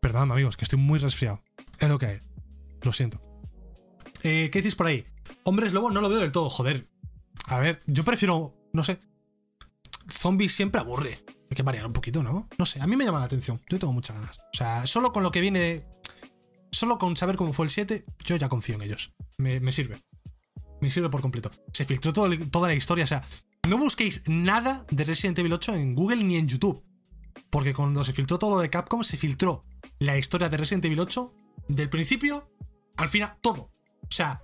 Perdón, 0.00 0.32
amigos, 0.32 0.56
que 0.56 0.64
estoy 0.64 0.78
muy 0.78 0.98
resfriado. 0.98 1.40
Es 1.78 1.88
lo 1.88 1.98
que 1.98 2.06
hay. 2.06 2.20
Lo 2.82 2.92
siento. 2.92 3.29
Eh, 4.22 4.50
¿Qué 4.52 4.60
decís 4.60 4.74
por 4.74 4.86
ahí? 4.86 5.04
Hombres 5.44 5.72
lobo 5.72 5.90
no 5.90 6.00
lo 6.00 6.08
veo 6.08 6.18
del 6.18 6.32
todo, 6.32 6.50
joder. 6.50 6.86
A 7.46 7.58
ver, 7.58 7.78
yo 7.86 8.04
prefiero, 8.04 8.54
no 8.72 8.84
sé. 8.84 9.00
Zombies 10.08 10.54
siempre 10.54 10.80
aburre. 10.80 11.18
Hay 11.50 11.56
que 11.56 11.62
variar 11.62 11.86
un 11.86 11.92
poquito, 11.92 12.22
¿no? 12.22 12.48
No 12.58 12.66
sé, 12.66 12.80
a 12.80 12.86
mí 12.86 12.96
me 12.96 13.04
llama 13.04 13.18
la 13.18 13.24
atención. 13.24 13.60
Yo 13.68 13.78
tengo 13.78 13.92
muchas 13.92 14.16
ganas. 14.16 14.38
O 14.38 14.56
sea, 14.56 14.86
solo 14.86 15.12
con 15.12 15.22
lo 15.22 15.30
que 15.30 15.40
viene. 15.40 15.84
Solo 16.72 16.98
con 16.98 17.16
saber 17.16 17.36
cómo 17.36 17.52
fue 17.52 17.64
el 17.64 17.70
7, 17.70 18.04
yo 18.24 18.36
ya 18.36 18.48
confío 18.48 18.76
en 18.76 18.82
ellos. 18.82 19.12
Me, 19.38 19.72
sirve. 19.72 20.00
Me 20.80 20.90
sirve 20.90 21.08
por 21.08 21.20
completo. 21.20 21.50
Se 21.72 21.84
filtró 21.84 22.12
toda 22.12 22.68
la 22.68 22.74
historia. 22.74 23.04
O 23.04 23.08
sea, 23.08 23.24
no 23.68 23.76
busquéis 23.76 24.22
nada 24.26 24.86
de 24.90 25.04
Resident 25.04 25.38
Evil 25.40 25.52
8 25.54 25.74
en 25.74 25.94
Google 25.96 26.22
ni 26.22 26.36
en 26.36 26.46
YouTube. 26.46 26.84
Porque 27.50 27.74
cuando 27.74 28.04
se 28.04 28.12
filtró 28.12 28.38
todo 28.38 28.50
lo 28.50 28.58
de 28.58 28.70
Capcom, 28.70 29.02
se 29.02 29.16
filtró 29.16 29.64
la 29.98 30.16
historia 30.16 30.48
de 30.48 30.56
Resident 30.56 30.84
Evil 30.84 31.00
8 31.00 31.34
del 31.68 31.88
principio 31.88 32.50
al 33.00 33.08
final, 33.08 33.36
todo. 33.40 33.69
O 34.10 34.14
sea, 34.14 34.42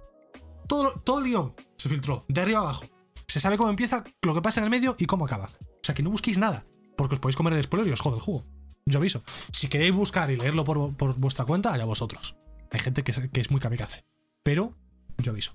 todo, 0.69 0.93
todo 1.01 1.19
el 1.19 1.25
guion 1.25 1.55
se 1.77 1.89
filtró, 1.89 2.25
de 2.29 2.41
arriba 2.41 2.61
a 2.61 2.63
abajo. 2.63 2.85
Se 3.27 3.41
sabe 3.41 3.57
cómo 3.57 3.71
empieza, 3.71 4.05
lo 4.23 4.35
que 4.35 4.43
pasa 4.43 4.61
en 4.61 4.65
el 4.65 4.71
medio 4.71 4.95
y 4.99 5.07
cómo 5.07 5.25
acaba. 5.25 5.47
O 5.47 5.83
sea, 5.83 5.95
que 5.95 6.03
no 6.03 6.11
busquéis 6.11 6.39
nada, 6.39 6.65
porque 6.97 7.15
os 7.15 7.21
podéis 7.21 7.37
comer 7.37 7.53
el 7.55 7.63
spoiler 7.63 7.89
y 7.89 7.93
os 7.93 8.01
jode 8.01 8.17
el 8.17 8.23
juego. 8.23 8.45
Yo 8.87 8.99
aviso. 8.99 9.23
Si 9.53 9.69
queréis 9.69 9.93
buscar 9.93 10.31
y 10.31 10.37
leerlo 10.37 10.65
por, 10.65 10.95
vuestra 11.19 11.45
cuenta, 11.45 11.73
allá 11.73 11.85
vosotros. 11.85 12.37
Hay 12.71 12.81
gente 12.81 13.03
que 13.03 13.11
es, 13.11 13.29
que 13.33 13.41
es 13.41 13.51
muy 13.51 13.61
kamikaze. 13.61 14.05
Pero 14.45 14.77
yo 15.19 15.33
aviso. 15.33 15.55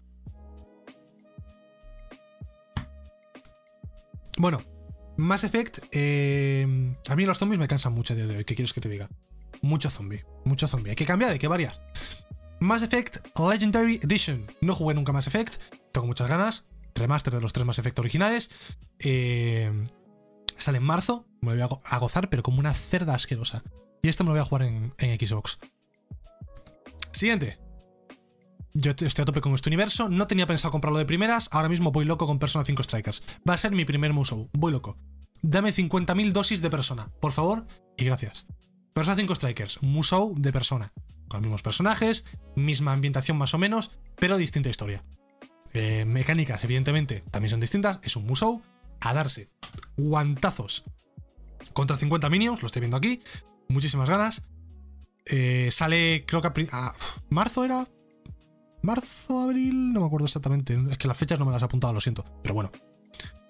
Bueno, 4.38 4.62
Mass 5.18 5.46
Effect. 5.46 5.80
Eh, 5.92 6.96
a 7.08 7.16
mí 7.16 7.26
los 7.26 7.38
zombies 7.38 7.60
me 7.60 7.68
cansan 7.68 7.94
mucho 7.94 8.16
de 8.16 8.38
hoy. 8.38 8.44
¿Qué 8.44 8.56
quieres 8.56 8.74
que 8.74 8.82
te 8.82 8.90
diga? 8.90 9.10
Mucho 9.62 9.90
zombie. 9.90 10.26
Mucho 10.44 10.68
zombie. 10.68 10.90
Hay 10.90 10.96
que 10.96 11.06
cambiar, 11.06 11.32
hay 11.32 11.40
que 11.40 11.48
variar. 11.48 11.74
Mass 12.62 12.84
Effect 12.84 13.28
Legendary 13.40 14.00
Edition. 14.04 14.46
No 14.62 14.76
jugué 14.76 14.94
nunca 14.94 15.12
Mass 15.12 15.26
Effect. 15.26 15.60
Tengo 15.92 16.06
muchas 16.06 16.30
ganas. 16.30 16.66
Remaster 16.94 17.34
de 17.34 17.42
los 17.42 17.54
tres 17.54 17.66
Mass 17.66 17.80
Effect 17.80 17.98
originales. 17.98 18.52
Eh, 19.00 19.88
sale 20.58 20.78
en 20.78 20.84
marzo. 20.84 21.26
Me 21.42 21.56
lo 21.56 21.68
voy 21.68 21.80
a, 21.84 21.98
gozar, 21.98 22.30
pero 22.30 22.44
como 22.44 22.60
una 22.60 22.76
cerda 22.76 23.16
asquerosa. 23.16 23.64
Y 24.04 24.10
esto 24.10 24.24
me 24.24 24.28
lo 24.28 24.34
voy 24.34 24.42
a 24.42 24.46
jugar 24.46 24.62
en, 24.62 24.94
en 25.00 25.20
Xbox. 25.20 25.58
Siguiente. 27.12 27.58
Yo 28.76 28.92
estoy 28.92 29.24
a 29.24 29.26
tope 29.26 29.42
con 29.42 29.56
este 29.56 29.70
universo. 29.70 30.08
No 30.08 30.28
tenía 30.28 30.46
pensado 30.46 30.72
comprarlo 30.72 31.00
de 31.00 31.06
primeras. 31.06 31.50
Ahora 31.52 31.68
mismo 31.68 31.92
voy 31.92 32.06
loco 32.06 32.28
con 32.28 32.38
Persona 32.38 32.64
5 32.64 32.84
Strikers. 32.84 33.24
Va 33.50 33.56
a 33.56 33.58
ser 33.58 33.72
mi 33.72 33.86
primer 33.86 34.14
Musou. 34.14 34.52
Voy 34.54 34.72
loco. 34.72 35.00
Dame 35.42 35.74
50.000 35.74 36.32
dosis 36.32 36.62
de 36.62 36.70
persona, 36.70 37.12
por 37.20 37.32
favor, 37.32 37.66
y 37.98 38.06
gracias. 38.06 38.46
Persona 38.94 39.18
5 39.18 39.34
Strikers, 39.34 39.82
Musou 39.82 40.36
de 40.38 40.52
persona. 40.52 40.94
Con 41.32 41.38
los 41.38 41.44
mismos 41.44 41.62
personajes, 41.62 42.26
misma 42.58 42.92
ambientación 42.92 43.38
más 43.38 43.54
o 43.54 43.58
menos, 43.58 43.92
pero 44.18 44.36
distinta 44.36 44.68
historia. 44.68 45.02
Eh, 45.74 46.04
mecánicas, 46.04 46.62
evidentemente, 46.66 47.24
también 47.32 47.52
son 47.52 47.62
distintas. 47.62 48.00
Es 48.04 48.18
un 48.18 48.26
Musou 48.26 48.62
a 49.00 49.14
darse 49.14 49.50
guantazos 49.96 50.84
contra 51.72 51.96
50 51.96 52.30
minions, 52.30 52.62
lo 52.62 52.66
estoy 52.66 52.82
viendo 52.82 52.98
aquí. 52.98 53.22
Muchísimas 53.70 54.10
ganas. 54.10 54.44
Eh, 55.26 55.70
sale, 55.72 56.26
creo 56.28 56.42
que 56.42 56.68
a, 56.74 56.94
marzo 57.30 57.64
era. 57.64 57.88
Marzo, 58.82 59.40
abril, 59.40 59.94
no 59.94 60.02
me 60.02 60.08
acuerdo 60.08 60.26
exactamente. 60.26 60.78
Es 60.90 60.98
que 60.98 61.08
las 61.08 61.16
fechas 61.16 61.40
no 61.40 61.46
me 61.46 61.54
las 61.54 61.62
he 61.62 61.66
apuntado, 61.66 61.94
lo 61.94 62.02
siento. 62.02 62.26
Pero 62.44 62.56
bueno, 62.56 62.74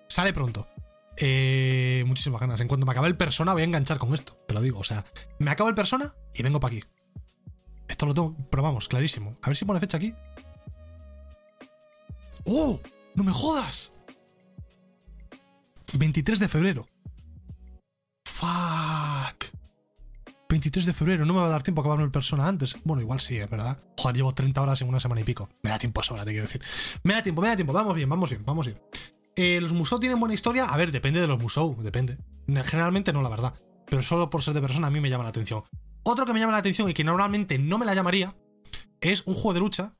sale 0.07 0.33
pronto. 0.33 0.67
Eh, 1.17 2.03
muchísimas 2.05 2.41
ganas. 2.41 2.61
En 2.61 2.67
cuanto 2.67 2.85
me 2.85 2.91
acabe 2.91 3.07
el 3.07 3.17
persona, 3.17 3.53
voy 3.53 3.63
a 3.63 3.65
enganchar 3.65 3.97
con 3.97 4.13
esto. 4.13 4.37
Te 4.47 4.53
lo 4.53 4.61
digo. 4.61 4.77
O 4.77 4.83
sea, 4.83 5.03
me 5.39 5.49
acabo 5.49 5.67
el 5.67 5.73
persona 5.73 6.13
y 6.35 6.43
vengo 6.43 6.59
para 6.59 6.75
aquí. 6.75 6.83
Esto 7.91 8.05
lo 8.05 8.13
tengo, 8.13 8.35
pero 8.49 8.63
vamos, 8.63 8.87
clarísimo. 8.87 9.35
A 9.43 9.47
ver 9.47 9.57
si 9.57 9.65
pone 9.65 9.81
fecha 9.81 9.97
aquí. 9.97 10.15
¡Oh! 12.45 12.79
¡No 13.15 13.23
me 13.25 13.33
jodas! 13.33 13.91
23 15.93 16.39
de 16.39 16.47
febrero. 16.47 16.87
¡Fuck! 18.23 19.51
23 20.47 20.85
de 20.85 20.93
febrero, 20.93 21.25
no 21.25 21.33
me 21.33 21.41
va 21.41 21.47
a 21.47 21.49
dar 21.49 21.63
tiempo 21.63 21.81
a 21.81 21.83
acabarme 21.83 22.05
el 22.05 22.11
persona 22.11 22.47
antes. 22.47 22.77
Bueno, 22.85 23.01
igual 23.01 23.19
sí, 23.19 23.35
es 23.37 23.49
verdad. 23.49 23.77
Joder, 23.97 24.15
llevo 24.15 24.31
30 24.31 24.61
horas 24.61 24.81
en 24.81 24.87
una 24.87 25.01
semana 25.01 25.19
y 25.19 25.25
pico. 25.25 25.49
Me 25.61 25.69
da 25.69 25.77
tiempo 25.77 26.01
sobra, 26.01 26.23
te 26.23 26.31
quiero 26.31 26.45
decir. 26.45 26.61
Me 27.03 27.13
da 27.13 27.21
tiempo, 27.21 27.41
me 27.41 27.49
da 27.49 27.57
tiempo. 27.57 27.73
Vamos 27.73 27.93
bien, 27.93 28.07
vamos 28.07 28.29
bien, 28.29 28.45
vamos 28.45 28.67
bien. 28.67 28.81
Eh, 29.35 29.59
¿Los 29.59 29.73
Musou 29.73 29.99
tienen 29.99 30.17
buena 30.17 30.33
historia? 30.33 30.63
A 30.63 30.77
ver, 30.77 30.93
depende 30.93 31.19
de 31.19 31.27
los 31.27 31.39
Musou, 31.39 31.75
depende. 31.83 32.17
Generalmente 32.47 33.11
no, 33.11 33.21
la 33.21 33.29
verdad. 33.29 33.53
Pero 33.85 34.01
solo 34.01 34.29
por 34.29 34.43
ser 34.43 34.53
de 34.53 34.61
persona 34.61 34.87
a 34.87 34.91
mí 34.91 35.01
me 35.01 35.09
llama 35.09 35.25
la 35.25 35.31
atención. 35.31 35.63
Otro 36.03 36.25
que 36.25 36.33
me 36.33 36.39
llama 36.39 36.53
la 36.53 36.59
atención 36.59 36.89
y 36.89 36.93
que 36.93 37.03
normalmente 37.03 37.59
no 37.59 37.77
me 37.77 37.85
la 37.85 37.93
llamaría 37.93 38.35
es 39.01 39.23
un 39.25 39.33
juego 39.33 39.53
de 39.53 39.59
lucha. 39.59 39.97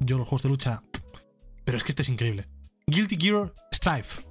Yo 0.00 0.18
los 0.18 0.28
juegos 0.28 0.42
de 0.42 0.48
lucha... 0.48 0.82
Pero 1.64 1.76
es 1.76 1.84
que 1.84 1.92
este 1.92 2.02
es 2.02 2.08
increíble. 2.08 2.48
Guilty 2.86 3.16
Gear 3.20 3.52
Strife. 3.72 4.22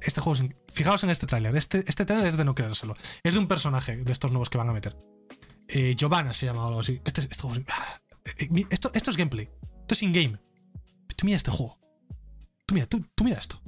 Este 0.00 0.20
juego 0.20 0.40
es. 0.40 0.54
Fijaos 0.72 1.02
en 1.04 1.10
este 1.10 1.26
tráiler. 1.26 1.56
Este, 1.56 1.84
este 1.86 2.04
tráiler 2.04 2.28
es 2.28 2.36
de 2.36 2.44
no 2.44 2.54
creérselo. 2.54 2.94
Es 3.22 3.34
de 3.34 3.40
un 3.40 3.48
personaje 3.48 3.96
de 3.96 4.12
estos 4.12 4.30
nuevos 4.30 4.48
que 4.48 4.58
van 4.58 4.68
a 4.68 4.72
meter. 4.72 4.96
Eh, 5.68 5.94
Giovanna 5.96 6.32
se 6.34 6.46
llama 6.46 6.64
o 6.64 6.68
algo 6.68 6.80
así. 6.80 7.00
Este, 7.04 7.22
este 7.22 7.42
juego 7.42 7.60
ah, 7.68 8.00
eh, 8.24 8.48
eh, 8.54 8.64
esto, 8.70 8.90
esto 8.94 9.10
es 9.10 9.16
gameplay. 9.16 9.48
Esto 9.80 9.94
es 9.94 10.02
in-game. 10.02 10.38
Tú 11.16 11.26
mira 11.26 11.36
este 11.36 11.50
juego. 11.50 11.78
Tú 12.66 12.74
mira, 12.74 12.86
tú, 12.86 13.04
tú 13.14 13.24
mira 13.24 13.38
esto. 13.38 13.60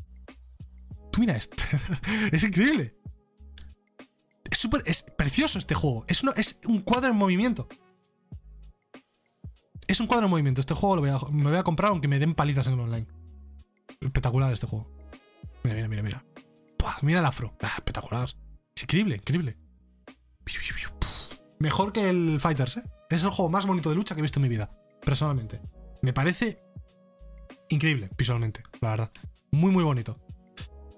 Tú 1.10 1.20
mira 1.20 1.36
esto. 1.36 1.56
es 2.32 2.44
increíble. 2.44 2.94
Es 4.54 4.60
súper. 4.60 4.84
Es 4.86 5.02
precioso 5.02 5.58
este 5.58 5.74
juego. 5.74 6.04
Es, 6.06 6.22
es 6.36 6.60
un 6.68 6.78
cuadro 6.82 7.10
en 7.10 7.16
movimiento. 7.16 7.66
Es 9.88 9.98
un 9.98 10.06
cuadro 10.06 10.26
en 10.26 10.30
movimiento. 10.30 10.60
Este 10.60 10.74
juego 10.74 10.94
lo 10.94 11.02
voy 11.02 11.10
a, 11.10 11.18
me 11.32 11.50
voy 11.50 11.56
a 11.56 11.64
comprar 11.64 11.90
aunque 11.90 12.06
me 12.06 12.20
den 12.20 12.36
palizas 12.36 12.68
en 12.68 12.74
el 12.74 12.80
online. 12.80 13.08
Espectacular 14.00 14.52
este 14.52 14.68
juego. 14.68 14.88
Mira, 15.64 15.74
mira, 15.74 15.88
mira, 15.88 16.02
mira. 16.04 16.24
Buah, 16.78 16.98
mira 17.02 17.18
el 17.18 17.26
afro. 17.26 17.52
Ah, 17.62 17.72
espectacular. 17.78 18.28
Es 18.76 18.82
increíble, 18.84 19.16
increíble. 19.16 19.58
Mejor 21.58 21.92
que 21.92 22.08
el 22.08 22.38
Fighters, 22.38 22.76
¿eh? 22.76 22.84
Es 23.10 23.24
el 23.24 23.30
juego 23.30 23.50
más 23.50 23.66
bonito 23.66 23.90
de 23.90 23.96
lucha 23.96 24.14
que 24.14 24.20
he 24.20 24.22
visto 24.22 24.38
en 24.38 24.44
mi 24.44 24.48
vida, 24.48 24.70
personalmente. 25.04 25.60
Me 26.02 26.12
parece 26.12 26.62
increíble 27.70 28.08
visualmente, 28.16 28.62
la 28.80 28.90
verdad. 28.90 29.12
Muy, 29.50 29.72
muy 29.72 29.82
bonito. 29.82 30.16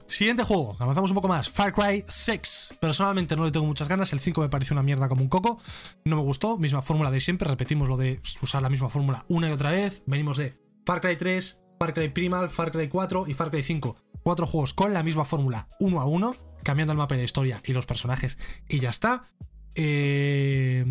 Siguiente 0.08 0.44
juego, 0.44 0.76
avanzamos 0.78 1.10
un 1.10 1.14
poco 1.14 1.28
más. 1.28 1.48
Far 1.48 1.72
Cry 1.72 2.04
6. 2.06 2.55
Personalmente 2.80 3.36
no 3.36 3.44
le 3.44 3.50
tengo 3.50 3.66
muchas 3.66 3.88
ganas. 3.88 4.12
El 4.12 4.20
5 4.20 4.40
me 4.40 4.48
pareció 4.48 4.74
una 4.74 4.82
mierda 4.82 5.08
como 5.08 5.22
un 5.22 5.28
coco. 5.28 5.60
No 6.04 6.16
me 6.16 6.22
gustó. 6.22 6.58
Misma 6.58 6.82
fórmula 6.82 7.10
de 7.10 7.20
siempre. 7.20 7.48
Repetimos 7.48 7.88
lo 7.88 7.96
de 7.96 8.20
usar 8.42 8.62
la 8.62 8.70
misma 8.70 8.88
fórmula 8.88 9.24
una 9.28 9.48
y 9.48 9.52
otra 9.52 9.70
vez. 9.70 10.02
Venimos 10.06 10.36
de 10.36 10.54
Far 10.84 11.00
Cry 11.00 11.16
3, 11.16 11.60
Far 11.78 11.94
Cry 11.94 12.08
Primal, 12.08 12.50
Far 12.50 12.72
Cry 12.72 12.88
4 12.88 13.24
y 13.28 13.34
Far 13.34 13.50
Cry 13.50 13.62
5. 13.62 13.96
Cuatro 14.22 14.46
juegos 14.46 14.74
con 14.74 14.92
la 14.92 15.02
misma 15.02 15.24
fórmula 15.24 15.68
uno 15.80 16.00
a 16.00 16.06
uno. 16.06 16.34
Cambiando 16.62 16.92
el 16.92 16.98
mapa 16.98 17.14
y 17.14 17.18
la 17.18 17.24
historia 17.24 17.60
y 17.64 17.72
los 17.72 17.86
personajes. 17.86 18.38
Y 18.68 18.80
ya 18.80 18.90
está. 18.90 19.24
Eh, 19.74 20.84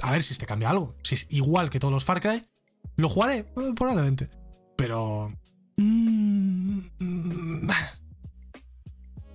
A 0.00 0.10
ver 0.12 0.22
si 0.22 0.32
este 0.32 0.46
cambia 0.46 0.70
algo. 0.70 0.96
Si 1.02 1.14
es 1.14 1.26
igual 1.30 1.70
que 1.70 1.78
todos 1.80 1.92
los 1.94 2.04
Far 2.04 2.20
Cry. 2.20 2.44
Lo 2.96 3.08
jugaré, 3.08 3.44
probablemente. 3.76 4.28
Pero. 4.76 5.32
mm, 5.76 6.78
mm, 6.98 7.66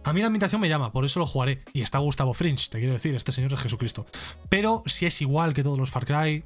A 0.10 0.14
mí 0.14 0.22
la 0.22 0.26
ambientación 0.26 0.60
me 0.60 0.68
llama, 0.68 0.92
por 0.92 1.06
eso 1.06 1.20
lo 1.20 1.28
jugaré. 1.28 1.64
Y 1.72 1.84
está 1.84 2.00
Gustavo 2.00 2.34
Fringe, 2.34 2.68
te 2.70 2.80
quiero 2.80 2.94
decir, 2.94 3.14
este 3.14 3.32
señor 3.32 3.54
es 3.54 3.60
Jesucristo. 3.60 4.08
Pero 4.50 4.82
si 4.88 5.06
es 5.06 5.22
igual 5.22 5.54
que 5.54 5.62
todos 5.62 5.78
los 5.78 5.92
Far 5.92 6.08
Cry. 6.08 6.44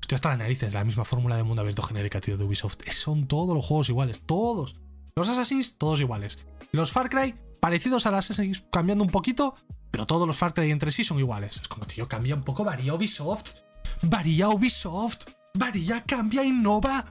Estoy 0.00 0.16
hasta 0.16 0.30
las 0.30 0.38
narices, 0.38 0.74
la 0.74 0.82
misma 0.82 1.04
fórmula 1.04 1.36
de 1.36 1.44
mundo 1.44 1.62
abierto 1.62 1.82
genérica, 1.82 2.20
tío, 2.20 2.36
de 2.36 2.42
Ubisoft. 2.42 2.78
Son 2.90 3.28
todos 3.28 3.54
los 3.54 3.64
juegos 3.64 3.88
iguales, 3.88 4.22
todos. 4.26 4.74
Los 5.14 5.28
Assassin's, 5.28 5.78
todos 5.78 6.00
iguales. 6.00 6.44
Los 6.72 6.90
Far 6.90 7.08
Cry, 7.08 7.36
parecidos 7.60 8.04
a 8.06 8.10
las 8.10 8.30
Assassin's, 8.30 8.64
cambiando 8.72 9.04
un 9.04 9.10
poquito, 9.10 9.54
pero 9.92 10.06
todos 10.06 10.26
los 10.26 10.36
Far 10.36 10.52
Cry 10.52 10.72
entre 10.72 10.90
sí 10.90 11.04
son 11.04 11.20
iguales. 11.20 11.60
Es 11.62 11.68
como, 11.68 11.86
tío, 11.86 12.08
cambia 12.08 12.34
un 12.34 12.42
poco, 12.42 12.64
varía 12.64 12.94
Ubisoft. 12.94 13.58
Varía 14.02 14.48
Ubisoft. 14.48 15.28
Varía, 15.54 16.02
cambia, 16.02 16.42
innova. 16.42 17.04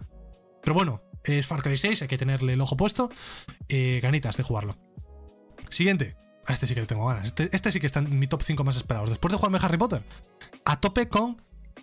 Pero 0.62 0.74
bueno, 0.74 1.02
es 1.24 1.48
Far 1.48 1.64
Cry 1.64 1.78
6, 1.78 2.02
hay 2.02 2.08
que 2.10 2.18
tenerle 2.18 2.54
el 2.54 2.62
ojo 2.62 2.76
puesto. 2.76 3.10
Eh, 3.70 4.02
ganitas 4.04 4.36
de 4.36 4.44
jugarlo. 4.44 4.76
Siguiente. 5.70 6.16
Este 6.48 6.68
sí 6.68 6.76
que 6.76 6.82
le 6.82 6.88
tengo 6.88 7.06
ganas. 7.08 7.26
Este, 7.26 7.50
este 7.54 7.72
sí 7.72 7.80
que 7.80 7.88
está 7.88 8.00
en 8.00 8.20
mi 8.20 8.28
top 8.28 8.44
5 8.44 8.64
más 8.64 8.78
esperados. 8.78 9.10
Después 9.10 9.32
de 9.32 9.38
jugarme 9.38 9.58
Harry 9.62 9.78
Potter, 9.78 10.04
a 10.66 10.80
tope 10.80 11.08
con 11.10 11.42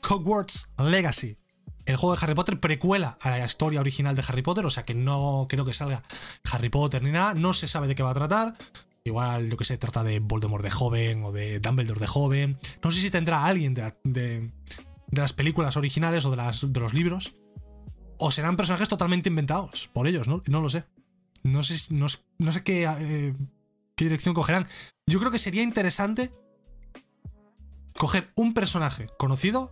Hogwarts 0.08 0.70
Legacy. 0.78 1.36
El 1.84 1.96
juego 1.96 2.14
de 2.14 2.22
Harry 2.24 2.34
Potter 2.34 2.60
precuela 2.60 3.18
a 3.22 3.30
la 3.30 3.44
historia 3.44 3.80
original 3.80 4.14
de 4.14 4.22
Harry 4.28 4.42
Potter, 4.42 4.64
o 4.64 4.70
sea 4.70 4.84
que 4.84 4.94
no 4.94 5.46
creo 5.48 5.64
que 5.64 5.72
salga 5.72 6.04
Harry 6.52 6.68
Potter 6.68 7.02
ni 7.02 7.10
nada, 7.10 7.34
no 7.34 7.54
se 7.54 7.66
sabe 7.66 7.88
de 7.88 7.96
qué 7.96 8.04
va 8.04 8.10
a 8.10 8.14
tratar. 8.14 8.54
Igual, 9.04 9.50
yo 9.50 9.56
que 9.56 9.64
sé, 9.64 9.78
trata 9.78 10.04
de 10.04 10.20
Voldemort 10.20 10.62
de 10.62 10.70
joven 10.70 11.24
o 11.24 11.32
de 11.32 11.58
Dumbledore 11.58 11.98
de 11.98 12.06
joven. 12.06 12.56
No 12.84 12.92
sé 12.92 13.00
si 13.00 13.10
tendrá 13.10 13.44
alguien 13.44 13.74
de, 13.74 13.92
de- 14.04 14.52
las 15.10 15.32
películas 15.32 15.76
originales 15.76 16.24
o 16.24 16.30
de, 16.30 16.36
las, 16.36 16.72
de 16.72 16.78
los 16.80 16.94
libros. 16.94 17.34
O 18.18 18.30
serán 18.30 18.56
personajes 18.56 18.88
totalmente 18.88 19.28
inventados 19.28 19.90
por 19.92 20.06
ellos, 20.06 20.28
¿no? 20.28 20.40
No 20.46 20.60
lo 20.60 20.70
sé. 20.70 20.84
No 21.42 21.64
sé, 21.64 21.92
no 21.92 22.52
sé 22.52 22.62
qué, 22.62 22.84
eh, 22.84 23.34
qué 23.96 24.04
dirección 24.04 24.34
cogerán. 24.34 24.66
Yo 25.06 25.18
creo 25.18 25.30
que 25.30 25.38
sería 25.38 25.62
interesante 25.62 26.32
coger 27.96 28.30
un 28.34 28.54
personaje 28.54 29.06
conocido 29.18 29.70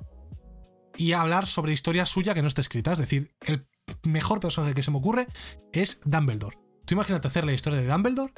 y 0.96 1.12
hablar 1.12 1.46
sobre 1.46 1.72
historia 1.72 2.06
suya 2.06 2.34
que 2.34 2.42
no 2.42 2.48
esté 2.48 2.60
escrita. 2.60 2.92
Es 2.92 2.98
decir, 2.98 3.32
el 3.46 3.66
mejor 4.04 4.40
personaje 4.40 4.74
que 4.74 4.82
se 4.82 4.90
me 4.90 4.98
ocurre 4.98 5.26
es 5.72 6.00
Dumbledore. 6.04 6.58
Tú 6.84 6.94
imagínate 6.94 7.28
hacer 7.28 7.44
la 7.44 7.52
historia 7.52 7.80
de 7.80 7.86
Dumbledore 7.86 8.32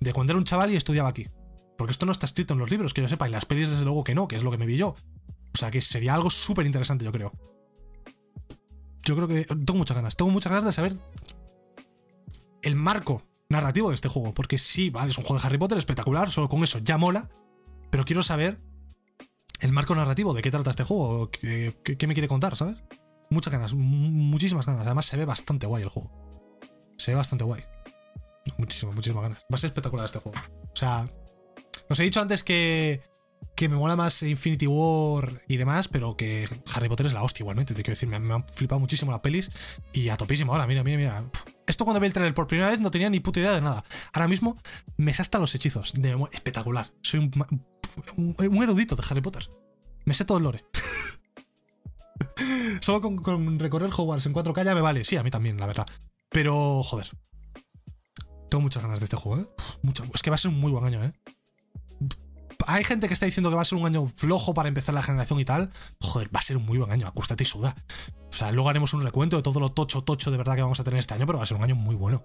de 0.00 0.12
cuando 0.12 0.32
era 0.32 0.38
un 0.38 0.44
chaval 0.44 0.72
y 0.72 0.76
estudiaba 0.76 1.08
aquí. 1.08 1.28
Porque 1.76 1.92
esto 1.92 2.06
no 2.06 2.12
está 2.12 2.26
escrito 2.26 2.54
en 2.54 2.60
los 2.60 2.70
libros, 2.70 2.94
que 2.94 3.02
yo 3.02 3.08
sepa, 3.08 3.28
y 3.28 3.32
las 3.32 3.46
pelis 3.46 3.68
desde 3.68 3.84
luego 3.84 4.04
que 4.04 4.14
no, 4.14 4.28
que 4.28 4.36
es 4.36 4.44
lo 4.44 4.50
que 4.50 4.58
me 4.58 4.66
vi 4.66 4.76
yo. 4.76 4.94
O 5.54 5.58
sea 5.58 5.70
que 5.70 5.80
sería 5.80 6.14
algo 6.14 6.30
súper 6.30 6.66
interesante, 6.66 7.04
yo 7.04 7.12
creo. 7.12 7.32
Yo 9.02 9.16
creo 9.16 9.28
que 9.28 9.44
tengo 9.44 9.74
muchas 9.74 9.96
ganas. 9.96 10.16
Tengo 10.16 10.30
muchas 10.30 10.50
ganas 10.50 10.64
de 10.64 10.72
saber 10.72 10.94
el 12.62 12.76
marco 12.76 13.22
narrativo 13.48 13.88
de 13.90 13.94
este 13.94 14.08
juego. 14.08 14.34
Porque 14.34 14.58
sí, 14.58 14.90
vale, 14.90 15.10
es 15.10 15.18
un 15.18 15.24
juego 15.24 15.40
de 15.40 15.46
Harry 15.46 15.58
Potter 15.58 15.78
espectacular, 15.78 16.30
solo 16.30 16.48
con 16.48 16.62
eso 16.64 16.78
ya 16.78 16.98
mola. 16.98 17.28
Pero 17.90 18.04
quiero 18.04 18.22
saber 18.22 18.60
el 19.60 19.72
marco 19.72 19.94
narrativo, 19.94 20.34
de 20.34 20.42
qué 20.42 20.50
trata 20.50 20.70
este 20.70 20.84
juego, 20.84 21.30
qué, 21.30 21.74
qué- 21.84 22.06
me 22.06 22.14
quiere 22.14 22.28
contar, 22.28 22.56
¿sabes? 22.56 22.76
Muchas 23.30 23.52
ganas, 23.52 23.74
mu- 23.74 24.10
muchísimas 24.10 24.66
ganas. 24.66 24.84
Además 24.86 25.06
se 25.06 25.16
ve 25.16 25.24
bastante 25.24 25.66
guay 25.66 25.82
el 25.82 25.88
juego. 25.88 26.10
Se 26.98 27.12
ve 27.12 27.16
bastante 27.16 27.44
guay. 27.44 27.62
Muchísimas, 28.58 28.94
muchísimas 28.94 29.22
ganas. 29.22 29.38
Va 29.50 29.54
a 29.54 29.58
ser 29.58 29.68
espectacular 29.68 30.06
este 30.06 30.18
juego. 30.18 30.38
O 30.62 30.76
sea, 30.76 31.08
os 31.88 31.98
he 32.00 32.02
dicho 32.02 32.20
antes 32.20 32.44
que, 32.44 33.02
que 33.56 33.68
me 33.68 33.76
mola 33.76 33.96
más 33.96 34.22
Infinity 34.22 34.66
War 34.66 35.42
y 35.48 35.56
demás, 35.56 35.88
pero 35.88 36.16
que 36.16 36.48
Harry 36.74 36.88
Potter 36.88 37.06
es 37.06 37.12
la 37.12 37.22
hostia 37.22 37.42
igualmente. 37.42 37.74
Te 37.74 37.82
quiero 37.82 37.94
decir, 37.94 38.08
me, 38.08 38.16
han- 38.16 38.46
flipado 38.48 38.80
muchísimo 38.80 39.12
las 39.12 39.20
pelis 39.20 39.50
y 39.92 40.08
a 40.08 40.16
topísimo 40.16 40.52
ahora. 40.52 40.66
Mira, 40.66 40.82
mira, 40.82 40.98
mira. 40.98 41.24
Esto 41.66 41.84
cuando 41.84 42.00
vi 42.00 42.06
el 42.08 42.12
trailer 42.12 42.34
por 42.34 42.46
primera 42.46 42.70
vez 42.70 42.80
no 42.80 42.90
tenía 42.90 43.08
ni 43.10 43.20
puta 43.20 43.40
idea 43.40 43.52
de 43.52 43.60
nada. 43.60 43.84
Ahora 44.12 44.28
mismo 44.28 44.58
me 44.96 45.12
sé 45.14 45.22
hasta 45.22 45.38
los 45.38 45.54
hechizos. 45.54 45.92
De. 45.94 46.16
Espectacular. 46.32 46.92
Soy 47.02 47.20
un, 47.20 48.62
erudito 48.62 48.96
de 48.96 49.04
Harry 49.08 49.20
Potter. 49.20 49.48
Me 50.04 50.14
sé 50.14 50.24
todo 50.24 50.38
el 50.38 50.44
lore. 50.44 50.64
Solo 52.80 53.00
con, 53.00 53.58
recorrer 53.58 53.90
Hogwarts 53.96 54.26
en 54.26 54.34
4K 54.34 54.64
ya 54.64 54.74
me 54.74 54.80
vale. 54.80 55.04
Sí, 55.04 55.16
a 55.16 55.22
mí 55.22 55.30
también, 55.30 55.58
la 55.58 55.66
verdad. 55.66 55.86
Pero, 56.28 56.82
joder. 56.82 57.08
Tengo 58.50 58.62
muchas 58.62 58.82
ganas 58.82 59.00
de 59.00 59.04
este 59.04 59.16
juego, 59.16 59.42
¿eh? 59.42 59.46
Mucho- 59.82 60.04
Es 60.12 60.22
que 60.22 60.30
va 60.30 60.36
a 60.36 60.38
ser 60.38 60.50
un 60.50 60.60
muy 60.60 60.70
buen 60.70 60.84
año, 60.84 61.02
¿eh? 61.04 61.12
Hay 62.66 62.84
gente 62.84 63.08
que 63.08 63.14
está 63.14 63.26
diciendo 63.26 63.50
que 63.50 63.56
va 63.56 63.62
a 63.62 63.64
ser 63.64 63.78
un 63.78 63.86
año 63.86 64.06
flojo 64.06 64.54
para 64.54 64.68
empezar 64.68 64.94
la 64.94 65.02
generación 65.02 65.40
y 65.40 65.44
tal. 65.44 65.70
Joder, 66.00 66.28
va 66.34 66.40
a 66.40 66.42
ser 66.42 66.56
un 66.56 66.64
muy 66.64 66.78
buen 66.78 66.90
año. 66.90 67.06
Acuéstate 67.06 67.42
y 67.42 67.46
suda. 67.46 67.74
O 68.28 68.32
sea, 68.32 68.52
luego 68.52 68.68
haremos 68.68 68.94
un 68.94 69.02
recuento 69.02 69.36
de 69.36 69.42
todo 69.42 69.60
lo 69.60 69.72
tocho, 69.72 70.02
tocho 70.02 70.30
de 70.30 70.36
verdad 70.36 70.56
que 70.56 70.62
vamos 70.62 70.80
a 70.80 70.84
tener 70.84 71.00
este 71.00 71.14
año, 71.14 71.26
pero 71.26 71.38
va 71.38 71.44
a 71.44 71.46
ser 71.46 71.56
un 71.56 71.64
año 71.64 71.76
muy 71.76 71.94
bueno. 71.94 72.24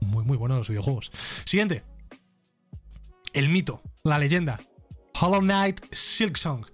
Muy, 0.00 0.24
muy 0.24 0.36
bueno 0.36 0.54
de 0.54 0.60
los 0.60 0.68
videojuegos. 0.68 1.10
Siguiente. 1.44 1.84
El 3.32 3.48
mito, 3.48 3.82
la 4.04 4.18
leyenda. 4.18 4.60
Hollow 5.20 5.40
Knight 5.40 5.80
Silksong. 5.92 6.64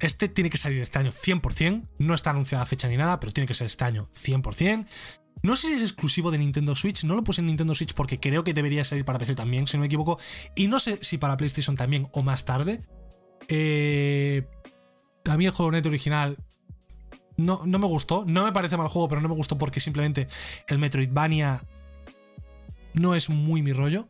Este 0.00 0.28
tiene 0.28 0.50
que 0.50 0.58
salir 0.58 0.80
este 0.80 0.98
año 0.98 1.10
100%. 1.10 1.88
No 1.98 2.14
está 2.14 2.30
anunciada 2.30 2.66
fecha 2.66 2.88
ni 2.88 2.96
nada, 2.96 3.20
pero 3.20 3.32
tiene 3.32 3.46
que 3.46 3.54
ser 3.54 3.66
este 3.66 3.84
año 3.84 4.08
100%. 4.14 4.86
No 5.42 5.56
sé 5.56 5.68
si 5.68 5.74
es 5.74 5.82
exclusivo 5.82 6.30
de 6.30 6.38
Nintendo 6.38 6.76
Switch. 6.76 7.04
No 7.04 7.14
lo 7.14 7.24
puse 7.24 7.40
en 7.40 7.48
Nintendo 7.48 7.74
Switch 7.74 7.94
porque 7.94 8.20
creo 8.20 8.44
que 8.44 8.54
debería 8.54 8.84
salir 8.84 9.04
para 9.04 9.18
PC 9.18 9.34
también, 9.34 9.66
si 9.66 9.76
no 9.76 9.80
me 9.80 9.86
equivoco. 9.86 10.18
Y 10.54 10.68
no 10.68 10.78
sé 10.78 10.98
si 11.02 11.18
para 11.18 11.36
PlayStation 11.36 11.76
también 11.76 12.06
o 12.12 12.22
más 12.22 12.44
tarde. 12.44 12.82
Eh, 13.48 14.46
a 15.28 15.36
mí 15.36 15.46
el 15.46 15.52
Hollow 15.56 15.70
Knight 15.70 15.86
original 15.86 16.36
no, 17.36 17.60
no 17.66 17.78
me 17.78 17.86
gustó. 17.86 18.24
No 18.26 18.44
me 18.44 18.52
parece 18.52 18.76
mal 18.76 18.88
juego, 18.88 19.08
pero 19.08 19.20
no 19.20 19.28
me 19.28 19.34
gustó 19.34 19.58
porque 19.58 19.80
simplemente 19.80 20.28
el 20.68 20.78
Metroidvania 20.78 21.60
no 22.94 23.14
es 23.14 23.28
muy 23.28 23.62
mi 23.62 23.72
rollo. 23.72 24.08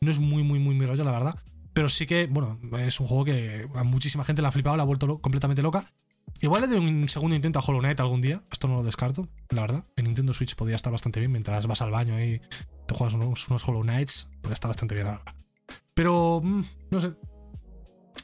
No 0.00 0.10
es 0.10 0.20
muy, 0.20 0.42
muy, 0.42 0.58
muy 0.60 0.74
mi 0.74 0.86
rollo, 0.86 1.04
la 1.04 1.12
verdad. 1.12 1.38
Pero 1.74 1.88
sí 1.88 2.06
que, 2.06 2.26
bueno, 2.26 2.58
es 2.78 2.98
un 3.00 3.06
juego 3.06 3.24
que 3.24 3.68
a 3.74 3.84
muchísima 3.84 4.24
gente 4.24 4.42
le 4.42 4.48
ha 4.48 4.52
flipado, 4.52 4.76
le 4.76 4.82
ha 4.82 4.86
vuelto 4.86 5.20
completamente 5.20 5.62
loca. 5.62 5.92
Igual 6.40 6.62
le 6.62 6.68
doy 6.68 6.78
un 6.78 7.08
segundo 7.08 7.34
intento 7.34 7.58
a 7.58 7.62
Hollow 7.62 7.80
Knight 7.80 8.00
algún 8.00 8.20
día. 8.20 8.42
Esto 8.50 8.68
no 8.68 8.76
lo 8.76 8.82
descarto, 8.82 9.28
la 9.50 9.62
verdad. 9.62 9.84
En 9.96 10.04
Nintendo 10.04 10.32
Switch 10.34 10.54
podría 10.54 10.76
estar 10.76 10.92
bastante 10.92 11.20
bien 11.20 11.32
mientras 11.32 11.66
vas 11.66 11.82
al 11.82 11.90
baño 11.90 12.20
y 12.22 12.40
te 12.86 12.94
juegas 12.94 13.14
unos, 13.14 13.68
Hollow 13.68 13.82
Knights. 13.82 14.28
Puede 14.40 14.54
estar 14.54 14.68
bastante 14.68 14.94
bien, 14.94 15.06
la 15.06 15.18
verdad. 15.18 15.34
Pero, 15.94 16.40
mm, 16.42 16.64
no 16.90 17.00
sé. 17.00 17.14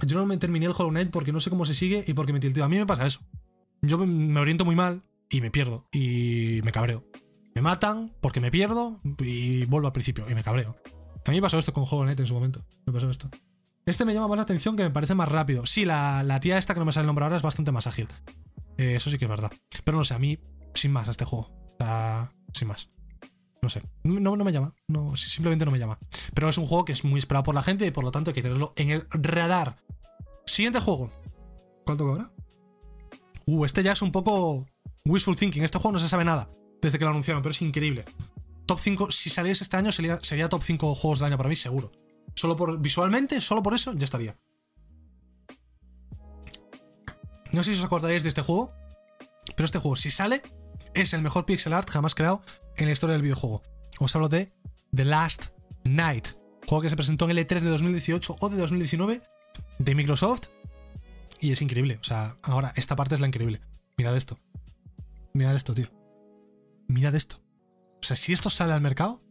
Yo 0.02 0.16
no 0.16 0.26
me 0.26 0.36
terminé 0.36 0.66
el 0.66 0.72
Hollow 0.72 0.90
Knight 0.90 1.10
porque 1.10 1.32
no 1.32 1.40
sé 1.40 1.50
cómo 1.50 1.66
se 1.66 1.74
sigue 1.74 2.04
y 2.06 2.14
porque 2.14 2.32
me 2.32 2.40
tilteo. 2.40 2.64
A 2.64 2.68
mí 2.68 2.76
me 2.76 2.86
pasa 2.86 3.06
eso. 3.06 3.20
Yo 3.82 3.98
me 3.98 4.40
oriento 4.40 4.64
muy 4.64 4.76
mal 4.76 5.02
y 5.28 5.40
me 5.40 5.50
pierdo. 5.50 5.86
Y 5.92 6.60
me 6.64 6.72
cabreo. 6.72 7.04
Me 7.54 7.62
matan 7.62 8.12
porque 8.20 8.40
me 8.40 8.50
pierdo 8.50 9.00
y 9.18 9.64
vuelvo 9.66 9.86
al 9.86 9.92
principio 9.92 10.28
y 10.28 10.34
me 10.34 10.42
cabreo. 10.42 10.76
A 11.26 11.30
mí 11.30 11.38
me 11.38 11.42
pasó 11.42 11.58
esto 11.58 11.72
con 11.72 11.84
Hollow 11.84 12.02
Knight 12.04 12.20
en 12.20 12.26
su 12.26 12.34
momento. 12.34 12.64
Me 12.86 12.92
pasó 12.92 13.10
esto. 13.10 13.30
Este 13.86 14.04
me 14.04 14.14
llama 14.14 14.28
más 14.28 14.36
la 14.36 14.42
atención 14.42 14.76
que 14.76 14.82
me 14.82 14.90
parece 14.90 15.14
más 15.14 15.28
rápido. 15.28 15.66
Sí, 15.66 15.84
la, 15.84 16.22
la 16.22 16.40
tía 16.40 16.58
esta 16.58 16.74
que 16.74 16.80
no 16.80 16.86
me 16.86 16.92
sale 16.92 17.02
el 17.02 17.06
nombre 17.08 17.24
ahora 17.24 17.36
es 17.36 17.42
bastante 17.42 17.72
más 17.72 17.86
ágil. 17.86 18.08
Eh, 18.78 18.94
eso 18.96 19.10
sí 19.10 19.18
que 19.18 19.26
es 19.26 19.28
verdad. 19.28 19.52
Pero 19.84 19.98
no 19.98 20.04
sé, 20.04 20.14
a 20.14 20.18
mí, 20.18 20.38
sin 20.74 20.92
más, 20.92 21.08
a 21.08 21.10
este 21.10 21.24
juego. 21.24 21.50
O 21.50 21.76
sea, 21.78 22.32
sin 22.52 22.68
más. 22.68 22.90
No 23.62 23.68
sé. 23.68 23.82
No, 24.02 24.36
no 24.36 24.44
me 24.44 24.52
llama. 24.52 24.74
Simplemente 25.16 25.64
no 25.64 25.70
me 25.70 25.78
llama. 25.78 25.98
Pero 26.34 26.48
es 26.48 26.58
un 26.58 26.66
juego 26.66 26.84
que 26.84 26.92
es 26.92 27.04
muy 27.04 27.18
esperado 27.18 27.44
por 27.44 27.54
la 27.54 27.62
gente 27.62 27.86
y 27.86 27.90
por 27.90 28.04
lo 28.04 28.10
tanto 28.10 28.30
hay 28.30 28.34
que 28.34 28.42
tenerlo 28.42 28.72
en 28.76 28.90
el 28.90 29.06
radar. 29.10 29.76
Siguiente 30.46 30.80
juego. 30.80 31.12
¿Cuál 31.84 31.98
toca 31.98 32.10
ahora? 32.10 32.30
Uh, 33.46 33.64
este 33.64 33.82
ya 33.82 33.92
es 33.92 34.02
un 34.02 34.12
poco 34.12 34.66
wishful 35.04 35.36
thinking. 35.36 35.62
Este 35.62 35.78
juego 35.78 35.92
no 35.92 35.98
se 35.98 36.08
sabe 36.08 36.24
nada 36.24 36.50
desde 36.80 36.98
que 36.98 37.04
lo 37.04 37.10
anunciaron, 37.10 37.42
pero 37.42 37.52
es 37.52 37.62
increíble. 37.62 38.04
Top 38.66 38.78
5, 38.78 39.10
si 39.10 39.30
saliese 39.30 39.64
este 39.64 39.76
año, 39.76 39.92
sería, 39.92 40.18
sería 40.22 40.48
top 40.48 40.62
5 40.62 40.94
juegos 40.94 41.18
del 41.18 41.26
año 41.26 41.36
para 41.36 41.48
mí, 41.48 41.56
seguro. 41.56 41.92
Solo 42.34 42.56
por 42.56 42.80
visualmente, 42.80 43.40
solo 43.40 43.62
por 43.62 43.74
eso, 43.74 43.92
ya 43.94 44.04
estaría. 44.04 44.38
No 47.52 47.62
sé 47.62 47.72
si 47.72 47.78
os 47.78 47.84
acordaréis 47.84 48.24
de 48.24 48.28
este 48.28 48.42
juego, 48.42 48.72
pero 49.56 49.64
este 49.64 49.78
juego, 49.78 49.96
si 49.96 50.10
sale, 50.10 50.42
es 50.94 51.12
el 51.14 51.22
mejor 51.22 51.46
pixel 51.46 51.72
art 51.72 51.88
jamás 51.88 52.14
creado 52.14 52.42
en 52.76 52.86
la 52.86 52.92
historia 52.92 53.12
del 53.14 53.22
videojuego. 53.22 53.62
Os 54.00 54.14
hablo 54.16 54.28
de 54.28 54.52
The 54.94 55.04
Last 55.04 55.50
Night, 55.84 56.28
juego 56.66 56.82
que 56.82 56.90
se 56.90 56.96
presentó 56.96 57.26
en 57.26 57.32
el 57.32 57.46
E3 57.46 57.60
de 57.60 57.70
2018 57.70 58.36
o 58.40 58.48
de 58.48 58.56
2019 58.56 59.22
de 59.78 59.94
Microsoft 59.94 60.48
y 61.40 61.52
es 61.52 61.62
increíble. 61.62 61.98
O 62.00 62.04
sea, 62.04 62.38
ahora, 62.42 62.72
esta 62.76 62.96
parte 62.96 63.14
es 63.14 63.20
la 63.20 63.26
increíble. 63.26 63.60
Mirad 63.96 64.16
esto. 64.16 64.40
Mirad 65.34 65.54
esto, 65.54 65.74
tío. 65.74 65.88
Mirad 66.88 67.14
esto. 67.14 67.40
O 68.00 68.06
sea, 68.06 68.16
si 68.16 68.32
esto 68.32 68.50
sale 68.50 68.72
al 68.72 68.80
mercado, 68.80 69.22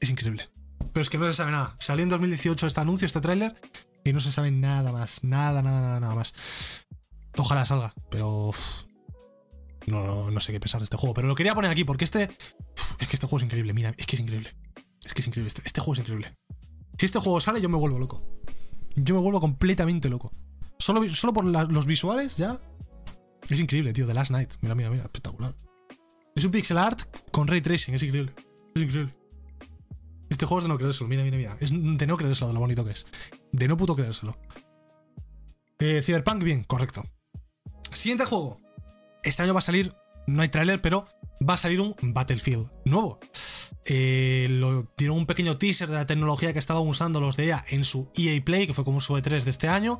es 0.00 0.10
increíble. 0.10 0.48
Pero 0.92 1.02
es 1.02 1.10
que 1.10 1.18
no 1.18 1.26
se 1.26 1.34
sabe 1.34 1.52
nada. 1.52 1.74
Salió 1.78 2.02
en 2.02 2.08
2018 2.10 2.66
este 2.66 2.80
anuncio, 2.80 3.06
este 3.06 3.20
tráiler, 3.20 3.54
y 4.04 4.12
no 4.12 4.20
se 4.20 4.32
sabe 4.32 4.50
nada 4.50 4.92
más. 4.92 5.24
Nada, 5.24 5.62
nada, 5.62 5.80
nada, 5.80 6.00
nada 6.00 6.14
más. 6.14 6.86
Ojalá 7.38 7.64
salga, 7.64 7.94
pero. 8.10 8.50
no, 9.86 10.30
no, 10.30 10.40
sé 10.40 10.52
qué 10.52 10.60
pensar 10.60 10.80
de 10.80 10.84
este 10.84 10.96
juego. 10.96 11.14
Pero 11.14 11.28
lo 11.28 11.34
quería 11.34 11.54
poner 11.54 11.70
aquí 11.70 11.84
porque 11.84 12.04
este. 12.04 12.24
es 13.00 13.08
que 13.08 13.16
este 13.16 13.26
juego 13.26 13.38
es 13.38 13.44
increíble. 13.44 13.72
Mira, 13.72 13.94
es 13.96 14.06
que 14.06 14.16
es 14.16 14.20
increíble. 14.20 14.54
Es 15.04 15.14
que 15.14 15.22
es 15.22 15.26
increíble. 15.26 15.48
Este, 15.48 15.62
este 15.64 15.80
juego 15.80 15.94
es 15.94 15.98
increíble. 16.00 16.36
Si 16.98 17.06
este 17.06 17.18
juego 17.18 17.40
sale, 17.40 17.60
yo 17.60 17.68
me 17.68 17.78
vuelvo 17.78 17.98
loco. 17.98 18.22
Yo 18.94 19.14
me 19.14 19.22
vuelvo 19.22 19.40
completamente 19.40 20.08
loco. 20.10 20.32
Solo, 20.78 21.00
por 21.32 21.44
los 21.44 21.86
visuales 21.86 22.36
ya. 22.36 22.60
Es 23.48 23.58
increíble, 23.58 23.92
tío. 23.92 24.06
The 24.06 24.14
Last 24.14 24.30
Night. 24.30 24.54
Mira, 24.60 24.74
mira, 24.74 24.90
mira. 24.90 25.04
Espectacular. 25.04 25.54
Es 26.34 26.44
un 26.44 26.50
pixel 26.50 26.78
art 26.78 27.00
con 27.30 27.48
ray 27.48 27.60
tracing. 27.60 27.94
Es 27.94 28.02
increíble. 28.02 28.32
Es 28.74 28.82
increíble. 28.82 29.21
Este 30.32 30.46
juego 30.46 30.60
es 30.60 30.64
de 30.64 30.68
no 30.70 30.78
creérselo. 30.78 31.08
Mira, 31.08 31.22
mira, 31.24 31.36
mira. 31.36 31.56
Es 31.60 31.70
de 31.70 32.06
no 32.06 32.16
creérselo 32.16 32.48
de 32.48 32.54
lo 32.54 32.60
bonito 32.60 32.84
que 32.86 32.92
es. 32.92 33.06
De 33.52 33.68
no 33.68 33.76
puto 33.76 33.94
creérselo. 33.94 34.38
Eh, 35.78 36.00
Cyberpunk, 36.02 36.42
bien, 36.42 36.64
correcto. 36.64 37.04
Siguiente 37.92 38.24
juego. 38.24 38.58
Este 39.22 39.42
año 39.42 39.52
va 39.52 39.58
a 39.58 39.62
salir. 39.62 39.94
No 40.26 40.40
hay 40.40 40.48
tráiler, 40.48 40.80
pero 40.80 41.06
va 41.46 41.54
a 41.54 41.58
salir 41.58 41.82
un 41.82 41.94
Battlefield 42.00 42.72
nuevo. 42.86 43.20
Eh, 43.84 44.46
lo 44.48 44.90
dieron 44.96 45.18
un 45.18 45.26
pequeño 45.26 45.58
teaser 45.58 45.90
de 45.90 45.96
la 45.96 46.06
tecnología 46.06 46.54
que 46.54 46.58
estaban 46.58 46.86
usando 46.86 47.20
los 47.20 47.36
de 47.36 47.48
EA 47.48 47.64
en 47.68 47.84
su 47.84 48.10
EA 48.16 48.42
Play, 48.42 48.66
que 48.66 48.72
fue 48.72 48.84
como 48.84 49.00
su 49.00 49.14
E3 49.14 49.42
de 49.42 49.50
este 49.50 49.68
año. 49.68 49.98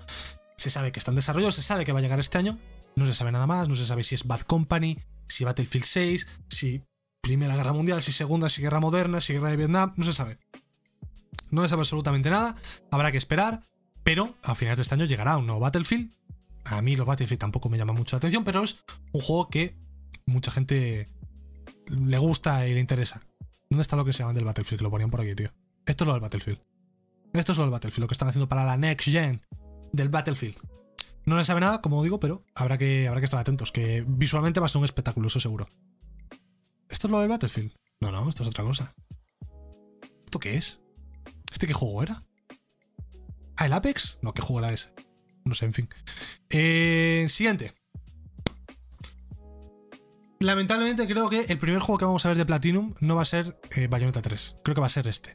Se 0.57 0.71
sabe 0.71 0.93
que 0.93 0.99
está 0.99 1.11
en 1.11 1.17
desarrollo, 1.17 1.53
se 1.53 1.61
sabe 1.61 1.85
que 1.85 1.93
va 1.93 1.99
a 1.99 2.03
llegar 2.03 2.21
este 2.21 2.39
año. 2.39 2.59
No 2.97 3.05
se 3.05 3.13
sabe 3.13 3.33
nada 3.33 3.47
más, 3.47 3.69
no 3.69 3.77
se 3.77 3.85
sabe 3.85 4.03
si 4.03 4.15
es 4.15 4.25
Bad 4.25 4.43
Company, 4.43 4.99
si 5.29 5.45
Battlefield 5.45 5.85
6, 5.85 6.27
si 6.49 6.83
Primera 7.23 7.57
Guerra 7.57 7.73
Mundial, 7.73 8.03
si 8.03 8.13
Segunda, 8.13 8.49
si 8.49 8.63
Guerra 8.63 8.81
Moderna, 8.81 9.21
si 9.21 9.33
Guerra 9.33 9.51
de 9.51 9.57
Vietnam, 9.57 9.95
no 9.97 10.05
se 10.05 10.13
sabe. 10.13 10.39
No 11.51 11.63
se 11.63 11.69
sabe 11.69 11.83
absolutamente 11.83 12.31
nada, 12.31 12.57
habrá 12.91 13.13
que 13.13 13.19
esperar, 13.19 13.63
pero 14.03 14.35
a 14.43 14.55
finales 14.55 14.79
de 14.79 14.83
este 14.83 14.95
año 14.97 15.05
llegará 15.05 15.37
un 15.37 15.47
nuevo 15.47 15.61
Battlefield. 15.61 16.11
A 16.65 16.83
mí 16.83 16.97
los 16.97 17.07
Battlefield 17.07 17.41
tampoco 17.41 17.69
me 17.69 17.79
llama 17.79 17.93
mucho 17.93 18.17
la 18.17 18.19
atención, 18.19 18.43
pero 18.43 18.65
es 18.65 18.79
un 19.13 19.21
juego 19.21 19.49
que 19.49 19.77
mucha 20.27 20.51
gente 20.51 21.09
le 21.87 22.19
gusta 22.19 22.67
y 22.67 22.75
le 22.75 22.81
interesa. 22.81 23.23
¿Dónde 23.71 23.83
está 23.83 23.97
lo 23.97 24.05
que 24.05 24.13
se 24.13 24.25
llama 24.25 24.33
del 24.33 24.45
Battlefield? 24.45 24.79
Que 24.79 24.85
lo 24.85 24.91
ponían 24.91 25.11
por 25.11 25.21
aquí, 25.21 25.35
tío. 25.35 25.51
Esto 25.87 26.05
es 26.05 26.07
lo 26.07 26.15
del 26.15 26.23
Battlefield. 26.23 26.61
Esto 27.35 27.53
es 27.53 27.59
lo 27.59 27.65
del 27.65 27.71
Battlefield, 27.71 28.03
lo 28.03 28.09
que 28.09 28.15
están 28.15 28.29
haciendo 28.29 28.49
para 28.49 28.65
la 28.65 28.77
Next 28.77 29.09
Gen 29.09 29.41
del 29.93 30.09
Battlefield. 30.09 30.57
No 31.25 31.37
le 31.37 31.45
sabe 31.45 31.61
nada, 31.61 31.81
como 31.81 32.03
digo, 32.03 32.19
pero 32.19 32.45
habrá 32.55 32.79
que, 32.79 33.07
habrá 33.07 33.21
que 33.21 33.27
estar 33.27 33.39
atentos, 33.39 33.71
que 33.71 34.05
visualmente 34.07 34.59
va 34.59 34.67
a 34.67 34.69
ser 34.69 34.81
un 34.81 34.85
espectáculo, 34.85 35.29
eso 35.29 35.39
seguro. 35.39 35.69
¿Esto 36.93 37.07
es 37.07 37.11
lo 37.11 37.21
del 37.21 37.31
Battlefield? 37.31 37.73
No, 38.01 38.13
no, 38.13 38.29
esto 38.29 38.43
es 38.43 38.51
otra 38.51 38.65
cosa. 38.65 38.95
¿Esto 40.25 40.39
qué 40.39 40.57
es? 40.57 40.81
¿Este 41.51 41.67
qué 41.67 41.73
juego 41.73 42.03
era? 42.03 42.23
¿Ah, 43.57 43.67
el 43.67 43.73
Apex? 43.73 44.19
No, 44.21 44.35
¿qué 44.35 44.43
juego 44.43 44.61
era 44.61 44.73
ese? 44.73 44.93
No 45.45 45.55
sé, 45.55 45.65
en 45.65 45.73
fin. 45.73 45.89
Eh, 46.51 47.27
siguiente. 47.29 47.73
Lamentablemente 50.39 51.07
creo 51.07 51.31
que 51.31 51.41
el 51.41 51.59
primer 51.59 51.81
juego 51.81 51.99
que 51.99 52.05
vamos 52.05 52.27
a 52.27 52.29
ver 52.29 52.37
de 52.37 52.45
Platinum 52.45 52.95
no 53.01 53.17
va 53.17 53.23
a 53.23 53.27
ser 53.27 53.59
eh, 53.75 53.87
Bayonetta 53.87 54.21
3. 54.21 54.57
Creo 54.63 54.75
que 54.75 54.81
va 54.81 54.87
a 54.89 54.91
ser 54.91 55.09
este. 55.09 55.35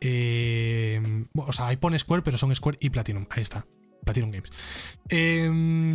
Eh, 0.00 1.26
o 1.34 1.52
sea, 1.52 1.68
ahí 1.68 1.76
pone 1.76 1.98
Square, 1.98 2.22
pero 2.22 2.38
son 2.38 2.54
Square 2.54 2.78
y 2.80 2.90
Platinum. 2.90 3.26
Ahí 3.30 3.42
está. 3.42 3.66
Platinum 4.04 4.30
Games. 4.30 4.50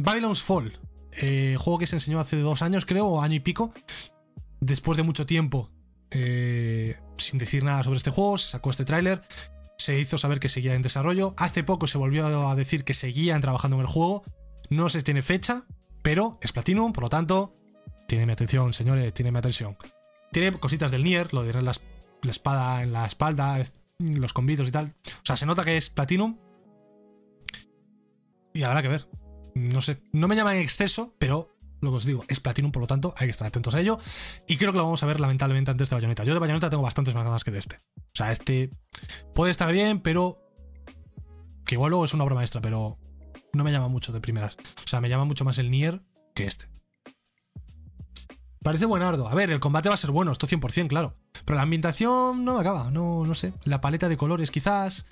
Babylon's 0.03 0.43
Fall. 0.43 0.77
Juego 1.11 1.79
que 1.79 1.87
se 1.87 1.95
enseñó 1.95 2.19
hace 2.19 2.37
dos 2.37 2.61
años, 2.61 2.85
creo, 2.85 3.07
o 3.07 3.21
año 3.21 3.35
y 3.35 3.39
pico. 3.39 3.71
Después 4.59 4.97
de 4.97 5.03
mucho 5.03 5.25
tiempo, 5.25 5.69
sin 6.09 7.37
decir 7.37 7.63
nada 7.63 7.83
sobre 7.83 7.97
este 7.97 8.11
juego, 8.11 8.37
se 8.37 8.49
sacó 8.49 8.71
este 8.71 8.85
tráiler. 8.85 9.21
Se 9.77 9.99
hizo 9.99 10.17
saber 10.17 10.39
que 10.39 10.49
seguía 10.49 10.73
en 10.73 10.81
desarrollo. 10.81 11.35
Hace 11.37 11.63
poco 11.63 11.87
se 11.87 11.97
volvió 11.97 12.47
a 12.47 12.55
decir 12.55 12.83
que 12.83 12.93
seguían 12.93 13.41
trabajando 13.41 13.77
en 13.77 13.81
el 13.81 13.87
juego. 13.87 14.23
No 14.69 14.89
se 14.89 15.03
tiene 15.03 15.21
fecha, 15.21 15.65
pero 16.01 16.39
es 16.41 16.51
Platinum, 16.51 16.93
por 16.93 17.03
lo 17.03 17.09
tanto, 17.09 17.55
tiene 18.07 18.25
mi 18.25 18.31
atención, 18.31 18.73
señores, 18.73 19.13
tiene 19.13 19.31
mi 19.31 19.37
atención. 19.37 19.77
Tiene 20.31 20.51
cositas 20.53 20.91
del 20.91 21.03
Nier, 21.03 21.33
lo 21.33 21.43
de 21.43 21.53
la, 21.53 21.61
la 21.61 22.31
espada 22.31 22.81
en 22.81 22.91
la 22.91 23.05
espalda, 23.05 23.63
los 23.99 24.33
convitos 24.33 24.67
y 24.67 24.71
tal. 24.71 24.95
O 25.05 25.25
sea, 25.25 25.37
se 25.37 25.45
nota 25.45 25.63
que 25.63 25.77
es 25.77 25.89
Platinum. 25.89 26.37
Y 28.53 28.63
habrá 28.63 28.81
que 28.81 28.87
ver. 28.87 29.07
No 29.53 29.81
sé. 29.81 30.01
No 30.11 30.27
me 30.27 30.35
llama 30.35 30.55
en 30.55 30.61
exceso, 30.61 31.15
pero 31.19 31.56
lo 31.81 31.91
que 31.91 31.97
os 31.97 32.05
digo, 32.05 32.23
es 32.27 32.39
Platinum, 32.39 32.71
por 32.71 32.81
lo 32.81 32.87
tanto, 32.87 33.13
hay 33.17 33.27
que 33.27 33.31
estar 33.31 33.47
atentos 33.47 33.73
a 33.75 33.79
ello. 33.79 33.99
Y 34.47 34.57
creo 34.57 34.71
que 34.71 34.77
lo 34.77 34.85
vamos 34.85 35.03
a 35.03 35.05
ver 35.05 35.19
lamentablemente 35.19 35.71
antes 35.71 35.89
de 35.89 35.95
Bayonetta. 35.95 36.23
Yo 36.23 36.33
de 36.33 36.39
Bayonetta 36.39 36.69
tengo 36.69 36.83
bastantes 36.83 37.13
más 37.13 37.23
ganas 37.23 37.43
que 37.43 37.51
de 37.51 37.59
este. 37.59 37.77
O 37.97 38.15
sea, 38.15 38.31
este 38.31 38.71
puede 39.33 39.51
estar 39.51 39.71
bien, 39.71 39.99
pero. 39.99 40.37
Que 41.65 41.75
igual 41.75 41.89
luego 41.89 42.05
es 42.05 42.13
una 42.13 42.23
obra 42.23 42.35
maestra, 42.35 42.61
pero 42.61 42.97
no 43.53 43.63
me 43.63 43.71
llama 43.71 43.89
mucho 43.89 44.11
de 44.11 44.21
primeras. 44.21 44.55
O 44.55 44.87
sea, 44.87 45.01
me 45.01 45.09
llama 45.09 45.25
mucho 45.25 45.43
más 45.43 45.57
el 45.57 45.69
Nier 45.69 46.01
que 46.33 46.45
este. 46.45 46.69
Parece 48.63 48.85
buenardo. 48.85 49.27
A 49.27 49.35
ver, 49.35 49.51
el 49.51 49.59
combate 49.59 49.89
va 49.89 49.95
a 49.95 49.97
ser 49.97 50.11
bueno, 50.11 50.31
esto 50.31 50.47
100%, 50.47 50.87
claro. 50.87 51.15
Pero 51.45 51.55
la 51.55 51.63
ambientación 51.63 52.43
no 52.43 52.55
me 52.55 52.61
acaba, 52.61 52.89
no, 52.91 53.25
no 53.25 53.35
sé. 53.35 53.53
La 53.63 53.81
paleta 53.81 54.09
de 54.09 54.17
colores, 54.17 54.51
quizás. 54.51 55.05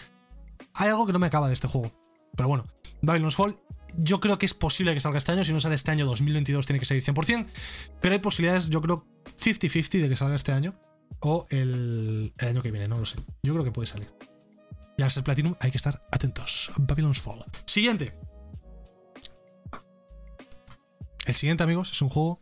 Hay 0.73 0.89
algo 0.89 1.05
que 1.05 1.13
no 1.13 1.19
me 1.19 1.27
acaba 1.27 1.47
de 1.47 1.53
este 1.53 1.67
juego. 1.67 1.91
Pero 2.35 2.49
bueno, 2.49 2.65
Babylon's 3.01 3.35
Fall, 3.35 3.59
yo 3.97 4.19
creo 4.19 4.37
que 4.37 4.45
es 4.45 4.53
posible 4.53 4.93
que 4.93 4.99
salga 4.99 5.17
este 5.17 5.31
año. 5.31 5.43
Si 5.43 5.53
no 5.53 5.61
sale 5.61 5.75
este 5.75 5.91
año, 5.91 6.05
2022 6.05 6.65
tiene 6.65 6.79
que 6.79 6.85
salir 6.85 7.03
100%. 7.03 7.47
Pero 8.01 8.13
hay 8.13 8.19
posibilidades, 8.19 8.69
yo 8.69 8.81
creo, 8.81 9.05
50-50 9.37 10.01
de 10.01 10.09
que 10.09 10.15
salga 10.15 10.35
este 10.35 10.51
año. 10.51 10.75
O 11.21 11.47
el, 11.49 12.33
año 12.39 12.61
que 12.61 12.71
viene, 12.71 12.87
no 12.87 12.99
lo 12.99 13.05
sé. 13.05 13.17
Yo 13.43 13.53
creo 13.53 13.63
que 13.63 13.71
puede 13.71 13.87
salir. 13.87 14.07
Y 14.97 15.03
al 15.03 15.11
ser 15.11 15.23
Platinum 15.23 15.55
hay 15.59 15.71
que 15.71 15.77
estar 15.77 16.05
atentos. 16.11 16.71
Babylon's 16.77 17.21
Fall. 17.21 17.43
Siguiente. 17.65 18.13
El 21.25 21.33
siguiente, 21.33 21.63
amigos, 21.63 21.91
es 21.91 22.01
un 22.01 22.09
juego 22.09 22.39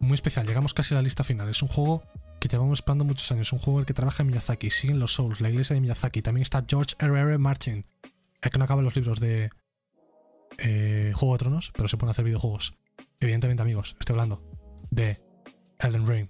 muy 0.00 0.14
especial. 0.14 0.46
Llegamos 0.46 0.74
casi 0.74 0.94
a 0.94 0.96
la 0.96 1.02
lista 1.02 1.24
final. 1.24 1.48
Es 1.48 1.62
un 1.62 1.68
juego 1.68 2.02
que 2.40 2.48
llevamos 2.48 2.78
esperando 2.78 3.04
muchos 3.04 3.30
años. 3.32 3.48
Es 3.48 3.52
un 3.52 3.58
juego 3.58 3.78
en 3.78 3.82
el 3.82 3.86
que 3.86 3.94
trabaja 3.94 4.24
Miyazaki. 4.24 4.70
Siguen 4.70 4.98
los 4.98 5.14
Souls, 5.14 5.40
la 5.40 5.50
iglesia 5.50 5.74
de 5.74 5.80
Miyazaki. 5.80 6.22
También 6.22 6.42
está 6.42 6.64
George 6.66 6.94
R. 6.98 7.18
R. 7.18 7.38
Martin. 7.38 7.86
El 8.42 8.50
que 8.50 8.58
no 8.58 8.64
acaban 8.64 8.84
los 8.84 8.96
libros 8.96 9.20
de 9.20 9.50
eh, 10.58 11.12
Juego 11.14 11.34
de 11.34 11.38
Tronos, 11.38 11.72
pero 11.74 11.88
se 11.88 11.96
pueden 11.96 12.10
hacer 12.10 12.24
videojuegos. 12.24 12.76
Evidentemente, 13.20 13.62
amigos, 13.62 13.96
estoy 13.98 14.14
hablando 14.14 14.42
de 14.90 15.20
Elden 15.80 16.06
Ring. 16.06 16.28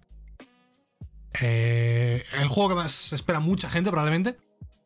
Eh, 1.41 2.23
el 2.41 2.49
juego 2.49 2.71
que 2.71 2.75
más 2.77 3.13
espera 3.13 3.41
mucha 3.41 3.69
gente, 3.69 3.91
probablemente. 3.91 4.37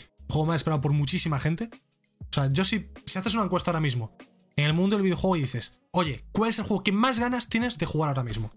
El 0.00 0.32
juego 0.32 0.46
más 0.46 0.56
esperado 0.56 0.80
por 0.80 0.92
muchísima 0.92 1.38
gente. 1.40 1.70
O 2.20 2.32
sea, 2.32 2.52
yo 2.52 2.64
si, 2.64 2.90
si 3.06 3.18
haces 3.18 3.34
una 3.34 3.44
encuesta 3.44 3.70
ahora 3.70 3.80
mismo 3.80 4.16
en 4.56 4.66
el 4.66 4.74
mundo 4.74 4.96
del 4.96 5.04
videojuego 5.04 5.36
y 5.36 5.42
dices, 5.42 5.80
oye, 5.92 6.24
¿cuál 6.32 6.50
es 6.50 6.58
el 6.58 6.64
juego 6.64 6.82
que 6.82 6.92
más 6.92 7.18
ganas 7.18 7.48
tienes 7.48 7.78
de 7.78 7.86
jugar 7.86 8.08
ahora 8.08 8.24
mismo? 8.24 8.52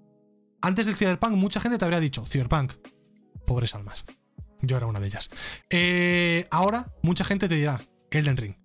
Antes 0.62 0.86
del 0.86 0.96
Cyberpunk, 0.96 1.34
mucha 1.34 1.60
gente 1.60 1.78
te 1.78 1.86
habría 1.86 2.00
dicho, 2.00 2.26
Cyberpunk. 2.26 2.74
Pobres 3.46 3.76
almas. 3.76 4.06
Yo 4.62 4.78
era 4.78 4.86
una 4.86 5.02
de 5.02 5.08
ellas. 5.08 5.30
Eh, 5.70 6.48
ahora, 6.52 6.94
mucha 7.02 7.26
gente 7.26 7.50
te 7.50 7.56
dirá, 7.56 7.82
Elden 8.12 8.38
Ring. 8.38 8.63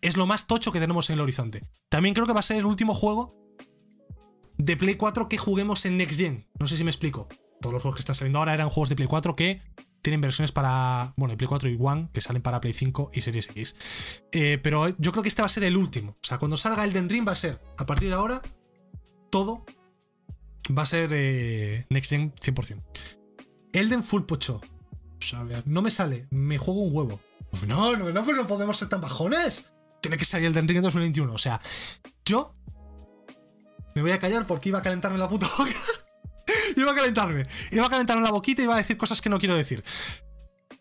Es 0.00 0.16
lo 0.16 0.26
más 0.26 0.46
tocho 0.46 0.72
que 0.72 0.80
tenemos 0.80 1.10
en 1.10 1.14
el 1.14 1.20
horizonte. 1.20 1.62
También 1.88 2.14
creo 2.14 2.26
que 2.26 2.32
va 2.32 2.40
a 2.40 2.42
ser 2.42 2.58
el 2.58 2.66
último 2.66 2.94
juego 2.94 3.34
de 4.56 4.76
Play 4.76 4.96
4 4.96 5.28
que 5.28 5.38
juguemos 5.38 5.84
en 5.86 5.96
Next 5.96 6.18
Gen. 6.18 6.46
No 6.58 6.66
sé 6.66 6.76
si 6.76 6.84
me 6.84 6.90
explico. 6.90 7.28
Todos 7.60 7.72
los 7.72 7.82
juegos 7.82 7.96
que 7.96 8.02
están 8.02 8.14
saliendo 8.14 8.38
ahora 8.38 8.54
eran 8.54 8.68
juegos 8.68 8.88
de 8.88 8.96
Play 8.96 9.08
4 9.08 9.34
que 9.34 9.60
tienen 10.02 10.20
versiones 10.20 10.52
para, 10.52 11.12
bueno, 11.16 11.36
Play 11.36 11.48
4 11.48 11.68
y 11.68 11.76
One, 11.80 12.08
que 12.12 12.20
salen 12.20 12.42
para 12.42 12.60
Play 12.60 12.72
5 12.72 13.10
y 13.14 13.20
Series 13.20 13.50
X. 13.50 13.76
Eh, 14.32 14.58
pero 14.62 14.88
yo 14.98 15.12
creo 15.12 15.22
que 15.22 15.28
este 15.28 15.42
va 15.42 15.46
a 15.46 15.50
ser 15.50 15.64
el 15.64 15.76
último. 15.76 16.12
O 16.12 16.26
sea, 16.26 16.38
cuando 16.38 16.56
salga 16.56 16.84
Elden 16.84 17.08
Ring 17.08 17.26
va 17.26 17.32
a 17.32 17.36
ser, 17.36 17.60
a 17.76 17.86
partir 17.86 18.08
de 18.08 18.14
ahora, 18.14 18.42
todo 19.30 19.64
va 20.76 20.82
a 20.82 20.86
ser 20.86 21.10
eh, 21.12 21.86
Next 21.90 22.10
Gen 22.10 22.32
100%. 22.34 22.82
Elden 23.72 24.04
Full 24.04 24.22
Pocho. 24.22 24.60
Pues, 25.18 25.34
a 25.34 25.44
ver, 25.44 25.66
no 25.66 25.82
me 25.82 25.90
sale. 25.90 26.26
Me 26.30 26.58
juego 26.58 26.80
un 26.80 26.94
huevo. 26.94 27.20
No, 27.66 27.96
no, 27.96 28.10
no, 28.10 28.24
pero 28.24 28.36
no 28.36 28.46
podemos 28.46 28.76
ser 28.76 28.88
tan 28.88 29.00
bajones. 29.00 29.72
Tiene 30.00 30.16
que 30.16 30.24
salir 30.24 30.46
Elden 30.46 30.68
Ring 30.68 30.78
en 30.78 30.82
2021. 30.84 31.32
O 31.32 31.38
sea, 31.38 31.60
yo 32.24 32.54
me 33.94 34.02
voy 34.02 34.12
a 34.12 34.18
callar 34.18 34.46
porque 34.46 34.68
iba 34.68 34.78
a 34.78 34.82
calentarme 34.82 35.18
la 35.18 35.28
puta 35.28 35.48
boca. 35.58 35.72
iba 36.76 36.92
a 36.92 36.94
calentarme. 36.94 37.42
Iba 37.72 37.86
a 37.86 37.90
calentarme 37.90 38.22
la 38.22 38.30
boquita 38.30 38.62
y 38.62 38.64
iba 38.64 38.74
a 38.74 38.78
decir 38.78 38.96
cosas 38.96 39.20
que 39.20 39.28
no 39.28 39.38
quiero 39.38 39.56
decir. 39.56 39.82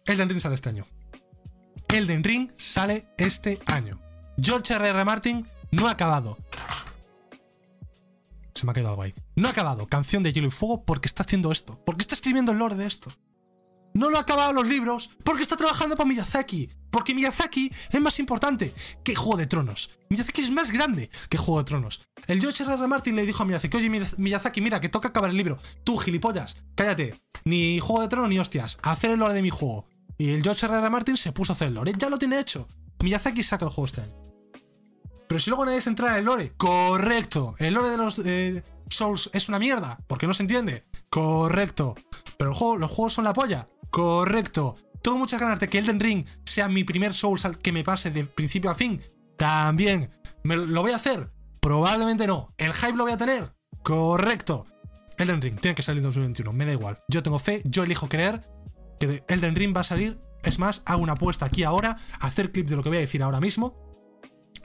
Elden 0.06 0.30
Ring 0.30 0.40
sale 0.40 0.56
este 0.56 0.70
año. 0.70 0.88
Elden 1.90 2.24
Ring 2.24 2.52
sale 2.58 3.08
este 3.18 3.60
año. 3.68 4.00
George 4.40 4.74
R.R. 4.74 5.06
Martin 5.06 5.48
no 5.72 5.88
ha 5.88 5.92
acabado. 5.92 6.38
Se 8.54 8.66
me 8.66 8.72
ha 8.72 8.74
quedado 8.74 8.90
algo 8.92 9.04
ahí. 9.04 9.14
No 9.36 9.48
ha 9.48 9.52
acabado 9.52 9.88
Canción 9.88 10.24
de 10.24 10.34
Hielo 10.34 10.48
y 10.48 10.52
Fuego 10.52 10.84
porque 10.84 11.08
está 11.08 11.24
haciendo 11.24 11.52
esto. 11.52 11.80
Porque 11.86 12.02
está 12.02 12.16
escribiendo 12.16 12.52
el 12.52 12.58
lore 12.58 12.76
de 12.76 12.88
esto. 12.88 13.12
No 13.94 14.10
lo 14.10 14.18
ha 14.18 14.22
acabado 14.22 14.54
los 14.54 14.68
libros 14.68 15.10
porque 15.24 15.42
está 15.42 15.58
trabajando 15.58 15.96
para 15.96 16.08
Miyazaki. 16.08 16.70
Porque 16.98 17.14
Miyazaki 17.14 17.72
es 17.92 18.02
más 18.02 18.18
importante 18.18 18.74
que 19.04 19.14
Juego 19.14 19.38
de 19.38 19.46
Tronos. 19.46 19.92
Miyazaki 20.10 20.42
es 20.42 20.50
más 20.50 20.72
grande 20.72 21.12
que 21.30 21.38
Juego 21.38 21.60
de 21.60 21.66
Tronos. 21.66 22.02
El 22.26 22.42
George 22.42 22.64
R.R. 22.64 22.88
Martin 22.88 23.16
le 23.16 23.24
dijo 23.24 23.44
a 23.44 23.46
Miyazaki, 23.46 23.78
oye 23.78 24.08
Miyazaki, 24.18 24.62
mira, 24.62 24.82
que 24.82 24.90
toca 24.90 25.10
acabar 25.10 25.30
el 25.30 25.38
libro. 25.38 25.60
Tú, 25.84 25.96
gilipollas, 26.00 26.58
cállate. 26.74 27.14
Ni 27.46 27.80
Juego 27.80 28.02
de 28.02 28.08
Tronos 28.08 28.30
ni 28.30 28.40
hostias. 28.40 28.80
Hacer 28.82 29.12
el 29.12 29.20
lore 29.20 29.36
de 29.36 29.44
mi 29.44 29.52
juego. 29.52 29.88
Y 30.18 30.32
el 30.32 30.42
George 30.42 30.66
R.R. 30.66 30.90
Martin 30.90 31.18
se 31.18 31.32
puso 31.34 31.52
a 31.52 31.54
hacer 31.54 31.68
el 31.68 31.76
lore. 31.76 31.94
Ya 31.96 32.10
lo 32.10 32.18
tiene 32.18 32.40
hecho. 32.40 32.68
Miyazaki 33.04 33.44
saca 33.44 33.66
el 33.66 33.70
juego 33.70 33.86
este. 33.86 34.02
Pero 35.28 35.40
si 35.40 35.52
luego 35.52 35.66
nadie 35.66 35.82
se 35.82 35.90
entra 35.90 36.14
en 36.14 36.16
el 36.16 36.26
lore, 36.26 36.54
correcto. 36.58 37.54
El 37.60 37.76
lore 37.76 37.92
de 37.92 37.98
los 37.98 38.18
eh, 38.26 38.64
Souls 38.90 39.30
es 39.34 39.50
una 39.50 39.60
mierda, 39.60 40.00
porque 40.08 40.26
no 40.26 40.34
se 40.34 40.42
entiende. 40.42 40.84
Correcto. 41.12 41.94
Pero 42.40 42.56
los 42.80 42.90
juegos 42.90 43.14
son 43.14 43.26
la 43.26 43.34
polla. 43.34 43.68
Correcto. 43.92 44.78
Tengo 45.08 45.20
muchas 45.20 45.40
ganas 45.40 45.62
de 45.62 45.70
que 45.70 45.78
Elden 45.78 46.02
Ring 46.02 46.26
sea 46.44 46.68
mi 46.68 46.84
primer 46.84 47.14
Souls 47.14 47.48
que 47.64 47.72
me 47.72 47.86
pase 47.86 48.12
de 48.12 48.26
principio 48.26 48.70
a 48.70 48.76
fin. 48.76 49.02
También. 49.38 50.12
¿Me 50.44 50.58
lo 50.58 50.82
voy 50.82 50.92
a 50.92 50.98
hacer? 50.98 51.32
Probablemente 51.62 52.28
no. 52.28 52.54
¿El 52.58 52.74
hype 52.74 52.98
lo 52.98 53.06
voy 53.06 53.14
a 53.14 53.18
tener? 53.18 53.56
Correcto. 53.84 54.66
Elden 55.18 55.42
Ring 55.42 55.62
tiene 55.62 55.76
que 55.76 55.82
salir 55.82 56.00
en 56.00 56.08
2021. 56.08 56.52
Me 56.52 56.66
da 56.66 56.74
igual. 56.74 57.00
Yo 57.08 57.24
tengo 57.24 57.40
fe, 57.40 57.62
yo 57.64 57.86
elijo 57.86 58.10
creer 58.10 58.42
que 59.00 59.24
Elden 59.30 59.56
Ring 59.56 59.74
va 59.74 59.80
a 59.80 59.86
salir. 59.86 60.20
Es 60.44 60.60
más, 60.60 60.82
hago 60.84 61.04
una 61.04 61.14
apuesta 61.14 61.46
aquí 61.46 61.64
ahora, 61.64 61.98
hacer 62.20 62.52
clip 62.52 62.68
de 62.68 62.76
lo 62.76 62.84
que 62.84 62.90
voy 62.90 62.98
a 62.98 63.00
decir 63.00 63.24
ahora 63.24 63.40
mismo. 63.40 63.80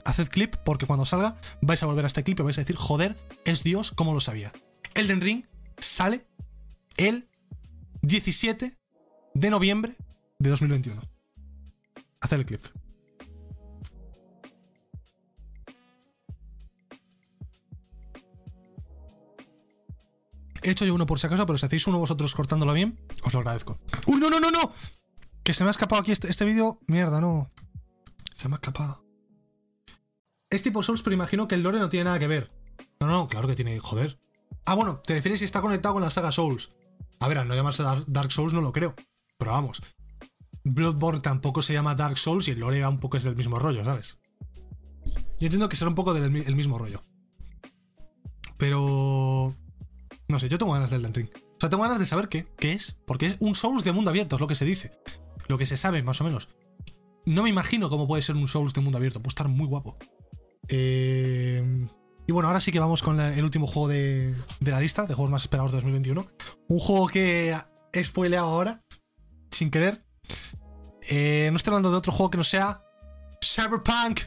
Haced 0.03 0.27
clip 0.27 0.57
porque 0.65 0.85
cuando 0.85 1.05
salga 1.05 1.37
vais 1.61 1.81
a 1.83 1.85
volver 1.85 2.03
a 2.03 2.07
este 2.07 2.21
clip 2.21 2.41
y 2.41 2.43
vais 2.43 2.57
a 2.57 2.63
decir, 2.63 2.75
joder, 2.75 3.15
es 3.45 3.63
Dios, 3.63 3.93
como 3.93 4.13
lo 4.13 4.19
sabía. 4.19 4.51
Elden 4.93 5.21
Ring 5.21 5.45
sale 5.77 6.27
el 6.97 7.29
17 8.01 8.73
de 9.35 9.49
noviembre 9.49 9.95
de 10.43 10.49
2021. 10.49 11.01
Haced 12.21 12.37
el 12.37 12.45
clip. 12.45 12.65
He 20.65 20.69
hecho 20.71 20.85
yo 20.85 20.95
uno 20.95 21.05
por 21.05 21.19
si 21.19 21.27
acaso, 21.27 21.45
pero 21.45 21.57
si 21.57 21.65
hacéis 21.65 21.87
uno 21.87 21.99
vosotros 21.99 22.33
cortándolo 22.35 22.73
bien, 22.73 22.97
os 23.23 23.33
lo 23.33 23.39
agradezco. 23.39 23.79
¡Uy, 24.07 24.19
no, 24.19 24.29
no, 24.29 24.39
no, 24.39 24.49
no! 24.49 24.71
Que 25.43 25.53
se 25.53 25.63
me 25.63 25.69
ha 25.69 25.71
escapado 25.71 26.01
aquí 26.01 26.13
este, 26.13 26.29
este 26.29 26.45
vídeo. 26.45 26.79
Mierda, 26.87 27.19
no. 27.19 27.49
Se 28.33 28.47
me 28.47 28.55
ha 28.55 28.57
escapado. 28.57 29.03
Es 30.49 30.63
tipo 30.63 30.81
Souls, 30.81 31.01
pero 31.01 31.15
imagino 31.15 31.47
que 31.47 31.55
el 31.55 31.63
lore 31.63 31.79
no 31.79 31.89
tiene 31.89 32.05
nada 32.05 32.19
que 32.19 32.27
ver. 32.27 32.53
No, 33.01 33.07
no, 33.07 33.27
claro 33.27 33.47
que 33.47 33.55
tiene, 33.55 33.77
joder. 33.79 34.19
Ah, 34.65 34.75
bueno, 34.75 35.01
te 35.05 35.15
refieres 35.15 35.39
si 35.39 35.45
está 35.45 35.61
conectado 35.61 35.95
con 35.95 36.03
la 36.03 36.09
saga 36.09 36.31
Souls. 36.31 36.71
A 37.19 37.27
ver, 37.27 37.39
al 37.39 37.47
no 37.47 37.55
llamarse 37.55 37.83
Dark 38.07 38.31
Souls 38.31 38.53
no 38.53 38.61
lo 38.61 38.71
creo. 38.71 38.95
Pero 39.37 39.51
vamos. 39.51 39.81
Bloodborne 40.63 41.21
tampoco 41.21 41.61
se 41.61 41.73
llama 41.73 41.95
Dark 41.95 42.17
Souls 42.17 42.47
y 42.47 42.51
el 42.51 42.59
lore 42.59 42.85
un 42.87 42.99
poco 42.99 43.17
es 43.17 43.23
del 43.23 43.35
mismo 43.35 43.59
rollo, 43.59 43.83
¿sabes? 43.83 44.17
Yo 45.39 45.47
entiendo 45.47 45.69
que 45.69 45.75
será 45.75 45.89
un 45.89 45.95
poco 45.95 46.13
del 46.13 46.55
mismo 46.55 46.77
rollo. 46.77 47.01
Pero... 48.57 49.55
No 50.27 50.39
sé, 50.39 50.47
yo 50.47 50.57
tengo 50.57 50.73
ganas 50.73 50.89
del 50.89 51.01
Elden 51.01 51.13
Ring. 51.13 51.29
O 51.35 51.59
sea, 51.59 51.69
tengo 51.69 51.83
ganas 51.83 51.99
de 51.99 52.05
saber 52.05 52.29
qué, 52.29 52.47
qué 52.57 52.73
es. 52.73 52.97
Porque 53.05 53.25
es 53.25 53.37
un 53.39 53.55
Souls 53.55 53.83
de 53.83 53.91
mundo 53.91 54.09
abierto, 54.09 54.35
es 54.35 54.39
lo 54.39 54.47
que 54.47 54.55
se 54.55 54.65
dice. 54.65 54.91
Lo 55.47 55.57
que 55.57 55.65
se 55.65 55.77
sabe, 55.77 56.01
más 56.01 56.21
o 56.21 56.23
menos. 56.23 56.49
No 57.25 57.43
me 57.43 57.49
imagino 57.49 57.89
cómo 57.89 58.07
puede 58.07 58.21
ser 58.21 58.35
un 58.35 58.47
Souls 58.47 58.73
de 58.73 58.81
mundo 58.81 58.97
abierto. 58.97 59.21
Puede 59.21 59.31
estar 59.31 59.47
muy 59.47 59.67
guapo. 59.67 59.97
Eh, 60.69 61.87
y 62.25 62.31
bueno, 62.31 62.47
ahora 62.47 62.61
sí 62.61 62.71
que 62.71 62.79
vamos 62.79 63.03
con 63.03 63.19
el 63.19 63.43
último 63.43 63.67
juego 63.67 63.89
de, 63.89 64.33
la 64.61 64.79
lista 64.79 65.05
de 65.05 65.13
juegos 65.13 65.31
más 65.31 65.43
esperados 65.43 65.71
de 65.71 65.77
2021. 65.77 66.25
Un 66.69 66.79
juego 66.79 67.07
que 67.07 67.55
he 67.91 68.03
spoileado 68.03 68.47
ahora, 68.47 68.81
sin 69.51 69.71
querer. 69.71 70.02
Eh, 71.09 71.49
no 71.51 71.57
estoy 71.57 71.71
hablando 71.71 71.91
de 71.91 71.97
otro 71.97 72.11
juego 72.11 72.29
que 72.31 72.37
no 72.37 72.43
sea 72.43 72.81
Cyberpunk 73.43 74.21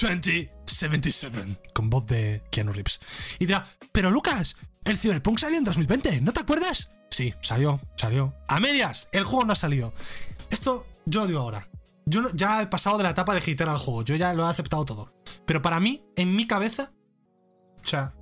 2077, 0.00 1.58
con 1.72 1.90
voz 1.90 2.06
de 2.06 2.42
Keanu 2.50 2.72
Reeves. 2.72 3.00
Y 3.38 3.46
dirá, 3.46 3.66
pero 3.92 4.10
Lucas, 4.10 4.56
el 4.84 4.98
Cyberpunk 4.98 5.38
salió 5.38 5.58
en 5.58 5.64
2020, 5.64 6.20
¿no 6.20 6.32
te 6.32 6.40
acuerdas? 6.40 6.90
Sí, 7.10 7.34
salió, 7.40 7.80
salió. 7.96 8.34
A 8.46 8.60
medias, 8.60 9.08
el 9.12 9.24
juego 9.24 9.44
no 9.44 9.52
ha 9.52 9.56
salido. 9.56 9.94
Esto 10.50 10.86
yo 11.06 11.20
lo 11.20 11.26
digo 11.26 11.40
ahora. 11.40 11.68
Yo 12.04 12.30
ya 12.34 12.62
he 12.62 12.66
pasado 12.66 12.96
de 12.98 13.04
la 13.04 13.10
etapa 13.10 13.34
de 13.34 13.40
hatear 13.40 13.68
al 13.68 13.78
juego, 13.78 14.02
yo 14.02 14.16
ya 14.16 14.32
lo 14.34 14.46
he 14.46 14.50
aceptado 14.50 14.84
todo. 14.84 15.12
Pero 15.46 15.62
para 15.62 15.80
mí, 15.80 16.04
en 16.16 16.34
mi 16.36 16.46
cabeza, 16.46 16.92
o 17.82 17.86
sea... 17.86 18.14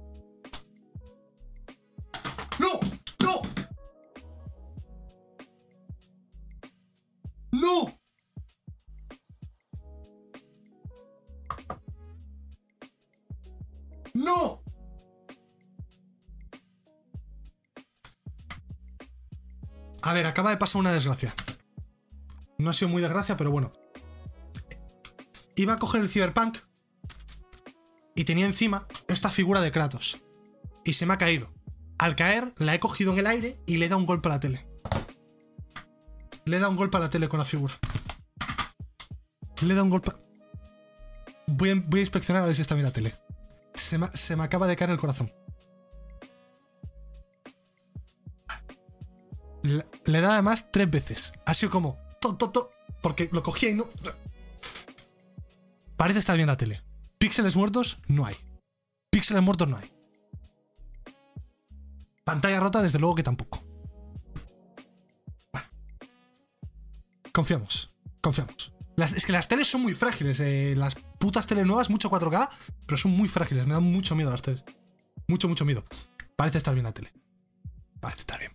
A 20.06 20.12
ver, 20.12 20.24
acaba 20.24 20.50
de 20.50 20.56
pasar 20.56 20.78
una 20.78 20.92
desgracia. 20.92 21.34
No 22.58 22.70
ha 22.70 22.74
sido 22.74 22.88
muy 22.88 23.02
desgracia, 23.02 23.36
pero 23.36 23.50
bueno. 23.50 23.72
Iba 25.56 25.72
a 25.72 25.78
coger 25.78 26.00
el 26.00 26.08
Cyberpunk 26.08 26.58
y 28.14 28.22
tenía 28.24 28.46
encima 28.46 28.86
esta 29.08 29.30
figura 29.30 29.60
de 29.60 29.72
Kratos. 29.72 30.22
Y 30.84 30.92
se 30.92 31.06
me 31.06 31.14
ha 31.14 31.18
caído. 31.18 31.52
Al 31.98 32.14
caer, 32.14 32.54
la 32.58 32.72
he 32.72 32.78
cogido 32.78 33.12
en 33.14 33.18
el 33.18 33.26
aire 33.26 33.58
y 33.66 33.78
le 33.78 33.86
he 33.86 33.88
dado 33.88 33.98
un 33.98 34.06
golpe 34.06 34.28
a 34.28 34.32
la 34.32 34.38
tele. 34.38 34.64
Le 36.44 36.56
he 36.56 36.60
dado 36.60 36.70
un 36.70 36.76
golpe 36.76 36.98
a 36.98 37.00
la 37.00 37.10
tele 37.10 37.28
con 37.28 37.40
la 37.40 37.44
figura. 37.44 37.74
Le 39.62 39.72
he 39.72 39.74
dado 39.74 39.86
un 39.86 39.90
golpe. 39.90 40.12
Voy 41.48 41.70
a, 41.70 41.74
voy 41.84 41.98
a 41.98 42.02
inspeccionar 42.02 42.44
a 42.44 42.46
ver 42.46 42.54
si 42.54 42.62
está 42.62 42.76
bien 42.76 42.86
la 42.86 42.92
tele. 42.92 43.12
Se 43.74 43.98
me, 43.98 44.06
se 44.14 44.36
me 44.36 44.44
acaba 44.44 44.68
de 44.68 44.76
caer 44.76 44.90
el 44.90 44.98
corazón. 44.98 45.32
Le, 50.06 50.20
dado 50.20 50.34
además 50.34 50.70
tres 50.72 50.90
veces. 50.90 51.32
Ha 51.44 51.54
sido 51.54 51.70
como. 51.70 51.98
porque 53.02 53.28
lo 53.32 53.42
cogía 53.42 53.70
y 53.70 53.74
no. 53.74 53.88
Parece 55.96 56.20
estar 56.20 56.36
bien 56.36 56.48
la 56.48 56.56
tele. 56.56 56.82
Píxeles 57.18 57.56
muertos, 57.56 57.98
no 58.08 58.26
hay. 58.26 58.36
Píxeles 59.10 59.42
muertos 59.42 59.68
no 59.68 59.76
hay. 59.78 59.90
Pantalla 62.24 62.60
rota, 62.60 62.82
desde 62.82 62.98
luego 62.98 63.14
que 63.14 63.22
tampoco. 63.22 63.62
Confiamos, 67.32 67.90
confiamos. 68.22 68.72
es 68.96 69.26
que 69.26 69.32
las 69.32 69.46
teles 69.46 69.68
son 69.68 69.82
muy 69.82 69.92
frágiles. 69.92 70.40
Eh, 70.40 70.74
las 70.76 70.94
putas 70.94 71.46
teles 71.46 71.66
nuevas, 71.66 71.90
mucho 71.90 72.10
4K, 72.10 72.48
pero 72.86 72.96
son 72.96 73.12
muy 73.12 73.28
frágiles. 73.28 73.66
Me 73.66 73.74
dan 73.74 73.82
mucho 73.82 74.14
miedo 74.14 74.30
las 74.30 74.42
teles. 74.42 74.64
Mucho, 75.28 75.48
mucho 75.48 75.64
miedo. 75.64 75.84
Parece 76.34 76.58
estar 76.58 76.74
bien 76.74 76.84
la 76.84 76.92
tele. 76.92 77.12
Parece 78.00 78.20
estar 78.20 78.38
bien. 78.38 78.52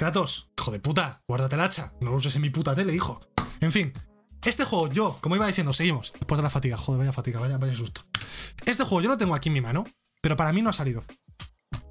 Kratos, 0.00 0.48
hijo 0.58 0.70
de 0.70 0.80
puta, 0.80 1.22
guárdate 1.28 1.56
el 1.56 1.60
hacha. 1.60 1.92
No 2.00 2.10
lo 2.10 2.16
uses 2.16 2.34
en 2.34 2.40
mi 2.40 2.48
puta 2.48 2.74
tele, 2.74 2.94
hijo. 2.94 3.20
En 3.60 3.70
fin, 3.70 3.92
este 4.42 4.64
juego, 4.64 4.88
yo, 4.88 5.18
como 5.20 5.36
iba 5.36 5.46
diciendo, 5.46 5.74
seguimos. 5.74 6.14
Después 6.14 6.38
de 6.38 6.42
la 6.42 6.48
fatiga, 6.48 6.78
joder, 6.78 7.00
vaya 7.00 7.12
fatiga, 7.12 7.38
vaya, 7.38 7.58
vaya 7.58 7.74
susto. 7.74 8.00
Este 8.64 8.84
juego 8.84 9.02
yo 9.02 9.10
lo 9.10 9.18
tengo 9.18 9.34
aquí 9.34 9.50
en 9.50 9.52
mi 9.52 9.60
mano, 9.60 9.84
pero 10.22 10.38
para 10.38 10.54
mí 10.54 10.62
no 10.62 10.70
ha 10.70 10.72
salido. 10.72 11.04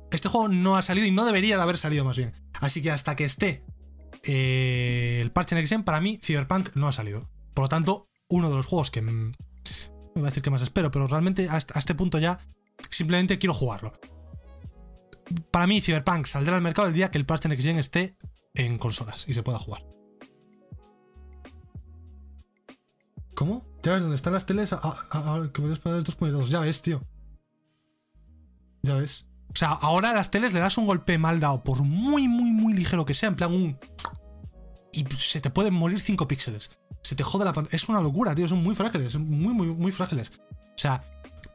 Este 0.10 0.28
juego 0.28 0.50
no 0.50 0.76
ha 0.76 0.82
salido 0.82 1.06
y 1.06 1.12
no 1.12 1.24
debería 1.24 1.58
de 1.58 1.62
haber 1.62 1.78
salido 1.78 2.04
más 2.04 2.18
bien. 2.18 2.34
Así 2.60 2.82
que 2.82 2.90
hasta 2.90 3.16
que 3.16 3.26
esté 3.26 3.64
eh, 4.24 5.20
el 5.22 5.32
parche 5.32 5.54
Next 5.54 5.70
Gen, 5.70 5.84
para 5.84 6.02
mí 6.02 6.20
Cyberpunk 6.20 6.70
no 6.74 6.88
ha 6.88 6.92
salido. 6.92 7.30
Por 7.54 7.66
lo 7.66 7.70
tanto, 7.70 8.10
uno 8.28 8.50
de 8.50 8.56
los 8.56 8.66
juegos 8.66 8.90
que... 8.90 9.04
No 9.04 9.34
voy 10.16 10.24
a 10.24 10.30
decir 10.30 10.42
que 10.42 10.50
más 10.50 10.64
espero, 10.64 10.90
pero 10.90 11.06
realmente 11.06 11.48
a 11.48 11.60
este 11.60 11.94
punto 11.94 12.18
ya 12.18 12.40
simplemente 12.90 13.38
quiero 13.38 13.54
jugarlo. 13.54 13.94
Para 15.52 15.68
mí 15.68 15.82
Cyberpunk 15.82 16.26
saldrá 16.26 16.56
al 16.56 16.62
mercado 16.62 16.88
el 16.88 16.94
día 16.94 17.12
que 17.12 17.18
el 17.18 17.26
parche 17.26 17.50
Next 17.50 17.66
Gen 17.66 17.78
esté 17.78 18.18
en 18.54 18.78
consolas 18.78 19.26
y 19.28 19.34
se 19.34 19.44
pueda 19.44 19.60
jugar. 19.60 19.84
¿Cómo? 23.36 23.66
Ya 23.84 23.94
ves 23.94 24.02
dónde 24.02 24.16
están 24.16 24.34
las 24.34 24.46
teles. 24.46 24.72
que 24.72 25.62
puedes 25.62 25.80
poner 25.80 26.04
2.2. 26.04 26.48
Ya 26.48 26.60
ves, 26.60 26.82
tío. 26.82 27.02
Ya 28.82 28.96
ves. 28.96 29.28
O 29.50 29.56
sea, 29.56 29.70
ahora 29.70 30.12
a 30.12 30.14
las 30.14 30.30
teles 30.30 30.54
le 30.54 30.60
das 30.60 30.78
un 30.78 30.86
golpe 30.86 31.18
mal 31.18 31.40
dado, 31.40 31.64
por 31.64 31.84
muy, 31.84 32.28
muy, 32.28 32.52
muy 32.52 32.74
ligero 32.74 33.06
que 33.06 33.14
sea, 33.14 33.30
en 33.30 33.36
plan 33.36 33.54
un. 33.54 33.80
Y 34.92 35.06
se 35.18 35.40
te 35.40 35.50
pueden 35.50 35.74
morir 35.74 36.00
5 36.00 36.28
píxeles. 36.28 36.78
Se 37.02 37.16
te 37.16 37.24
jode 37.24 37.46
la 37.46 37.54
pantalla. 37.54 37.76
Es 37.76 37.88
una 37.88 38.02
locura, 38.02 38.36
tío. 38.36 38.48
Son 38.48 38.62
muy 38.62 38.76
frágiles. 38.76 39.16
Muy, 39.18 39.54
muy, 39.54 39.68
muy 39.68 39.92
frágiles. 39.92 40.34
O 40.52 40.78
sea, 40.78 41.04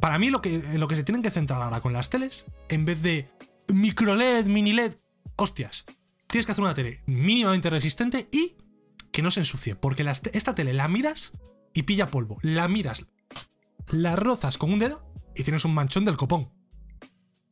para 0.01 0.18
mí 0.18 0.30
lo 0.30 0.40
que, 0.40 0.62
lo 0.78 0.88
que 0.88 0.96
se 0.96 1.05
tienen 1.05 1.22
que 1.22 1.30
centrar 1.30 1.60
ahora 1.60 1.80
con 1.80 1.92
las 1.92 2.10
teles, 2.10 2.46
en 2.68 2.84
vez 2.84 3.02
de 3.02 3.28
micro 3.72 4.14
LED, 4.14 4.46
mini 4.46 4.72
LED, 4.72 4.96
hostias. 5.36 5.86
Tienes 6.26 6.46
que 6.46 6.52
hacer 6.52 6.64
una 6.64 6.74
tele 6.74 7.02
mínimamente 7.06 7.70
resistente 7.70 8.28
y 8.32 8.56
que 9.12 9.22
no 9.22 9.30
se 9.30 9.40
ensucie. 9.40 9.76
Porque 9.76 10.04
esta 10.32 10.54
tele 10.54 10.72
la 10.72 10.88
miras 10.88 11.32
y 11.72 11.84
pilla 11.84 12.10
polvo. 12.10 12.38
La 12.42 12.68
miras, 12.68 13.06
la 13.90 14.16
rozas 14.16 14.58
con 14.58 14.72
un 14.72 14.78
dedo 14.78 15.04
y 15.36 15.44
tienes 15.44 15.64
un 15.64 15.74
manchón 15.74 16.04
del 16.04 16.16
copón. 16.16 16.50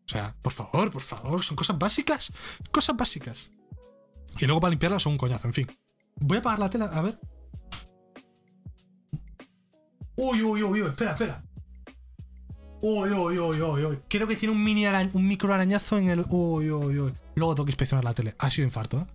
O 0.05 0.09
sea, 0.09 0.35
por 0.43 0.53
favor, 0.53 0.91
por 0.91 1.03
favor, 1.03 1.43
son 1.43 1.57
cosas 1.57 1.79
básicas. 1.79 2.33
Cosas 2.71 2.97
básicas. 2.97 3.53
Y 4.39 4.47
luego 4.47 4.61
para 4.61 4.71
limpiarla 4.71 4.99
son 4.99 5.13
un 5.13 5.19
coñazo, 5.19 5.47
en 5.47 5.55
fin. 5.55 5.67
Voy 6.17 6.37
a 6.37 6.41
apagar 6.41 6.59
la 6.59 6.71
tela, 6.71 6.87
a 6.87 7.03
ver. 7.03 7.19
Uy, 10.17 10.43
uy, 10.43 10.63
uy, 10.63 10.83
uy, 10.83 10.89
espera, 10.89 11.13
espera. 11.13 11.43
Uy, 12.85 13.11
uy, 13.11 13.39
uy, 13.39 13.63
uy, 13.63 13.85
uy. 13.85 13.99
Creo 14.09 14.27
que 14.27 14.35
tiene 14.35 14.53
un 14.55 14.63
mini 14.63 14.85
un 15.13 15.27
micro 15.27 15.55
arañazo 15.55 15.99
en 15.99 16.09
el. 16.09 16.25
Uy, 16.29 16.69
uy, 16.71 16.99
uy. 16.99 17.15
Luego 17.37 17.55
tengo 17.55 17.67
que 17.67 17.71
inspeccionar 17.71 18.05
la 18.05 18.13
tele. 18.13 18.35
Ha 18.41 18.51
sido 18.51 18.67
infarto, 18.67 18.99
¿eh? 18.99 19.07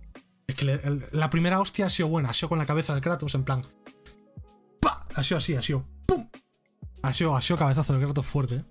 Es 0.46 0.54
que 0.54 0.80
la 1.12 1.28
primera 1.28 1.60
hostia 1.60 1.86
ha 1.86 1.90
sido 1.90 2.08
buena. 2.08 2.30
Ha 2.30 2.34
sido 2.34 2.48
con 2.48 2.58
la 2.58 2.64
cabeza 2.64 2.94
del 2.94 3.02
Kratos, 3.02 3.34
en 3.34 3.44
plan. 3.44 3.60
¡Pah! 4.80 5.04
Ha 5.14 5.22
sido 5.22 5.36
así, 5.36 5.54
ha 5.54 5.60
sido. 5.60 5.86
¡Pum! 6.06 6.26
Ha 7.02 7.12
sido, 7.12 7.36
ha 7.36 7.42
sido 7.42 7.58
cabezazo 7.58 7.92
del 7.92 8.02
Kratos 8.02 8.24
fuerte, 8.24 8.56
¿eh? 8.56 8.64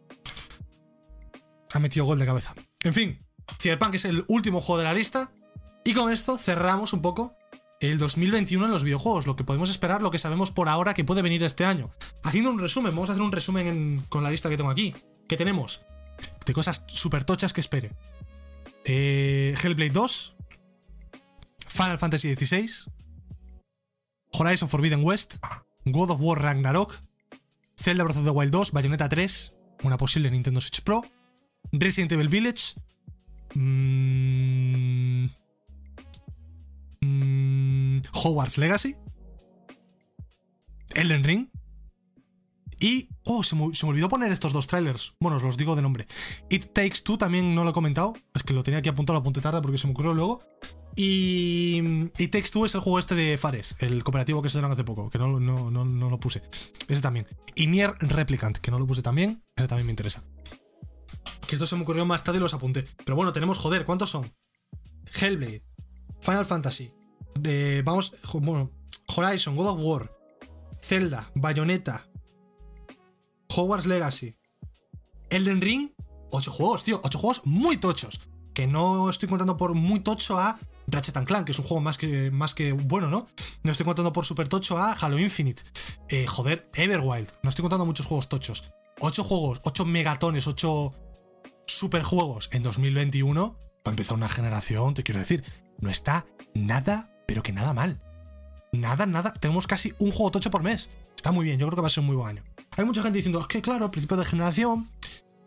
Ha 1.73 1.79
metido 1.79 2.05
gol 2.05 2.17
de 2.17 2.25
cabeza. 2.25 2.55
En 2.83 2.95
fin, 2.95 3.23
Cyberpunk 3.61 3.93
es 3.95 4.05
el 4.05 4.25
último 4.29 4.61
juego 4.61 4.79
de 4.79 4.85
la 4.85 4.93
lista. 4.95 5.31
Y 5.85 5.93
con 5.93 6.11
esto 6.11 6.39
cerramos 6.39 6.93
un 6.93 7.03
poco 7.03 7.35
el 7.79 7.97
2021 7.97 8.65
en 8.65 8.71
los 8.71 8.83
videojuegos, 8.83 9.27
lo 9.27 9.35
que 9.35 9.43
podemos 9.43 9.69
esperar, 9.69 10.01
lo 10.01 10.11
que 10.11 10.19
sabemos 10.19 10.51
por 10.51 10.69
ahora 10.69 10.93
que 10.93 11.03
puede 11.03 11.21
venir 11.21 11.43
este 11.43 11.65
año. 11.65 11.89
Haciendo 12.23 12.49
un 12.49 12.59
resumen, 12.59 12.91
vamos 12.91 13.09
a 13.09 13.13
hacer 13.13 13.23
un 13.23 13.31
resumen 13.31 14.03
con 14.09 14.23
la 14.23 14.31
lista 14.31 14.49
que 14.49 14.57
tengo 14.57 14.69
aquí. 14.69 14.95
¿Qué 15.27 15.37
tenemos? 15.37 15.81
De 16.45 16.53
cosas 16.53 16.83
súper 16.87 17.23
tochas 17.23 17.53
que 17.53 17.61
espere. 17.61 17.91
Eh, 18.85 19.53
Hellblade 19.61 19.91
2, 19.91 20.35
Final 21.67 21.99
Fantasy 21.99 22.33
XVI, 22.33 22.69
Horizon 24.31 24.69
Forbidden 24.69 25.03
West, 25.03 25.35
God 25.85 26.11
of 26.11 26.21
War 26.21 26.41
Ragnarok, 26.41 26.95
Zelda 27.79 28.03
Breath 28.03 28.17
of 28.17 28.23
the 28.23 28.31
Wild 28.31 28.51
2, 28.51 28.71
Bayonetta 28.71 29.09
3, 29.09 29.53
una 29.83 29.97
posible 29.97 30.31
Nintendo 30.31 30.61
Switch 30.61 30.81
Pro, 30.81 31.03
Resident 31.71 32.13
Evil 32.13 32.29
Village, 32.29 32.75
mmm, 33.53 35.27
Mm, 37.07 38.01
Hogwarts 38.13 38.57
Legacy, 38.57 38.95
Elden 40.95 41.23
Ring 41.23 41.47
y... 42.79 43.09
Oh, 43.23 43.43
se 43.43 43.55
me, 43.55 43.63
olvidó 43.83 44.07
poner 44.07 44.31
estos 44.31 44.53
dos 44.53 44.67
trailers. 44.67 45.13
Bueno, 45.19 45.37
os 45.37 45.43
los 45.43 45.57
digo 45.57 45.75
de 45.75 45.81
nombre. 45.81 46.07
It 46.49 46.73
Takes 46.73 47.01
Two 47.03 47.17
también 47.17 47.55
no 47.55 47.63
lo 47.63 47.71
he 47.71 47.73
comentado. 47.73 48.13
Es 48.33 48.43
que 48.43 48.53
lo 48.53 48.63
tenía 48.63 48.79
aquí 48.79 48.89
apuntado, 48.89 49.15
lo 49.15 49.21
apunté 49.21 49.41
tarde 49.41 49.61
porque 49.61 49.77
se 49.77 49.87
me 49.87 49.91
ocurrió 49.91 50.13
luego. 50.13 50.41
Y 50.95 52.09
It 52.17 52.31
Takes 52.31 52.49
Two 52.51 52.65
es 52.65 52.75
el 52.75 52.81
juego 52.81 52.99
este 52.99 53.15
de 53.15 53.37
Fares, 53.37 53.75
el 53.79 54.03
cooperativo 54.03 54.41
que 54.41 54.49
se 54.49 54.57
dieron 54.57 54.71
hace 54.71 54.83
poco, 54.83 55.09
que 55.09 55.17
no, 55.17 55.39
no, 55.39 55.69
no, 55.71 56.09
lo 56.09 56.19
puse. 56.19 56.41
Ese 56.87 57.01
también. 57.01 57.27
Y 57.55 57.67
Nier 57.67 57.93
Replicant, 57.99 58.57
que 58.57 58.71
no 58.71 58.79
lo 58.79 58.87
puse 58.87 59.01
también. 59.01 59.43
Ese 59.55 59.67
también 59.67 59.87
me 59.87 59.91
interesa. 59.91 60.23
Que 61.47 61.55
esto 61.55 61.67
se 61.67 61.75
me 61.75 61.81
ocurrió 61.81 62.05
más 62.05 62.23
tarde 62.23 62.39
y 62.39 62.41
los 62.41 62.53
apunté. 62.53 62.85
Pero 63.03 63.15
bueno, 63.15 63.33
tenemos, 63.33 63.57
joder, 63.57 63.85
¿cuántos 63.85 64.09
son? 64.09 64.31
Hellblade, 65.19 65.63
Final 66.21 66.45
Fantasy, 66.45 66.91
vamos, 67.83 68.13
bueno, 68.41 68.71
Horizon, 69.15 69.55
God 69.55 69.67
of 69.67 69.79
War, 69.81 70.11
Zelda, 70.81 71.29
Bayonetta, 71.35 72.07
Hogwarts 73.55 73.85
Legacy, 73.85 74.37
Elden 75.29 75.61
Ring, 75.61 75.91
8 76.31 76.51
juegos, 76.51 76.83
tío, 76.83 77.01
8 77.03 77.17
juegos 77.17 77.41
muy 77.45 77.77
tochos. 77.77 78.21
Que 78.53 78.67
no 78.67 79.09
estoy 79.09 79.29
contando 79.29 79.55
por 79.55 79.75
muy 79.75 79.99
tocho 79.99 80.39
a 80.39 80.57
Ratchet 80.87 81.23
Clank, 81.25 81.45
que 81.45 81.51
es 81.51 81.59
un 81.59 81.65
juego 81.65 81.81
más 81.81 81.97
que, 81.97 82.31
más 82.31 82.55
que 82.55 82.71
bueno, 82.71 83.07
¿no? 83.09 83.27
No 83.63 83.71
estoy 83.71 83.85
contando 83.85 84.11
por 84.13 84.25
super 84.25 84.47
tocho 84.47 84.77
a 84.77 84.93
Halo 84.93 85.19
Infinite. 85.19 85.63
Eh, 86.09 86.25
joder, 86.25 86.67
Everwild. 86.73 87.29
No 87.43 87.49
estoy 87.49 87.63
contando 87.63 87.85
muchos 87.85 88.05
juegos 88.05 88.29
tochos. 88.29 88.63
8 88.99 89.23
juegos, 89.23 89.61
8 89.63 89.85
megatones, 89.85 90.47
8 90.47 90.93
super 91.67 92.01
juegos 92.01 92.49
en 92.51 92.63
2021. 92.63 93.57
Para 93.83 93.93
empezar 93.93 94.17
una 94.17 94.29
generación, 94.29 94.93
te 94.93 95.03
quiero 95.03 95.19
decir, 95.19 95.43
no 95.79 95.89
está 95.89 96.25
nada 96.55 97.11
pero 97.27 97.43
que 97.43 97.53
nada 97.53 97.73
mal. 97.73 98.01
Nada, 98.71 99.05
nada. 99.05 99.33
Tenemos 99.33 99.67
casi 99.67 99.93
un 99.99 100.11
juego 100.11 100.31
tocho 100.31 100.49
por 100.49 100.63
mes. 100.63 100.89
Está 101.15 101.31
muy 101.31 101.45
bien, 101.45 101.59
yo 101.59 101.67
creo 101.67 101.75
que 101.75 101.81
va 101.81 101.87
a 101.87 101.91
ser 101.91 102.01
un 102.01 102.07
muy 102.07 102.15
buen 102.15 102.29
año. 102.29 102.43
Hay 102.75 102.85
mucha 102.85 103.03
gente 103.03 103.17
diciendo, 103.17 103.39
es 103.39 103.47
que 103.47 103.61
claro, 103.61 103.89
principio 103.91 104.17
de 104.17 104.25
generación, 104.25 104.89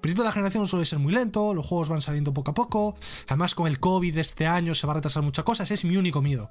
principio 0.00 0.24
de 0.24 0.28
la 0.28 0.32
generación 0.32 0.66
suele 0.66 0.84
ser 0.84 0.98
muy 0.98 1.12
lento, 1.12 1.54
los 1.54 1.66
juegos 1.66 1.88
van 1.88 2.02
saliendo 2.02 2.32
poco 2.32 2.50
a 2.50 2.54
poco. 2.54 2.94
Además, 3.28 3.54
con 3.54 3.66
el 3.66 3.80
COVID 3.80 4.14
de 4.14 4.20
este 4.20 4.46
año 4.46 4.74
se 4.74 4.86
va 4.86 4.92
a 4.92 4.96
retrasar 4.96 5.22
muchas 5.22 5.44
cosas. 5.44 5.70
Es 5.70 5.84
mi 5.84 5.96
único 5.96 6.22
miedo. 6.22 6.50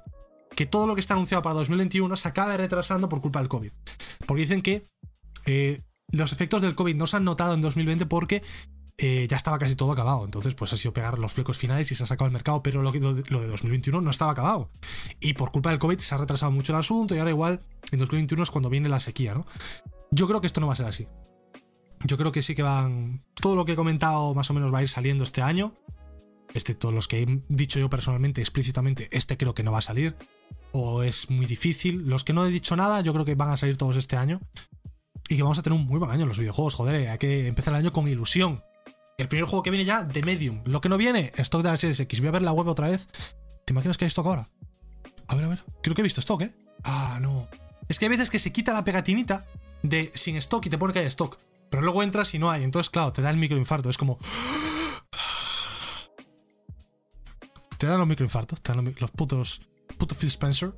Que 0.56 0.66
todo 0.66 0.86
lo 0.86 0.94
que 0.94 1.00
está 1.00 1.14
anunciado 1.14 1.42
para 1.42 1.54
2021 1.54 2.16
se 2.16 2.28
acabe 2.28 2.56
retrasando 2.56 3.08
por 3.08 3.20
culpa 3.20 3.38
del 3.38 3.48
COVID. 3.48 3.70
Porque 4.26 4.42
dicen 4.42 4.62
que 4.62 4.82
eh, 5.46 5.82
los 6.12 6.32
efectos 6.32 6.62
del 6.62 6.74
COVID 6.74 6.96
no 6.96 7.06
se 7.06 7.16
han 7.16 7.24
notado 7.24 7.54
en 7.54 7.60
2020 7.60 8.06
porque 8.06 8.42
eh, 9.02 9.26
ya 9.28 9.38
estaba 9.38 9.58
casi 9.58 9.76
todo 9.76 9.92
acabado. 9.92 10.26
Entonces, 10.26 10.54
pues 10.54 10.74
ha 10.74 10.76
sido 10.76 10.92
pegar 10.92 11.18
los 11.18 11.32
flecos 11.32 11.56
finales 11.56 11.90
y 11.90 11.94
se 11.94 12.02
ha 12.02 12.06
sacado 12.06 12.26
al 12.26 12.32
mercado, 12.32 12.62
pero 12.62 12.82
lo, 12.82 12.92
lo, 12.92 13.14
de 13.14 13.46
2021 13.46 13.98
no 13.98 14.10
estaba 14.10 14.32
acabado. 14.32 14.70
Y 15.20 15.32
por 15.32 15.50
culpa 15.50 15.70
del 15.70 15.78
COVID 15.78 15.98
se 15.98 16.14
ha 16.14 16.18
retrasado 16.18 16.52
mucho 16.52 16.74
el 16.74 16.78
asunto 16.78 17.14
y 17.14 17.18
ahora 17.18 17.30
igual 17.30 17.60
en 17.92 17.98
2021 17.98 18.42
es 18.42 18.50
cuando 18.50 18.68
viene 18.68 18.90
la 18.90 19.00
sequía, 19.00 19.32
¿no? 19.32 19.46
Yo 20.10 20.28
creo 20.28 20.42
que 20.42 20.46
esto 20.46 20.60
no 20.60 20.66
va 20.66 20.74
a 20.74 20.76
ser 20.76 20.84
así. 20.84 21.08
Yo 22.04 22.18
creo 22.18 22.30
que 22.30 22.42
sí 22.42 22.54
que 22.54 22.62
van... 22.62 23.24
Todo 23.34 23.56
lo 23.56 23.64
que 23.64 23.72
he 23.72 23.76
comentado 23.76 24.34
más 24.34 24.50
o 24.50 24.54
menos 24.54 24.72
va 24.72 24.80
a 24.80 24.82
ir 24.82 24.88
saliendo 24.88 25.24
este 25.24 25.40
año. 25.40 25.74
Este, 26.52 26.74
todos 26.74 26.94
los 26.94 27.08
que 27.08 27.22
he 27.22 27.42
dicho 27.48 27.78
yo 27.78 27.88
personalmente, 27.88 28.42
explícitamente, 28.42 29.08
este 29.12 29.38
creo 29.38 29.54
que 29.54 29.62
no 29.62 29.72
va 29.72 29.78
a 29.78 29.82
salir. 29.82 30.14
O 30.72 31.04
es 31.04 31.30
muy 31.30 31.46
difícil. 31.46 32.06
Los 32.06 32.22
que 32.22 32.34
no 32.34 32.44
he 32.44 32.50
dicho 32.50 32.76
nada, 32.76 33.00
yo 33.00 33.14
creo 33.14 33.24
que 33.24 33.34
van 33.34 33.48
a 33.48 33.56
salir 33.56 33.78
todos 33.78 33.96
este 33.96 34.16
año. 34.16 34.42
Y 35.30 35.36
que 35.36 35.42
vamos 35.42 35.58
a 35.58 35.62
tener 35.62 35.78
un 35.78 35.86
muy 35.86 35.98
buen 35.98 36.10
año 36.10 36.26
los 36.26 36.38
videojuegos, 36.38 36.74
joder. 36.74 37.08
Hay 37.08 37.18
que 37.18 37.46
empezar 37.46 37.72
el 37.72 37.80
año 37.80 37.92
con 37.92 38.06
ilusión. 38.06 38.62
El 39.20 39.28
primer 39.28 39.44
juego 39.44 39.62
que 39.62 39.70
viene 39.70 39.84
ya 39.84 40.02
de 40.02 40.22
Medium. 40.22 40.62
Lo 40.64 40.80
que 40.80 40.88
no 40.88 40.96
viene, 40.96 41.30
stock 41.36 41.62
de 41.62 41.68
la 41.68 41.76
Series 41.76 42.00
X. 42.00 42.20
Voy 42.20 42.28
a 42.28 42.32
ver 42.32 42.40
la 42.40 42.52
web 42.52 42.66
otra 42.68 42.88
vez. 42.88 43.06
¿Te 43.66 43.74
imaginas 43.74 43.98
que 43.98 44.06
hay 44.06 44.08
stock 44.08 44.26
ahora? 44.26 44.48
A 45.28 45.34
ver, 45.34 45.44
a 45.44 45.48
ver. 45.48 45.62
Creo 45.82 45.94
que 45.94 46.00
he 46.00 46.02
visto 46.02 46.20
stock, 46.20 46.40
¿eh? 46.40 46.54
Ah, 46.84 47.18
no. 47.20 47.46
Es 47.86 47.98
que 47.98 48.06
hay 48.06 48.08
veces 48.08 48.30
que 48.30 48.38
se 48.38 48.50
quita 48.50 48.72
la 48.72 48.82
pegatinita 48.82 49.46
de 49.82 50.10
sin 50.14 50.36
stock 50.36 50.64
y 50.64 50.70
te 50.70 50.78
pone 50.78 50.94
que 50.94 51.00
hay 51.00 51.06
stock. 51.06 51.38
Pero 51.68 51.82
luego 51.82 52.02
entras 52.02 52.32
y 52.32 52.38
no 52.38 52.50
hay. 52.50 52.64
Entonces, 52.64 52.88
claro, 52.88 53.12
te 53.12 53.20
da 53.20 53.28
el 53.28 53.36
microinfarto. 53.36 53.90
Es 53.90 53.98
como. 53.98 54.18
Te 57.76 57.86
dan 57.86 57.98
los 57.98 58.08
microinfartos. 58.08 58.62
Te 58.62 58.72
dan 58.72 58.94
los, 58.98 59.10
putos. 59.10 59.60
Puto 59.98 60.14
Phil 60.14 60.30
Spencer. 60.30 60.72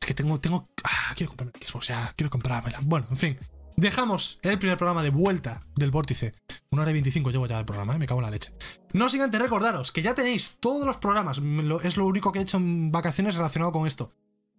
Es 0.00 0.06
que 0.08 0.14
tengo. 0.14 0.40
tengo 0.40 0.68
ah, 0.82 1.14
quiero 1.14 1.30
comprar 1.30 1.52
O 1.74 1.80
sea, 1.80 2.12
quiero 2.16 2.28
comprármela. 2.28 2.80
Bueno, 2.82 3.06
en 3.08 3.16
fin. 3.16 3.38
Dejamos 3.76 4.38
el 4.42 4.58
primer 4.58 4.78
programa 4.78 5.02
de 5.02 5.10
vuelta 5.10 5.58
del 5.74 5.90
vórtice. 5.90 6.32
Una 6.70 6.82
hora 6.82 6.92
y 6.92 6.94
25 6.94 7.30
llevo 7.32 7.48
ya 7.48 7.56
del 7.56 7.66
programa, 7.66 7.94
¿eh? 7.94 7.98
me 7.98 8.06
cago 8.06 8.20
en 8.20 8.26
la 8.26 8.30
leche. 8.30 8.52
No 8.92 9.08
sin 9.08 9.20
antes 9.20 9.42
recordaros 9.42 9.90
que 9.90 10.00
ya 10.00 10.14
tenéis 10.14 10.58
todos 10.60 10.86
los 10.86 10.98
programas. 10.98 11.40
Es 11.82 11.96
lo 11.96 12.06
único 12.06 12.30
que 12.30 12.38
he 12.38 12.42
hecho 12.42 12.58
en 12.58 12.92
vacaciones 12.92 13.34
relacionado 13.34 13.72
con 13.72 13.88
esto. 13.88 14.12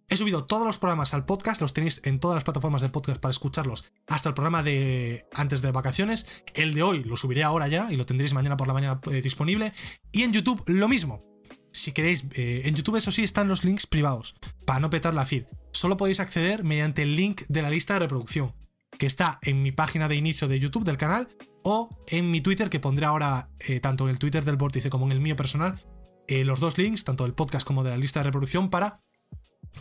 He 0.08 0.18
subido 0.18 0.44
todos 0.44 0.66
los 0.66 0.78
programas 0.78 1.14
al 1.14 1.24
podcast, 1.24 1.62
los 1.62 1.72
tenéis 1.72 2.02
en 2.04 2.20
todas 2.20 2.36
las 2.36 2.44
plataformas 2.44 2.82
de 2.82 2.90
podcast 2.90 3.18
para 3.18 3.30
escucharlos 3.30 3.90
hasta 4.06 4.28
el 4.28 4.34
programa 4.34 4.62
de 4.62 5.24
antes 5.32 5.62
de 5.62 5.72
vacaciones. 5.72 6.26
El 6.54 6.74
de 6.74 6.82
hoy 6.82 7.02
lo 7.02 7.16
subiré 7.16 7.42
ahora 7.42 7.68
ya 7.68 7.90
y 7.90 7.96
lo 7.96 8.04
tendréis 8.04 8.34
mañana 8.34 8.58
por 8.58 8.68
la 8.68 8.74
mañana 8.74 9.00
eh, 9.10 9.22
disponible. 9.22 9.72
Y 10.12 10.24
en 10.24 10.32
YouTube 10.34 10.62
lo 10.66 10.88
mismo. 10.88 11.22
Si 11.72 11.92
queréis, 11.92 12.24
eh, 12.34 12.62
en 12.66 12.74
YouTube 12.74 12.96
eso 12.96 13.10
sí 13.10 13.24
están 13.24 13.48
los 13.48 13.64
links 13.64 13.86
privados, 13.86 14.34
para 14.66 14.80
no 14.80 14.90
petar 14.90 15.14
la 15.14 15.26
feed. 15.26 15.44
Solo 15.72 15.96
podéis 15.96 16.20
acceder 16.20 16.64
mediante 16.64 17.02
el 17.02 17.16
link 17.16 17.42
de 17.48 17.62
la 17.62 17.70
lista 17.70 17.94
de 17.94 18.00
reproducción 18.00 18.54
que 18.98 19.06
está 19.06 19.38
en 19.42 19.62
mi 19.62 19.72
página 19.72 20.08
de 20.08 20.16
inicio 20.16 20.48
de 20.48 20.60
YouTube 20.60 20.84
del 20.84 20.96
canal 20.96 21.28
o 21.62 21.90
en 22.08 22.30
mi 22.30 22.40
Twitter, 22.40 22.70
que 22.70 22.80
pondré 22.80 23.06
ahora 23.06 23.50
eh, 23.60 23.80
tanto 23.80 24.04
en 24.04 24.10
el 24.10 24.18
Twitter 24.18 24.44
del 24.44 24.56
Vórtice 24.56 24.90
como 24.90 25.06
en 25.06 25.12
el 25.12 25.20
mío 25.20 25.36
personal, 25.36 25.78
eh, 26.28 26.44
los 26.44 26.60
dos 26.60 26.78
links, 26.78 27.04
tanto 27.04 27.24
del 27.24 27.34
podcast 27.34 27.66
como 27.66 27.84
de 27.84 27.90
la 27.90 27.96
lista 27.96 28.20
de 28.20 28.24
reproducción, 28.24 28.70
para 28.70 29.00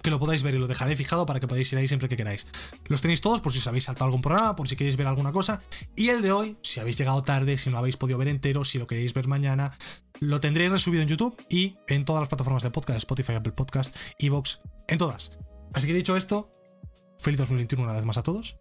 que 0.02 0.10
lo 0.10 0.20
podáis 0.20 0.44
ver 0.44 0.56
y 0.56 0.58
lo 0.58 0.68
dejaré 0.68 0.96
fijado 0.96 1.26
para 1.26 1.40
que 1.40 1.48
podáis 1.48 1.72
ir 1.72 1.80
ahí 1.80 1.88
siempre 1.88 2.10
que 2.10 2.18
queráis. 2.18 2.48
Los 2.88 3.02
tenéis 3.02 3.22
todos 3.22 3.42
por 3.42 3.54
si 3.54 3.60
os 3.60 3.68
habéis 3.68 3.86
saltado 3.86 4.06
algún 4.06 4.22
programa, 4.22 4.56
por 4.56 4.68
si 4.68 4.76
queréis 4.76 4.98
ver 4.98 5.08
alguna 5.08 5.32
cosa. 5.32 5.62
Y 5.96 6.10
el 6.10 6.22
de 6.22 6.32
hoy, 6.32 6.58
si 6.64 6.80
habéis 6.80 6.98
llegado 6.98 7.22
tarde, 7.22 7.58
si 7.58 7.70
no 7.70 7.74
lo 7.74 7.80
habéis 7.80 7.98
podido 7.98 8.18
ver 8.18 8.28
entero, 8.28 8.66
si 8.66 8.78
lo 8.78 8.88
queréis 8.88 9.14
ver 9.14 9.28
mañana, 9.28 9.76
lo 10.20 10.40
tendréis 10.40 10.72
resubido 10.72 11.04
en 11.04 11.10
YouTube 11.10 11.36
y 11.50 11.78
en 11.88 12.06
todas 12.06 12.22
las 12.22 12.30
plataformas 12.30 12.64
de 12.64 12.72
podcast, 12.72 12.98
Spotify, 12.98 13.34
Apple 13.34 13.54
Podcast, 13.54 13.96
Evox, 14.20 14.62
en 14.88 14.98
todas. 14.98 15.38
Así 15.74 15.88
que 15.88 15.94
dicho 15.94 16.16
esto, 16.16 16.52
feliz 17.18 17.38
2021 17.40 17.84
una 17.84 17.94
vez 17.94 18.06
más 18.06 18.18
a 18.18 18.24
todos. 18.24 18.58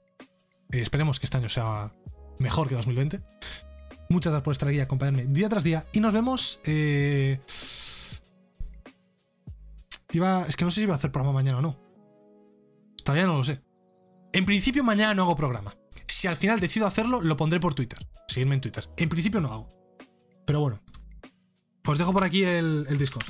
Eh, 0.75 0.83
esperemos 0.83 1.21
que 1.21 1.27
este 1.27 1.37
año 1.37 1.49
sea 1.49 1.93
mejor 2.39 2.69
que 2.69 2.75
2020. 2.75 3.23
Muchas 4.09 4.33
gracias 4.33 4.43
por 4.43 4.53
estar 4.53 4.69
aquí 4.69 4.79
y 4.79 4.81
acompañarme 4.81 5.27
día 5.27 5.49
tras 5.49 5.63
día. 5.63 5.87
Y 5.93 6.01
nos 6.01 6.13
vemos. 6.13 6.61
Eh... 6.65 7.41
Es 10.49 10.57
que 10.57 10.65
no 10.65 10.71
sé 10.71 10.77
si 10.77 10.83
iba 10.83 10.95
a 10.95 10.97
hacer 10.97 11.11
programa 11.11 11.33
mañana 11.33 11.59
o 11.59 11.63
no. 11.63 11.77
Todavía 13.05 13.27
no 13.27 13.39
lo 13.39 13.45
sé. 13.45 13.61
En 14.33 14.45
principio, 14.45 14.85
mañana 14.85 15.15
no 15.15 15.23
hago 15.23 15.37
programa. 15.37 15.75
Si 16.07 16.29
al 16.29 16.37
final 16.37 16.61
decido 16.61 16.87
hacerlo, 16.87 17.21
lo 17.21 17.37
pondré 17.37 17.61
por 17.61 17.75
Twitter. 17.75 17.99
Seguidme 18.29 18.55
en 18.57 18.61
Twitter. 18.61 18.89
En 18.97 19.09
principio 19.09 19.41
no 19.41 19.53
hago. 19.53 19.69
Pero 20.47 20.61
bueno. 20.61 20.81
Os 21.87 21.99
dejo 21.99 22.13
por 22.13 22.25
aquí 22.25 22.45
el, 22.45 22.87
el 22.89 22.99
Discord. 22.99 23.27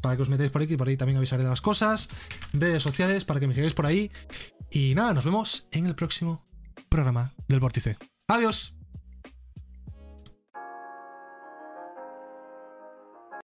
Para 0.00 0.16
que 0.16 0.22
os 0.22 0.28
metáis 0.28 0.50
por 0.50 0.62
aquí, 0.62 0.76
por 0.76 0.88
ahí 0.88 0.96
también 0.96 1.16
avisaré 1.16 1.42
de 1.42 1.48
las 1.48 1.60
cosas. 1.60 2.08
Redes 2.52 2.82
sociales, 2.82 3.24
para 3.24 3.40
que 3.40 3.46
me 3.46 3.54
sigáis 3.54 3.74
por 3.74 3.86
ahí. 3.86 4.10
Y 4.70 4.94
nada, 4.94 5.14
nos 5.14 5.24
vemos 5.24 5.66
en 5.72 5.86
el 5.86 5.94
próximo 5.94 6.46
programa 6.88 7.34
del 7.48 7.60
Vórtice. 7.60 7.96
Adiós. 8.28 8.77